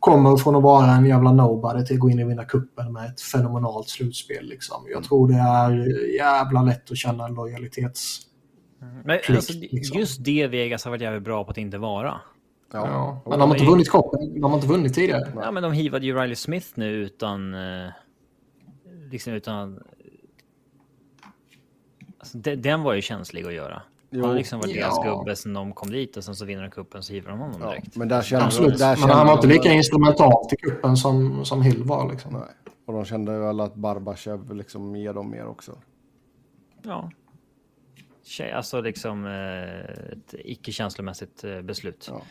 [0.00, 3.06] kommer från att vara en jävla nobody till att gå in och vinna kuppen med
[3.06, 4.44] ett fenomenalt slutspel.
[4.44, 4.86] Liksom.
[4.92, 8.20] Jag tror det är jävla lätt att känna en lojalitets...
[9.04, 9.98] Men alltså, liksom.
[9.98, 12.20] just det Vegas har varit jävligt bra på att inte vara.
[12.72, 12.88] Ja.
[13.24, 13.30] ja.
[13.30, 14.40] Men de har inte vunnit koppen.
[14.40, 15.32] De har inte vunnit tidigare.
[15.34, 17.54] Ja, men de hivade ju Riley Smith nu utan...
[17.54, 17.90] Eh,
[19.10, 19.82] liksom utan...
[22.18, 23.82] Alltså, den var ju känslig att göra.
[24.10, 24.20] Jo.
[24.20, 25.18] Han har liksom varit deras ja.
[25.18, 27.60] gubbe sen de kom dit och sen så vinner de kuppen så hivar de honom
[27.60, 27.86] direkt.
[27.92, 31.44] Ja, men där kände, Absolut, där men han var inte lika instrumental till kuppen som,
[31.44, 32.10] som Hill var.
[32.10, 32.32] Liksom.
[32.32, 32.42] Nej.
[32.86, 35.72] Och de kände väl att Barbachev liksom ger dem mer också.
[36.82, 37.10] Ja
[38.54, 42.06] alltså liksom eh, ett icke känslomässigt eh, beslut.
[42.10, 42.22] Ja.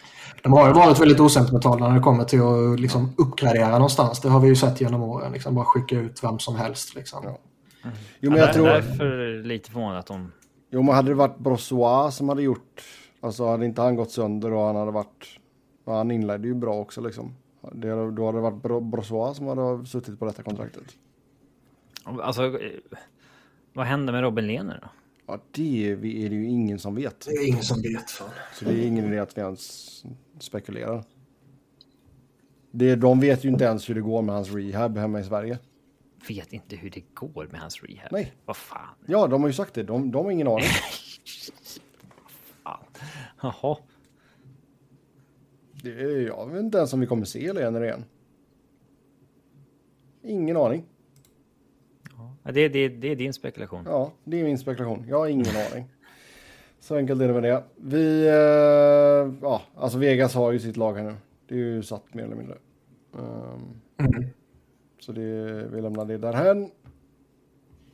[0.44, 4.22] De har ju varit väldigt osentimentala när det kommer till att liksom uppgradera någonstans.
[4.22, 5.32] Det har vi ju sett genom åren.
[5.32, 6.96] Liksom bara skicka ut vem som helst.
[6.96, 7.24] Liksom.
[7.24, 7.40] Ja.
[7.84, 7.98] Mm.
[8.20, 8.66] Jo, men jag tror...
[8.66, 10.32] Därför lite förvånad att de
[10.72, 12.82] Jo, men hade det varit Brossois som hade gjort,
[13.22, 15.40] alltså hade inte han gått sönder och han hade varit,
[15.86, 17.36] han inledde ju bra också liksom.
[17.72, 20.84] Det, då hade det varit Bro- Brossois som hade suttit på detta kontraktet.
[22.04, 22.72] Alltså, eh,
[23.74, 24.88] vad hände med Robin Lehner då?
[25.30, 25.96] Ja, det är
[26.30, 27.26] det ju ingen som vet.
[27.26, 28.12] Det är ingen som vet.
[28.12, 28.30] Fan.
[28.54, 30.04] Så det är ingen idé att vi ens
[30.40, 31.04] spekulerar.
[32.72, 35.60] Det, de vet ju inte ens hur det går med hans rehab hemma i Sverige.
[36.28, 38.12] Vet inte hur det går med hans rehab.
[38.12, 38.34] Nej.
[38.46, 38.96] Vad fan.
[39.06, 39.84] Ja, de har ju sagt det.
[39.84, 40.64] De, de har ingen aning.
[42.64, 42.84] fan.
[43.42, 43.78] Jaha.
[45.84, 48.06] Det är, jag vet inte ens om vi kommer se Lener igen.
[50.24, 50.86] Ingen aning.
[52.44, 53.84] Ja, Det, det, det är din spekulation.
[53.86, 55.06] Ja, det är min spekulation.
[55.10, 55.86] Jag har ingen aning.
[56.80, 57.64] Så enkelt är det med det.
[57.76, 61.16] Vi, eh, ja, alltså Vegas har ju sitt lag här nu.
[61.48, 62.58] Det är ju satt mer eller mindre.
[63.18, 64.24] Ehm,
[65.00, 65.22] Så det,
[65.72, 66.72] vi lämnar det därhen.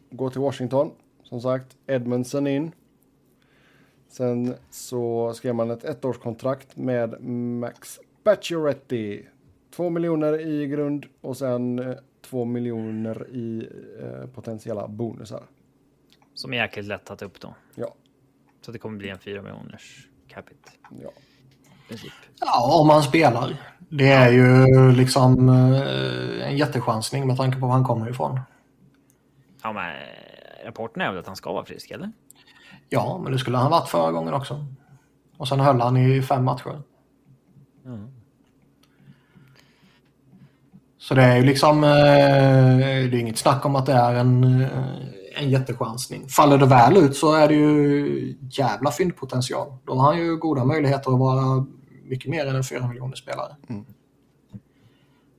[0.09, 0.91] Gå till Washington.
[1.23, 2.71] Som sagt, Edmondson in.
[4.07, 7.21] Sen så skrev man ett ettårskontrakt med
[7.59, 9.23] Max Pacioretty.
[9.75, 11.95] Två miljoner i grund och sen
[12.25, 13.69] eh, två miljoner i
[14.01, 15.43] eh, potentiella bonusar.
[16.33, 17.55] Som är jäkligt lätt att upp då.
[17.75, 17.95] Ja,
[18.61, 20.71] Så det kommer bli en 4 miljoners capita.
[21.03, 21.09] ja.
[21.89, 22.11] Princip.
[22.39, 23.57] Ja, om han spelar.
[23.89, 28.39] Det är ju liksom eh, en jättechansning med tanke på var han kommer ifrån.
[29.63, 32.11] Ja, men eh, rapporten är väl att han ska vara frisk, eller?
[32.89, 34.65] Ja, men det skulle han varit förra gången också.
[35.37, 36.81] Och sen höll han i fem matcher.
[37.85, 38.11] Mm.
[41.07, 41.89] Så det är ju liksom, eh,
[43.09, 44.69] det är inget snack om att det är en, eh,
[45.35, 46.27] en jättechansning.
[46.27, 49.73] Faller det väl ut så är det ju jävla fyndpotential.
[49.83, 51.65] Då har han ju goda möjligheter att vara
[52.03, 53.55] mycket mer än en 4 miljoner spelare.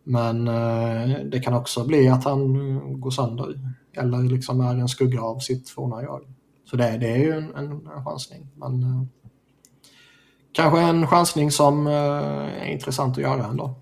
[0.04, 3.60] Men eh, det kan också bli att han går sönder.
[3.96, 6.20] Eller liksom är en skugga av sitt forna jag.
[6.70, 8.46] Så det, det är ju en, en, en chansning.
[8.54, 9.08] Men
[10.52, 13.74] kanske en chansning som är intressant att göra ändå.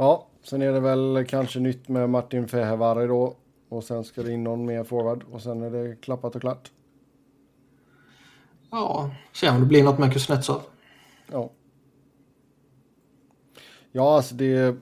[0.00, 3.36] Ja, sen är det väl kanske nytt med Martin Fehervari då.
[3.68, 6.72] Och sen ska det in någon mer forward och sen är det klappat och klart.
[8.70, 10.62] Ja, se om det blir något med Kuznetsov.
[11.32, 11.50] Ja.
[13.92, 14.76] Ja, alltså det...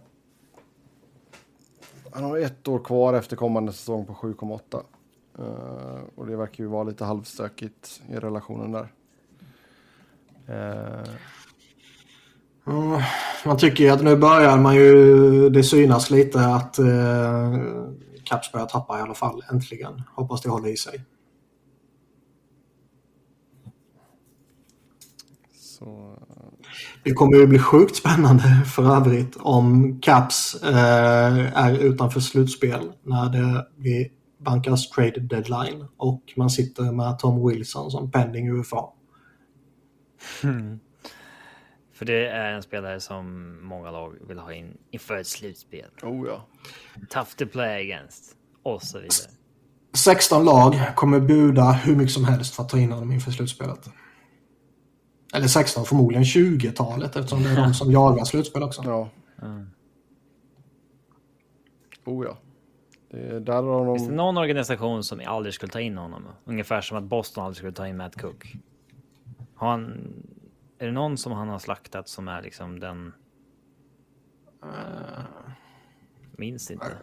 [2.13, 4.83] Han har ett år kvar efter kommande säsong på 7,8.
[5.39, 8.93] Eh, och det verkar ju vara lite halvstökigt i relationen där.
[10.47, 11.11] Eh,
[12.67, 13.03] Mm,
[13.45, 17.55] Man tycker ju att nu börjar man ju, det synas lite att eh,
[18.25, 20.03] Caps börjar tappa i alla fall, äntligen.
[20.15, 21.05] Hoppas det håller i sig.
[25.79, 26.19] så...
[27.05, 28.43] Det kommer ju bli sjukt spännande
[28.75, 34.07] för övrigt om Caps eh, är utanför slutspel när det blir
[34.39, 38.85] bankas trade deadline och man sitter med Tom Wilson som pending UFA.
[41.97, 45.91] För det är en spelare som många lag vill ha in inför ett slutspel.
[46.03, 46.47] Oh ja.
[47.09, 48.37] Tough to play against.
[48.63, 49.31] Och så vidare.
[49.97, 53.91] 16 lag kommer buda hur mycket som helst för att ta in honom inför slutspelet.
[55.35, 58.83] Eller 16, förmodligen 20-talet eftersom det är de som jagar slutspel också.
[58.85, 59.09] Ja.
[59.43, 59.71] Mm.
[62.05, 62.39] Oh ja.
[63.11, 64.17] Det, där har Finns det de...
[64.17, 66.25] någon organisation som aldrig skulle ta in honom?
[66.45, 68.55] Ungefär som att Boston aldrig skulle ta in Matt Cook.
[69.55, 70.13] Har han,
[70.79, 73.13] är det någon som han har slaktat som är liksom den...
[76.37, 76.99] Minns inte.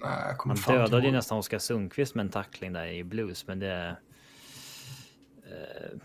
[0.00, 3.58] Nej, kommer Han dödade ju nästan Oskar Sundqvist med en tackling där i Blues, men
[3.58, 3.96] det...
[5.46, 5.98] Eh,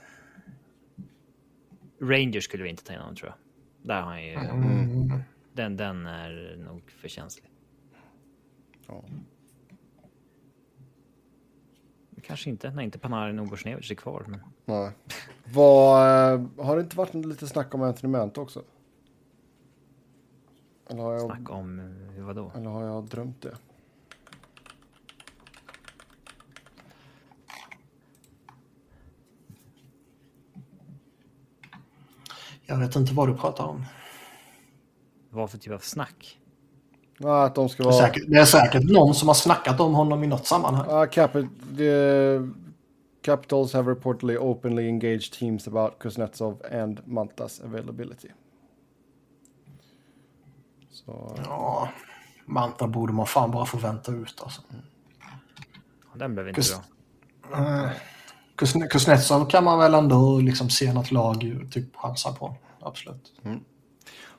[2.02, 3.38] Rangers skulle vi inte ta in honom tror jag.
[3.88, 4.34] Där har han ju...
[4.34, 5.24] Mm.
[5.54, 7.50] Den, den är nog för känslig.
[8.88, 9.04] Ja.
[12.26, 14.26] Kanske inte när inte Panarin och Bursnevich är kvar.
[14.28, 14.40] Men...
[14.66, 14.92] Nej.
[15.54, 18.64] Vad, eh, har det inte varit lite snack om Anthony Mant också?
[20.90, 22.52] Eller har jag, Snacka om eh, vadå?
[22.56, 23.58] eller har jag drömt det?
[32.66, 33.86] Jag vet inte vad du pratar om.
[35.30, 36.40] Vad för typ av snack?
[37.18, 38.06] Ja, att de ska Det är, vara...
[38.08, 40.86] säkert, det är säkert någon som har snackat om honom i något sammanhang.
[40.90, 42.54] Ja, Capi- the
[43.22, 48.28] Capitals have reportedly openly engaged teams about Kuznetsov and Mantas availability.
[50.92, 51.90] Så, Ja,
[52.46, 54.62] Manta borde man fan bara få vänta ut alltså.
[56.16, 56.80] Den blev inte Kus-.
[58.58, 62.56] Kuzne- Kuznetsov kan man väl ändå liksom se något lag typ chansa på.
[62.80, 63.34] Absolut.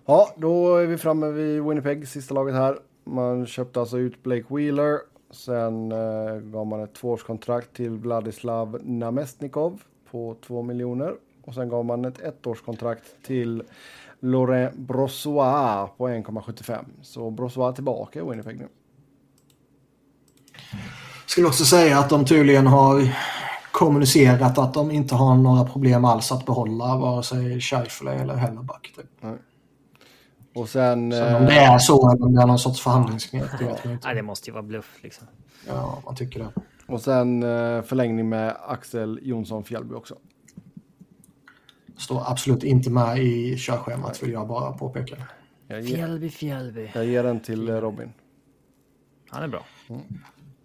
[0.07, 2.79] Ja, då är vi framme vid Winnipeg, sista laget här.
[3.05, 4.99] Man köpte alltså ut Blake Wheeler
[5.35, 11.15] Sen eh, gav man ett tvåårskontrakt till Vladislav Namestnikov på 2 miljoner.
[11.45, 13.63] Och sen gav man ett ettårskontrakt till
[14.21, 16.85] Laurent Brossois på 1,75.
[17.03, 18.69] Så Brossois tillbaka i Winnipeg nu.
[21.27, 23.17] Skulle också säga att de tydligen har
[23.73, 28.93] kommunicerat att de inte har några problem alls att behålla vare sig Scheifele eller Hellerback.
[28.97, 29.25] Typ.
[30.55, 31.13] Och sen...
[31.13, 33.85] Sen om eh, det är så eller om det är någon sorts förhandlingsknep, det vet
[33.85, 34.07] man inte.
[34.07, 35.27] Nej, det måste ju vara bluff liksom.
[35.69, 36.49] Ja, man tycker det.
[36.87, 40.17] Och sen eh, förlängning med Axel Jonsson Fjällby också.
[41.99, 45.17] Står absolut inte med i körschemat vill jag bara påpeka.
[45.69, 46.91] Jag ger, Fjällby, Fjällby.
[46.95, 48.13] jag ger den till eh, Robin.
[49.31, 49.65] Han är bra.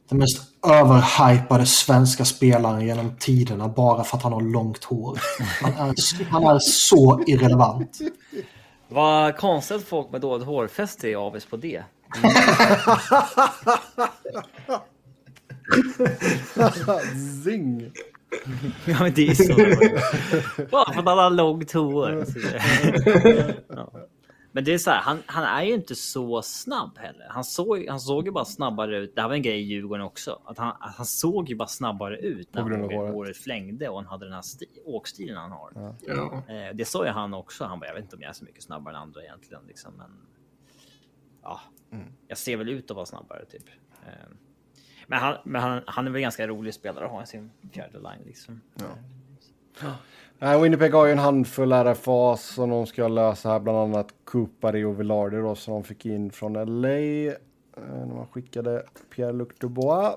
[0.09, 5.19] Den mest överhypade svenska spelaren genom tiderna bara för att han har långt hår.
[5.61, 7.99] Han är, han är så irrelevant.
[8.89, 11.83] Vad konstigt att folk med dåligt hårfäste är avis på det.
[17.43, 17.91] Zing!
[18.85, 19.55] Ja, men det är så.
[20.71, 22.25] Bara för att han har långt hår.
[23.69, 23.91] Ja.
[24.51, 27.27] Men det är så här, han, han är ju inte så snabb heller.
[27.29, 29.15] Han såg, han såg ju bara snabbare ut.
[29.15, 30.41] Det här var en grej i Djurgården också.
[30.45, 33.13] Att han, att han såg ju bara snabbare ut när håret, håret.
[33.13, 35.95] håret flängde och han hade den här sti, åkstilen han har.
[36.07, 36.43] Ja.
[36.47, 37.65] Eh, det sa ju han också.
[37.65, 39.63] Han bara, jag vet inte om jag är så mycket snabbare än andra egentligen.
[39.67, 40.11] Liksom, men
[41.41, 41.59] ja,
[42.27, 43.69] jag ser väl ut att vara snabbare typ.
[44.07, 44.13] Eh,
[45.07, 47.97] men han, men han, han är väl ganska rolig spelare att ha i sin fjärde
[47.97, 48.61] line liksom.
[50.39, 54.83] Nej, Winnipeg har ju en handfull RFA som de ska lösa här, bland annat Kupari
[54.83, 56.89] och Villardi då, som de fick in från LA.
[56.97, 57.33] eh,
[57.75, 58.83] När man skickade
[59.15, 60.15] Pierre-Luc Dubois.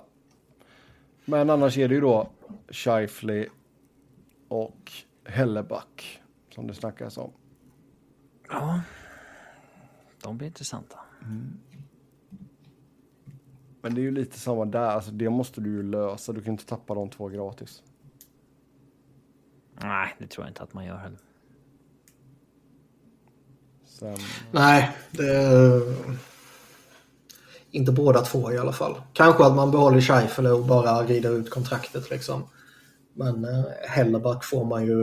[1.24, 2.28] Men annars är det ju då
[2.68, 3.46] Scheifele
[4.48, 4.92] och
[5.24, 6.22] Helleback
[6.54, 7.30] som det snackas om.
[8.48, 8.80] Ja,
[10.22, 10.98] de blir intressanta.
[13.80, 16.32] Men det är ju lite samma där, alltså det måste du ju lösa.
[16.32, 17.82] Du kan inte tappa de två gratis.
[19.82, 21.18] Nej, det tror jag inte att man gör heller.
[23.86, 24.16] Sen,
[24.50, 25.94] Nej, det är
[27.70, 29.02] inte båda två i alla fall.
[29.12, 32.42] Kanske att man behåller Scheifele och bara rider ut kontraktet liksom.
[33.14, 34.94] Men eh, Hellerback får man ju...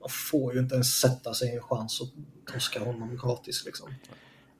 [0.00, 2.08] Man får ju inte ens sätta sig i en chans att
[2.52, 3.88] torska honom gratis liksom.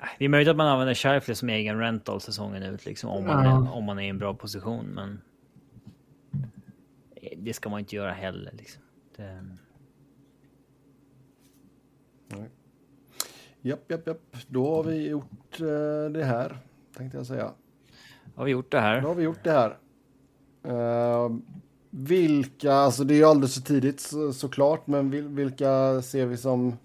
[0.00, 3.26] Nej, Det är möjligt att man använder Scheifele som egen rental säsongen ut, liksom, om,
[3.26, 3.50] man Ja.
[3.50, 4.86] är, om man är i en bra position.
[4.86, 5.20] Men
[7.36, 8.52] det ska man inte göra heller.
[8.52, 8.82] Liksom.
[9.16, 9.44] Det,
[13.62, 14.36] japp, japp, japp.
[14.48, 16.58] Då har vi gjort eh, det här,
[16.96, 17.52] tänkte jag säga.
[18.34, 19.00] har vi gjort det Då här?
[19.00, 19.78] har vi gjort det här.
[20.64, 21.30] Eh,
[21.90, 26.36] vilka, alltså det är ju alldeles för tidigt så, såklart, men vil, vilka ser vi
[26.36, 26.76] som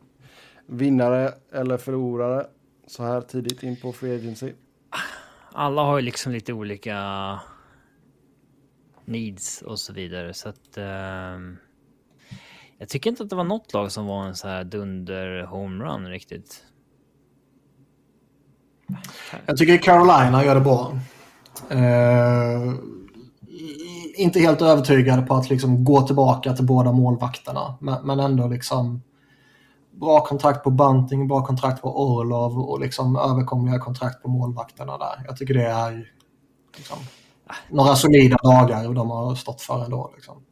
[0.65, 2.47] vinnare eller förlorare
[2.87, 4.53] så här tidigt in på Free Agency?
[5.51, 7.39] Alla har ju liksom lite olika
[9.05, 10.33] needs och så vidare.
[10.33, 11.57] Så att ehm,
[12.77, 16.07] jag tycker inte att det var något lag som var en så här dunder homerun
[16.07, 16.63] riktigt.
[19.45, 20.99] Jag tycker Carolina gör det bra.
[21.69, 22.73] Eh,
[24.15, 27.77] inte helt övertygad på att liksom gå tillbaka till båda målvakterna.
[27.81, 29.01] Men, men ändå liksom
[29.91, 35.23] bra kontrakt på Bunting, bra kontrakt på Orlov och liksom överkomliga kontrakt på målvakterna där.
[35.25, 36.11] Jag tycker det är
[36.77, 36.97] liksom,
[37.69, 40.11] några solida dagar och de har stått för ändå.
[40.15, 40.43] Liksom.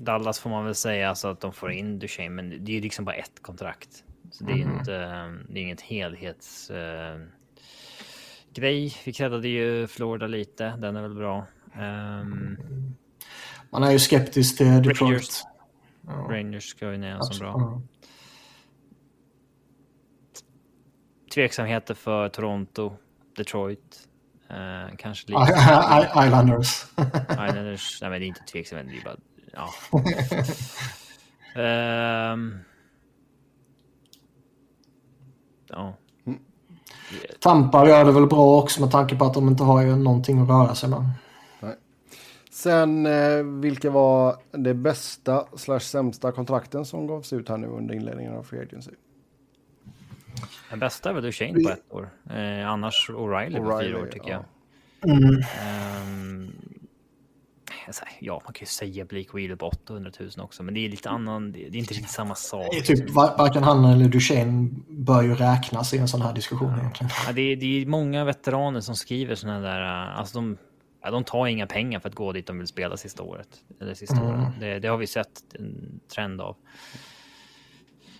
[0.00, 2.80] Dallas får man väl säga alltså att de får in Duchene, men det är ju
[2.80, 4.04] liksom bara ett kontrakt.
[4.30, 4.92] Så det är ju inte,
[5.48, 7.20] det är inget helhets eh,
[8.54, 8.94] grej.
[9.04, 11.46] Vi creddade ju Florida lite, den är väl bra.
[11.78, 12.58] Um,
[13.70, 15.00] Man är ju skeptisk till Detroit.
[15.00, 15.42] Rangers.
[16.30, 17.48] Rangers ska ju ner som bra.
[17.58, 17.82] Ja.
[21.34, 22.92] Tveksamheter för Toronto,
[23.36, 24.08] Detroit,
[24.48, 25.52] eh, kanske I- lite.
[25.52, 26.84] I- Islanders.
[27.30, 27.98] Islanders.
[28.02, 29.16] Nej, men det är inte tveksamhet, det är bara
[29.52, 29.68] ja.
[31.54, 32.58] Ehm.
[35.68, 35.94] ja.
[37.40, 40.38] Tampa gör det väl bra också med tanke på att de inte har ju någonting
[40.38, 41.10] att röra sig med.
[42.50, 47.94] Sen, eh, vilka var det bästa slash sämsta kontrakten som gavs ut här nu under
[47.94, 48.90] inledningen av Free Agency?
[50.70, 52.10] Den bästa är väl Duchene på ett år.
[52.30, 54.44] Eh, annars O'Reilly på fyra år tycker ja.
[55.00, 55.10] jag.
[55.10, 55.42] Mm.
[55.60, 56.52] Ehm,
[58.20, 61.10] ja, man kan ju säga Blake Wheeler på 800 000 också, men det är lite
[61.10, 61.52] annan.
[61.52, 62.66] Det är inte riktigt samma sak.
[62.70, 66.32] Det är typ, var- varken han eller Duchene bör ju räknas i en sån här
[66.34, 67.10] diskussion egentligen.
[67.26, 69.80] Ja, det, är, det är många veteraner som skriver såna där.
[69.82, 70.58] Alltså de,
[71.02, 73.48] ja, de tar inga pengar för att gå dit de vill spela sista året.
[73.80, 74.40] Eller sista Mm.
[74.60, 76.56] Det, det har vi sett en trend av.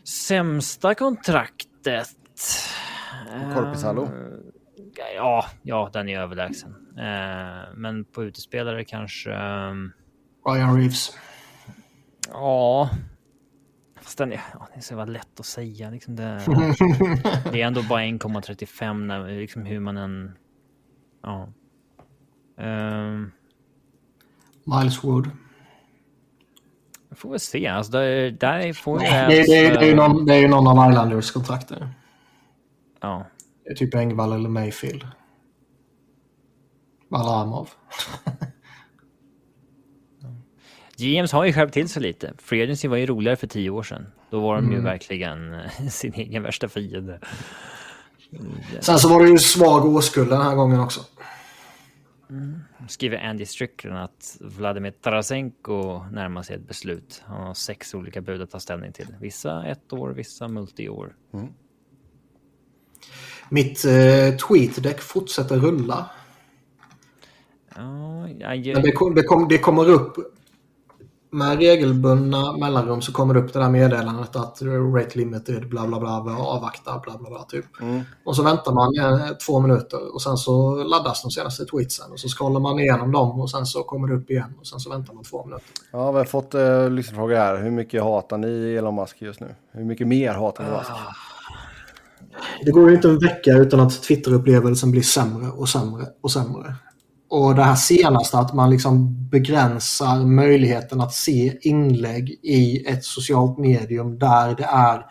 [0.04, 2.08] Sämsta kontraktet.
[3.54, 4.08] Korpisalo.
[4.98, 6.74] Eh, Ja, ja, den är överlägsen.
[6.98, 9.30] Eh, men på utespelare kanske...
[9.30, 9.92] Um,
[10.46, 11.18] Ryan Reeves.
[12.32, 12.90] Ja.
[14.00, 15.90] Fast den är, ja, det är så jävla lätt att säga.
[15.90, 16.22] Liksom det,
[17.52, 20.32] det är ändå bara 1,35 när liksom hur man än...
[21.22, 21.48] Ja.
[22.56, 23.32] Um,
[24.64, 25.30] Miles Wood.
[27.10, 27.66] Får vi se.
[27.66, 29.04] Alltså, där, där får vi...
[29.04, 31.88] Det, det, det, det, är ju någon, det är ju någon av Islanders kontrakter.
[33.00, 33.26] Ja.
[33.76, 35.06] Typ Engvall eller Mayfield.
[37.08, 37.68] Valamov.
[40.96, 42.32] GMs har ju skärpt till sig lite.
[42.38, 44.06] Free Agency var ju roligare för tio år sedan.
[44.30, 44.84] Då var de ju mm.
[44.84, 45.56] verkligen
[45.90, 47.20] sin egen värsta fiende.
[48.80, 51.00] Sen så var det ju svag årskull den här gången också.
[52.30, 52.60] Mm.
[52.88, 57.22] Skriver Andy Strickland att Vladimir Tarasenko närmar sig ett beslut.
[57.26, 59.16] Han har sex olika bud att ta ställning till.
[59.20, 61.16] Vissa ett år, vissa multi-år.
[61.32, 61.48] Mm.
[63.52, 66.06] Mitt eh, tweetdeck fortsätter rulla.
[67.76, 68.74] Ja, jag...
[68.74, 70.16] Men det, kom, det, kom, det kommer upp
[71.30, 74.62] med regelbundna mellanrum så kommer det upp det där meddelandet att
[74.94, 77.64] rate limited bla bla bla, avvakta bla bla bla typ.
[77.80, 78.00] Mm.
[78.24, 82.20] Och så väntar man eh, två minuter och sen så laddas de senaste tweetsen och
[82.20, 84.90] så scrollar man igenom dem och sen så kommer det upp igen och sen så
[84.90, 85.66] väntar man två minuter.
[85.90, 87.56] Ja, vi har fått uh, lyssnarfrågor här.
[87.62, 89.54] Hur mycket hatar ni Elon Musk just nu?
[89.72, 90.90] Hur mycket mer hatar ni Musk?
[90.90, 91.29] Ah.
[92.64, 96.74] Det går ju inte en vecka utan att Twitter-upplevelsen blir sämre och sämre och sämre.
[97.28, 103.58] Och det här senaste att man liksom begränsar möjligheten att se inlägg i ett socialt
[103.58, 105.06] medium där det är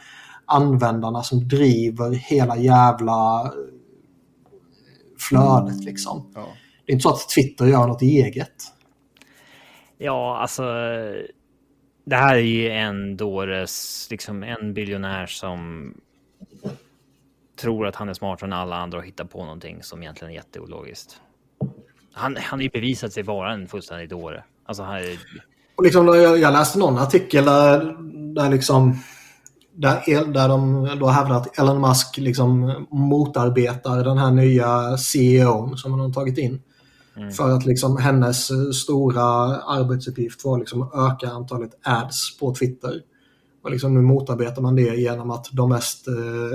[0.45, 3.53] användarna som driver hela jävla
[5.19, 6.31] flödet liksom.
[6.35, 6.47] Ja.
[6.85, 8.55] Det är inte så att Twitter gör något eget.
[9.97, 10.63] Ja, alltså.
[12.05, 15.93] Det här är ju en dåres, liksom en biljonär som
[17.61, 20.35] tror att han är smartare än alla andra och hittar på någonting som egentligen är
[20.35, 21.21] jätteologiskt.
[22.13, 24.43] Han, han har ju bevisat sig vara en fullständig dåre.
[24.65, 25.19] Alltså, han är...
[25.75, 27.95] och liksom, jag, jag läste någon artikel där,
[28.33, 28.95] där liksom
[29.79, 35.91] där, där de då hävdar att Elon Musk liksom motarbetar den här nya CEOn som
[35.91, 36.61] han har tagit in.
[37.17, 37.31] Mm.
[37.31, 38.49] För att liksom hennes
[38.81, 39.23] stora
[39.57, 43.01] arbetsuppgift var liksom att öka antalet ads på Twitter.
[43.61, 46.13] Och liksom nu motarbetar man det genom att de mest eh,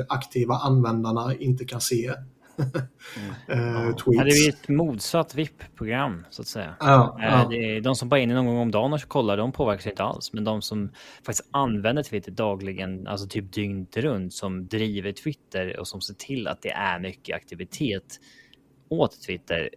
[0.08, 2.12] aktiva användarna inte kan se
[3.46, 3.88] mm.
[3.88, 4.24] uh, tweets.
[4.24, 6.74] Det är ett motsatt VIP-program så att säga.
[6.80, 7.46] Ja, uh, ja.
[7.50, 9.86] Det är de som bara är inne någon gång om dagen och kollar, de påverkas
[9.86, 10.32] inte alls.
[10.32, 10.90] Men de som
[11.26, 16.48] faktiskt använder Twitter dagligen, alltså typ dygnet runt, som driver Twitter och som ser till
[16.48, 18.20] att det är mycket aktivitet
[18.88, 19.70] åt Twitter,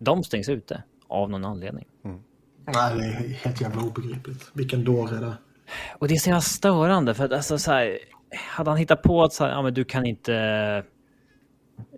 [0.00, 1.86] de stängs ute av någon anledning.
[2.04, 2.20] Mm.
[2.66, 4.50] Nej, det är helt jävla obegripligt.
[4.52, 5.34] Vilken dåre det är.
[5.98, 7.98] Och det är så jävla störande för att alltså så här,
[8.36, 10.84] hade han hittat på att så här, ja, men du kan inte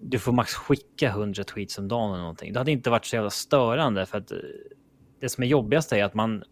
[0.00, 2.52] du får max skicka 100 tweets om dagen eller någonting.
[2.52, 4.38] Det hade inte varit så jävla störande för att eh,
[5.20, 6.44] det som är jobbigast är att man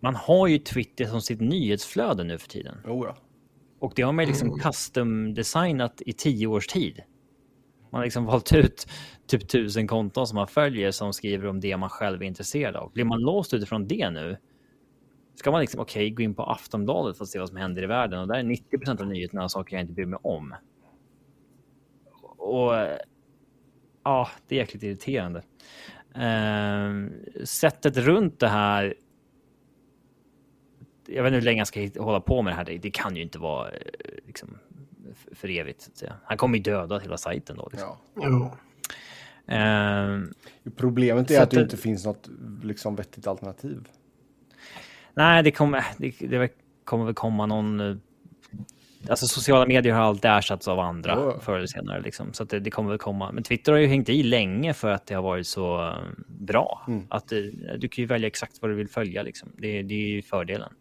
[0.00, 2.78] man har ju Twitter som sitt nyhetsflöde nu för tiden.
[2.84, 3.16] Oh ja.
[3.78, 4.60] Och det har man liksom mm.
[4.60, 7.00] custom designat i tio års tid.
[7.90, 8.86] Man har liksom valt ut
[9.26, 12.92] typ tusen konton som man följer som skriver om det man själv är intresserad av.
[12.92, 14.36] Blir man låst utifrån det nu
[15.36, 17.82] ska man liksom okej okay, gå in på Aftonbladet för att se vad som händer
[17.82, 20.54] i världen och där är 90% av nyheterna saker jag inte bryr mig om.
[22.38, 22.72] Och
[24.04, 25.42] ja, det är jäkligt irriterande.
[26.16, 27.10] Uh,
[27.44, 28.94] sättet runt det här.
[31.06, 32.78] Jag vet inte hur länge jag ska hålla på med det här.
[32.78, 33.78] Det, kan ju inte vara eh,
[34.26, 34.58] liksom,
[35.32, 35.82] för evigt.
[35.82, 36.16] Så att säga.
[36.24, 37.68] Han kommer ju döda hela sajten då.
[37.72, 37.88] Liksom.
[38.14, 38.56] Ja.
[39.48, 40.24] Uh,
[40.76, 42.28] Problemet är att det inte finns något
[42.62, 43.88] liksom, vettigt alternativ.
[45.16, 46.50] Nej, det kommer, det, det
[46.84, 47.96] kommer väl komma någon eh,
[49.08, 51.40] Alltså sociala medier har alltid ersatts av andra oh.
[51.40, 52.00] förr eller senare.
[52.00, 52.32] Liksom.
[52.32, 53.32] Så det, det, kommer väl komma.
[53.32, 55.94] Men Twitter har ju hängt i länge för att det har varit så eh,
[56.26, 56.84] bra.
[56.88, 57.02] Mm.
[57.08, 59.22] Att det, eh, du kan ju välja exakt vad du vill följa.
[59.22, 59.48] Liksom.
[59.58, 60.72] Det, det är ju fördelen.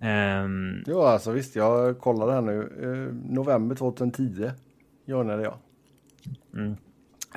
[0.00, 0.84] Um...
[0.86, 1.56] Ja, alltså visst.
[1.56, 3.14] Jag kollade här nu.
[3.28, 4.50] November 2010
[5.06, 5.58] görnade jag.
[6.54, 6.76] Mm.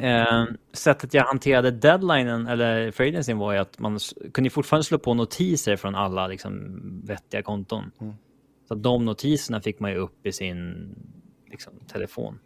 [0.02, 4.00] Eh, sättet jag hanterade deadlinen eller freelancing var ju att man
[4.34, 7.92] kunde fortfarande slå på notiser från alla liksom, vettiga konton.
[8.02, 8.14] Mm.
[8.68, 10.90] Så de notiserna fick man ju upp i sin
[11.52, 12.40] liksom, telefon.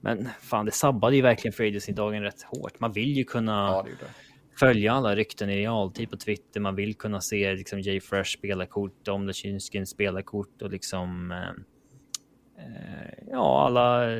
[0.00, 2.80] Men fan, det sabbade ju verkligen freelancing-dagen rätt hårt.
[2.80, 4.10] Man vill ju kunna ja, det det.
[4.58, 6.60] följa alla rykten i realtid på Twitter.
[6.60, 11.30] Man vill kunna se liksom, Jay Fresh spela kort, Dom Lechinskyn spela kort och liksom
[11.30, 11.62] eh,
[13.30, 14.16] ja, alla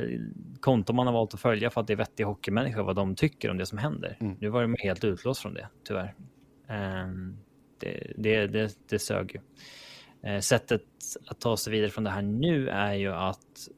[0.60, 3.50] konton man har valt att följa för att det är vettiga hockeymänniskor, vad de tycker
[3.50, 4.16] om det som händer.
[4.20, 4.36] Mm.
[4.40, 6.14] Nu var de helt utlåst från det, tyvärr.
[7.04, 7.38] Um,
[7.80, 9.40] det, det, det, det sög ju.
[10.30, 10.82] Uh, sättet
[11.26, 13.68] att ta sig vidare från det här nu är ju att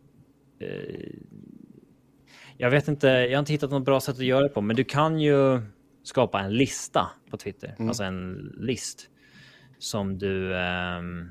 [2.57, 4.77] Jag vet inte, jag har inte hittat något bra sätt att göra det på, men
[4.77, 5.61] du kan ju
[6.03, 7.89] skapa en lista på Twitter, mm.
[7.89, 9.11] alltså en list
[9.79, 10.55] som du...
[10.55, 11.31] Um,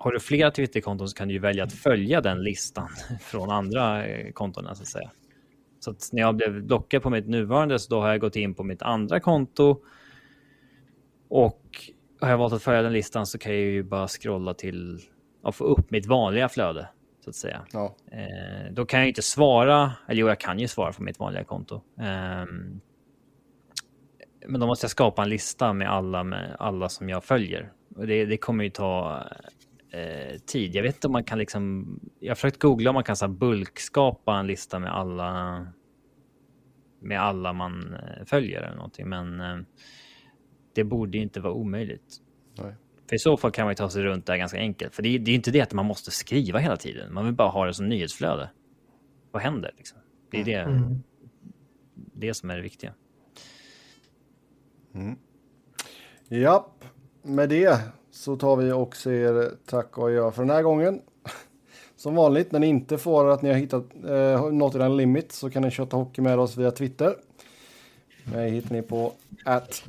[0.00, 2.88] har du flera Twitterkonton så kan du välja att följa den listan
[3.20, 5.10] från andra eh, konton, så att säga.
[5.80, 8.54] Så att när jag blev blockad på mitt nuvarande så då har jag gått in
[8.54, 9.82] på mitt andra konto
[11.28, 11.62] och
[12.20, 15.00] har jag valt att följa den listan så kan jag ju bara scrolla till
[15.42, 16.88] och få upp mitt vanliga flöde
[17.24, 17.66] så att säga.
[17.72, 17.96] Ja.
[18.12, 21.44] Eh, då kan jag inte svara, eller jo, jag kan ju svara på mitt vanliga
[21.44, 21.74] konto.
[21.98, 22.44] Eh,
[24.46, 27.72] men då måste jag skapa en lista med alla, med alla som jag följer.
[27.96, 29.22] Och det, det kommer ju ta
[29.92, 30.74] eh, tid.
[30.74, 31.86] Jag vet inte om man kan liksom...
[32.20, 35.66] Jag har försökt googla om man kan så här, bulkskapa en lista med alla
[37.00, 39.08] med alla man eh, följer eller någonting.
[39.08, 39.58] Men eh,
[40.74, 42.16] det borde inte vara omöjligt.
[42.58, 42.74] Nej.
[43.08, 44.94] För i så fall kan man ju ta sig runt där ganska enkelt.
[44.94, 47.14] För det är, det är inte det att man måste skriva hela tiden.
[47.14, 48.50] Man vill bara ha det som nyhetsflöde.
[49.30, 49.74] Vad händer?
[49.76, 49.98] Liksom?
[50.30, 51.02] Det är det, mm.
[51.94, 52.94] det som är det viktiga.
[54.94, 55.18] Mm.
[56.28, 56.84] Japp,
[57.22, 57.80] med det
[58.20, 61.00] så tar vi och säger tack och jag för den här gången.
[61.96, 65.50] Som vanligt, när ni inte får att ni har hittat eh, nått den limit så
[65.50, 67.16] kan ni köta hockey med oss via Twitter.
[68.32, 69.12] Mig hittar ni på
[69.44, 69.82] att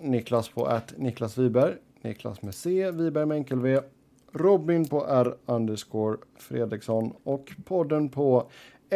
[0.00, 3.80] Niklas på att Niklas Wiberg, Niklas med C, Wiberg med enkel V,
[4.32, 8.50] Robin på R underscore Fredriksson och podden på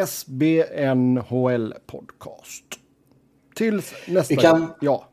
[0.06, 2.64] SBNHL podcast.
[3.54, 4.70] Tills nästa vi kan, gång.
[4.80, 5.08] Ja.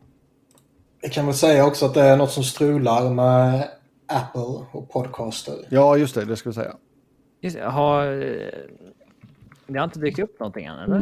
[1.04, 3.68] Vi kan väl säga också att det är något som strular med
[4.08, 5.56] Apple och podcaster.
[5.70, 6.26] Ja, just det.
[6.26, 6.76] Det ska vi säga.
[7.42, 8.06] Just, har,
[9.68, 10.98] det har inte dykt upp någonting än, eller?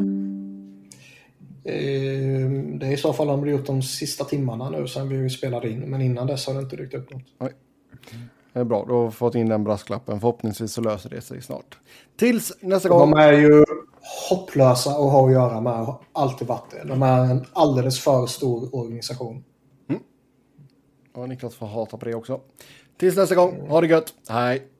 [1.63, 2.49] Eh,
[2.79, 5.69] det är i så fall om det gjort de sista timmarna nu sen vi spelade
[5.69, 5.79] in.
[5.79, 7.23] Men innan dess har det inte dykt upp något.
[7.39, 7.51] Nej.
[8.53, 10.19] Det är bra, då har vi fått in den brasklappen.
[10.19, 11.77] Förhoppningsvis så löser det sig snart.
[12.15, 13.11] Tills nästa gång.
[13.11, 13.63] De är ju
[14.29, 15.73] hopplösa att ha att göra med.
[15.73, 16.83] Har alltid varit det.
[16.87, 19.43] De är en alldeles för stor organisation.
[21.13, 22.41] Och Niklas får hata på det också.
[22.97, 24.13] Tills nästa gång, ha det gött.
[24.29, 24.70] Hej!